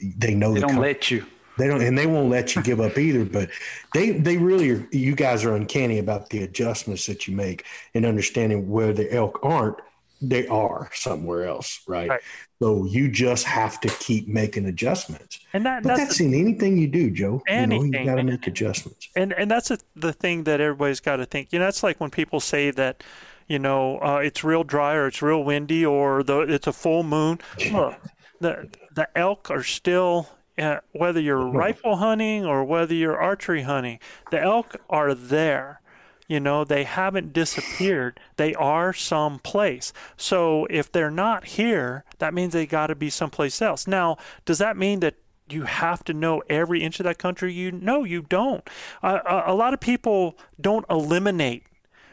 they 0.00 0.34
know 0.34 0.52
They 0.52 0.60
the 0.60 0.66
don't 0.66 0.74
com- 0.74 0.82
let 0.82 1.10
you. 1.10 1.24
They 1.58 1.66
don't, 1.68 1.82
and 1.82 1.98
they 1.98 2.06
won't 2.06 2.30
let 2.30 2.56
you 2.56 2.62
give 2.62 2.80
up 2.80 2.96
either. 2.98 3.24
But 3.24 3.50
they, 3.94 4.12
they 4.12 4.36
really 4.38 4.70
are. 4.70 4.88
You 4.92 5.14
guys 5.14 5.44
are 5.44 5.54
uncanny 5.54 5.98
about 5.98 6.30
the 6.30 6.42
adjustments 6.42 7.06
that 7.06 7.28
you 7.28 7.36
make 7.36 7.64
and 7.94 8.06
understanding 8.06 8.68
where 8.70 8.92
the 8.92 9.12
elk 9.12 9.40
aren't. 9.42 9.76
They 10.20 10.48
are 10.48 10.90
somewhere 10.94 11.46
else, 11.46 11.80
right? 11.86 12.08
Right. 12.08 12.20
So 12.60 12.84
you 12.86 13.08
just 13.08 13.44
have 13.46 13.80
to 13.82 13.88
keep 13.88 14.26
making 14.26 14.66
adjustments. 14.66 15.38
And 15.52 15.64
that 15.66 15.84
But 15.84 15.96
that's 15.96 16.00
that's 16.08 16.20
in 16.20 16.34
anything 16.34 16.76
you 16.78 16.88
do, 16.88 17.10
Joe. 17.10 17.46
you 17.54 17.66
know, 17.66 17.82
you 17.84 17.92
Anything, 17.92 18.06
got 18.06 18.16
to 18.16 18.22
make 18.22 18.46
adjustments. 18.46 19.08
and 19.14 19.32
and 19.32 19.50
that's 19.50 19.70
a, 19.70 19.78
the 19.94 20.12
thing 20.12 20.44
that 20.44 20.60
everybody's 20.60 21.00
got 21.00 21.16
to 21.16 21.26
think. 21.26 21.52
You 21.52 21.60
know, 21.60 21.68
it's 21.68 21.82
like 21.84 22.00
when 22.00 22.10
people 22.10 22.40
say 22.40 22.70
that, 22.72 23.02
you 23.46 23.58
know, 23.60 23.98
uh, 24.00 24.16
it's 24.22 24.42
real 24.44 24.64
dry 24.64 24.94
or 24.94 25.06
it's 25.06 25.22
real 25.22 25.44
windy 25.44 25.86
or 25.86 26.22
the 26.24 26.40
it's 26.40 26.66
a 26.66 26.72
full 26.72 27.04
moon. 27.04 27.38
Look, 27.70 27.96
the 28.40 28.68
the 28.92 29.08
elk 29.16 29.50
are 29.50 29.62
still. 29.62 30.28
Uh, 30.58 30.80
whether 30.92 31.20
you're 31.20 31.46
rifle 31.50 31.96
hunting 31.96 32.44
or 32.44 32.64
whether 32.64 32.94
you're 32.94 33.20
archery 33.20 33.62
hunting, 33.62 33.98
the 34.30 34.40
elk 34.40 34.76
are 34.90 35.14
there. 35.14 35.80
You 36.26 36.40
know, 36.40 36.62
they 36.62 36.84
haven't 36.84 37.32
disappeared. 37.32 38.20
They 38.36 38.54
are 38.54 38.92
someplace. 38.92 39.94
So 40.18 40.66
if 40.68 40.92
they're 40.92 41.10
not 41.10 41.46
here, 41.46 42.04
that 42.18 42.34
means 42.34 42.52
they 42.52 42.66
got 42.66 42.88
to 42.88 42.94
be 42.94 43.08
someplace 43.08 43.62
else. 43.62 43.86
Now, 43.86 44.18
does 44.44 44.58
that 44.58 44.76
mean 44.76 45.00
that 45.00 45.14
you 45.48 45.62
have 45.62 46.04
to 46.04 46.12
know 46.12 46.42
every 46.50 46.82
inch 46.82 47.00
of 47.00 47.04
that 47.04 47.16
country? 47.16 47.54
You 47.54 47.72
no, 47.72 48.04
you 48.04 48.22
don't. 48.22 48.68
Uh, 49.02 49.20
a, 49.24 49.52
a 49.52 49.54
lot 49.54 49.72
of 49.72 49.80
people 49.80 50.36
don't 50.60 50.84
eliminate. 50.90 51.64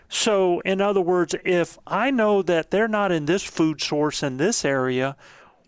So, 0.07 0.61
in 0.61 0.79
other 0.79 1.01
words, 1.01 1.35
if 1.43 1.77
I 1.85 2.11
know 2.11 2.41
that 2.43 2.71
they're 2.71 2.87
not 2.87 3.11
in 3.11 3.25
this 3.25 3.43
food 3.43 3.81
source 3.81 4.23
in 4.23 4.37
this 4.37 4.63
area, 4.63 5.17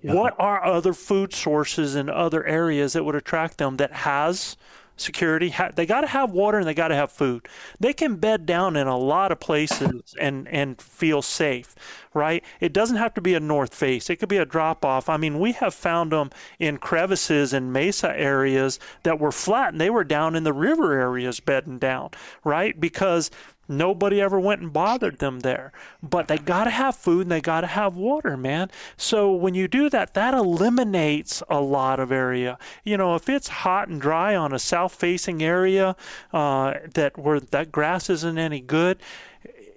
what 0.01 0.35
are 0.39 0.63
other 0.63 0.93
food 0.93 1.33
sources 1.33 1.95
in 1.95 2.09
other 2.09 2.45
areas 2.45 2.93
that 2.93 3.03
would 3.03 3.15
attract 3.15 3.57
them 3.57 3.77
that 3.77 3.91
has 3.91 4.57
security? 4.95 5.53
They 5.75 5.85
got 5.85 6.01
to 6.01 6.07
have 6.07 6.31
water 6.31 6.57
and 6.57 6.67
they 6.67 6.73
got 6.73 6.89
to 6.89 6.95
have 6.95 7.11
food. 7.11 7.47
They 7.79 7.93
can 7.93 8.15
bed 8.15 8.45
down 8.45 8.75
in 8.75 8.87
a 8.87 8.97
lot 8.97 9.31
of 9.31 9.39
places 9.39 10.15
and 10.19 10.47
and 10.47 10.81
feel 10.81 11.21
safe, 11.21 11.75
right? 12.13 12.43
It 12.59 12.73
doesn't 12.73 12.97
have 12.97 13.13
to 13.15 13.21
be 13.21 13.33
a 13.33 13.39
north 13.39 13.73
face. 13.73 14.09
It 14.09 14.17
could 14.17 14.29
be 14.29 14.37
a 14.37 14.45
drop 14.45 14.85
off. 14.85 15.09
I 15.09 15.17
mean, 15.17 15.39
we 15.39 15.53
have 15.53 15.73
found 15.73 16.11
them 16.11 16.31
in 16.59 16.77
crevices 16.77 17.53
and 17.53 17.73
mesa 17.73 18.09
areas 18.17 18.79
that 19.03 19.19
were 19.19 19.31
flat 19.31 19.71
and 19.71 19.81
they 19.81 19.89
were 19.89 20.03
down 20.03 20.35
in 20.35 20.43
the 20.43 20.53
river 20.53 20.99
areas 20.99 21.39
bedding 21.39 21.79
down, 21.79 22.11
right? 22.43 22.79
Because 22.79 23.29
Nobody 23.67 24.21
ever 24.21 24.39
went 24.39 24.61
and 24.61 24.71
bothered 24.71 25.19
them 25.19 25.41
there. 25.41 25.71
But 26.01 26.27
they 26.27 26.37
got 26.37 26.65
to 26.65 26.69
have 26.69 26.95
food 26.95 27.23
and 27.23 27.31
they 27.31 27.41
got 27.41 27.61
to 27.61 27.67
have 27.67 27.95
water, 27.95 28.37
man. 28.37 28.71
So 28.95 29.33
when 29.33 29.53
you 29.53 29.67
do 29.67 29.89
that, 29.89 30.13
that 30.13 30.33
eliminates 30.33 31.43
a 31.49 31.59
lot 31.59 31.99
of 31.99 32.11
area. 32.11 32.57
You 32.83 32.97
know, 32.97 33.15
if 33.15 33.29
it's 33.29 33.47
hot 33.47 33.87
and 33.87 33.99
dry 33.99 34.35
on 34.35 34.53
a 34.53 34.59
south 34.59 34.93
facing 34.93 35.43
area 35.43 35.95
uh, 36.31 36.75
that 36.93 37.17
where 37.17 37.39
that 37.39 37.71
grass 37.71 38.09
isn't 38.09 38.37
any 38.37 38.61
good, 38.61 38.99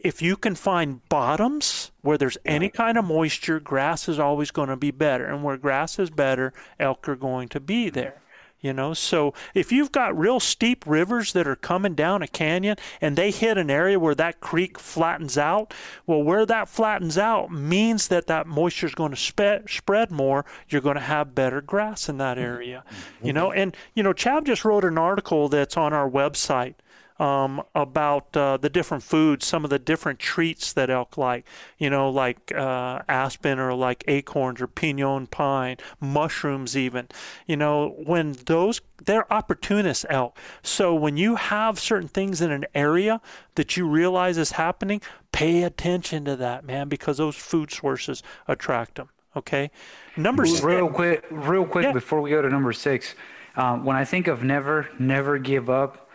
if 0.02 0.22
you 0.22 0.36
can 0.36 0.54
find 0.54 1.06
bottoms 1.08 1.90
where 2.00 2.16
there's 2.16 2.38
any 2.44 2.68
kind 2.68 2.96
of 2.96 3.04
moisture, 3.04 3.60
grass 3.60 4.08
is 4.08 4.18
always 4.18 4.50
going 4.50 4.68
to 4.68 4.76
be 4.76 4.90
better. 4.90 5.26
And 5.26 5.42
where 5.42 5.56
grass 5.56 5.98
is 5.98 6.10
better, 6.10 6.52
elk 6.78 7.08
are 7.08 7.16
going 7.16 7.48
to 7.48 7.60
be 7.60 7.90
there. 7.90 8.22
You 8.60 8.74
know, 8.74 8.92
so 8.92 9.32
if 9.54 9.72
you've 9.72 9.90
got 9.90 10.18
real 10.18 10.38
steep 10.38 10.86
rivers 10.86 11.32
that 11.32 11.48
are 11.48 11.56
coming 11.56 11.94
down 11.94 12.22
a 12.22 12.28
canyon 12.28 12.76
and 13.00 13.16
they 13.16 13.30
hit 13.30 13.56
an 13.56 13.70
area 13.70 13.98
where 13.98 14.14
that 14.14 14.40
creek 14.40 14.78
flattens 14.78 15.38
out, 15.38 15.72
well, 16.06 16.22
where 16.22 16.44
that 16.44 16.68
flattens 16.68 17.16
out 17.16 17.50
means 17.50 18.08
that 18.08 18.26
that 18.26 18.46
moisture 18.46 18.86
is 18.86 18.94
going 18.94 19.12
to 19.12 19.16
spe- 19.16 19.66
spread 19.66 20.10
more. 20.10 20.44
You're 20.68 20.82
going 20.82 20.96
to 20.96 21.00
have 21.00 21.34
better 21.34 21.62
grass 21.62 22.08
in 22.10 22.18
that 22.18 22.36
mm-hmm. 22.36 22.46
area. 22.46 22.84
Mm-hmm. 22.86 23.26
You 23.26 23.32
know, 23.32 23.50
and, 23.50 23.74
you 23.94 24.02
know, 24.02 24.12
Chav 24.12 24.44
just 24.44 24.64
wrote 24.64 24.84
an 24.84 24.98
article 24.98 25.48
that's 25.48 25.78
on 25.78 25.94
our 25.94 26.08
website 26.08 26.74
um, 27.20 27.62
about 27.74 28.34
uh, 28.34 28.56
the 28.56 28.70
different 28.70 29.02
foods, 29.02 29.44
some 29.44 29.62
of 29.62 29.70
the 29.70 29.78
different 29.78 30.18
treats 30.18 30.72
that 30.72 30.88
elk 30.88 31.18
like, 31.18 31.46
you 31.78 31.90
know, 31.90 32.08
like 32.08 32.50
uh, 32.52 33.02
aspen 33.08 33.58
or 33.58 33.74
like 33.74 34.02
acorns 34.08 34.60
or 34.60 34.66
pinon 34.66 35.26
pine, 35.26 35.76
mushrooms, 36.00 36.76
even. 36.78 37.08
You 37.46 37.58
know, 37.58 37.90
when 38.06 38.32
those, 38.46 38.80
they're 39.04 39.30
opportunist 39.30 40.06
elk. 40.08 40.38
So 40.62 40.94
when 40.94 41.18
you 41.18 41.36
have 41.36 41.78
certain 41.78 42.08
things 42.08 42.40
in 42.40 42.50
an 42.50 42.64
area 42.74 43.20
that 43.56 43.76
you 43.76 43.86
realize 43.86 44.38
is 44.38 44.52
happening, 44.52 45.02
pay 45.30 45.62
attention 45.62 46.24
to 46.24 46.36
that, 46.36 46.64
man, 46.64 46.88
because 46.88 47.18
those 47.18 47.36
food 47.36 47.70
sources 47.70 48.22
attract 48.48 48.94
them. 48.94 49.10
Okay. 49.36 49.70
Number 50.16 50.46
six. 50.46 50.62
real 50.62 50.88
quick, 50.88 51.24
real 51.30 51.66
quick 51.66 51.84
Yeah. 51.84 51.92
before 51.92 52.22
we 52.22 52.30
go 52.30 52.40
to 52.40 52.48
number 52.48 52.72
six. 52.72 53.14
Um, 53.56 53.84
when 53.84 53.96
I 53.96 54.06
think 54.06 54.26
of 54.26 54.42
never, 54.42 54.88
never 54.98 55.36
give 55.38 55.68
up, 55.68 56.08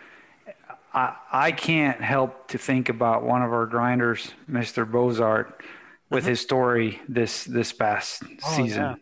I, 0.96 1.16
I 1.32 1.52
can't 1.52 2.02
help 2.02 2.48
to 2.50 2.58
think 2.58 2.88
about 2.88 3.24
one 3.24 3.42
of 3.42 3.52
our 3.52 3.66
grinders, 3.66 4.32
Mr. 4.50 4.90
Bozart, 4.90 5.62
with 6.10 6.26
his 6.26 6.40
story 6.40 7.02
this 7.10 7.44
this 7.44 7.74
past 7.74 8.24
season, 8.56 8.82
yeah. 8.82 8.96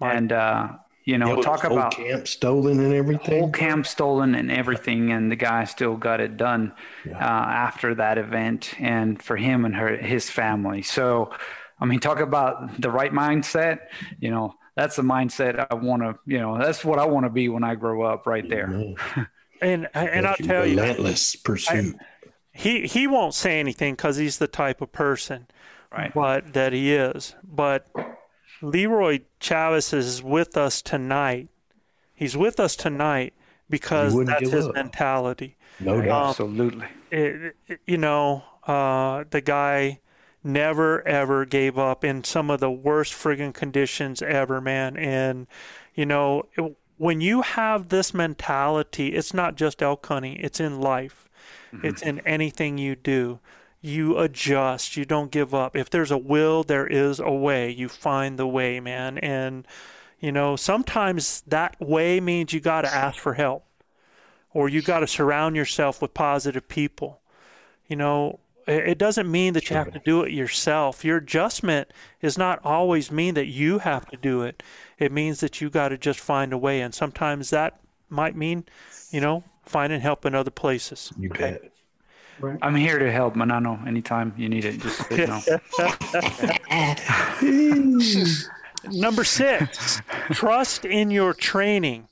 My- 0.00 0.14
and 0.14 0.32
uh, 0.32 0.68
you 1.04 1.18
know, 1.18 1.40
talk 1.42 1.62
about 1.64 1.92
camp 1.92 2.26
stolen 2.26 2.80
and 2.80 2.92
everything. 2.92 3.40
whole 3.40 3.50
camp 3.52 3.86
stolen 3.86 4.34
and 4.34 4.50
everything, 4.50 5.12
and 5.12 5.30
the 5.30 5.36
guy 5.36 5.64
still 5.64 5.96
got 5.96 6.20
it 6.20 6.36
done 6.36 6.72
uh, 7.08 7.12
after 7.18 7.94
that 7.94 8.18
event, 8.18 8.74
and 8.80 9.22
for 9.22 9.36
him 9.36 9.64
and 9.66 9.76
her 9.76 9.96
his 9.96 10.30
family. 10.30 10.82
So, 10.82 11.30
I 11.78 11.84
mean, 11.84 12.00
talk 12.00 12.18
about 12.18 12.80
the 12.80 12.90
right 12.90 13.12
mindset. 13.12 13.80
You 14.18 14.30
know, 14.30 14.54
that's 14.74 14.96
the 14.96 15.02
mindset 15.02 15.66
I 15.70 15.74
want 15.74 16.02
to. 16.02 16.18
You 16.26 16.40
know, 16.40 16.58
that's 16.58 16.84
what 16.84 16.98
I 16.98 17.04
want 17.04 17.26
to 17.26 17.30
be 17.30 17.48
when 17.50 17.62
I 17.62 17.74
grow 17.74 18.02
up. 18.02 18.26
Right 18.26 18.48
there. 18.48 18.94
And, 19.60 19.88
and 19.94 20.26
I'll 20.26 20.34
That's 20.36 20.46
tell 20.46 20.66
you, 20.66 20.76
relentless 20.76 21.36
pursuit. 21.36 21.96
he 22.52 22.86
he 22.86 23.06
won't 23.06 23.34
say 23.34 23.58
anything 23.60 23.94
because 23.94 24.16
he's 24.16 24.38
the 24.38 24.48
type 24.48 24.80
of 24.80 24.92
person 24.92 25.46
Right. 25.92 26.12
but 26.12 26.52
that 26.52 26.72
he 26.72 26.92
is 26.94 27.34
but 27.44 27.86
leroy 28.60 29.20
chavez 29.40 29.92
is 29.92 30.22
with 30.22 30.56
us 30.56 30.82
tonight 30.82 31.48
he's 32.14 32.36
with 32.36 32.58
us 32.60 32.76
tonight 32.76 33.34
because 33.70 34.14
that's 34.24 34.50
his 34.50 34.66
up. 34.66 34.74
mentality 34.74 35.56
no 35.80 36.00
doubt. 36.00 36.30
Absolutely. 36.30 36.86
it, 37.10 37.56
it- 37.68 37.80
you 37.86 37.98
know 37.98 38.42
uh, 38.66 39.24
the 39.30 39.40
guy 39.40 40.00
never 40.42 41.06
ever 41.06 41.44
gave 41.44 41.78
up 41.78 42.04
in 42.04 42.24
some 42.24 42.50
of 42.50 42.60
the 42.60 42.70
worst 42.70 43.12
friggin' 43.12 43.52
conditions 43.54 44.22
ever, 44.22 44.60
man. 44.60 44.96
And 44.96 45.46
you 45.94 46.04
know, 46.06 46.44
it, 46.56 46.76
when 46.98 47.20
you 47.20 47.42
have 47.42 47.88
this 47.88 48.14
mentality, 48.14 49.08
it's 49.08 49.34
not 49.34 49.56
just 49.56 49.82
elk 49.82 50.06
hunting; 50.06 50.36
it's 50.36 50.60
in 50.60 50.80
life. 50.80 51.28
Mm-hmm. 51.72 51.86
It's 51.86 52.02
in 52.02 52.20
anything 52.20 52.78
you 52.78 52.96
do. 52.96 53.40
You 53.80 54.18
adjust. 54.18 54.96
You 54.96 55.04
don't 55.04 55.30
give 55.30 55.54
up. 55.54 55.76
If 55.76 55.90
there's 55.90 56.10
a 56.10 56.18
will, 56.18 56.62
there 56.62 56.86
is 56.86 57.20
a 57.20 57.30
way. 57.30 57.70
You 57.70 57.88
find 57.88 58.38
the 58.38 58.46
way, 58.46 58.80
man. 58.80 59.18
And 59.18 59.66
you 60.18 60.32
know, 60.32 60.56
sometimes 60.56 61.42
that 61.46 61.80
way 61.80 62.20
means 62.20 62.52
you 62.52 62.60
got 62.60 62.82
to 62.82 62.94
ask 62.94 63.18
for 63.18 63.34
help, 63.34 63.64
or 64.52 64.68
you 64.68 64.80
got 64.82 65.00
to 65.00 65.06
surround 65.06 65.56
yourself 65.56 66.00
with 66.00 66.14
positive 66.14 66.68
people. 66.68 67.20
You 67.86 67.96
know, 67.96 68.40
it 68.66 68.98
doesn't 68.98 69.30
mean 69.30 69.52
that 69.52 69.70
you 69.70 69.76
have 69.76 69.92
to 69.92 70.00
do 70.00 70.22
it 70.22 70.32
yourself. 70.32 71.04
Your 71.04 71.18
adjustment 71.18 71.92
does 72.20 72.36
not 72.36 72.60
always 72.64 73.12
mean 73.12 73.34
that 73.34 73.46
you 73.46 73.78
have 73.80 74.08
to 74.08 74.16
do 74.16 74.42
it. 74.42 74.62
It 74.98 75.12
means 75.12 75.40
that 75.40 75.60
you 75.60 75.70
got 75.70 75.90
to 75.90 75.98
just 75.98 76.20
find 76.20 76.52
a 76.52 76.58
way. 76.58 76.80
And 76.80 76.94
sometimes 76.94 77.50
that 77.50 77.80
might 78.08 78.36
mean, 78.36 78.64
you 79.10 79.20
know, 79.20 79.44
finding 79.62 80.00
help 80.00 80.24
in 80.24 80.34
other 80.34 80.50
places. 80.50 81.12
You 81.18 81.30
bet. 81.30 81.72
Right. 82.38 82.58
I'm 82.60 82.74
here 82.74 82.98
to 82.98 83.10
help, 83.10 83.34
Manano, 83.34 83.86
anytime 83.86 84.34
you 84.36 84.48
need 84.48 84.64
it. 84.66 84.80
Just 84.80 85.10
know. 85.10 85.40
Number 88.90 89.24
six, 89.24 90.00
trust 90.32 90.84
in 90.84 91.10
your 91.10 91.32
training 91.32 92.08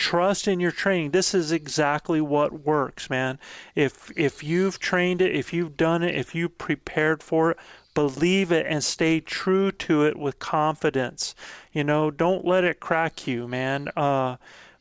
trust 0.00 0.48
in 0.48 0.60
your 0.60 0.70
training 0.70 1.10
this 1.10 1.34
is 1.34 1.52
exactly 1.52 2.22
what 2.22 2.64
works 2.64 3.10
man 3.10 3.38
if 3.74 4.10
if 4.16 4.42
you've 4.42 4.78
trained 4.78 5.20
it 5.20 5.36
if 5.36 5.52
you've 5.52 5.76
done 5.76 6.02
it 6.02 6.14
if 6.14 6.34
you 6.34 6.48
prepared 6.48 7.22
for 7.22 7.50
it 7.50 7.58
believe 7.92 8.50
it 8.50 8.64
and 8.66 8.82
stay 8.82 9.20
true 9.20 9.70
to 9.70 10.02
it 10.06 10.16
with 10.16 10.38
confidence 10.38 11.34
you 11.72 11.84
know 11.84 12.10
don't 12.10 12.44
let 12.44 12.64
it 12.64 12.80
crack 12.80 13.26
you 13.26 13.46
man 13.48 13.88
uh, 13.96 14.36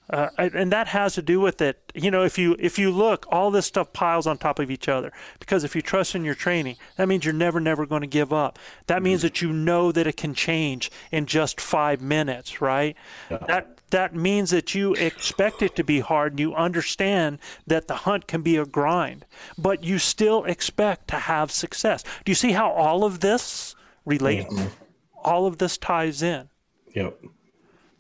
uh, 0.10 0.30
and 0.38 0.72
that 0.72 0.88
has 0.88 1.14
to 1.14 1.22
do 1.22 1.40
with 1.40 1.62
it. 1.62 1.92
You 1.94 2.10
know, 2.10 2.24
if 2.24 2.38
you 2.38 2.56
if 2.58 2.80
you 2.80 2.90
look, 2.90 3.28
all 3.30 3.52
this 3.52 3.68
stuff 3.68 3.94
piles 3.94 4.26
on 4.26 4.38
top 4.38 4.58
of 4.58 4.72
each 4.72 4.88
other. 4.90 5.14
Because 5.40 5.64
if 5.64 5.76
you 5.76 5.84
trust 5.84 6.16
in 6.16 6.26
your 6.26 6.36
training, 6.36 6.78
that 6.96 7.08
means 7.08 7.26
you're 7.26 7.34
never 7.34 7.60
never 7.60 7.86
going 7.86 8.02
to 8.02 8.08
give 8.08 8.34
up. 8.34 8.58
That 8.88 9.04
means 9.04 9.22
that 9.22 9.42
you 9.42 9.54
know 9.54 9.92
that 9.92 10.08
it 10.08 10.18
can 10.18 10.34
change 10.34 10.92
in 11.12 11.28
just 11.28 11.62
five 11.62 12.02
minutes, 12.02 12.60
right? 12.60 12.96
Yeah. 13.30 13.38
That 13.48 13.80
that 13.92 14.16
means 14.16 14.50
that 14.50 14.74
you 14.74 14.94
expect 14.96 15.62
it 15.62 15.76
to 15.76 15.84
be 15.84 16.00
hard 16.00 16.34
and 16.34 16.40
you 16.40 16.56
understand 16.56 17.38
that 17.68 17.88
the 17.88 17.96
hunt 17.98 18.28
can 18.28 18.42
be 18.42 18.58
a 18.58 18.66
grind, 18.66 19.26
but 19.60 19.84
you 19.84 20.00
still 20.00 20.44
expect 20.46 21.08
to 21.10 21.18
have 21.18 21.52
success. 21.52 22.04
Do 22.26 22.32
you 22.32 22.36
see 22.36 22.52
how 22.54 22.72
all 22.72 23.04
of 23.04 23.20
this 23.20 23.76
relates? 24.06 24.54
Mm-hmm. 24.54 24.68
All 25.24 25.46
of 25.46 25.58
this 25.60 25.78
ties 25.78 26.24
in. 26.24 26.50
Yep. 26.94 27.20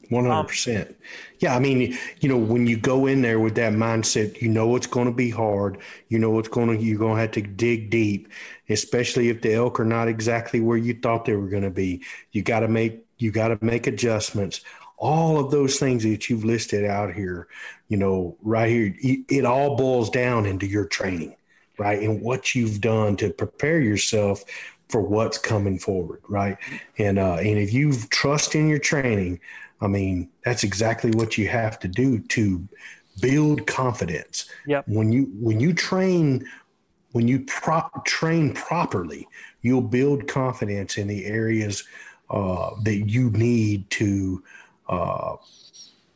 100%. 0.09 0.87
Um, 0.89 0.95
yeah, 1.37 1.55
I 1.55 1.59
mean, 1.59 1.95
you 2.19 2.29
know, 2.29 2.37
when 2.37 2.65
you 2.65 2.77
go 2.77 3.05
in 3.05 3.21
there 3.21 3.39
with 3.39 3.53
that 3.55 3.73
mindset, 3.73 4.41
you 4.41 4.49
know 4.49 4.75
it's 4.75 4.87
going 4.87 5.05
to 5.05 5.13
be 5.13 5.29
hard. 5.29 5.77
You 6.07 6.17
know 6.17 6.39
it's 6.39 6.47
going 6.47 6.75
to 6.75 6.83
you're 6.83 6.97
going 6.97 7.15
to 7.15 7.21
have 7.21 7.31
to 7.31 7.41
dig 7.41 7.91
deep, 7.91 8.27
especially 8.69 9.29
if 9.29 9.41
the 9.41 9.53
elk 9.53 9.79
are 9.79 9.85
not 9.85 10.07
exactly 10.07 10.61
where 10.61 10.77
you 10.77 10.95
thought 10.95 11.25
they 11.25 11.35
were 11.35 11.47
going 11.47 11.63
to 11.63 11.69
be. 11.69 12.01
You 12.31 12.41
got 12.41 12.61
to 12.61 12.67
make 12.67 13.05
you 13.19 13.31
got 13.31 13.49
to 13.49 13.59
make 13.61 13.85
adjustments 13.85 14.61
all 14.99 15.39
of 15.39 15.49
those 15.49 15.79
things 15.79 16.03
that 16.03 16.29
you've 16.29 16.43
listed 16.43 16.85
out 16.85 17.13
here, 17.13 17.47
you 17.87 17.97
know, 17.97 18.37
right 18.41 18.69
here, 18.69 18.93
it 19.29 19.45
all 19.45 19.77
boils 19.77 20.09
down 20.09 20.45
into 20.45 20.67
your 20.67 20.85
training, 20.85 21.35
right? 21.77 22.01
And 22.01 22.21
what 22.21 22.53
you've 22.53 22.81
done 22.81 23.15
to 23.17 23.31
prepare 23.31 23.79
yourself 23.79 24.43
for 24.89 25.01
what's 25.01 25.37
coming 25.37 25.79
forward, 25.79 26.21
right? 26.27 26.57
And 26.97 27.19
uh, 27.19 27.35
and 27.35 27.57
if 27.57 27.71
you 27.71 27.93
trust 28.09 28.55
in 28.55 28.67
your 28.67 28.79
training, 28.79 29.39
I 29.81 29.87
mean, 29.87 30.29
that's 30.43 30.63
exactly 30.63 31.11
what 31.11 31.37
you 31.37 31.47
have 31.47 31.79
to 31.79 31.87
do 31.87 32.19
to 32.19 32.67
build 33.21 33.67
confidence. 33.67 34.49
Yep. 34.65 34.87
When 34.87 35.11
you 35.11 35.31
when 35.39 35.59
you 35.59 35.73
train 35.73 36.45
when 37.11 37.27
you 37.27 37.41
pro- 37.45 37.89
train 38.05 38.53
properly, 38.53 39.27
you'll 39.61 39.81
build 39.81 40.27
confidence 40.27 40.97
in 40.97 41.07
the 41.07 41.25
areas 41.25 41.83
uh, 42.29 42.71
that 42.83 43.09
you 43.09 43.31
need 43.31 43.89
to 43.91 44.43
uh, 44.87 45.35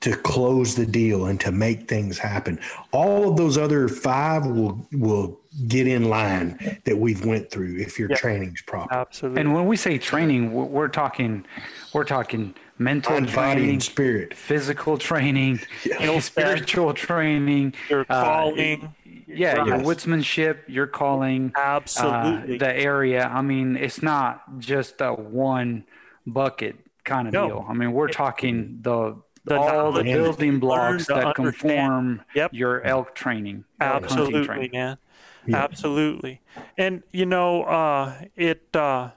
to 0.03 0.17
close 0.17 0.75
the 0.75 0.85
deal 0.85 1.27
and 1.27 1.39
to 1.39 1.49
make 1.49 1.87
things 1.87 2.17
happen. 2.17 2.59
All 2.91 3.29
of 3.29 3.37
those 3.37 3.57
other 3.57 3.87
five 3.87 4.45
will 4.45 4.85
will 4.91 5.39
get 5.67 5.87
in 5.87 6.09
line 6.09 6.81
that 6.83 6.97
we've 6.97 7.25
went 7.25 7.49
through 7.49 7.77
if 7.77 7.97
your 7.97 8.09
training's 8.09 8.61
proper. 8.63 8.93
Absolutely. 8.93 9.39
And 9.39 9.53
when 9.53 9.65
we 9.65 9.77
say 9.77 9.97
training, 9.97 10.51
we're 10.53 10.89
talking 10.89 11.45
we're 11.93 12.03
talking 12.03 12.53
mental 12.77 13.13
Mind, 13.13 13.29
training, 13.29 13.69
and 13.69 13.83
spirit, 13.83 14.33
physical 14.33 14.97
training, 14.97 15.61
yeah. 15.85 16.19
spiritual 16.19 16.93
training, 16.93 17.73
your 17.89 18.01
uh, 18.09 18.23
calling. 18.23 18.83
Uh, 18.83 18.89
yeah, 19.25 19.55
right. 19.55 19.67
your 19.67 19.77
woodsmanship, 19.79 20.59
your 20.67 20.85
calling, 20.85 21.53
absolutely. 21.55 22.55
Uh, 22.55 22.59
the 22.59 22.75
area. 22.75 23.25
I 23.25 23.41
mean, 23.41 23.77
it's 23.77 24.03
not 24.03 24.59
just 24.59 24.99
a 24.99 25.13
one 25.13 25.85
bucket 26.27 26.75
kind 27.03 27.27
of 27.27 27.33
no. 27.33 27.47
deal. 27.47 27.65
I 27.67 27.73
mean, 27.73 27.93
we're 27.93 28.09
talking 28.09 28.79
the, 28.81 29.15
the 29.45 29.57
all 29.57 29.91
the 29.91 30.03
building 30.03 30.59
blocks 30.59 31.07
that 31.07 31.35
conform 31.35 32.21
yep. 32.35 32.51
your 32.53 32.81
elk 32.83 33.13
training. 33.13 33.65
Absolutely, 33.79 34.45
training. 34.45 34.71
man. 34.71 34.97
Yeah. 35.45 35.57
Absolutely. 35.57 36.41
And 36.77 37.03
you 37.11 37.25
know, 37.25 37.63
uh, 37.63 38.13
it 38.35 38.73
uh, 38.75 39.11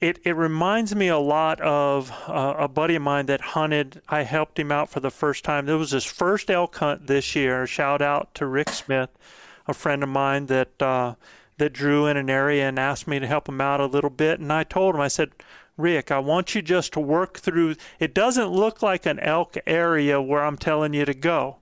it 0.00 0.20
it 0.24 0.36
reminds 0.36 0.94
me 0.94 1.08
a 1.08 1.18
lot 1.18 1.60
of 1.60 2.12
uh, 2.28 2.54
a 2.58 2.68
buddy 2.68 2.96
of 2.96 3.02
mine 3.02 3.26
that 3.26 3.40
hunted. 3.40 4.02
I 4.08 4.22
helped 4.22 4.58
him 4.58 4.70
out 4.70 4.90
for 4.90 5.00
the 5.00 5.10
first 5.10 5.44
time. 5.44 5.68
It 5.68 5.74
was 5.74 5.92
his 5.92 6.04
first 6.04 6.50
elk 6.50 6.76
hunt 6.76 7.06
this 7.06 7.34
year. 7.34 7.66
Shout 7.66 8.02
out 8.02 8.34
to 8.34 8.46
Rick 8.46 8.68
Smith, 8.70 9.10
a 9.66 9.72
friend 9.72 10.02
of 10.02 10.10
mine 10.10 10.46
that 10.46 10.82
uh, 10.82 11.14
that 11.58 11.72
drew 11.72 12.06
in 12.06 12.16
an 12.16 12.28
area 12.28 12.68
and 12.68 12.78
asked 12.78 13.06
me 13.06 13.18
to 13.18 13.26
help 13.26 13.48
him 13.48 13.60
out 13.60 13.80
a 13.80 13.86
little 13.86 14.10
bit. 14.10 14.40
And 14.40 14.52
I 14.52 14.64
told 14.64 14.94
him, 14.94 15.00
I 15.00 15.08
said, 15.08 15.30
Rick, 15.76 16.10
I 16.10 16.18
want 16.18 16.54
you 16.54 16.62
just 16.62 16.92
to 16.94 17.00
work 17.00 17.38
through. 17.38 17.76
It 17.98 18.14
doesn't 18.14 18.48
look 18.48 18.82
like 18.82 19.04
an 19.04 19.18
elk 19.20 19.56
area 19.66 20.20
where 20.20 20.42
I'm 20.42 20.56
telling 20.56 20.94
you 20.94 21.04
to 21.04 21.14
go, 21.14 21.56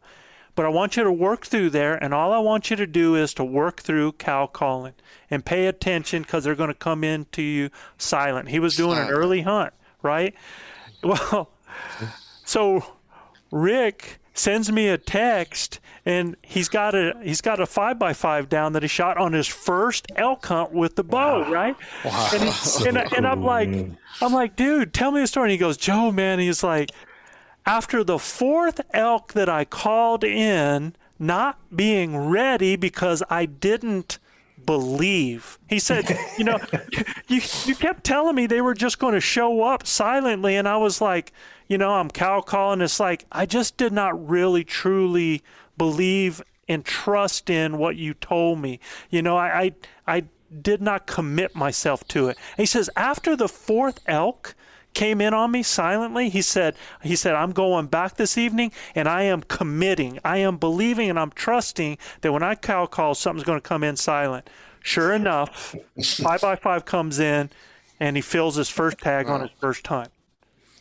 but 0.54 0.64
I 0.64 0.68
want 0.68 0.96
you 0.96 1.02
to 1.02 1.12
work 1.12 1.46
through 1.46 1.70
there, 1.70 2.02
and 2.02 2.14
all 2.14 2.32
I 2.32 2.38
want 2.38 2.70
you 2.70 2.76
to 2.76 2.86
do 2.86 3.16
is 3.16 3.34
to 3.34 3.44
work 3.44 3.80
through 3.80 4.12
cow 4.12 4.46
calling 4.46 4.94
and 5.30 5.44
pay 5.44 5.66
attention 5.66 6.22
because 6.22 6.44
they're 6.44 6.54
going 6.54 6.68
to 6.68 6.74
come 6.74 7.02
into 7.02 7.42
you 7.42 7.70
silent. 7.98 8.50
He 8.50 8.60
was 8.60 8.76
doing 8.76 8.98
an 8.98 9.08
early 9.08 9.42
hunt, 9.42 9.74
right? 10.02 10.34
Well, 11.02 11.50
so 12.46 12.94
Rick 13.50 14.20
sends 14.32 14.72
me 14.72 14.88
a 14.88 14.96
text 14.96 15.78
and 16.06 16.36
he's 16.42 16.68
got 16.68 16.94
a 16.94 17.14
he's 17.22 17.40
got 17.40 17.60
a 17.60 17.66
five 17.66 17.98
by 17.98 18.12
five 18.12 18.48
down 18.48 18.72
that 18.74 18.82
he 18.82 18.88
shot 18.88 19.16
on 19.16 19.32
his 19.32 19.46
first 19.46 20.06
elk 20.16 20.44
hunt 20.46 20.72
with 20.72 20.96
the 20.96 21.04
bow, 21.04 21.42
wow. 21.42 21.50
right? 21.50 21.76
Wow. 22.04 22.30
And, 22.34 22.42
he, 22.42 22.88
and, 22.88 22.98
and, 22.98 23.26
I'm 23.26 23.42
like, 23.42 23.68
I'm 24.20 24.32
like, 24.32 24.56
dude, 24.56 24.92
tell 24.92 25.10
me 25.10 25.22
a 25.22 25.26
story. 25.26 25.46
And 25.46 25.52
he 25.52 25.58
goes, 25.58 25.76
Joe, 25.76 26.12
man, 26.12 26.38
he's 26.38 26.62
like, 26.62 26.90
after 27.64 28.04
the 28.04 28.18
fourth 28.18 28.80
elk 28.92 29.32
that 29.32 29.48
I 29.48 29.64
called 29.64 30.24
in, 30.24 30.94
not 31.18 31.58
being 31.74 32.16
ready 32.16 32.76
because 32.76 33.22
I 33.30 33.46
didn't 33.46 34.18
believe. 34.66 35.58
He 35.68 35.78
said, 35.78 36.18
you 36.38 36.44
know, 36.44 36.58
you 37.28 37.40
you 37.64 37.74
kept 37.74 38.04
telling 38.04 38.34
me 38.34 38.46
they 38.46 38.60
were 38.60 38.74
just 38.74 38.98
going 38.98 39.14
to 39.14 39.20
show 39.20 39.62
up 39.62 39.86
silently, 39.86 40.56
and 40.56 40.68
I 40.68 40.76
was 40.76 41.00
like, 41.00 41.32
you 41.66 41.78
know, 41.78 41.92
I'm 41.92 42.10
cow 42.10 42.42
calling. 42.42 42.82
It's 42.82 43.00
like 43.00 43.24
I 43.32 43.46
just 43.46 43.78
did 43.78 43.92
not 43.92 44.28
really 44.28 44.64
truly 44.64 45.42
believe 45.76 46.42
and 46.68 46.84
trust 46.84 47.50
in 47.50 47.78
what 47.78 47.96
you 47.96 48.14
told 48.14 48.58
me. 48.58 48.80
You 49.10 49.22
know, 49.22 49.36
I, 49.36 49.62
I, 50.06 50.16
I 50.16 50.24
did 50.62 50.80
not 50.80 51.06
commit 51.06 51.54
myself 51.54 52.06
to 52.08 52.28
it. 52.28 52.38
And 52.56 52.62
he 52.62 52.66
says, 52.66 52.88
after 52.96 53.36
the 53.36 53.48
fourth 53.48 54.00
elk 54.06 54.54
came 54.94 55.20
in 55.20 55.34
on 55.34 55.50
me 55.50 55.62
silently, 55.62 56.28
he 56.28 56.40
said, 56.40 56.76
he 57.02 57.16
said, 57.16 57.34
I'm 57.34 57.52
going 57.52 57.86
back 57.86 58.16
this 58.16 58.38
evening 58.38 58.72
and 58.94 59.08
I 59.08 59.22
am 59.22 59.42
committing. 59.42 60.20
I 60.24 60.38
am 60.38 60.56
believing 60.56 61.10
and 61.10 61.18
I'm 61.18 61.32
trusting 61.32 61.98
that 62.20 62.32
when 62.32 62.42
I 62.42 62.54
cow 62.54 62.86
call, 62.86 63.14
something's 63.14 63.44
going 63.44 63.60
to 63.60 63.68
come 63.68 63.84
in 63.84 63.96
silent. 63.96 64.48
Sure 64.80 65.12
enough, 65.12 65.74
five 66.02 66.40
by 66.40 66.56
five 66.56 66.84
comes 66.84 67.18
in 67.18 67.50
and 67.98 68.16
he 68.16 68.22
fills 68.22 68.56
his 68.56 68.68
first 68.68 68.98
tag 68.98 69.28
on 69.28 69.40
his 69.40 69.50
first 69.58 69.82
time. 69.82 70.08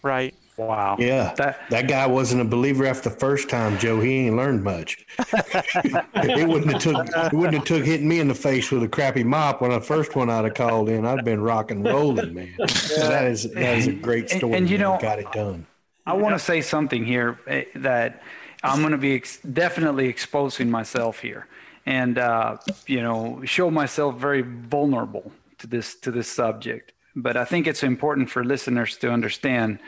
Right. 0.01 0.35
Wow. 0.57 0.97
Yeah. 0.99 1.34
That 1.35 1.59
that 1.69 1.88
guy 1.88 2.05
wasn't 2.05 2.41
a 2.41 2.45
believer 2.45 2.85
after 2.85 3.09
the 3.09 3.15
first 3.15 3.49
time, 3.49 3.77
Joe. 3.80 3.99
He 3.99 4.27
ain't 4.27 4.35
learned 4.35 4.63
much. 4.63 5.05
it 5.17 6.47
wouldn't 6.47 6.71
have 6.71 6.81
took 6.81 7.07
it 7.07 7.34
wouldn't 7.34 7.55
have 7.55 7.65
took 7.65 7.84
hitting 7.84 8.07
me 8.07 8.19
in 8.19 8.27
the 8.27 8.35
face 8.35 8.69
with 8.69 8.84
a 8.84 8.88
crappy 8.88 9.23
mop 9.23 9.61
when 9.61 9.71
the 9.71 9.81
first 9.81 10.15
one 10.15 10.30
I'd 10.30 10.45
have 10.45 10.53
called 10.53 10.89
in. 10.89 11.05
I'd 11.05 11.25
been 11.25 11.41
rock 11.41 11.71
and 11.71 11.84
rolling, 11.84 12.34
man. 12.34 12.55
So 12.67 13.07
that 13.07 13.25
is 13.25 13.51
that 13.53 13.77
is 13.77 13.88
a 13.88 13.93
great 13.93 14.30
story. 14.30 14.53
And, 14.53 14.55
and 14.55 14.69
you 14.69 14.77
know, 14.77 14.97
got 15.01 15.19
it 15.19 15.31
done. 15.31 15.65
I 16.05 16.13
want 16.13 16.35
to 16.35 16.39
say 16.39 16.61
something 16.61 17.05
here 17.05 17.39
eh, 17.47 17.63
that 17.75 18.21
I'm 18.61 18.80
going 18.80 18.91
to 18.91 18.97
be 18.97 19.15
ex- 19.15 19.39
definitely 19.39 20.07
exposing 20.07 20.69
myself 20.69 21.19
here, 21.19 21.47
and 21.85 22.17
uh, 22.17 22.57
you 22.85 23.01
know, 23.01 23.41
show 23.45 23.71
myself 23.71 24.17
very 24.17 24.41
vulnerable 24.41 25.31
to 25.59 25.67
this 25.67 25.95
to 25.95 26.11
this 26.11 26.27
subject, 26.27 26.93
but 27.15 27.38
I 27.38 27.45
think 27.45 27.67
it's 27.67 27.84
important 27.84 28.30
for 28.30 28.43
listeners 28.43 28.97
to 28.97 29.11
understand. 29.11 29.80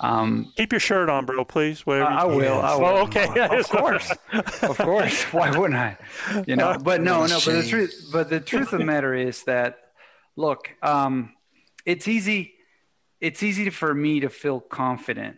Um, 0.00 0.52
Keep 0.56 0.72
your 0.72 0.80
shirt 0.80 1.08
on, 1.08 1.24
bro, 1.24 1.44
please. 1.44 1.86
Whatever 1.86 2.10
I, 2.10 2.22
I 2.22 2.24
will. 2.24 2.60
I 2.60 2.72
Oh, 2.74 2.78
will. 2.80 2.86
okay. 3.04 3.26
Of 3.58 3.68
course, 3.70 4.12
of 4.62 4.76
course. 4.78 5.22
Why 5.32 5.56
wouldn't 5.56 5.78
I? 5.78 5.96
You 6.46 6.56
know. 6.56 6.76
But 6.82 7.00
no, 7.00 7.26
no. 7.26 7.38
But 7.44 7.52
the 7.62 7.66
truth. 7.68 8.08
But 8.12 8.28
the 8.30 8.40
truth 8.40 8.72
of 8.72 8.80
the 8.80 8.84
matter 8.84 9.14
is 9.14 9.44
that, 9.44 9.78
look, 10.36 10.70
um, 10.82 11.32
it's 11.84 12.06
easy. 12.08 12.52
It's 13.20 13.42
easy 13.42 13.70
for 13.70 13.94
me 13.94 14.20
to 14.20 14.28
feel 14.28 14.60
confident 14.60 15.36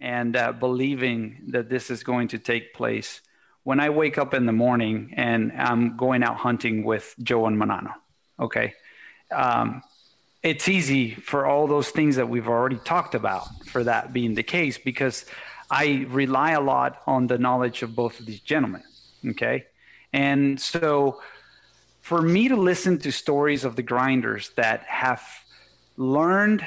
and 0.00 0.36
uh, 0.36 0.52
believing 0.52 1.44
that 1.48 1.70
this 1.70 1.90
is 1.90 2.02
going 2.04 2.28
to 2.28 2.38
take 2.38 2.74
place 2.74 3.22
when 3.64 3.80
I 3.80 3.88
wake 3.90 4.18
up 4.18 4.34
in 4.34 4.44
the 4.46 4.52
morning 4.52 5.12
and 5.16 5.50
I'm 5.56 5.96
going 5.96 6.22
out 6.22 6.36
hunting 6.36 6.84
with 6.84 7.14
Joe 7.22 7.46
and 7.46 7.56
Manano. 7.60 7.94
Okay. 8.38 8.74
Um, 9.34 9.82
it's 10.42 10.68
easy 10.68 11.14
for 11.14 11.46
all 11.46 11.66
those 11.66 11.90
things 11.90 12.16
that 12.16 12.28
we've 12.28 12.48
already 12.48 12.76
talked 12.76 13.14
about 13.14 13.46
for 13.66 13.84
that 13.84 14.12
being 14.12 14.34
the 14.34 14.42
case 14.42 14.78
because 14.78 15.24
I 15.70 16.06
rely 16.08 16.52
a 16.52 16.60
lot 16.60 17.02
on 17.06 17.26
the 17.26 17.38
knowledge 17.38 17.82
of 17.82 17.94
both 17.94 18.20
of 18.20 18.26
these 18.26 18.40
gentlemen. 18.40 18.82
Okay. 19.26 19.66
And 20.12 20.60
so 20.60 21.20
for 22.00 22.22
me 22.22 22.48
to 22.48 22.56
listen 22.56 22.98
to 22.98 23.12
stories 23.12 23.64
of 23.64 23.76
the 23.76 23.82
grinders 23.82 24.50
that 24.56 24.82
have 24.84 25.22
learned 25.96 26.64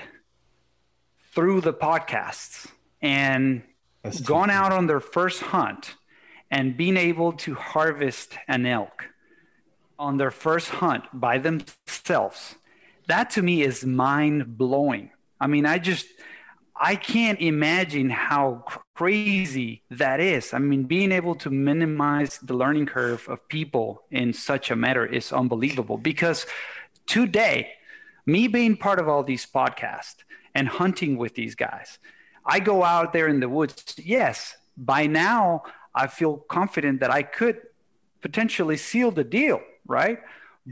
through 1.34 1.62
the 1.62 1.74
podcasts 1.74 2.68
and 3.02 3.64
gone 4.26 4.50
out 4.50 4.72
on 4.72 4.88
their 4.88 5.00
first 5.00 5.42
hunt 5.42 5.96
and 6.52 6.76
being 6.76 6.98
able 6.98 7.32
to 7.32 7.56
harvest 7.56 8.38
an 8.48 8.66
elk 8.66 9.08
on 9.98 10.18
their 10.18 10.32
first 10.32 10.70
hunt 10.70 11.06
by 11.14 11.38
themselves 11.38 12.56
that 13.08 13.30
to 13.32 13.42
me 13.42 13.62
is 13.62 13.86
mind 13.86 14.58
blowing 14.58 15.12
i 15.40 15.48
mean 15.48 15.66
i 15.66 15.78
just 15.78 16.08
i 16.76 16.96
can't 16.96 17.40
imagine 17.40 18.10
how 18.10 18.64
crazy 18.96 19.82
that 19.90 20.20
is. 20.20 20.54
I 20.54 20.60
mean 20.60 20.84
being 20.84 21.12
able 21.12 21.34
to 21.36 21.50
minimize 21.50 22.38
the 22.38 22.54
learning 22.54 22.86
curve 22.86 23.28
of 23.28 23.48
people 23.48 24.04
in 24.12 24.32
such 24.34 24.70
a 24.70 24.76
matter 24.76 25.06
is 25.06 25.32
unbelievable 25.34 25.98
because 25.98 26.46
today 27.08 27.72
me 28.28 28.48
being 28.48 28.78
part 28.78 29.00
of 29.00 29.10
all 29.10 29.24
these 29.24 29.46
podcasts 29.46 30.18
and 30.54 30.68
hunting 30.68 31.18
with 31.18 31.34
these 31.34 31.56
guys 31.56 31.98
i 32.46 32.60
go 32.60 32.84
out 32.84 33.12
there 33.14 33.28
in 33.28 33.40
the 33.40 33.50
woods. 33.50 33.96
Yes 33.98 34.56
by 34.78 35.08
now 35.08 35.64
i 35.96 36.06
feel 36.08 36.38
confident 36.38 37.00
that 37.00 37.10
i 37.10 37.24
could 37.24 37.60
potentially 38.22 38.78
seal 38.78 39.10
the 39.10 39.24
deal 39.24 39.62
right? 39.88 40.20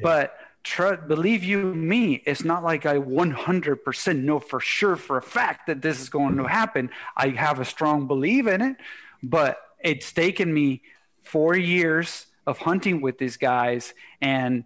But 0.01 0.35
tr- 0.63 0.95
believe 0.95 1.43
you 1.43 1.73
me 1.73 2.21
it's 2.25 2.43
not 2.43 2.63
like 2.63 2.85
i 2.85 2.97
100% 2.97 4.23
know 4.23 4.39
for 4.39 4.59
sure 4.59 4.95
for 4.95 5.17
a 5.17 5.21
fact 5.21 5.67
that 5.67 5.81
this 5.81 5.99
is 6.01 6.09
going 6.09 6.37
to 6.37 6.45
happen 6.45 6.89
i 7.15 7.29
have 7.29 7.59
a 7.59 7.65
strong 7.65 8.07
belief 8.07 8.47
in 8.47 8.61
it 8.61 8.77
but 9.23 9.61
it's 9.81 10.11
taken 10.11 10.53
me 10.53 10.81
four 11.23 11.55
years 11.55 12.27
of 12.45 12.57
hunting 12.59 13.01
with 13.01 13.17
these 13.17 13.37
guys 13.37 13.93
and 14.21 14.63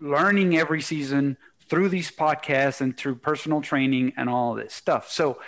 learning 0.00 0.56
every 0.56 0.82
season 0.82 1.36
through 1.68 1.88
these 1.88 2.10
podcasts 2.10 2.80
and 2.80 2.96
through 2.96 3.14
personal 3.14 3.60
training 3.60 4.12
and 4.16 4.28
all 4.28 4.54
this 4.54 4.74
stuff. 4.74 5.10
So 5.10 5.40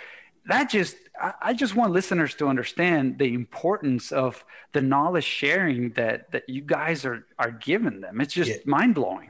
that 0.45 0.69
just 0.69 0.95
I, 1.23 1.33
I 1.41 1.53
just 1.53 1.75
want 1.75 1.93
listeners 1.93 2.35
to 2.35 2.47
understand 2.47 3.17
the 3.17 3.33
importance 3.33 4.11
of 4.11 4.43
the 4.73 4.81
knowledge 4.81 5.23
sharing 5.23 5.91
that 5.91 6.31
that 6.31 6.47
you 6.49 6.61
guys 6.61 7.05
are 7.05 7.25
are 7.39 7.51
giving 7.51 8.01
them. 8.01 8.21
It's 8.21 8.33
just 8.33 8.49
Yeah. 8.51 8.57
mind 8.65 8.95
blowing. 8.95 9.29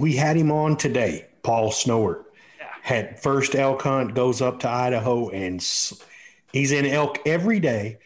we 0.00 0.14
had 0.16 0.36
him 0.36 0.52
on 0.52 0.76
today, 0.76 1.26
Paul 1.42 1.70
Snowert. 1.70 2.24
Had 2.82 3.18
first 3.20 3.54
elk 3.54 3.82
hunt, 3.82 4.14
goes 4.14 4.40
up 4.42 4.60
to 4.60 4.68
Idaho, 4.68 5.30
and 5.30 5.60
he's 6.52 6.70
in 6.72 6.86
elk 6.86 7.18
every 7.26 7.58
day. 7.58 7.98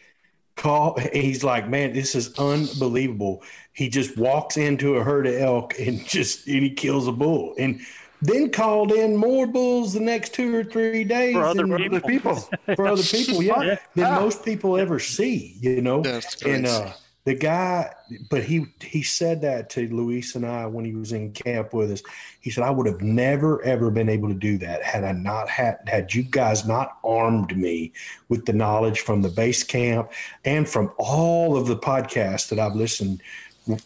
Call, 0.55 0.97
he's 1.13 1.43
like, 1.43 1.69
man, 1.69 1.93
this 1.93 2.15
is 2.15 2.33
unbelievable. 2.39 3.43
He 3.73 3.87
just 3.89 4.17
walks 4.17 4.57
into 4.57 4.95
a 4.97 5.03
herd 5.03 5.27
of 5.27 5.35
elk 5.35 5.77
and 5.79 6.05
just 6.15 6.47
and 6.47 6.63
he 6.63 6.71
kills 6.71 7.07
a 7.07 7.11
bull, 7.11 7.55
and 7.59 7.81
then 8.21 8.51
called 8.51 8.91
in 8.91 9.15
more 9.15 9.47
bulls 9.47 9.93
the 9.93 9.99
next 9.99 10.33
two 10.33 10.53
or 10.55 10.63
three 10.63 11.03
days 11.03 11.33
For 11.35 11.43
other 11.45 11.65
than- 11.65 12.01
people. 12.01 12.35
for 12.75 12.87
other 12.87 13.03
people, 13.03 13.41
yeah, 13.41 13.77
than 13.95 14.13
most 14.15 14.43
people 14.43 14.77
ever 14.77 14.99
see, 14.99 15.55
you 15.61 15.81
know. 15.81 16.03
And 16.45 16.65
uh, 16.67 16.91
the 17.25 17.35
guy, 17.35 17.93
but 18.29 18.43
he 18.43 18.65
he 18.81 19.03
said 19.03 19.41
that 19.41 19.69
to 19.71 19.87
Luis 19.87 20.35
and 20.35 20.45
I 20.45 20.65
when 20.65 20.83
he 20.85 20.93
was 20.95 21.11
in 21.11 21.31
camp 21.31 21.73
with 21.73 21.91
us. 21.91 22.01
He 22.39 22.49
said, 22.49 22.63
"I 22.63 22.71
would 22.71 22.87
have 22.87 23.01
never 23.01 23.61
ever 23.63 23.91
been 23.91 24.09
able 24.09 24.29
to 24.29 24.33
do 24.33 24.57
that 24.59 24.83
had 24.83 25.03
I 25.03 25.11
not 25.11 25.47
had 25.49 25.79
had 25.87 26.13
you 26.13 26.23
guys 26.23 26.65
not 26.65 26.97
armed 27.03 27.55
me 27.55 27.91
with 28.29 28.45
the 28.45 28.53
knowledge 28.53 29.01
from 29.01 29.21
the 29.21 29.29
base 29.29 29.63
camp 29.63 30.11
and 30.45 30.67
from 30.67 30.91
all 30.97 31.55
of 31.55 31.67
the 31.67 31.77
podcasts 31.77 32.49
that 32.49 32.59
I've 32.59 32.75
listened 32.75 33.21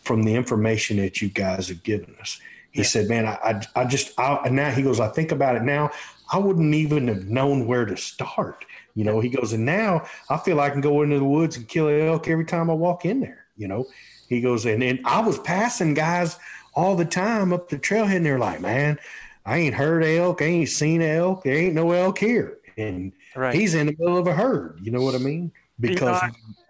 from 0.04 0.24
the 0.24 0.36
information 0.36 0.98
that 0.98 1.22
you 1.22 1.30
guys 1.30 1.68
have 1.68 1.84
given 1.84 2.16
us." 2.22 2.40
He 2.74 2.84
said, 2.84 3.08
"Man, 3.08 3.26
I 3.26 3.36
I, 3.76 3.82
I 3.82 3.86
just 3.86 4.20
I, 4.20 4.36
and 4.46 4.56
now 4.56 4.72
he 4.72 4.82
goes, 4.84 5.00
I 5.00 5.08
think 5.10 5.32
about 5.32 5.56
it 5.56 5.64
now." 5.64 5.92
I 6.32 6.38
wouldn't 6.40 6.74
even 6.74 7.08
have 7.10 7.26
known 7.28 7.68
where 7.68 7.86
to 7.86 7.96
start. 7.96 8.66
You 8.96 9.04
know, 9.04 9.20
he 9.20 9.30
goes, 9.30 9.54
and 9.54 9.66
now 9.66 10.06
I 10.30 10.38
feel 10.38 10.56
like 10.58 10.72
I 10.72 10.74
can 10.74 10.82
go 10.82 11.02
into 11.04 11.20
the 11.20 11.24
woods 11.26 11.58
and 11.58 11.68
kill 11.68 11.88
an 11.90 12.00
elk 12.08 12.28
every 12.28 12.46
time 12.46 12.70
I 12.70 12.74
walk 12.74 13.06
in 13.06 13.20
there. 13.20 13.46
You 13.56 13.68
know, 13.68 13.86
he 14.30 14.42
goes, 14.42 14.66
and, 14.66 14.82
and 14.82 15.00
I 15.06 15.22
was 15.22 15.38
passing 15.40 15.94
guys 15.94 16.40
all 16.74 16.96
the 16.96 17.06
time 17.06 17.54
up 17.54 17.70
the 17.70 17.78
trailhead, 17.78 18.16
and 18.18 18.26
they're 18.26 18.40
like, 18.40 18.62
man, 18.62 18.98
I 19.46 19.58
ain't 19.58 19.76
heard 19.76 20.04
elk, 20.04 20.42
I 20.42 20.46
ain't 20.46 20.70
seen 20.70 21.02
elk, 21.02 21.44
there 21.44 21.56
ain't 21.56 21.76
no 21.76 21.92
elk 21.92 22.18
here. 22.18 22.58
And 22.78 23.14
Right. 23.36 23.54
he's 23.56 23.76
in 23.76 23.88
the 23.88 23.96
middle 24.00 24.18
of 24.18 24.26
a 24.26 24.34
herd. 24.34 24.80
You 24.82 24.92
know 24.92 25.02
what 25.02 25.14
I 25.16 25.20
mean? 25.20 25.52
Because 25.80 26.22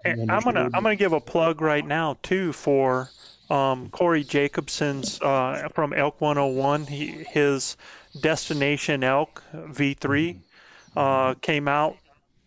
eh, 0.05 0.15
I- 0.17 0.33
I'm 0.35 0.43
gonna 0.43 0.69
I'm 0.73 0.83
gonna 0.83 0.95
give 0.95 1.13
a 1.13 1.21
plug 1.21 1.61
right 1.61 1.85
now 1.85 2.17
too 2.21 2.51
for 2.51 3.09
um, 3.53 3.89
Corey 3.89 4.23
Jacobsen's 4.23 5.21
uh, 5.21 5.69
from 5.73 5.93
Elk 5.93 6.19
101. 6.19 6.87
He, 6.87 7.07
his 7.07 7.77
Destination 8.19 9.03
Elk 9.03 9.43
V3 9.53 10.39
uh, 10.95 11.35
came 11.35 11.67
out 11.67 11.97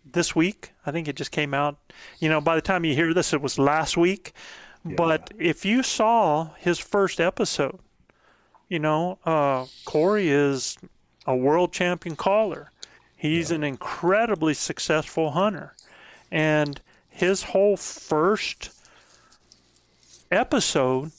this 0.05 0.35
week. 0.35 0.73
I 0.85 0.91
think 0.91 1.07
it 1.07 1.15
just 1.15 1.31
came 1.31 1.55
out. 1.55 1.79
You 2.19 2.29
know, 2.29 2.41
by 2.41 2.57
the 2.57 2.61
time 2.61 2.85
you 2.85 2.95
hear 2.95 3.15
this, 3.15 3.33
it 3.33 3.41
was 3.41 3.59
last 3.59 3.97
week. 3.97 4.33
But 4.85 5.33
if 5.37 5.65
you 5.65 5.83
saw 5.83 6.51
his 6.59 6.79
first 6.79 7.21
episode, 7.21 7.81
you 8.69 8.79
know, 8.79 9.19
uh, 9.25 9.67
Corey 9.85 10.29
is 10.29 10.77
a 11.27 11.35
world 11.35 11.73
champion 11.73 12.15
caller. 12.15 12.71
He's 13.17 13.51
an 13.51 13.65
incredibly 13.65 14.55
successful 14.55 15.33
hunter. 15.33 15.75
And 16.31 16.81
his 17.09 17.45
whole 17.45 17.77
first 17.77 18.76
episode 20.31 21.13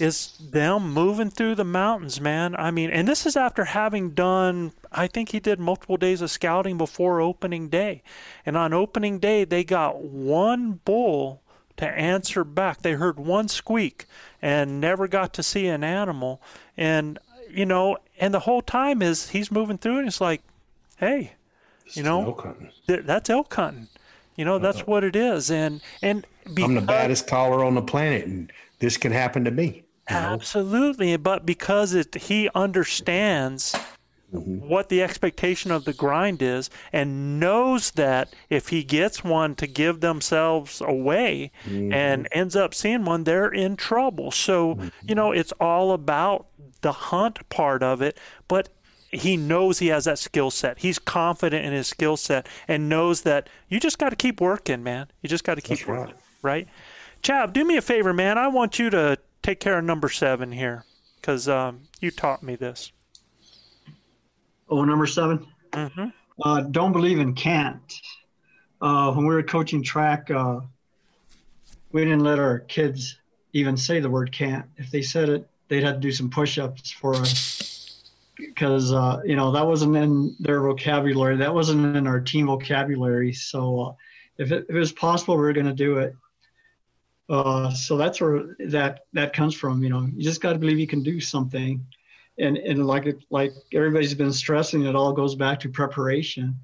is 0.00 0.38
them 0.38 0.92
moving 0.92 1.30
through 1.30 1.54
the 1.54 1.64
mountains, 1.64 2.20
man. 2.20 2.54
I 2.56 2.70
mean, 2.70 2.90
and 2.90 3.08
this 3.08 3.26
is 3.26 3.36
after 3.36 3.64
having 3.64 4.10
done, 4.10 4.72
I 4.92 5.06
think 5.06 5.30
he 5.30 5.40
did 5.40 5.58
multiple 5.58 5.96
days 5.96 6.22
of 6.22 6.30
scouting 6.30 6.78
before 6.78 7.20
opening 7.20 7.68
day. 7.68 8.02
And 8.46 8.56
on 8.56 8.72
opening 8.72 9.18
day, 9.18 9.44
they 9.44 9.64
got 9.64 10.00
one 10.00 10.80
bull 10.84 11.42
to 11.78 11.86
answer 11.86 12.44
back. 12.44 12.82
They 12.82 12.92
heard 12.92 13.18
one 13.18 13.48
squeak 13.48 14.06
and 14.40 14.80
never 14.80 15.08
got 15.08 15.32
to 15.34 15.42
see 15.42 15.66
an 15.66 15.82
animal. 15.82 16.40
And, 16.76 17.18
you 17.50 17.66
know, 17.66 17.98
and 18.18 18.32
the 18.32 18.40
whole 18.40 18.62
time 18.62 19.02
is 19.02 19.30
he's 19.30 19.50
moving 19.50 19.78
through 19.78 19.98
and 19.98 20.08
it's 20.08 20.20
like, 20.20 20.42
hey, 20.98 21.32
you 21.94 22.02
know, 22.02 22.24
elk 22.26 22.56
th- 22.86 23.04
that's 23.04 23.30
elk 23.30 23.52
hunting. 23.54 23.88
You 24.38 24.44
know, 24.44 24.58
that's 24.58 24.86
what 24.86 25.02
it 25.02 25.16
is. 25.16 25.50
And, 25.50 25.82
and 26.00 26.24
I'm 26.56 26.76
the 26.76 26.80
baddest 26.80 27.26
caller 27.26 27.64
on 27.64 27.74
the 27.74 27.82
planet, 27.82 28.24
and 28.24 28.52
this 28.78 28.96
can 28.96 29.10
happen 29.10 29.44
to 29.44 29.50
me. 29.50 29.82
you 30.08 30.14
know? 30.14 30.20
Absolutely, 30.20 31.16
but 31.16 31.44
because 31.44 31.92
it 31.92 32.14
he 32.14 32.48
understands 32.54 33.74
mm-hmm. 34.32 34.68
what 34.68 34.90
the 34.90 35.02
expectation 35.02 35.72
of 35.72 35.84
the 35.84 35.92
grind 35.92 36.40
is 36.40 36.70
and 36.92 37.40
knows 37.40 37.90
that 37.92 38.32
if 38.48 38.68
he 38.68 38.84
gets 38.84 39.24
one 39.24 39.56
to 39.56 39.66
give 39.66 40.00
themselves 40.00 40.80
away 40.80 41.50
and 41.66 42.24
mm-hmm. 42.24 42.38
ends 42.38 42.54
up 42.54 42.74
seeing 42.74 43.04
one, 43.04 43.24
they're 43.24 43.48
in 43.48 43.74
trouble. 43.74 44.30
So, 44.30 44.68
you 44.68 44.74
mm-hmm. 44.76 45.14
know, 45.14 45.32
it's 45.32 45.52
all 45.60 45.90
about 45.90 46.46
the 46.82 46.92
hunt 46.92 47.48
part 47.48 47.82
of 47.82 48.00
it, 48.02 48.16
but 48.46 48.68
he 49.10 49.36
knows 49.36 49.78
he 49.78 49.88
has 49.88 50.04
that 50.04 50.18
skill 50.18 50.50
set. 50.50 50.78
He's 50.78 50.98
confident 50.98 51.64
in 51.64 51.72
his 51.72 51.86
skill 51.86 52.16
set 52.16 52.46
and 52.66 52.88
knows 52.88 53.22
that 53.22 53.48
you 53.68 53.80
just 53.80 53.98
got 53.98 54.10
to 54.10 54.16
keep 54.16 54.40
working, 54.40 54.82
man. 54.82 55.08
You 55.22 55.28
just 55.28 55.44
got 55.44 55.54
to 55.54 55.62
keep 55.62 55.78
That's 55.78 55.88
working, 55.88 56.14
right? 56.42 56.68
Chav, 57.22 57.52
do 57.52 57.64
me 57.64 57.76
a 57.76 57.82
favor, 57.82 58.12
man. 58.12 58.38
I 58.38 58.48
want 58.48 58.78
you 58.78 58.90
to 58.90 59.18
take 59.42 59.60
care 59.60 59.78
of 59.78 59.84
number 59.84 60.08
seven 60.08 60.52
here 60.52 60.84
because 61.16 61.48
um, 61.48 61.82
you 62.00 62.10
taught 62.10 62.42
me 62.42 62.54
this. 62.56 62.92
Oh, 64.68 64.84
number 64.84 65.06
7 65.06 65.46
Mm-hmm. 65.72 66.06
Uh, 66.42 66.60
don't 66.62 66.92
believe 66.92 67.18
in 67.18 67.34
can't. 67.34 67.92
Uh, 68.80 69.12
when 69.12 69.26
we 69.26 69.34
were 69.34 69.42
coaching 69.42 69.82
track, 69.82 70.30
uh, 70.30 70.60
we 71.92 72.04
didn't 72.04 72.20
let 72.24 72.38
our 72.38 72.60
kids 72.60 73.18
even 73.52 73.76
say 73.76 74.00
the 74.00 74.08
word 74.08 74.32
can't. 74.32 74.64
If 74.78 74.90
they 74.90 75.02
said 75.02 75.28
it, 75.28 75.46
they'd 75.68 75.82
have 75.82 75.96
to 75.96 76.00
do 76.00 76.10
some 76.10 76.30
push-ups 76.30 76.90
for 76.90 77.14
us 77.16 77.77
because 78.38 78.92
uh, 78.92 79.20
you 79.24 79.36
know 79.36 79.50
that 79.52 79.66
wasn't 79.66 79.96
in 79.96 80.36
their 80.38 80.60
vocabulary. 80.60 81.36
That 81.36 81.54
wasn't 81.54 81.96
in 81.96 82.06
our 82.06 82.20
team 82.20 82.46
vocabulary. 82.46 83.32
So 83.32 83.80
uh, 83.80 83.92
if, 84.38 84.52
it, 84.52 84.66
if 84.68 84.74
it 84.74 84.78
was 84.78 84.92
possible, 84.92 85.36
we 85.36 85.44
are 85.44 85.52
going 85.52 85.66
to 85.66 85.72
do 85.72 85.98
it. 85.98 86.14
Uh, 87.28 87.70
so 87.70 87.96
that's 87.96 88.20
where 88.20 88.56
that 88.66 89.00
that 89.12 89.32
comes 89.32 89.54
from. 89.54 89.82
You 89.82 89.90
know, 89.90 90.08
you 90.14 90.22
just 90.22 90.40
got 90.40 90.54
to 90.54 90.58
believe 90.58 90.78
you 90.78 90.86
can 90.86 91.02
do 91.02 91.20
something, 91.20 91.84
and 92.38 92.56
and 92.56 92.86
like 92.86 93.06
it, 93.06 93.18
like 93.30 93.52
everybody's 93.74 94.14
been 94.14 94.32
stressing, 94.32 94.84
it 94.84 94.94
all 94.94 95.12
goes 95.12 95.34
back 95.34 95.60
to 95.60 95.68
preparation. 95.68 96.58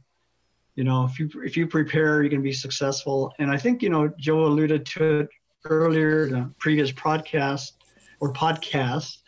You 0.77 0.85
know, 0.85 1.05
if 1.05 1.19
you 1.19 1.29
if 1.45 1.57
you 1.57 1.67
prepare, 1.67 2.23
you 2.23 2.31
can 2.31 2.43
be 2.43 2.53
successful. 2.53 3.33
And 3.39 3.51
I 3.51 3.59
think 3.59 3.83
you 3.83 3.91
know 3.91 4.09
Joe 4.19 4.47
alluded 4.47 4.87
to 4.87 5.21
it 5.21 5.29
earlier 5.67 6.27
in 6.27 6.35
a 6.35 6.51
previous 6.59 6.93
podcast 6.93 7.73
or 8.21 8.33
podcast. 8.33 9.19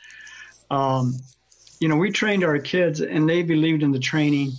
Um, 0.71 1.15
you 1.81 1.89
know, 1.89 1.97
we 1.97 2.11
trained 2.11 2.45
our 2.45 2.59
kids, 2.59 3.01
and 3.01 3.29
they 3.29 3.43
believed 3.43 3.83
in 3.83 3.93
the 3.93 3.99
training, 3.99 4.53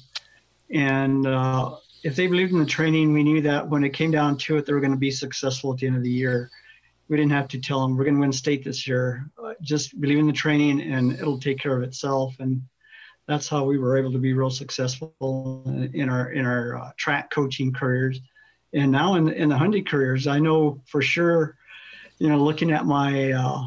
and 0.72 1.26
uh, 1.26 1.76
if 2.04 2.16
they 2.16 2.28
believed 2.28 2.52
in 2.52 2.60
the 2.60 2.66
training, 2.66 3.14
we 3.14 3.24
knew 3.24 3.42
that 3.42 3.68
when 3.68 3.84
it 3.84 3.90
came 3.90 4.12
down 4.12 4.38
to 4.38 4.58
it, 4.58 4.66
they 4.66 4.74
were 4.74 4.80
going 4.80 4.92
to 4.92 4.98
be 4.98 5.12
successful 5.12 5.74
at 5.74 5.80
the 5.80 5.88
end 5.88 5.98
of 5.98 6.04
the 6.04 6.10
year 6.10 6.50
we 7.08 7.18
didn't 7.18 7.32
have 7.32 7.48
to 7.50 7.60
tell 7.60 7.82
them 7.82 7.96
we're 7.96 8.04
going 8.04 8.16
to 8.16 8.22
win 8.22 8.34
state 8.34 8.64
this 8.64 8.88
year. 8.88 9.30
Uh, 9.42 9.54
just 9.62 10.00
believe 10.00 10.20
in 10.20 10.28
the 10.28 10.34
training 10.34 10.82
and 10.82 11.14
it'll 11.14 11.40
take 11.40 11.60
care 11.60 11.76
of 11.76 11.84
itself. 11.84 12.36
And 12.40 12.62
that's 13.28 13.48
how 13.48 13.64
we 13.64 13.78
were 13.78 13.98
able 13.98 14.12
to 14.12 14.18
be 14.18 14.34
real 14.34 14.50
successful 14.50 15.64
in 15.94 16.10
our 16.10 16.32
in 16.32 16.46
our 16.46 16.78
uh, 16.78 16.92
track 16.98 17.30
coaching 17.30 17.74
careers. 17.74 18.20
And 18.74 18.92
now 18.92 19.16
in 19.16 19.30
in 19.30 19.50
the 19.50 19.58
hunting 19.58 19.86
careers, 19.86 20.28
I 20.28 20.40
know 20.40 20.82
for 20.86 21.02
sure. 21.02 21.58
You 22.20 22.30
know, 22.30 22.44
looking 22.44 22.72
at 22.72 22.86
my 22.86 23.32
uh, 23.34 23.62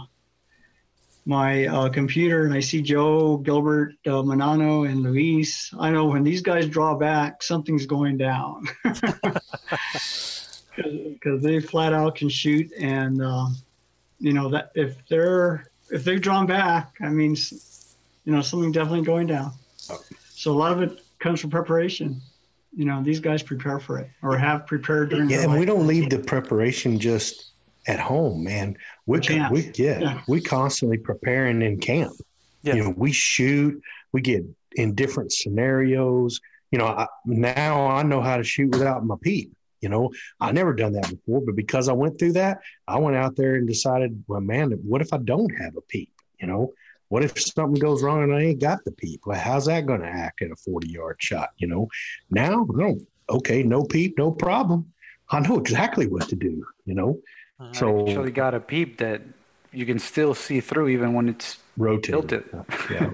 my 1.31 1.65
uh, 1.67 1.89
computer 1.89 2.45
and 2.45 2.53
I 2.53 2.59
see 2.59 2.83
Joe, 2.83 3.37
Gilbert, 3.37 3.95
uh, 4.05 4.21
Manano, 4.23 4.91
and 4.91 5.05
Luis, 5.05 5.73
I 5.79 5.91
know 5.91 6.07
when 6.07 6.25
these 6.25 6.43
guys 6.43 6.67
draw 6.67 6.97
back, 6.97 7.41
something's 7.41 7.87
going 7.87 8.19
down. 8.19 8.67
because 10.77 11.41
they 11.41 11.61
flat 11.61 11.93
out 11.93 12.17
can 12.17 12.29
shoot, 12.29 12.69
and 12.79 13.23
uh, 13.23 13.47
you 14.19 14.33
know 14.33 14.49
that 14.51 14.73
if 14.75 14.97
they're 15.09 15.67
if 15.91 16.03
they've 16.03 16.21
drawn 16.21 16.47
back, 16.47 16.97
I 17.01 17.09
mean, 17.09 17.37
you 18.25 18.33
know, 18.33 18.43
something 18.43 18.73
definitely 18.73 19.03
going 19.03 19.29
down. 19.29 19.53
So 20.35 20.51
a 20.53 20.59
lot 20.59 20.73
of 20.73 20.83
it 20.83 21.01
comes 21.21 21.41
from 21.41 21.51
preparation. 21.51 22.21
You 22.75 22.87
know, 22.87 23.03
these 23.05 23.21
guys 23.21 23.43
prepare 23.43 23.79
for 23.79 23.99
it 23.99 24.11
or 24.23 24.37
have 24.37 24.67
prepared 24.67 25.11
during. 25.11 25.31
Yeah, 25.31 25.43
and 25.43 25.59
we 25.59 25.65
don't 25.65 25.87
leave 25.87 26.11
the 26.11 26.19
preparation 26.19 26.99
just 26.99 27.50
at 27.91 27.99
home, 27.99 28.45
man. 28.45 28.77
We, 29.07 29.19
we 29.51 29.73
yeah, 29.75 29.99
yeah, 29.99 30.23
we 30.29 30.41
constantly 30.41 30.99
preparing 30.99 31.61
in 31.63 31.81
camp. 31.81 32.13
Yeah. 32.63 32.75
You 32.75 32.85
know, 32.85 32.95
we 32.97 33.13
shoot, 33.13 33.83
we 34.13 34.21
get 34.21 34.45
in 34.73 34.95
different 34.95 35.33
scenarios. 35.33 36.41
You 36.71 36.79
know, 36.79 36.87
I, 36.87 37.07
now 37.25 37.87
I 37.87 38.03
know 38.03 38.21
how 38.21 38.37
to 38.37 38.45
shoot 38.45 38.71
without 38.71 39.05
my 39.05 39.17
peep. 39.21 39.53
You 39.81 39.89
know, 39.89 40.11
I 40.41 40.53
never 40.53 40.75
done 40.75 40.93
that 40.93 41.11
before, 41.11 41.41
but 41.41 41.57
because 41.57 41.89
I 41.89 41.95
went 41.95 42.19
through 42.19 42.35
that, 42.35 42.61
I 42.87 42.99
went 42.99 43.17
out 43.17 43.35
there 43.35 43.55
and 43.55 43.67
decided, 43.67 44.23
well, 44.29 44.41
man, 44.41 44.71
what 44.85 45.01
if 45.01 45.13
I 45.13 45.19
don't 45.19 45.51
have 45.59 45.77
a 45.77 45.81
peep? 45.81 46.13
You 46.39 46.47
know, 46.47 46.73
what 47.09 47.25
if 47.25 47.41
something 47.41 47.81
goes 47.81 48.03
wrong 48.03 48.23
and 48.23 48.35
I 48.35 48.43
ain't 48.43 48.61
got 48.61 48.85
the 48.85 48.93
peep? 48.93 49.23
Well, 49.27 49.41
how's 49.41 49.67
that 49.67 49.87
going 49.87 50.03
to 50.03 50.07
act 50.07 50.43
at 50.43 50.51
a 50.51 50.57
40 50.57 50.89
yard 50.89 51.17
shot? 51.19 51.51
You 51.57 51.67
know, 51.67 51.89
now, 52.31 52.67
no, 52.69 52.99
okay, 53.31 53.63
no 53.63 53.83
peep, 53.85 54.19
no 54.19 54.31
problem. 54.31 54.93
I 55.31 55.41
know 55.41 55.59
exactly 55.59 56.07
what 56.07 56.29
to 56.29 56.37
do, 56.37 56.65
you 56.85 56.95
know. 56.95 57.21
Uh, 57.61 57.73
so 57.73 58.07
I 58.07 58.11
actually 58.11 58.31
got 58.31 58.55
a 58.55 58.61
peep 58.61 58.99
that 58.99 59.23
you 59.73 59.87
can 59.87 59.99
still 59.99 60.35
see 60.35 60.61
through 60.61 60.89
even 60.89 61.13
when 61.13 61.29
it's 61.29 61.59
rotated. 61.77 62.29
Tilted. 62.29 62.67
Yeah. 62.91 63.11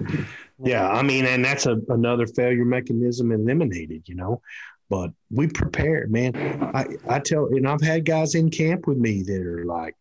yeah. 0.63 0.89
I 0.89 1.03
mean, 1.03 1.25
and 1.25 1.45
that's 1.45 1.67
a, 1.67 1.79
another 1.89 2.25
failure 2.25 2.65
mechanism 2.65 3.31
eliminated, 3.31 4.09
you 4.09 4.15
know 4.15 4.41
but 4.89 5.11
we 5.29 5.47
prepared, 5.47 6.11
man. 6.11 6.35
I, 6.73 6.87
I 7.07 7.19
tell, 7.19 7.47
and 7.47 7.67
I've 7.67 7.81
had 7.81 8.05
guys 8.05 8.35
in 8.35 8.49
camp 8.49 8.87
with 8.87 8.97
me 8.97 9.21
that 9.23 9.41
are 9.41 9.65
like, 9.65 9.95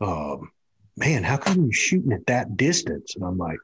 um, 0.00 0.50
man, 0.96 1.22
how 1.22 1.36
come 1.36 1.64
you're 1.64 1.72
shooting 1.72 2.12
at 2.12 2.26
that 2.26 2.56
distance? 2.56 3.16
And 3.16 3.24
I'm 3.24 3.38
like, 3.38 3.58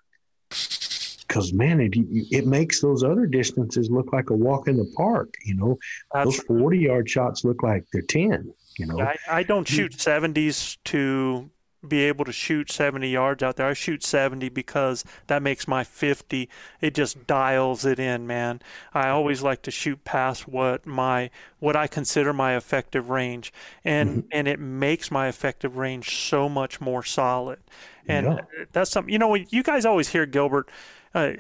because 0.49 1.53
man, 1.53 1.81
it, 1.81 1.95
it 2.31 2.47
makes 2.47 2.81
those 2.81 3.03
other 3.03 3.27
distances 3.27 3.91
look 3.91 4.13
like 4.13 4.31
a 4.31 4.35
walk 4.35 4.69
in 4.69 4.77
the 4.77 4.91
park. 4.97 5.35
You 5.45 5.55
know, 5.57 5.79
That's 6.13 6.37
those 6.37 6.47
40 6.47 6.79
yard 6.79 7.11
shots 7.11 7.45
look 7.45 7.63
like 7.63 7.85
they're 7.93 8.03
10. 8.03 8.53
You 8.79 8.87
know, 8.87 9.01
I, 9.01 9.17
I 9.31 9.43
don't 9.43 9.69
shoot 9.69 9.93
70s 9.93 10.79
to 10.85 11.51
be 11.87 12.03
able 12.05 12.25
to 12.25 12.33
shoot 12.33 12.71
70 12.71 13.09
yards 13.09 13.43
out 13.43 13.57
there. 13.57 13.67
I 13.67 13.75
shoot 13.75 14.03
70 14.03 14.49
because 14.49 15.05
that 15.27 15.43
makes 15.43 15.69
my 15.69 15.85
50. 15.85 16.49
It 16.81 16.95
just 16.95 17.27
dials 17.27 17.85
it 17.85 17.99
in, 17.99 18.27
man. 18.27 18.61
I 18.93 19.09
always 19.09 19.43
like 19.43 19.63
to 19.63 19.71
shoot 19.71 20.05
past 20.05 20.49
what 20.49 20.87
my 20.87 21.31
what 21.59 21.77
I 21.77 21.87
consider 21.87 22.33
my 22.33 22.57
effective 22.57 23.11
range, 23.11 23.53
and 23.85 24.11
mm-hmm. 24.11 24.29
and 24.33 24.49
it 24.49 24.59
makes 24.59 25.11
my 25.11 25.29
effective 25.29 25.77
range 25.77 26.17
so 26.17 26.49
much 26.49 26.81
more 26.81 27.03
solid. 27.03 27.61
And 28.07 28.27
yeah. 28.27 28.65
that's 28.73 28.91
something 28.91 29.13
you 29.13 29.19
know. 29.19 29.35
You 29.35 29.63
guys 29.63 29.85
always 29.85 30.09
hear 30.09 30.27
Gilbert. 30.27 30.71
Uh, 31.15 31.33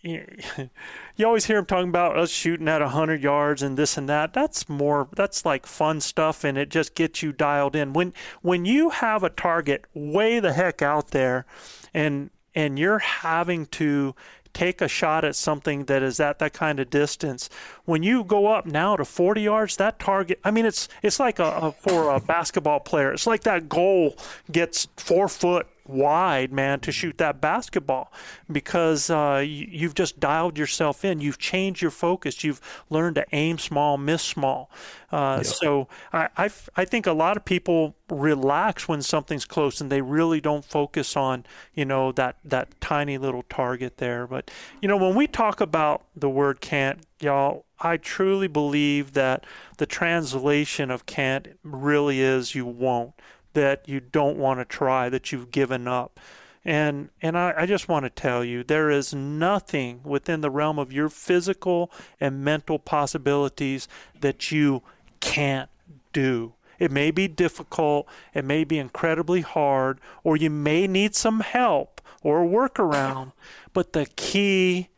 you 0.02 1.26
always 1.26 1.46
hear 1.46 1.58
him 1.58 1.66
talking 1.66 1.88
about 1.88 2.16
us 2.16 2.30
shooting 2.30 2.68
at 2.68 2.80
100 2.80 3.22
yards 3.22 3.62
and 3.62 3.76
this 3.76 3.96
and 3.96 4.08
that. 4.08 4.32
That's 4.32 4.68
more, 4.68 5.08
that's 5.14 5.44
like 5.44 5.66
fun 5.66 6.00
stuff 6.00 6.44
and 6.44 6.56
it 6.56 6.68
just 6.68 6.94
gets 6.94 7.22
you 7.22 7.32
dialed 7.32 7.74
in. 7.74 7.92
When, 7.92 8.12
when 8.42 8.64
you 8.64 8.90
have 8.90 9.22
a 9.22 9.30
target 9.30 9.84
way 9.94 10.40
the 10.40 10.52
heck 10.52 10.82
out 10.82 11.10
there 11.10 11.46
and, 11.92 12.30
and 12.54 12.78
you're 12.78 12.98
having 12.98 13.66
to 13.66 14.14
take 14.58 14.80
a 14.80 14.88
shot 14.88 15.24
at 15.24 15.36
something 15.36 15.84
that 15.84 16.02
is 16.02 16.18
at 16.18 16.38
that 16.40 16.52
kind 16.52 16.80
of 16.80 16.90
distance. 16.90 17.48
When 17.84 18.02
you 18.02 18.24
go 18.24 18.46
up 18.48 18.66
now 18.66 18.96
to 18.96 19.04
40 19.04 19.42
yards, 19.42 19.76
that 19.76 19.98
target, 19.98 20.40
I 20.44 20.50
mean, 20.50 20.66
it's 20.66 20.88
it's 21.02 21.20
like 21.20 21.38
a, 21.38 21.44
a 21.44 21.72
for 21.72 22.10
a 22.10 22.20
basketball 22.20 22.80
player. 22.80 23.12
It's 23.12 23.26
like 23.26 23.42
that 23.42 23.68
goal 23.68 24.16
gets 24.50 24.88
four 24.96 25.28
foot 25.28 25.68
wide, 25.88 26.52
man, 26.52 26.80
to 26.80 26.92
shoot 26.92 27.18
that 27.18 27.40
basketball 27.40 28.12
because 28.50 29.10
uh, 29.10 29.42
you, 29.44 29.86
have 29.86 29.94
just 29.94 30.20
dialed 30.20 30.58
yourself 30.58 31.04
in. 31.04 31.20
You've 31.20 31.38
changed 31.38 31.82
your 31.82 31.90
focus. 31.90 32.44
You've 32.44 32.60
learned 32.90 33.16
to 33.16 33.26
aim 33.32 33.58
small, 33.58 33.96
miss 33.96 34.22
small. 34.22 34.70
Uh, 35.10 35.38
yeah. 35.38 35.42
So 35.42 35.88
I, 36.12 36.28
I, 36.36 36.50
I 36.76 36.84
think 36.84 37.06
a 37.06 37.12
lot 37.12 37.36
of 37.36 37.44
people 37.44 37.94
relax 38.10 38.88
when 38.88 39.02
something's 39.02 39.44
close 39.44 39.80
and 39.80 39.90
they 39.90 40.00
really 40.00 40.40
don't 40.40 40.64
focus 40.64 41.16
on 41.16 41.44
you 41.74 41.84
know 41.84 42.10
that 42.12 42.36
that 42.44 42.80
tiny 42.80 43.18
little 43.18 43.42
target 43.44 43.98
there. 43.98 44.26
But 44.26 44.50
you 44.80 44.88
know 44.88 44.96
when 44.96 45.14
we 45.14 45.26
talk 45.26 45.60
about 45.60 46.04
the 46.14 46.28
word 46.28 46.60
can't, 46.60 47.00
y'all, 47.20 47.64
I 47.80 47.96
truly 47.96 48.48
believe 48.48 49.12
that 49.14 49.44
the 49.78 49.86
translation 49.86 50.90
of 50.90 51.06
can't 51.06 51.48
really 51.62 52.20
is 52.20 52.54
you 52.54 52.66
won't 52.66 53.14
that 53.58 53.88
you 53.88 53.98
don't 53.98 54.38
want 54.38 54.60
to 54.60 54.64
try, 54.64 55.08
that 55.08 55.32
you've 55.32 55.50
given 55.50 55.88
up. 55.88 56.20
And 56.64 57.08
and 57.20 57.36
I, 57.36 57.54
I 57.56 57.66
just 57.66 57.88
want 57.88 58.04
to 58.04 58.10
tell 58.10 58.44
you, 58.44 58.62
there 58.62 58.88
is 58.88 59.12
nothing 59.12 60.00
within 60.04 60.42
the 60.42 60.50
realm 60.50 60.78
of 60.78 60.92
your 60.92 61.08
physical 61.08 61.90
and 62.20 62.44
mental 62.44 62.78
possibilities 62.78 63.88
that 64.20 64.52
you 64.52 64.82
can't 65.18 65.68
do. 66.12 66.54
It 66.78 66.92
may 66.92 67.10
be 67.10 67.26
difficult, 67.26 68.06
it 68.32 68.44
may 68.44 68.62
be 68.62 68.78
incredibly 68.78 69.40
hard, 69.40 69.98
or 70.22 70.36
you 70.36 70.50
may 70.50 70.86
need 70.86 71.16
some 71.16 71.40
help 71.40 72.00
or 72.22 72.44
a 72.44 72.46
workaround, 72.46 73.32
but 73.72 73.92
the 73.92 74.06
key 74.14 74.88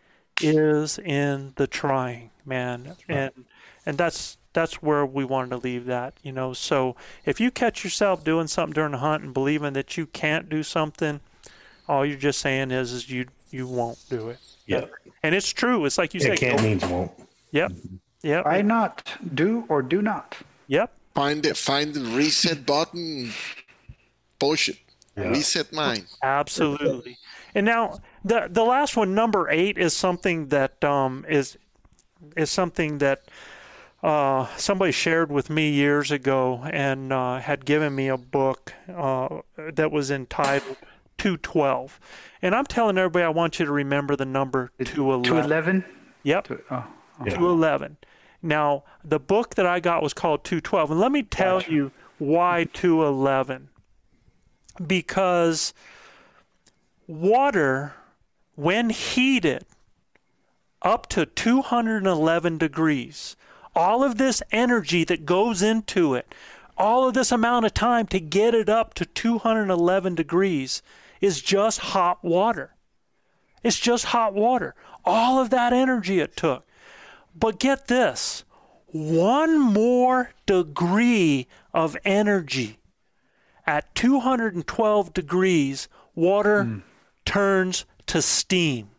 is 0.43 0.99
in 0.99 1.55
the 1.57 1.67
trying, 1.67 2.31
man. 2.45 2.95
And 3.09 3.47
and 3.87 3.97
that's 3.97 4.37
that's 4.61 4.83
where 4.83 5.07
we 5.07 5.25
wanted 5.25 5.51
to 5.51 5.57
leave 5.57 5.87
that, 5.87 6.15
you 6.23 6.33
know. 6.33 6.53
So 6.53 6.95
if 7.25 7.41
you 7.41 7.51
catch 7.51 7.83
yourself 7.83 8.23
doing 8.23 8.47
something 8.47 8.75
during 8.75 8.93
the 8.93 8.99
hunt 8.99 9.25
and 9.25 9.33
believing 9.33 9.73
that 9.73 9.97
you 9.97 10.05
can't 10.05 10.51
do 10.51 10.63
something, 10.63 11.21
all 11.89 12.05
you're 12.05 12.19
just 12.19 12.41
saying 12.41 12.71
is 12.71 12.93
is 12.93 13.09
you 13.09 13.27
you 13.51 13.67
won't 13.67 13.99
do 14.11 14.29
it. 14.29 14.39
Yeah. 14.67 14.85
And 15.23 15.35
it's 15.35 15.51
true. 15.51 15.87
It's 15.87 15.97
like 15.97 16.13
you 16.13 16.21
yeah, 16.21 16.27
said. 16.29 16.39
Can't 16.39 16.63
means 16.63 16.85
won't. 16.85 17.11
Yep. 17.53 17.73
Yep. 18.23 18.45
Why 18.45 18.61
not 18.61 19.13
do 19.35 19.65
or 19.71 19.81
do 19.81 20.03
not? 20.03 20.37
Yep. 20.67 20.93
Find 21.15 21.45
it. 21.47 21.57
Find 21.57 21.95
the 21.95 22.01
reset 22.01 22.67
button. 22.67 23.33
Push 24.39 24.69
it. 24.69 24.79
Yeah. 25.17 25.31
Reset 25.31 25.73
mine. 25.73 26.05
Absolutely. 26.23 27.17
and 27.55 27.65
now 27.65 28.01
the 28.25 28.47
the 28.51 28.63
last 28.63 28.95
one, 28.95 29.15
number 29.15 29.49
eight, 29.49 29.79
is 29.79 29.97
something 29.97 30.49
that 30.49 30.85
um 30.85 31.25
is 31.29 31.57
is 32.37 32.51
something 32.51 32.99
that 32.99 33.23
uh, 34.03 34.47
somebody 34.57 34.93
shared 34.93 35.31
with 35.31 35.51
me 35.51 35.71
years 35.71 36.11
ago 36.11 36.63
and 36.73 37.13
uh, 37.13 37.39
had 37.39 37.65
given 37.65 37.95
me 37.95 38.09
a 38.09 38.17
book 38.17 38.73
uh, 38.89 39.41
that 39.57 39.93
was 39.93 40.11
entitled 40.11 40.77
212. 41.19 42.01
And 42.41 42.55
I'm 42.55 42.65
telling 42.65 42.97
everybody, 42.97 43.25
I 43.25 43.29
want 43.29 43.59
you 43.59 43.67
to 43.67 43.73
remember 43.73 44.17
the 44.17 44.25
number 44.25 44.71
211. 44.79 45.25
211? 45.25 45.85
Yep. 46.23 46.45
Two, 46.45 46.63
oh, 46.71 46.87
okay. 47.21 47.31
211. 47.31 47.99
Now, 48.43 48.85
the 49.05 49.21
book 49.21 49.57
that 49.57 49.67
I 49.67 49.81
got 49.81 50.03
was 50.03 50.15
called 50.15 50.45
212. 50.45 50.93
And 50.93 51.01
let 51.01 51.13
me 51.13 51.23
tell 51.23 51.59
gotcha. 51.61 51.73
you 51.73 51.93
why 52.19 52.69
211. 52.73 53.69
Because 54.87 55.75
water, 57.07 57.93
when 58.55 58.89
heated 58.89 59.67
up 60.81 61.07
to 61.09 61.27
211 61.27 62.57
degrees, 62.57 63.37
all 63.81 64.05
of 64.05 64.19
this 64.19 64.43
energy 64.53 65.05
that 65.05 65.25
goes 65.25 65.63
into 65.63 66.15
it, 66.15 66.35
all 66.77 67.09
of 67.09 67.15
this 67.15 67.33
amount 67.33 67.65
of 67.65 67.73
time 67.73 68.07
to 68.07 68.21
get 68.21 68.55
it 68.55 68.69
up 68.69 68.93
to 68.93 69.07
211 69.07 70.15
degrees 70.15 70.83
is 71.23 71.41
just 71.41 71.79
hot 71.79 72.23
water. 72.23 72.75
It's 73.63 73.79
just 73.79 74.05
hot 74.07 74.35
water. 74.35 74.75
All 75.03 75.41
of 75.41 75.49
that 75.49 75.73
energy 75.73 76.21
it 76.21 76.37
took. 76.37 76.67
But 77.35 77.59
get 77.59 77.89
this 77.89 78.45
one 78.89 79.59
more 79.59 80.33
degree 80.45 81.47
of 81.73 81.97
energy 82.05 82.81
at 83.67 83.95
212 83.95 85.15
degrees, 85.15 85.89
water 86.15 86.65
hmm. 86.65 86.79
turns 87.25 87.87
to 88.09 88.21
steam. 88.21 88.91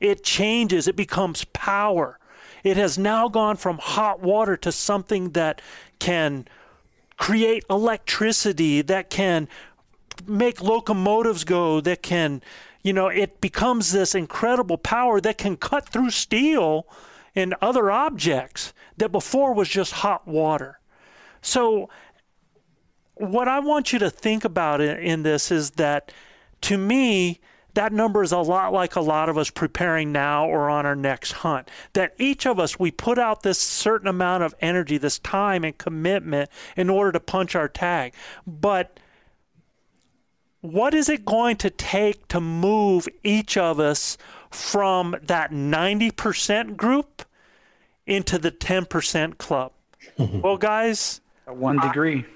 It 0.00 0.24
changes, 0.24 0.88
it 0.88 0.96
becomes 0.96 1.44
power. 1.44 2.18
It 2.66 2.76
has 2.76 2.98
now 2.98 3.28
gone 3.28 3.54
from 3.58 3.78
hot 3.78 4.18
water 4.18 4.56
to 4.56 4.72
something 4.72 5.30
that 5.30 5.62
can 6.00 6.48
create 7.16 7.62
electricity, 7.70 8.82
that 8.82 9.08
can 9.08 9.46
make 10.26 10.60
locomotives 10.60 11.44
go, 11.44 11.80
that 11.82 12.02
can, 12.02 12.42
you 12.82 12.92
know, 12.92 13.06
it 13.06 13.40
becomes 13.40 13.92
this 13.92 14.16
incredible 14.16 14.78
power 14.78 15.20
that 15.20 15.38
can 15.38 15.56
cut 15.56 15.88
through 15.88 16.10
steel 16.10 16.88
and 17.36 17.54
other 17.62 17.88
objects 17.88 18.72
that 18.96 19.12
before 19.12 19.54
was 19.54 19.68
just 19.68 19.92
hot 19.92 20.26
water. 20.26 20.80
So, 21.42 21.88
what 23.14 23.46
I 23.46 23.60
want 23.60 23.92
you 23.92 24.00
to 24.00 24.10
think 24.10 24.44
about 24.44 24.80
in, 24.80 25.22
this 25.22 25.52
is 25.52 25.70
that 25.72 26.10
to 26.62 26.76
me, 26.76 27.38
that 27.76 27.92
number 27.92 28.22
is 28.22 28.32
a 28.32 28.38
lot 28.38 28.72
like 28.72 28.96
a 28.96 29.00
lot 29.00 29.28
of 29.28 29.36
us 29.36 29.50
preparing 29.50 30.10
now 30.10 30.48
or 30.48 30.70
on 30.70 30.86
our 30.86 30.96
next 30.96 31.32
hunt. 31.32 31.70
That 31.92 32.14
each 32.18 32.46
of 32.46 32.58
us, 32.58 32.78
we 32.78 32.90
put 32.90 33.18
out 33.18 33.42
this 33.42 33.58
certain 33.58 34.08
amount 34.08 34.42
of 34.42 34.54
energy, 34.60 34.96
this 34.98 35.18
time 35.18 35.62
and 35.62 35.76
commitment 35.76 36.50
in 36.76 36.88
order 36.88 37.12
to 37.12 37.20
punch 37.20 37.54
our 37.54 37.68
tag. 37.68 38.14
But 38.46 38.98
what 40.62 40.94
is 40.94 41.10
it 41.10 41.26
going 41.26 41.56
to 41.56 41.70
take 41.70 42.26
to 42.28 42.40
move 42.40 43.08
each 43.22 43.58
of 43.58 43.78
us 43.78 44.16
from 44.50 45.14
that 45.22 45.50
90% 45.50 46.76
group 46.76 47.24
into 48.06 48.38
the 48.38 48.50
10% 48.50 49.36
club? 49.36 49.72
well, 50.18 50.56
guys, 50.56 51.20
one 51.44 51.78
degree. 51.78 52.20
I 52.20 52.35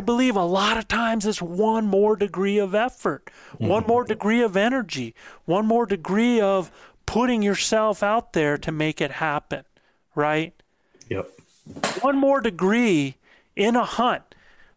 believe 0.00 0.36
a 0.36 0.44
lot 0.44 0.76
of 0.76 0.86
times 0.86 1.26
it's 1.26 1.42
one 1.42 1.86
more 1.86 2.14
degree 2.14 2.58
of 2.58 2.74
effort, 2.74 3.30
one 3.58 3.82
mm-hmm. 3.82 3.90
more 3.90 4.04
degree 4.04 4.40
of 4.40 4.56
energy, 4.56 5.14
one 5.44 5.66
more 5.66 5.86
degree 5.86 6.40
of 6.40 6.70
putting 7.04 7.42
yourself 7.42 8.02
out 8.02 8.32
there 8.32 8.56
to 8.58 8.70
make 8.70 9.00
it 9.00 9.12
happen, 9.12 9.64
right? 10.14 10.54
Yep. 11.08 11.28
One 12.00 12.16
more 12.16 12.40
degree 12.40 13.16
in 13.56 13.74
a 13.74 13.84
hunt, 13.84 14.34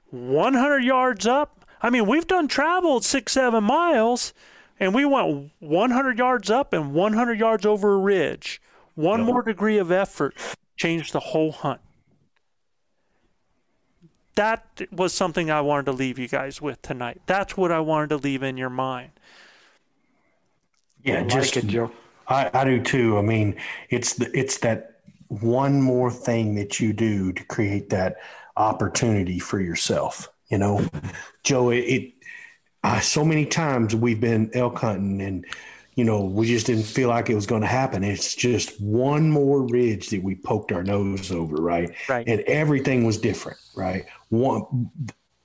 100 0.09 0.83
yards 0.83 1.27
up. 1.27 1.65
I 1.81 1.91
mean, 1.91 2.07
we've 2.07 2.27
done 2.27 2.47
traveled 2.47 3.05
six, 3.05 3.33
seven 3.33 3.63
miles, 3.63 4.33
and 4.79 4.93
we 4.93 5.05
went 5.05 5.51
100 5.59 6.17
yards 6.17 6.49
up 6.49 6.73
and 6.73 6.93
100 6.93 7.39
yards 7.39 7.65
over 7.65 7.93
a 7.93 7.97
ridge. 7.97 8.59
One 8.95 9.21
more 9.21 9.43
degree 9.43 9.77
of 9.77 9.91
effort 9.91 10.35
changed 10.77 11.13
the 11.13 11.19
whole 11.19 11.51
hunt 11.51 11.81
that 14.35 14.81
was 14.91 15.13
something 15.13 15.49
I 15.49 15.61
wanted 15.61 15.85
to 15.87 15.91
leave 15.91 16.19
you 16.19 16.27
guys 16.27 16.61
with 16.61 16.81
tonight. 16.81 17.21
That's 17.25 17.57
what 17.57 17.71
I 17.71 17.79
wanted 17.79 18.09
to 18.09 18.17
leave 18.17 18.43
in 18.43 18.57
your 18.57 18.69
mind. 18.69 19.11
Yeah, 21.03 21.15
I 21.15 21.21
like 21.21 21.29
just 21.29 21.57
it, 21.57 21.67
Joe. 21.67 21.91
I, 22.27 22.49
I 22.53 22.63
do 22.65 22.81
too. 22.81 23.17
I 23.17 23.21
mean, 23.21 23.55
it's 23.89 24.13
the, 24.13 24.37
it's 24.37 24.57
that 24.59 24.99
one 25.27 25.81
more 25.81 26.11
thing 26.11 26.55
that 26.55 26.79
you 26.79 26.93
do 26.93 27.31
to 27.33 27.43
create 27.45 27.89
that 27.89 28.17
opportunity 28.57 29.39
for 29.39 29.59
yourself. 29.59 30.29
You 30.49 30.57
know, 30.57 30.87
Joe, 31.43 31.69
it, 31.69 31.77
it 31.77 32.13
uh, 32.83 32.99
so 32.99 33.25
many 33.25 33.45
times 33.45 33.95
we've 33.95 34.19
been 34.19 34.49
elk 34.53 34.79
hunting 34.79 35.21
and 35.21 35.45
you 35.95 36.03
know 36.03 36.23
we 36.23 36.45
just 36.45 36.67
didn't 36.67 36.83
feel 36.83 37.09
like 37.09 37.29
it 37.29 37.35
was 37.35 37.45
going 37.45 37.61
to 37.61 37.67
happen. 37.67 38.03
It's 38.03 38.35
just 38.35 38.79
one 38.79 39.29
more 39.29 39.61
ridge 39.67 40.09
that 40.09 40.21
we 40.23 40.35
poked 40.35 40.71
our 40.71 40.83
nose 40.83 41.31
over, 41.31 41.55
right? 41.55 41.91
Right. 42.07 42.27
And 42.27 42.41
everything 42.41 43.05
was 43.05 43.17
different, 43.17 43.59
right? 43.75 44.05
One 44.39 44.91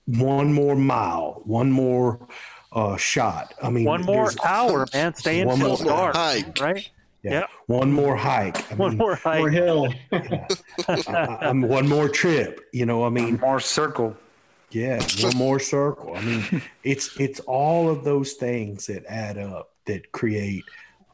one 0.06 0.52
more 0.52 0.74
mile, 0.76 1.40
one 1.44 1.70
more 1.70 2.26
uh, 2.72 2.96
shot. 2.96 3.54
I 3.62 3.70
mean, 3.70 3.84
One 3.84 4.02
more 4.02 4.24
there's- 4.30 4.36
hour, 4.44 4.86
man, 4.92 5.14
staying 5.14 5.46
One 5.46 5.58
more 5.60 5.76
dark, 5.76 6.16
hike. 6.16 6.58
right? 6.60 6.88
Yeah. 7.22 7.30
Yep. 7.40 7.48
One 7.66 7.92
more 7.92 8.16
hike. 8.16 8.72
I 8.72 8.74
One 8.76 8.90
mean, 8.92 8.98
more 8.98 9.14
hike. 9.14 9.40
Or 9.42 9.50
hill. 9.50 9.92
I- 10.12 11.38
I'm 11.42 11.62
one 11.62 11.88
more 11.88 12.08
trip. 12.08 12.60
You 12.72 12.86
know, 12.86 13.04
I 13.04 13.10
mean, 13.10 13.38
More 13.40 13.60
circle. 13.60 14.16
yeah, 14.70 15.02
one 15.20 15.36
more 15.36 15.60
circle. 15.60 16.16
I 16.16 16.20
mean, 16.22 16.62
it's 16.82 17.18
it's 17.20 17.40
all 17.40 17.88
of 17.88 18.04
those 18.04 18.32
things 18.34 18.86
that 18.86 19.04
add 19.06 19.36
up 19.38 19.70
that 19.84 20.10
create 20.12 20.64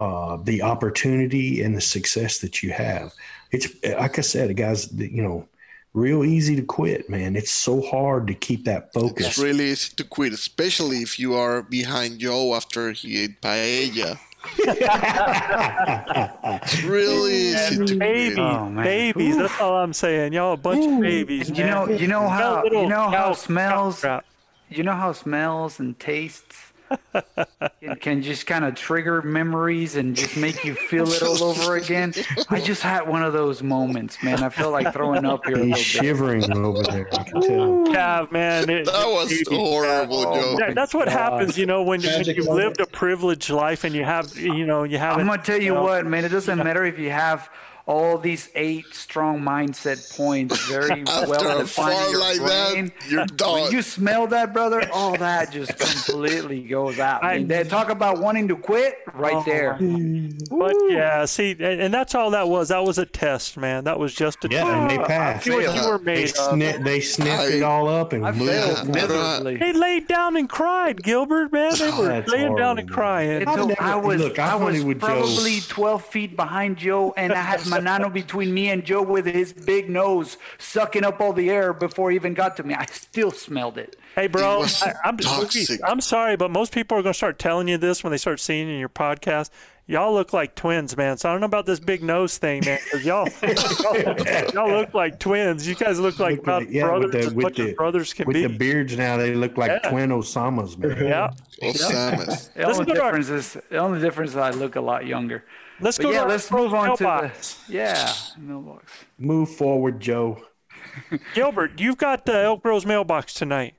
uh, 0.00 0.36
the 0.42 0.62
opportunity 0.62 1.62
and 1.62 1.74
the 1.76 1.80
success 1.80 2.38
that 2.38 2.62
you 2.62 2.70
have. 2.72 3.12
It's 3.50 3.68
like 3.84 4.18
I 4.18 4.22
said, 4.22 4.56
guys. 4.56 4.92
You 4.92 5.22
know, 5.22 5.48
real 5.96 6.24
easy 6.24 6.54
to 6.54 6.62
quit, 6.62 7.08
man. 7.08 7.34
It's 7.34 7.50
so 7.50 7.80
hard 7.80 8.26
to 8.28 8.34
keep 8.34 8.66
that 8.66 8.92
focus. 8.92 9.28
It's 9.28 9.38
really 9.38 9.70
easy 9.70 9.94
to 9.96 10.04
quit, 10.04 10.34
especially 10.34 10.98
if 10.98 11.18
you 11.18 11.34
are 11.34 11.62
behind 11.62 12.20
Joe 12.20 12.54
after 12.54 12.92
he 12.92 13.22
ate 13.22 13.40
paella. 13.40 14.18
It's 16.62 16.82
really 16.84 17.34
easy 17.34 17.84
to 17.84 17.96
Babies, 17.96 18.34
quit. 18.34 18.46
Oh, 18.46 18.68
man. 18.68 18.84
babies. 18.84 19.36
That's 19.36 19.60
all 19.60 19.78
I'm 19.78 19.92
saying. 19.92 20.34
Y'all 20.34 20.52
a 20.52 20.56
bunch 20.56 20.86
of 20.86 21.00
babies. 21.00 21.48
And 21.48 21.58
you 21.58 21.64
man. 21.64 21.72
know, 21.72 21.96
you 21.96 22.06
know 22.06 22.28
how 22.28 22.62
you 22.64 22.86
know 22.86 23.10
how 23.10 23.32
smells. 23.32 24.04
You 24.68 24.84
know 24.84 24.94
how 24.94 25.12
smells 25.12 25.80
and 25.80 25.98
tastes 25.98 26.65
can, 27.80 27.96
can 27.96 28.22
just 28.22 28.46
kind 28.46 28.64
of 28.64 28.74
trigger 28.74 29.22
memories 29.22 29.96
and 29.96 30.14
just 30.16 30.36
make 30.36 30.64
you 30.64 30.74
feel 30.74 31.08
it 31.10 31.22
all 31.22 31.42
over 31.42 31.76
again. 31.76 32.12
I 32.50 32.60
just 32.60 32.82
had 32.82 33.08
one 33.08 33.22
of 33.22 33.32
those 33.32 33.62
moments, 33.62 34.22
man. 34.22 34.42
I 34.42 34.48
feel 34.48 34.70
like 34.70 34.92
throwing 34.92 35.24
up 35.24 35.44
here 35.46 35.54
a 35.54 35.58
little 35.58 35.74
He's 35.74 35.92
bit. 35.92 36.04
shivering 36.04 36.52
over 36.52 36.82
there. 36.82 37.08
I 37.12 37.22
can 37.24 37.40
tell. 37.40 37.86
Chav, 37.86 38.32
man. 38.32 38.68
It, 38.70 38.86
That 38.86 39.06
was 39.06 39.28
babies, 39.30 39.48
horrible, 39.48 40.24
Chav. 40.26 40.34
Joe. 40.42 40.56
That- 40.58 40.74
that's 40.74 40.94
what 40.94 41.08
happens, 41.08 41.56
you 41.58 41.66
know, 41.66 41.82
when, 41.82 42.02
when 42.02 42.24
you've 42.24 42.46
lived 42.46 42.80
a 42.80 42.86
privileged 42.86 43.50
life 43.50 43.84
and 43.84 43.94
you 43.94 44.04
have, 44.04 44.36
you 44.36 44.66
know, 44.66 44.84
you 44.84 44.98
have. 44.98 45.16
I'm 45.18 45.26
gonna 45.26 45.42
tell 45.42 45.60
you 45.60 45.74
what, 45.74 46.06
man. 46.06 46.24
It 46.24 46.28
doesn't 46.30 46.58
matter 46.58 46.84
if 46.84 46.98
you 46.98 47.10
have 47.10 47.48
all 47.88 48.18
these 48.18 48.48
eight 48.56 48.92
strong 48.92 49.40
mindset 49.40 50.16
points 50.16 50.58
very 50.66 51.04
well 51.06 51.58
defined 51.60 52.04
in 52.06 52.10
your 52.10 52.20
like 52.20 52.36
brain. 52.38 52.92
that, 53.16 53.40
you're 53.40 53.52
When 53.52 53.70
you 53.72 53.80
smell 53.82 54.26
that, 54.26 54.52
brother, 54.52 54.88
all 54.92 55.16
that 55.16 55.52
just 55.52 55.78
completely 55.78 56.62
goes 56.62 56.98
out. 56.98 57.22
I- 57.22 57.34
And 57.34 57.48
they 57.48 57.62
talk 57.62 57.88
about 57.90 58.18
wanting 58.18 58.48
to 58.48 58.56
quit 58.56 58.98
right 59.14 59.34
Oh, 59.36 59.42
there. 59.46 59.78
But 60.50 60.74
yeah, 60.88 61.24
see, 61.26 61.52
and, 61.52 61.80
and 61.80 61.94
that's 61.94 62.14
all 62.16 62.30
that 62.32 62.48
was. 62.48 62.68
That 62.70 62.82
was 62.84 62.98
a 62.98 63.06
test, 63.06 63.56
man. 63.56 63.84
That 63.84 63.98
was 64.00 64.14
just 64.14 64.44
a 64.44 64.48
Yeah, 64.50 64.66
and 64.82 64.90
they 64.90 64.96
test. 64.96 65.08
passed. 65.08 65.44
See 65.44 65.50
what 65.52 65.74
you 65.76 65.88
were 65.88 65.98
They, 65.98 66.14
made 66.16 66.28
of. 66.30 66.34
sni- 66.34 66.84
they 66.84 67.00
sniffed 67.00 67.52
it 67.54 67.62
all 67.62 67.88
up 67.88 68.12
and 68.12 68.26
I 68.26 68.32
moved 68.32 68.50
it. 68.50 68.86
miserably. 68.88 69.56
They 69.58 69.72
laid 69.72 70.08
down 70.08 70.36
and 70.36 70.48
cried, 70.48 71.02
Gilbert, 71.04 71.52
man. 71.52 71.72
They 71.78 71.88
oh, 71.88 72.00
were 72.00 72.08
That's 72.08 72.30
laying 72.32 72.56
down 72.56 72.78
and 72.80 72.90
crying. 72.90 73.42
It 73.42 73.48
I've 73.48 73.64
never- 73.66 73.80
I 73.82 73.94
was 73.94 74.20
look, 74.20 74.38
I 74.40 74.52
I 74.52 74.54
was 74.56 74.64
hunted 74.74 74.86
with 74.86 75.00
Joe. 75.00 75.06
probably 75.06 75.60
12 75.60 76.04
feet 76.06 76.34
behind 76.36 76.78
Joe, 76.78 77.14
and 77.16 77.32
I 77.32 77.42
had 77.42 77.60
Manano 77.80 78.12
between 78.12 78.52
me 78.54 78.68
and 78.70 78.84
Joe 78.84 79.02
with 79.02 79.26
his 79.26 79.52
big 79.52 79.88
nose 79.90 80.36
sucking 80.58 81.04
up 81.04 81.20
all 81.20 81.32
the 81.32 81.50
air 81.50 81.72
before 81.72 82.10
he 82.10 82.16
even 82.16 82.34
got 82.34 82.56
to 82.56 82.62
me. 82.62 82.74
I 82.74 82.86
still 82.86 83.30
smelled 83.30 83.78
it. 83.78 83.96
Hey, 84.14 84.26
bro, 84.28 84.56
It 84.56 84.58
was 84.60 84.82
I, 84.82 84.94
I'm, 85.04 85.16
toxic. 85.18 85.80
I'm 85.84 86.00
sorry, 86.00 86.36
but 86.36 86.50
most 86.50 86.72
people 86.72 86.96
are 86.98 87.02
going 87.02 87.12
to 87.12 87.16
start 87.16 87.38
telling 87.38 87.68
you 87.68 87.76
this 87.78 88.02
when 88.02 88.10
they 88.10 88.16
start 88.16 88.40
seeing 88.40 88.66
you 88.68 88.74
in 88.74 88.80
your 88.80 88.88
podcast. 88.88 89.50
Y'all 89.88 90.12
look 90.12 90.32
like 90.32 90.56
twins, 90.56 90.96
man. 90.96 91.16
So 91.16 91.28
I 91.28 91.32
don't 91.32 91.40
know 91.40 91.46
about 91.46 91.64
this 91.66 91.78
big 91.78 92.02
nose 92.02 92.38
thing, 92.38 92.62
man. 92.64 92.80
'cause 92.90 93.04
y'all, 93.04 93.28
y'all, 93.84 94.48
y'all 94.52 94.68
look 94.80 94.94
like 94.94 95.20
twins. 95.20 95.68
You 95.68 95.76
guys 95.76 96.00
look 96.00 96.18
like 96.18 96.36
Look 96.38 96.42
about 96.42 96.62
like- 96.62 96.72
yeah, 96.72 96.82
brothers 96.86 97.04
with 97.04 97.12
the 97.12 97.18
as 97.20 97.34
with 97.34 97.42
much 97.44 97.56
the 97.56 97.68
as 97.68 97.74
brothers 97.74 98.12
can 98.12 98.24
be 98.24 98.26
with 98.26 98.34
be. 98.34 98.42
the 98.42 98.58
beards 98.58 98.96
now, 98.96 99.16
they 99.16 99.34
look 99.34 99.56
like 99.56 99.70
Yeah. 99.84 99.90
twin 99.90 100.10
Osamas, 100.10 100.76
man. 100.76 101.06
yeah. 101.06 101.30
Osamas. 101.62 102.52
The 102.54 102.64
only 102.64 102.84
go 102.84 102.94
to 102.94 103.02
our- 103.02 103.12
difference 103.16 103.28
is 103.30 103.62
the 103.70 103.76
only 103.78 104.00
difference 104.00 104.30
is 104.32 104.36
I 104.38 104.50
look 104.50 104.74
a 104.76 104.80
lot 104.80 105.06
younger. 105.06 105.44
Let's 105.80 105.98
But 105.98 106.04
go 106.04 106.10
yeah, 106.12 106.22
to 106.24 106.28
let's 106.28 106.50
move 106.50 106.72
on 106.74 106.96
to 106.96 107.02
mailbox. 107.04 107.54
the 107.66 107.72
yeah 107.74 108.12
mailbox. 108.38 108.92
Move 109.18 109.50
forward, 109.54 110.00
Joe. 110.00 110.42
Gilbert, 111.34 111.78
you've 111.78 111.98
got 111.98 112.24
the 112.24 112.34
Elk 112.38 112.62
Bros 112.62 112.86
mailbox 112.86 113.34
tonight. 113.34 113.74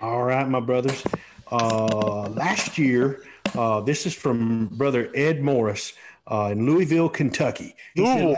All 0.00 0.22
right, 0.24 0.46
my 0.48 0.60
brothers. 0.60 1.02
Uh, 1.50 2.28
last 2.28 2.76
year, 2.78 3.22
uh, 3.54 3.80
this 3.80 4.06
is 4.06 4.14
from 4.14 4.66
brother 4.66 5.10
Ed 5.14 5.42
Morris 5.42 5.92
uh, 6.26 6.50
in 6.52 6.66
Louisville, 6.66 7.08
Kentucky. 7.08 7.74
He 7.94 8.04
said- 8.04 8.14
Louisville. 8.18 8.36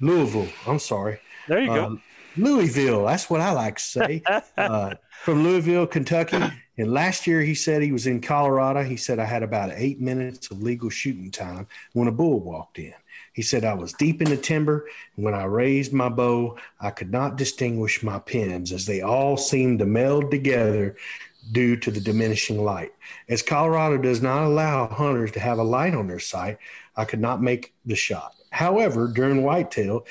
Louisville. 0.00 0.48
I'm 0.66 0.78
sorry. 0.80 1.20
There 1.48 1.60
you 1.60 1.70
Uh, 1.70 1.74
go. 1.90 1.98
Louisville. 2.36 3.04
That's 3.06 3.30
what 3.30 3.40
I 3.40 3.52
like 3.52 3.76
to 3.76 3.82
say. 3.82 4.22
Uh, 4.58 4.94
from 5.22 5.44
Louisville, 5.44 5.86
Kentucky. 5.86 6.38
And 6.78 6.92
last 6.92 7.26
year, 7.26 7.42
he 7.42 7.54
said 7.54 7.82
he 7.82 7.92
was 7.92 8.06
in 8.06 8.20
Colorado. 8.20 8.82
He 8.82 8.96
said 8.96 9.18
I 9.18 9.26
had 9.26 9.42
about 9.42 9.72
eight 9.74 10.00
minutes 10.00 10.50
of 10.50 10.62
legal 10.62 10.88
shooting 10.88 11.30
time 11.30 11.66
when 11.92 12.08
a 12.08 12.12
bull 12.12 12.40
walked 12.40 12.78
in. 12.78 12.94
He 13.34 13.42
said 13.42 13.64
I 13.64 13.74
was 13.74 13.92
deep 13.92 14.22
in 14.22 14.30
the 14.30 14.36
timber, 14.36 14.86
and 15.16 15.24
when 15.24 15.34
I 15.34 15.44
raised 15.44 15.92
my 15.92 16.08
bow, 16.08 16.56
I 16.80 16.90
could 16.90 17.10
not 17.10 17.36
distinguish 17.36 18.02
my 18.02 18.18
pins 18.18 18.72
as 18.72 18.86
they 18.86 19.00
all 19.00 19.36
seemed 19.36 19.78
to 19.80 19.86
meld 19.86 20.30
together 20.30 20.96
due 21.50 21.76
to 21.76 21.90
the 21.90 22.00
diminishing 22.00 22.62
light. 22.62 22.92
As 23.28 23.42
Colorado 23.42 23.98
does 23.98 24.22
not 24.22 24.44
allow 24.44 24.86
hunters 24.86 25.32
to 25.32 25.40
have 25.40 25.58
a 25.58 25.64
light 25.64 25.94
on 25.94 26.06
their 26.06 26.18
sight, 26.18 26.58
I 26.96 27.04
could 27.04 27.20
not 27.20 27.42
make 27.42 27.74
the 27.84 27.96
shot. 27.96 28.34
However, 28.50 29.08
during 29.08 29.42
whitetail, 29.42 30.06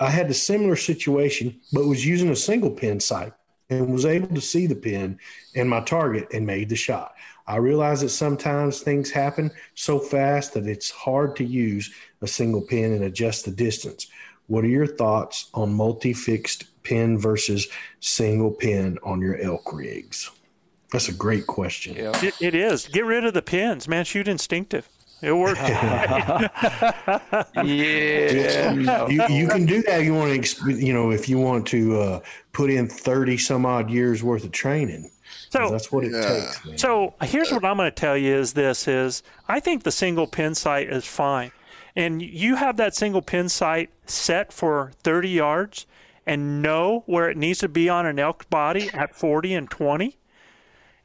I 0.00 0.10
had 0.10 0.30
a 0.30 0.34
similar 0.34 0.76
situation, 0.76 1.60
but 1.72 1.86
was 1.86 2.06
using 2.06 2.30
a 2.30 2.36
single 2.36 2.70
pin 2.70 3.00
sight 3.00 3.32
and 3.70 3.92
was 3.92 4.04
able 4.04 4.34
to 4.34 4.40
see 4.40 4.66
the 4.66 4.74
pin 4.74 5.18
and 5.54 5.70
my 5.70 5.80
target 5.80 6.28
and 6.34 6.46
made 6.46 6.68
the 6.68 6.76
shot. 6.76 7.14
I 7.46 7.56
realize 7.56 8.00
that 8.02 8.10
sometimes 8.10 8.80
things 8.80 9.10
happen 9.10 9.50
so 9.74 9.98
fast 9.98 10.54
that 10.54 10.66
it's 10.66 10.90
hard 10.90 11.36
to 11.36 11.44
use 11.44 11.92
a 12.20 12.26
single 12.26 12.60
pin 12.60 12.92
and 12.92 13.04
adjust 13.04 13.44
the 13.44 13.50
distance. 13.50 14.06
What 14.46 14.64
are 14.64 14.68
your 14.68 14.86
thoughts 14.86 15.48
on 15.54 15.72
multi 15.72 16.12
fixed 16.12 16.82
pin 16.82 17.18
versus 17.18 17.68
single 18.00 18.50
pin 18.50 18.98
on 19.02 19.20
your 19.20 19.38
elk 19.38 19.72
rigs? 19.72 20.30
That's 20.92 21.08
a 21.08 21.12
great 21.12 21.46
question. 21.46 21.96
It, 21.96 22.34
it 22.40 22.54
is. 22.54 22.88
Get 22.88 23.04
rid 23.04 23.24
of 23.24 23.32
the 23.32 23.42
pins, 23.42 23.86
man. 23.86 24.04
Shoot 24.04 24.26
instinctive. 24.26 24.88
It 25.22 25.32
works. 25.32 25.60
Yeah. 27.64 29.06
you, 29.08 29.22
you 29.28 29.48
can 29.48 29.66
do 29.66 29.82
that. 29.82 30.02
You 30.04 30.14
want 30.14 30.44
to, 30.44 30.70
you 30.70 30.92
know, 30.92 31.10
if 31.10 31.28
you 31.28 31.38
want 31.38 31.66
to 31.68 32.00
uh, 32.00 32.20
put 32.52 32.70
in 32.70 32.88
thirty 32.88 33.36
some 33.38 33.66
odd 33.66 33.90
years 33.90 34.22
worth 34.22 34.44
of 34.44 34.52
training. 34.52 35.10
So- 35.50 35.70
that's 35.70 35.90
what 35.92 36.04
it 36.04 36.12
Yeah. 36.12 36.22
takes. 36.28 36.64
Man. 36.64 36.78
So 36.78 37.14
here's 37.22 37.50
what 37.52 37.64
I'm 37.64 37.76
going 37.76 37.88
to 37.90 37.94
tell 37.94 38.16
you 38.16 38.34
is 38.34 38.52
this 38.54 38.88
is 38.88 39.22
I 39.48 39.60
think 39.60 39.82
the 39.82 39.92
single 39.92 40.26
pin 40.26 40.54
sight 40.54 40.88
is 40.90 41.06
fine. 41.06 41.52
And 41.96 42.22
you 42.22 42.54
have 42.56 42.76
that 42.76 42.94
single 42.94 43.22
pin 43.22 43.48
sight 43.48 43.90
set 44.06 44.52
for 44.52 44.92
30 45.02 45.28
yards 45.28 45.86
and 46.24 46.62
know 46.62 47.02
where 47.06 47.28
it 47.28 47.36
needs 47.36 47.58
to 47.60 47.68
be 47.68 47.88
on 47.88 48.06
an 48.06 48.18
elk 48.18 48.48
body 48.48 48.90
at 48.94 49.16
40 49.16 49.54
and 49.54 49.68
20. 49.70 50.16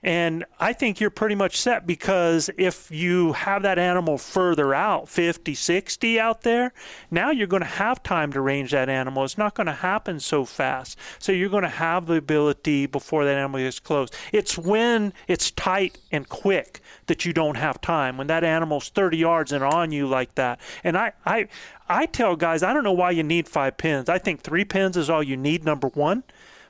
And 0.05 0.45
I 0.59 0.71
think 0.71 0.99
you're 0.99 1.09
pretty 1.09 1.33
much 1.33 1.59
set 1.59 1.87
because 1.87 2.51
if 2.59 2.91
you 2.91 3.33
have 3.33 3.63
that 3.63 3.79
animal 3.79 4.19
further 4.19 4.71
out, 4.71 5.09
50, 5.09 5.55
60 5.55 6.19
out 6.19 6.43
there, 6.43 6.73
now 7.09 7.31
you're 7.31 7.47
going 7.47 7.63
to 7.63 7.67
have 7.67 8.03
time 8.03 8.31
to 8.33 8.39
range 8.39 8.69
that 8.69 8.87
animal. 8.87 9.23
It's 9.23 9.35
not 9.35 9.55
going 9.55 9.65
to 9.65 9.73
happen 9.73 10.19
so 10.19 10.45
fast. 10.45 10.99
So 11.17 11.31
you're 11.31 11.49
going 11.49 11.63
to 11.63 11.69
have 11.69 12.05
the 12.05 12.17
ability 12.17 12.85
before 12.85 13.25
that 13.25 13.35
animal 13.35 13.59
gets 13.59 13.79
close. 13.79 14.09
It's 14.31 14.59
when 14.59 15.11
it's 15.27 15.49
tight 15.49 15.97
and 16.11 16.29
quick 16.29 16.81
that 17.07 17.25
you 17.25 17.33
don't 17.33 17.57
have 17.57 17.81
time. 17.81 18.15
When 18.15 18.27
that 18.27 18.43
animal's 18.43 18.89
30 18.89 19.17
yards 19.17 19.51
and 19.51 19.63
on 19.63 19.91
you 19.91 20.05
like 20.05 20.35
that. 20.35 20.61
And 20.83 20.95
I, 20.95 21.13
I, 21.25 21.47
I 21.89 22.05
tell 22.05 22.35
guys, 22.35 22.61
I 22.61 22.73
don't 22.73 22.83
know 22.83 22.93
why 22.93 23.09
you 23.09 23.23
need 23.23 23.47
five 23.47 23.77
pins. 23.77 24.07
I 24.07 24.19
think 24.19 24.41
three 24.41 24.65
pins 24.65 24.97
is 24.97 25.09
all 25.09 25.23
you 25.23 25.35
need, 25.35 25.65
number 25.65 25.87
one. 25.87 26.23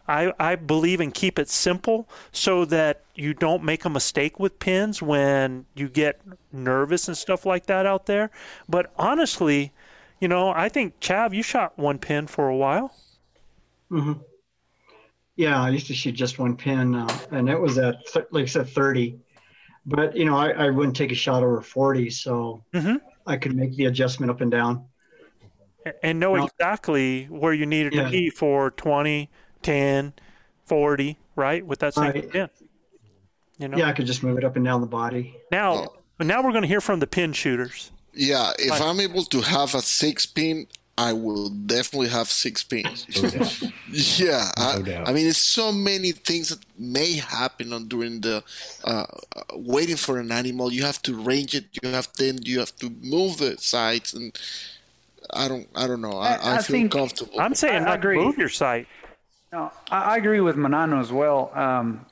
I, 0.07 0.33
I 0.39 0.55
believe 0.55 1.01
in 1.01 1.11
keep 1.11 1.39
it 1.39 1.49
simple 1.49 2.07
so 2.31 2.63
that 2.65 3.03
you 3.15 3.33
don't 3.33 3.63
make 3.63 3.85
a 3.85 3.89
mistake 3.89 4.39
with 4.39 4.59
pins 4.59 5.01
when 5.01 5.65
you 5.75 5.89
get 5.89 6.21
nervous 6.51 7.07
and 7.07 7.17
stuff 7.17 7.45
like 7.45 7.65
that 7.67 7.85
out 7.85 8.05
there. 8.05 8.29
But 8.69 8.91
honestly, 8.97 9.71
you 10.19 10.27
know, 10.27 10.49
I 10.49 10.69
think 10.69 10.99
Chav, 10.99 11.33
you 11.33 11.41
shot 11.43 11.77
one 11.77 11.97
pin 11.97 12.27
for 12.27 12.47
a 12.47 12.55
while. 12.55 12.95
Mm-hmm. 13.91 14.13
Yeah, 15.35 15.61
I 15.61 15.69
used 15.69 15.87
to 15.87 15.93
shoot 15.93 16.13
just 16.13 16.39
one 16.39 16.55
pin, 16.55 16.95
uh, 16.95 17.17
and 17.31 17.49
it 17.49 17.59
was 17.59 17.77
at 17.77 18.05
th- 18.07 18.25
like 18.31 18.43
I 18.43 18.47
said, 18.47 18.69
thirty. 18.69 19.19
But 19.85 20.15
you 20.15 20.23
know, 20.25 20.37
I, 20.37 20.51
I 20.51 20.69
wouldn't 20.69 20.95
take 20.95 21.11
a 21.11 21.15
shot 21.15 21.43
over 21.43 21.61
forty, 21.61 22.09
so 22.09 22.63
Mhm. 22.73 23.01
I 23.27 23.35
could 23.37 23.55
make 23.55 23.75
the 23.75 23.85
adjustment 23.85 24.29
up 24.31 24.39
and 24.41 24.49
down. 24.49 24.85
and 26.01 26.19
know 26.19 26.35
exactly 26.35 27.25
where 27.25 27.53
you 27.53 27.65
needed 27.65 27.93
Yeah. 27.93 28.05
to 28.05 28.09
be 28.09 28.29
for 28.31 28.71
20, 28.71 29.29
10, 29.65 30.13
40, 30.65 31.17
right? 31.35 31.65
With 31.65 31.79
that 31.79 31.93
single 31.95 32.13
Right. 32.21 32.29
pin. 32.31 32.49
You 33.57 33.67
know. 33.69 33.77
Yeah, 33.77 33.87
I 33.87 33.93
could 33.93 34.05
just 34.05 34.21
move 34.21 34.37
it 34.37 34.43
up 34.43 34.55
and 34.55 34.63
down 34.65 34.81
the 34.81 34.87
body. 34.87 35.35
Now, 35.51 35.87
but 36.17 36.27
now 36.27 36.43
we're 36.43 36.51
going 36.51 36.61
to 36.61 36.67
hear 36.67 36.81
from 36.81 36.99
the 36.99 37.07
pin 37.07 37.33
shooters. 37.33 37.89
Yeah, 38.13 38.51
if 38.59 38.69
Fine. 38.69 38.81
I'm 38.83 38.99
able 38.99 39.23
to 39.25 39.41
have 39.41 39.73
a 39.75 39.81
six 39.81 40.25
pin, 40.25 40.67
I 40.97 41.13
will 41.13 41.49
definitely 41.49 42.09
have 42.09 42.27
six 42.29 42.63
pins. 42.63 43.05
yeah, 44.19 44.51
I, 44.57 44.81
doubt. 44.81 45.09
I 45.09 45.13
mean, 45.13 45.25
it's 45.27 45.37
so 45.39 45.71
many 45.71 46.11
things 46.11 46.49
that 46.49 46.59
may 46.77 47.13
happen 47.13 47.73
on 47.73 47.87
during 47.87 48.21
the 48.21 48.43
uh, 48.83 49.05
uh, 49.35 49.41
waiting 49.55 49.97
for 49.97 50.19
an 50.19 50.31
animal. 50.31 50.71
You 50.71 50.83
have 50.83 51.01
to 51.03 51.15
range 51.19 51.55
it. 51.55 51.65
You 51.81 51.89
have 51.89 52.07
then 52.17 52.37
you 52.43 52.59
have 52.59 52.75
to 52.77 52.89
move 53.01 53.37
the 53.39 53.57
sights, 53.57 54.13
and 54.13 54.37
I 55.33 55.47
don't, 55.47 55.67
I 55.75 55.87
don't 55.87 56.01
know. 56.01 56.17
I, 56.19 56.33
I- 56.35 56.35
I, 56.35 56.53
I 56.55 56.61
feel 56.61 56.75
think- 56.77 56.91
comfortable. 56.91 57.39
I'm 57.39 57.55
saying 57.55 57.75
I- 57.75 57.79
I 57.79 57.89
not 57.89 57.95
agree. 57.99 58.17
move 58.17 58.37
your 58.37 58.49
sight. 58.49 58.87
No, 59.55 59.71
I, 59.89 60.15
I 60.15 60.17
agree 60.17 60.41
with 60.41 60.57
Manano 60.57 60.99
as 60.99 61.13
well. 61.13 61.49
Um, 61.53 62.05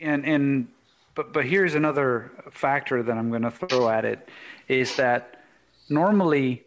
and 0.00 0.24
and 0.24 0.68
but 1.14 1.34
but 1.34 1.44
here's 1.44 1.74
another 1.74 2.32
factor 2.50 3.02
that 3.02 3.14
I'm 3.14 3.28
going 3.28 3.42
to 3.42 3.50
throw 3.50 3.90
at 3.90 4.06
it 4.06 4.26
is 4.66 4.96
that 4.96 5.44
normally, 5.90 6.62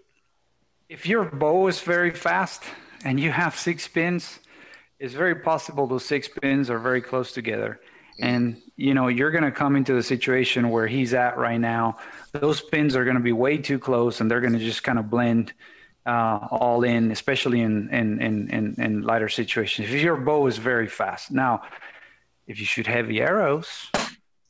if 0.90 1.08
your 1.08 1.26
bow 1.26 1.66
is 1.66 1.80
very 1.82 2.12
fast 2.12 2.62
and 3.04 3.20
you 3.20 3.32
have 3.32 3.58
six 3.58 3.88
pins, 3.88 4.40
it's 5.00 5.16
very 5.16 5.34
possible 5.34 5.88
those 5.88 6.06
six 6.06 6.28
pins 6.28 6.70
are 6.70 6.78
very 6.78 7.02
close 7.02 7.32
together. 7.32 7.80
And 8.20 8.62
you 8.76 8.94
know 8.94 9.08
you're 9.08 9.32
going 9.32 9.44
to 9.44 9.52
come 9.52 9.76
into 9.76 9.96
the 9.96 10.04
situation 10.04 10.70
where 10.70 10.86
he's 10.86 11.16
at 11.16 11.36
right 11.36 11.60
now. 11.60 11.98
Those 12.32 12.62
pins 12.62 12.96
are 12.96 13.06
going 13.06 13.18
to 13.18 13.24
be 13.24 13.34
way 13.34 13.58
too 13.58 13.80
close, 13.80 14.22
and 14.22 14.30
they're 14.30 14.40
going 14.40 14.54
to 14.54 14.60
just 14.60 14.84
kind 14.84 15.00
of 15.00 15.10
blend 15.10 15.52
uh, 16.06 16.48
all 16.52 16.84
in, 16.84 17.12
especially 17.12 17.62
in, 17.62 17.90
in, 17.90 18.22
in, 18.22 18.50
in, 18.50 18.76
in 18.78 19.02
lighter 19.04 19.30
situations. 19.30 19.90
If 19.90 20.02
your 20.02 20.18
bow 20.18 20.48
is 20.48 20.58
very 20.58 20.88
fast. 20.88 21.32
Now, 21.32 21.62
if 22.48 22.60
you 22.60 22.66
shoot 22.66 22.88
heavy 22.88 23.22
arrows 23.22 23.88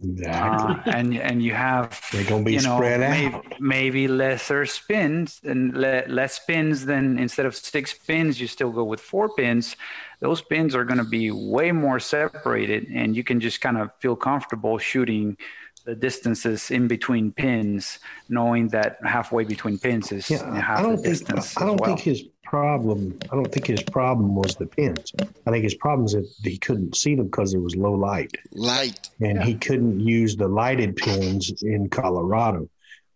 Exactly. 0.04 0.92
uh, 0.92 0.98
and 0.98 1.16
and 1.18 1.42
you 1.42 1.54
have 1.54 2.02
They're 2.12 2.26
gonna 2.26 2.44
be 2.44 2.54
you 2.54 2.62
know, 2.62 2.76
spread 2.78 3.00
maybe, 3.00 3.36
out. 3.36 3.46
maybe 3.62 4.08
lesser 4.08 4.66
spins 4.66 5.40
and 5.44 5.74
le- 5.78 6.04
less 6.08 6.34
spins 6.34 6.86
than 6.86 7.18
instead 7.18 7.46
of 7.46 7.56
six 7.56 7.94
pins, 7.94 8.42
you 8.42 8.48
still 8.48 8.72
go 8.72 8.84
with 8.84 9.00
four 9.00 9.30
pins. 9.30 9.78
Those 10.20 10.42
pins 10.42 10.76
are 10.76 10.84
going 10.86 10.98
to 11.00 11.04
be 11.06 11.32
way 11.32 11.72
more 11.72 12.00
separated, 12.00 12.88
and 12.94 13.16
you 13.16 13.24
can 13.24 13.40
just 13.40 13.62
kind 13.62 13.78
of 13.78 13.94
feel 14.00 14.16
comfortable 14.16 14.78
shooting 14.78 15.38
the 15.86 15.96
distances 15.96 16.72
in 16.72 16.88
between 16.88 17.32
pins, 17.32 18.00
knowing 18.30 18.70
that 18.70 18.98
halfway 19.04 19.44
between 19.44 19.78
pins 19.78 20.12
is 20.12 20.30
Yeah, 20.30 20.62
half 20.62 20.80
I 20.80 20.82
don't 20.82 20.96
the 20.96 21.02
think 21.04 21.14
distance. 21.14 21.58
I 21.58 21.66
don't 21.66 21.76
as 21.76 21.80
well. 21.82 21.96
think 21.96 22.00
his 22.00 22.24
problem. 22.44 23.18
I 23.32 23.36
don't 23.36 23.52
think 23.52 23.68
his 23.68 23.84
problem 23.84 24.36
was 24.36 24.56
the 24.56 24.68
pins. 24.68 25.12
I 25.46 25.52
think 25.52 25.64
his 25.64 25.76
problem 25.76 26.06
is 26.06 26.14
that 26.14 26.50
he 26.50 26.58
couldn't 26.58 26.96
see 26.96 27.16
them 27.16 27.26
because 27.26 27.52
there 27.52 27.62
was 27.62 27.76
low 27.76 27.94
light, 27.94 28.36
Light. 28.54 29.10
and 29.22 29.42
he 29.44 29.56
couldn't 29.56 30.00
use 30.00 30.36
the 30.36 30.48
lighted 30.48 30.96
pins 30.96 31.52
in 31.64 31.90
Colorado. 31.90 32.70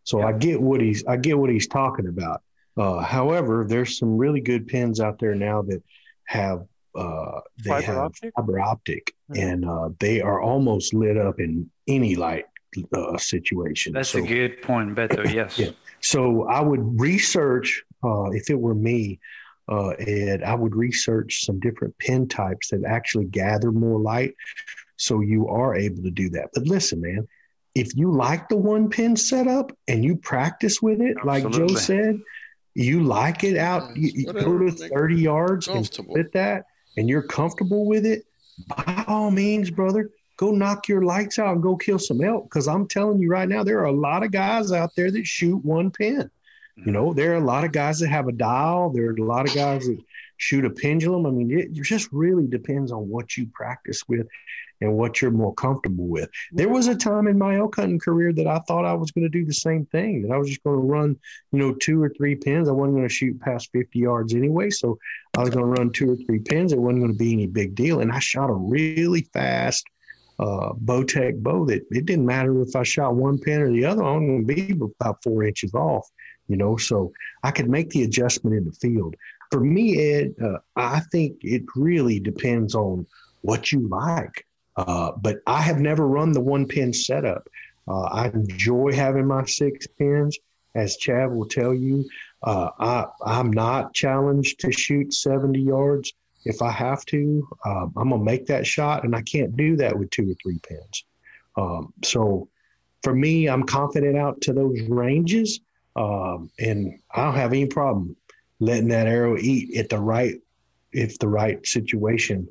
So 0.03 0.21
I 0.21 0.33
get 0.33 0.61
what 0.61 0.81
he's 0.81 1.05
I 1.05 1.17
get 1.17 1.37
what 1.37 1.49
he's 1.49 1.67
talking 1.67 2.07
about. 2.07 2.41
Uh, 2.75 2.99
however, 3.01 3.65
there's 3.67 3.97
some 3.97 4.17
really 4.17 4.41
good 4.41 4.67
pins 4.67 4.99
out 4.99 5.19
there 5.19 5.35
now 5.35 5.61
that 5.63 5.81
have 6.25 6.65
uh, 6.95 7.41
they 7.63 7.69
Fiber 7.69 7.85
have 7.85 7.97
optic? 7.97 8.33
fiber 8.35 8.59
optic, 8.59 9.13
Mhm. 9.31 9.37
and 9.43 9.65
uh, 9.65 9.89
they 9.99 10.19
are 10.21 10.41
almost 10.41 10.93
lit 10.93 11.17
up 11.17 11.39
in 11.39 11.69
any 11.87 12.15
light 12.15 12.45
uh, 12.93 13.17
situation. 13.17 13.93
That's 13.93 14.09
So- 14.09 14.23
a 14.23 14.27
good 14.27 14.61
point, 14.61 14.95
Beto. 14.95 15.31
Yes. 15.33 15.57
Yeah. 15.57 15.69
So 16.01 16.43
I 16.47 16.61
would 16.61 16.99
research, 16.99 17.83
uh, 18.03 18.29
if 18.31 18.49
it 18.49 18.59
were 18.59 18.75
me, 18.75 19.19
uh, 19.69 19.89
Ed, 19.99 20.43
I 20.43 20.53
would 20.55 20.75
research 20.75 21.43
some 21.45 21.59
different 21.59 21.97
pin 21.97 22.27
types 22.27 22.69
that 22.69 22.83
actually 22.87 23.25
gather 23.25 23.71
more 23.71 23.99
light. 23.99 24.33
So 24.95 25.21
you 25.21 25.47
are 25.49 25.75
able 25.75 26.03
to 26.03 26.11
do 26.11 26.29
that. 26.31 26.49
But 26.53 26.63
listen, 26.67 27.01
man, 27.01 27.27
if 27.75 27.95
you 27.95 28.11
like 28.11 28.47
the 28.49 28.57
one 28.57 28.89
pin 28.89 29.15
setup 29.15 29.75
and 29.87 30.03
you 30.05 30.15
practice 30.15 30.81
with 30.81 31.01
it, 31.01 31.17
like 31.25 31.49
Joe 31.51 31.67
said, 31.67 32.19
you 32.75 33.03
like 33.03 33.43
it 33.43 33.57
out, 33.57 33.95
you, 33.97 34.11
you 34.13 34.33
go 34.33 34.57
to 34.59 34.71
30 34.71 35.15
yards 35.15 35.67
and 35.67 35.77
comfortable. 35.77 36.13
split 36.13 36.31
that, 36.33 36.65
and 36.95 37.09
you're 37.09 37.23
comfortable 37.23 37.85
with 37.85 38.05
it, 38.05 38.23
by 38.67 39.03
all 39.07 39.31
means, 39.31 39.69
brother, 39.69 40.09
go 40.37 40.51
knock 40.51 40.87
your 40.87 41.01
lights 41.01 41.39
out 41.39 41.53
and 41.53 41.63
go 41.63 41.75
kill 41.75 41.99
some 41.99 42.23
elk. 42.23 42.45
Because 42.45 42.67
I'm 42.67 42.87
telling 42.87 43.19
you 43.19 43.29
right 43.29 43.49
now, 43.49 43.63
there 43.63 43.79
are 43.79 43.85
a 43.85 43.91
lot 43.91 44.23
of 44.23 44.31
guys 44.31 44.71
out 44.71 44.91
there 44.95 45.11
that 45.11 45.27
shoot 45.27 45.63
one 45.65 45.91
pin. 45.91 46.29
You 46.85 46.91
know, 46.91 47.11
there 47.11 47.33
are 47.33 47.37
a 47.37 47.43
lot 47.43 47.63
of 47.63 47.71
guys 47.71 47.99
that 47.99 48.09
have 48.09 48.27
a 48.27 48.31
dial. 48.31 48.91
There 48.91 49.07
are 49.07 49.15
a 49.15 49.23
lot 49.23 49.49
of 49.49 49.55
guys 49.55 49.87
that 49.87 49.99
shoot 50.37 50.63
a 50.63 50.69
pendulum. 50.69 51.25
I 51.25 51.31
mean, 51.31 51.51
it 51.51 51.73
just 51.73 52.07
really 52.11 52.45
depends 52.45 52.91
on 52.91 53.09
what 53.09 53.35
you 53.35 53.47
practice 53.47 54.07
with 54.07 54.27
and 54.79 54.93
what 54.93 55.19
you're 55.19 55.31
more 55.31 55.55
comfortable 55.55 56.05
with. 56.05 56.29
There 56.51 56.69
was 56.69 56.85
a 56.85 56.95
time 56.95 57.27
in 57.27 57.39
my 57.39 57.57
elk 57.57 57.77
hunting 57.77 57.97
career 57.97 58.31
that 58.33 58.45
I 58.45 58.59
thought 58.59 58.85
I 58.85 58.93
was 58.93 59.09
going 59.09 59.23
to 59.23 59.29
do 59.29 59.43
the 59.43 59.53
same 59.53 59.87
thing, 59.87 60.21
that 60.21 60.31
I 60.31 60.37
was 60.37 60.49
just 60.49 60.63
going 60.63 60.79
to 60.79 60.85
run, 60.85 61.15
you 61.51 61.57
know, 61.57 61.73
two 61.73 61.99
or 62.01 62.09
three 62.09 62.35
pins. 62.35 62.69
I 62.69 62.73
wasn't 62.73 62.97
going 62.97 63.07
to 63.07 63.13
shoot 63.13 63.41
past 63.41 63.69
50 63.73 63.97
yards 63.97 64.35
anyway. 64.35 64.69
So 64.69 64.99
I 65.35 65.41
was 65.41 65.49
going 65.49 65.65
to 65.65 65.81
run 65.81 65.91
two 65.91 66.11
or 66.11 66.15
three 66.15 66.39
pins. 66.39 66.73
It 66.73 66.79
wasn't 66.79 67.01
going 67.01 67.13
to 67.13 67.17
be 67.17 67.33
any 67.33 67.47
big 67.47 67.73
deal. 67.73 68.01
And 68.01 68.11
I 68.11 68.19
shot 68.19 68.51
a 68.51 68.53
really 68.53 69.21
fast 69.33 69.83
uh, 70.39 70.73
Bowtech 70.73 71.41
bow 71.41 71.65
that 71.65 71.85
it 71.89 72.05
didn't 72.05 72.25
matter 72.25 72.61
if 72.61 72.75
I 72.75 72.83
shot 72.83 73.15
one 73.15 73.39
pin 73.39 73.61
or 73.61 73.71
the 73.71 73.85
other, 73.85 74.03
I'm 74.03 74.27
going 74.27 74.47
to 74.47 74.53
be 74.53 74.71
about 74.99 75.23
four 75.23 75.43
inches 75.43 75.73
off, 75.73 76.07
you 76.47 76.57
know, 76.57 76.77
so 76.77 77.11
I 77.43 77.51
could 77.51 77.69
make 77.69 77.89
the 77.89 78.03
adjustment 78.03 78.55
in 78.55 78.65
the 78.65 78.71
field. 78.71 79.15
For 79.51 79.59
me, 79.61 80.13
Ed, 80.13 80.35
uh, 80.43 80.57
I 80.75 80.99
think 81.11 81.37
it 81.41 81.63
really 81.75 82.19
depends 82.19 82.75
on 82.75 83.05
what 83.41 83.71
you 83.71 83.87
like. 83.87 84.45
Uh, 84.75 85.11
but 85.19 85.37
I 85.47 85.61
have 85.61 85.79
never 85.79 86.07
run 86.07 86.33
the 86.33 86.41
one 86.41 86.67
pin 86.67 86.93
setup. 86.93 87.47
Uh, 87.87 88.01
I 88.01 88.27
enjoy 88.27 88.93
having 88.93 89.25
my 89.25 89.45
six 89.45 89.87
pins. 89.87 90.37
As 90.75 90.97
Chav 90.97 91.33
will 91.33 91.47
tell 91.47 91.73
you, 91.73 92.07
uh, 92.43 92.69
I, 92.77 93.05
I'm 93.25 93.51
not 93.51 93.95
challenged 93.95 94.59
to 94.59 94.71
shoot 94.71 95.11
70 95.11 95.59
yards 95.59 96.13
if 96.47 96.61
I 96.61 96.71
have 96.71 97.05
to. 97.05 97.47
Um, 97.65 97.93
I'm 97.95 98.09
to 98.09 98.17
make 98.17 98.45
that 98.47 98.65
shot, 98.65 99.03
and 99.03 99.15
I 99.15 99.21
can't 99.21 99.55
do 99.55 99.75
that 99.77 99.97
with 99.97 100.09
two 100.09 100.31
or 100.31 100.35
three 100.41 100.59
pins. 100.59 101.03
Um, 101.55 101.93
so 102.03 102.49
for 103.03 103.13
me, 103.13 103.47
I'm 103.47 103.63
confident 103.63 104.17
out 104.17 104.41
to 104.41 104.53
those 104.53 104.81
ranges, 104.89 105.59
um, 105.95 106.49
and 106.59 106.99
I 107.13 107.23
don't 107.25 107.35
have 107.35 107.51
any 107.51 107.65
problem 107.65 108.15
letting 108.59 108.87
that 108.89 109.07
arrow 109.07 109.37
eat 109.37 109.77
at 109.77 109.89
the 109.89 109.99
right 109.99 110.35
if 110.91 111.19
the 111.19 111.27
right 111.27 111.65
situation 111.65 112.47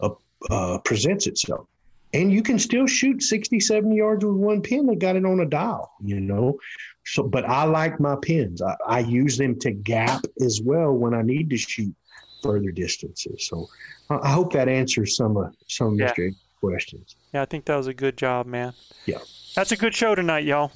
uh, 0.00 0.10
uh, 0.50 0.78
presents 0.78 1.26
itself. 1.26 1.66
And 2.14 2.32
you 2.32 2.42
can 2.42 2.58
still 2.58 2.86
shoot 2.86 3.22
60, 3.22 3.60
70 3.60 3.96
yards 3.96 4.24
with 4.24 4.36
one 4.36 4.62
pin. 4.62 4.86
They 4.86 4.94
got 4.94 5.16
it 5.16 5.26
on 5.26 5.40
a 5.40 5.46
dial, 5.46 5.92
you 6.02 6.20
know. 6.20 6.58
So, 7.04 7.22
but 7.22 7.44
I 7.44 7.64
like 7.64 8.00
my 8.00 8.16
pins. 8.16 8.62
I, 8.62 8.76
I 8.86 8.98
use 9.00 9.36
them 9.36 9.58
to 9.60 9.70
gap 9.70 10.24
as 10.40 10.60
well 10.62 10.92
when 10.92 11.12
I 11.12 11.22
need 11.22 11.50
to 11.50 11.58
shoot 11.58 11.94
further 12.42 12.70
distances. 12.70 13.46
So, 13.48 13.68
I 14.10 14.30
hope 14.30 14.52
that 14.52 14.68
answers 14.68 15.16
some 15.16 15.36
of 15.36 15.54
some 15.68 15.88
of 15.94 15.98
Yeah. 15.98 16.12
Mr. 16.12 16.28
A's 16.28 16.34
questions. 16.60 17.16
Yeah, 17.34 17.42
I 17.42 17.44
think 17.44 17.64
that 17.66 17.76
was 17.76 17.86
a 17.86 17.94
good 17.94 18.16
job, 18.16 18.46
man. 18.46 18.72
Yeah. 19.06 19.18
That's 19.54 19.72
a 19.72 19.76
good 19.76 19.94
show 19.94 20.14
tonight, 20.14 20.44
y'all. 20.44 20.72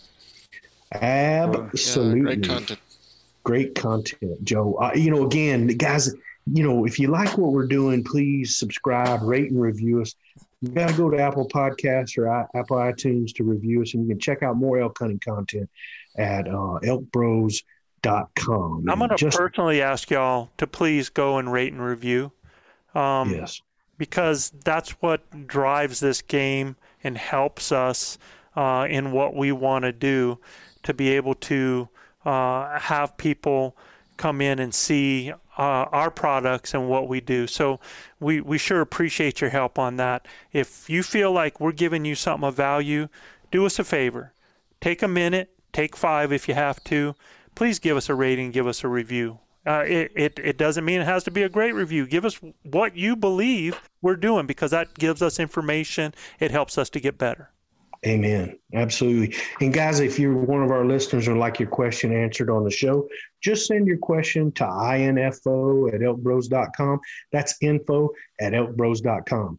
Absolutely. 0.93 2.21
great 2.37 2.45
content. 2.45 2.81
Great 3.45 3.75
content, 3.75 4.45
Joe. 4.45 4.75
Uh, 4.75 4.93
you 4.95 5.11
know, 5.11 5.27
again, 5.27 5.67
guys, 5.67 6.15
you 6.53 6.63
know, 6.63 6.85
if 6.85 6.99
you 6.99 7.09
like 7.09 7.37
what 7.39 7.53
we're 7.53 7.67
doing, 7.67 8.05
please 8.05 8.57
subscribe, 8.57 9.23
rate, 9.23 9.51
and 9.51 9.61
review 9.61 10.01
us. 10.03 10.15
You 10.61 10.69
got 10.69 10.91
to 10.91 10.97
go 10.97 11.11
to 11.11 11.19
Apple 11.19 11.49
Podcasts 11.49 12.17
or 12.17 12.29
I- 12.31 12.47
Apple 12.55 12.77
iTunes 12.77 13.35
to 13.35 13.45
review 13.45 13.83
us, 13.83 13.95
and 13.95 14.05
you 14.05 14.11
can 14.11 14.21
check 14.21 14.43
out 14.45 14.57
more 14.57 14.79
elk 14.79 14.97
hunting 14.99 15.19
content 15.19 15.69
at 16.17 16.47
uh, 16.47 16.79
elkbros.com. 18.03 18.89
I'm 18.89 18.99
going 18.99 19.11
to 19.11 19.17
Just- 19.17 19.37
personally 19.39 19.81
ask 19.83 20.11
y'all 20.11 20.51
to 20.59 20.67
please 20.67 21.09
go 21.09 21.39
and 21.39 21.53
rate 21.53 21.73
and 21.73 21.83
review. 21.83 22.33
Um, 22.95 23.31
Yes. 23.31 23.63
because 23.97 24.51
that's 24.65 24.91
what 25.03 25.47
drives 25.47 26.01
this 26.01 26.21
game 26.21 26.77
and 27.03 27.17
helps 27.17 27.73
us 27.73 28.19
uh, 28.55 28.87
in 28.91 29.13
what 29.13 29.35
we 29.35 29.51
want 29.53 29.85
to 29.85 29.93
do 29.93 30.39
to 30.83 30.93
be 30.93 31.11
able 31.11 31.35
to 31.35 31.89
uh, 32.27 32.79
have 32.79 33.17
people 33.17 33.77
come 34.19 34.41
in 34.43 34.59
and 34.59 34.75
see 34.75 35.33
uh, 35.57 35.63
our 35.91 36.11
products 36.11 36.75
and 36.75 36.89
what 36.89 37.09
we 37.09 37.21
do. 37.21 37.47
So 37.47 37.81
we, 38.21 38.41
we 38.43 38.59
sure 38.59 38.81
appreciate 38.83 39.41
your 39.41 39.51
help 39.51 39.79
on 39.79 39.97
that. 39.97 40.27
If 40.53 40.89
you 40.91 41.03
feel 41.03 41.33
like 41.33 41.61
we're 41.61 41.73
giving 41.73 42.05
you 42.05 42.15
something 42.15 42.47
of 42.47 42.55
value, 42.55 43.09
do 43.51 43.65
us 43.65 43.79
a 43.79 43.85
favor. 43.85 44.33
Take 44.81 45.03
a 45.03 45.09
minute, 45.09 45.51
take 45.73 45.97
five 45.97 46.31
if 46.33 46.47
you 46.49 46.55
have 46.55 46.83
to. 46.85 47.15
Please 47.55 47.79
give 47.79 47.97
us 47.97 48.09
a 48.09 48.15
rating, 48.15 48.51
give 48.51 48.67
us 48.67 48.85
a 48.85 48.89
review. 48.89 49.39
Uh, 49.65 49.85
it, 49.87 50.13
it, 50.17 50.39
it 50.43 50.59
doesn't 50.59 50.85
mean 50.85 51.01
it 51.01 51.05
has 51.05 51.23
to 51.25 51.31
be 51.31 51.43
a 51.43 51.49
great 51.49 51.73
review. 51.73 52.07
Give 52.07 52.25
us 52.25 52.41
what 52.65 52.97
you 52.97 53.15
believe 53.15 53.81
we're 54.01 54.17
doing 54.17 54.47
because 54.47 54.73
that 54.73 54.95
gives 54.95 55.23
us 55.23 55.39
information. 55.39 56.15
It 56.41 56.51
helps 56.51 56.77
us 56.77 56.91
to 56.91 57.01
get 57.01 57.17
better. 57.17 57.51
Amen. 58.05 58.59
Absolutely. 58.75 59.37
And 59.61 59.73
guys, 59.73 60.01
if 60.01 60.19
you're 60.19 60.37
one 60.37 60.63
of 60.65 60.73
our 60.73 60.85
listeners 60.85 61.29
or 61.29 61.37
like 61.37 61.61
your 61.61 61.69
question 61.69 62.13
answered 62.13 62.51
on 62.51 62.65
the 62.65 62.71
show, 62.71 63.09
just 63.41 63.67
send 63.67 63.87
your 63.87 63.99
question 63.99 64.51
to 64.53 64.65
info 64.65 65.87
at 65.87 66.01
elkbros.com. 66.01 67.01
That's 67.31 67.55
info 67.61 68.11
at 68.41 68.55
elkbros.com. 68.55 69.59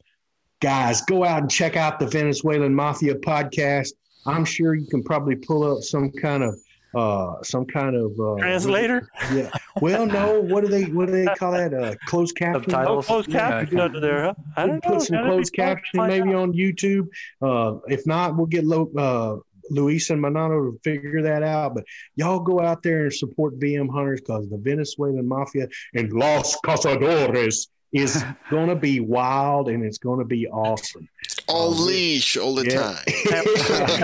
Guys, 0.60 1.02
go 1.04 1.24
out 1.24 1.42
and 1.42 1.52
check 1.52 1.78
out 1.78 2.00
the 2.00 2.08
Venezuelan 2.08 2.76
Mafia 2.76 3.16
podcast. 3.16 3.92
I'm 4.26 4.44
sure 4.44 4.76
you 4.76 4.88
can 4.88 5.04
probably 5.04 5.36
pull 5.36 5.64
up 5.64 5.84
some 5.84 6.12
kind 6.12 6.44
of 6.44 6.60
uh 6.96 7.42
some 7.44 7.66
kind 7.66 7.96
of 7.96 8.12
uh 8.20 8.36
Translator? 8.40 9.10
Yeah. 9.34 9.50
Well, 9.82 10.06
no, 10.06 10.40
what 10.42 10.64
do 10.64 10.70
they 10.70 10.84
what 10.86 11.08
do 11.08 11.12
they 11.14 11.26
call 11.36 11.52
that? 11.54 11.74
Uh 11.74 11.96
closed 12.06 12.36
caption. 12.36 12.74
Oh, 12.76 13.02
closed 13.02 13.32
caption 13.32 13.80
under 13.80 14.00
there, 14.00 14.24
huh? 14.24 14.34
I 14.56 14.68
don't 14.68 14.84
know. 14.84 14.92
Put 14.92 15.02
some 15.02 15.16
That'd 15.16 15.32
closed 15.32 15.56
fun 15.56 15.68
to 15.68 15.76
caption 15.76 16.08
maybe 16.08 16.30
out. 16.30 16.36
on 16.36 16.54
YouTube. 16.54 17.08
Uh, 17.42 17.80
if 17.88 18.06
not, 18.06 18.36
we'll 18.38 18.46
get 18.46 18.66
Lo, 18.66 18.90
uh, 18.98 19.38
Luis 19.70 20.10
and 20.10 20.22
Manano 20.22 20.72
to 20.72 20.80
figure 20.84 21.22
that 21.22 21.44
out. 21.44 21.76
But 21.76 21.86
y'all 22.16 22.40
go 22.40 22.60
out 22.60 22.84
there 22.84 23.04
and 23.04 23.14
support 23.14 23.60
VM 23.60 23.90
hunters 23.90 24.22
because 24.22 24.50
the 24.50 24.58
Venezuelan 24.58 25.28
mafia 25.28 25.68
and 25.94 26.12
Los 26.14 26.56
Cazadores 26.62 27.68
is 27.92 28.24
going 28.50 28.70
to 28.70 28.76
be 28.76 29.00
wild 29.00 29.70
and 29.70 29.84
it's 29.84 29.98
going 29.98 30.20
to 30.20 30.26
be 30.26 30.48
awesome. 30.48 31.08
All 31.48 31.72
leash 31.72 32.38
all 32.38 32.56
the 32.56 32.66
Yeah. 32.66 32.98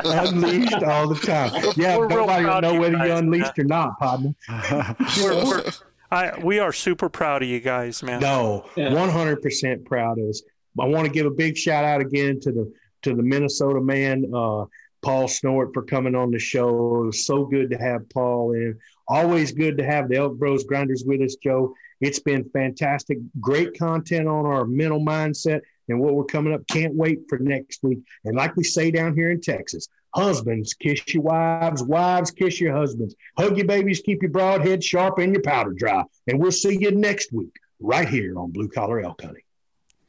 time. 0.01 0.33
unleashed 0.35 0.83
all 0.83 1.07
the 1.07 1.15
time. 1.15 1.51
Yeah, 1.77 1.97
We're 1.97 2.07
nobody 2.07 2.45
will 2.45 2.61
know 2.61 2.73
you 2.73 2.79
whether 2.79 3.05
you're 3.07 3.15
unleashed 3.17 3.57
man. 3.57 3.65
or 3.65 3.69
not, 3.69 3.99
partner. 3.99 4.33
We're- 5.21 5.43
we're- 5.45 5.71
I, 6.11 6.39
we 6.43 6.57
are 6.57 6.73
super 6.73 7.07
proud 7.07 7.43
of 7.43 7.49
you 7.49 7.59
guys, 7.59 8.01
man. 8.01 8.19
No, 8.19 8.65
one 8.75 9.09
hundred 9.09 9.43
percent 9.43 9.85
proud 9.85 10.17
of 10.17 10.25
us. 10.29 10.41
I 10.79 10.85
want 10.85 11.05
to 11.05 11.11
give 11.11 11.27
a 11.27 11.29
big 11.31 11.55
shout 11.55 11.85
out 11.85 12.01
again 12.01 12.39
to 12.41 12.51
the 12.51 12.73
to 13.03 13.13
the 13.13 13.21
Minnesota 13.21 13.79
man, 13.79 14.25
uh, 14.33 14.65
Paul 15.03 15.27
Snort, 15.27 15.69
for 15.71 15.83
coming 15.83 16.15
on 16.15 16.31
the 16.31 16.39
show. 16.39 17.03
It 17.03 17.05
was 17.05 17.25
so 17.27 17.45
good 17.45 17.69
to 17.69 17.77
have 17.77 18.09
Paul 18.09 18.53
in. 18.53 18.75
Always 19.07 19.51
good 19.51 19.77
to 19.77 19.85
have 19.85 20.09
the 20.09 20.15
Elk 20.17 20.37
Bros 20.39 20.63
Grinders 20.63 21.03
with 21.05 21.21
us, 21.21 21.35
Joe. 21.35 21.75
It's 22.01 22.19
been 22.19 22.43
fantastic. 22.53 23.19
Great 23.39 23.77
content 23.77 24.27
on 24.27 24.47
our 24.47 24.65
mental 24.65 24.99
mindset 25.05 25.61
and 25.89 25.99
what 25.99 26.15
we're 26.15 26.23
coming 26.25 26.53
up. 26.53 26.65
Can't 26.67 26.95
wait 26.95 27.21
for 27.27 27.37
next 27.39 27.83
week. 27.83 27.99
And 28.25 28.35
like 28.35 28.55
we 28.55 28.63
say 28.63 28.91
down 28.91 29.15
here 29.15 29.31
in 29.31 29.41
Texas, 29.41 29.87
husbands 30.15 30.73
kiss 30.73 31.01
your 31.13 31.23
wives, 31.23 31.83
wives 31.83 32.31
kiss 32.31 32.59
your 32.59 32.75
husbands. 32.75 33.15
Hug 33.37 33.57
your 33.57 33.67
babies, 33.67 34.01
keep 34.01 34.21
your 34.21 34.31
broad 34.31 34.65
head 34.65 34.83
sharp 34.83 35.19
and 35.19 35.33
your 35.33 35.43
powder 35.43 35.73
dry. 35.73 36.03
And 36.27 36.39
we'll 36.39 36.51
see 36.51 36.77
you 36.79 36.91
next 36.91 37.31
week 37.31 37.55
right 37.79 38.07
here 38.07 38.37
on 38.37 38.51
Blue 38.51 38.67
Collar 38.69 39.01
Elk 39.01 39.21
Hunting. 39.21 39.43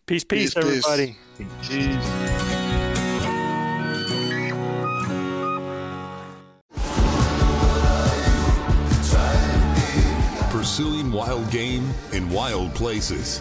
Peace, 0.06 0.24
peace, 0.24 0.54
Peace, 0.54 0.64
peace. 0.64 0.86
everybody. 0.88 1.16
Pursuing 10.50 11.10
wild 11.10 11.50
game 11.50 11.88
in 12.12 12.28
wild 12.28 12.74
places. 12.74 13.40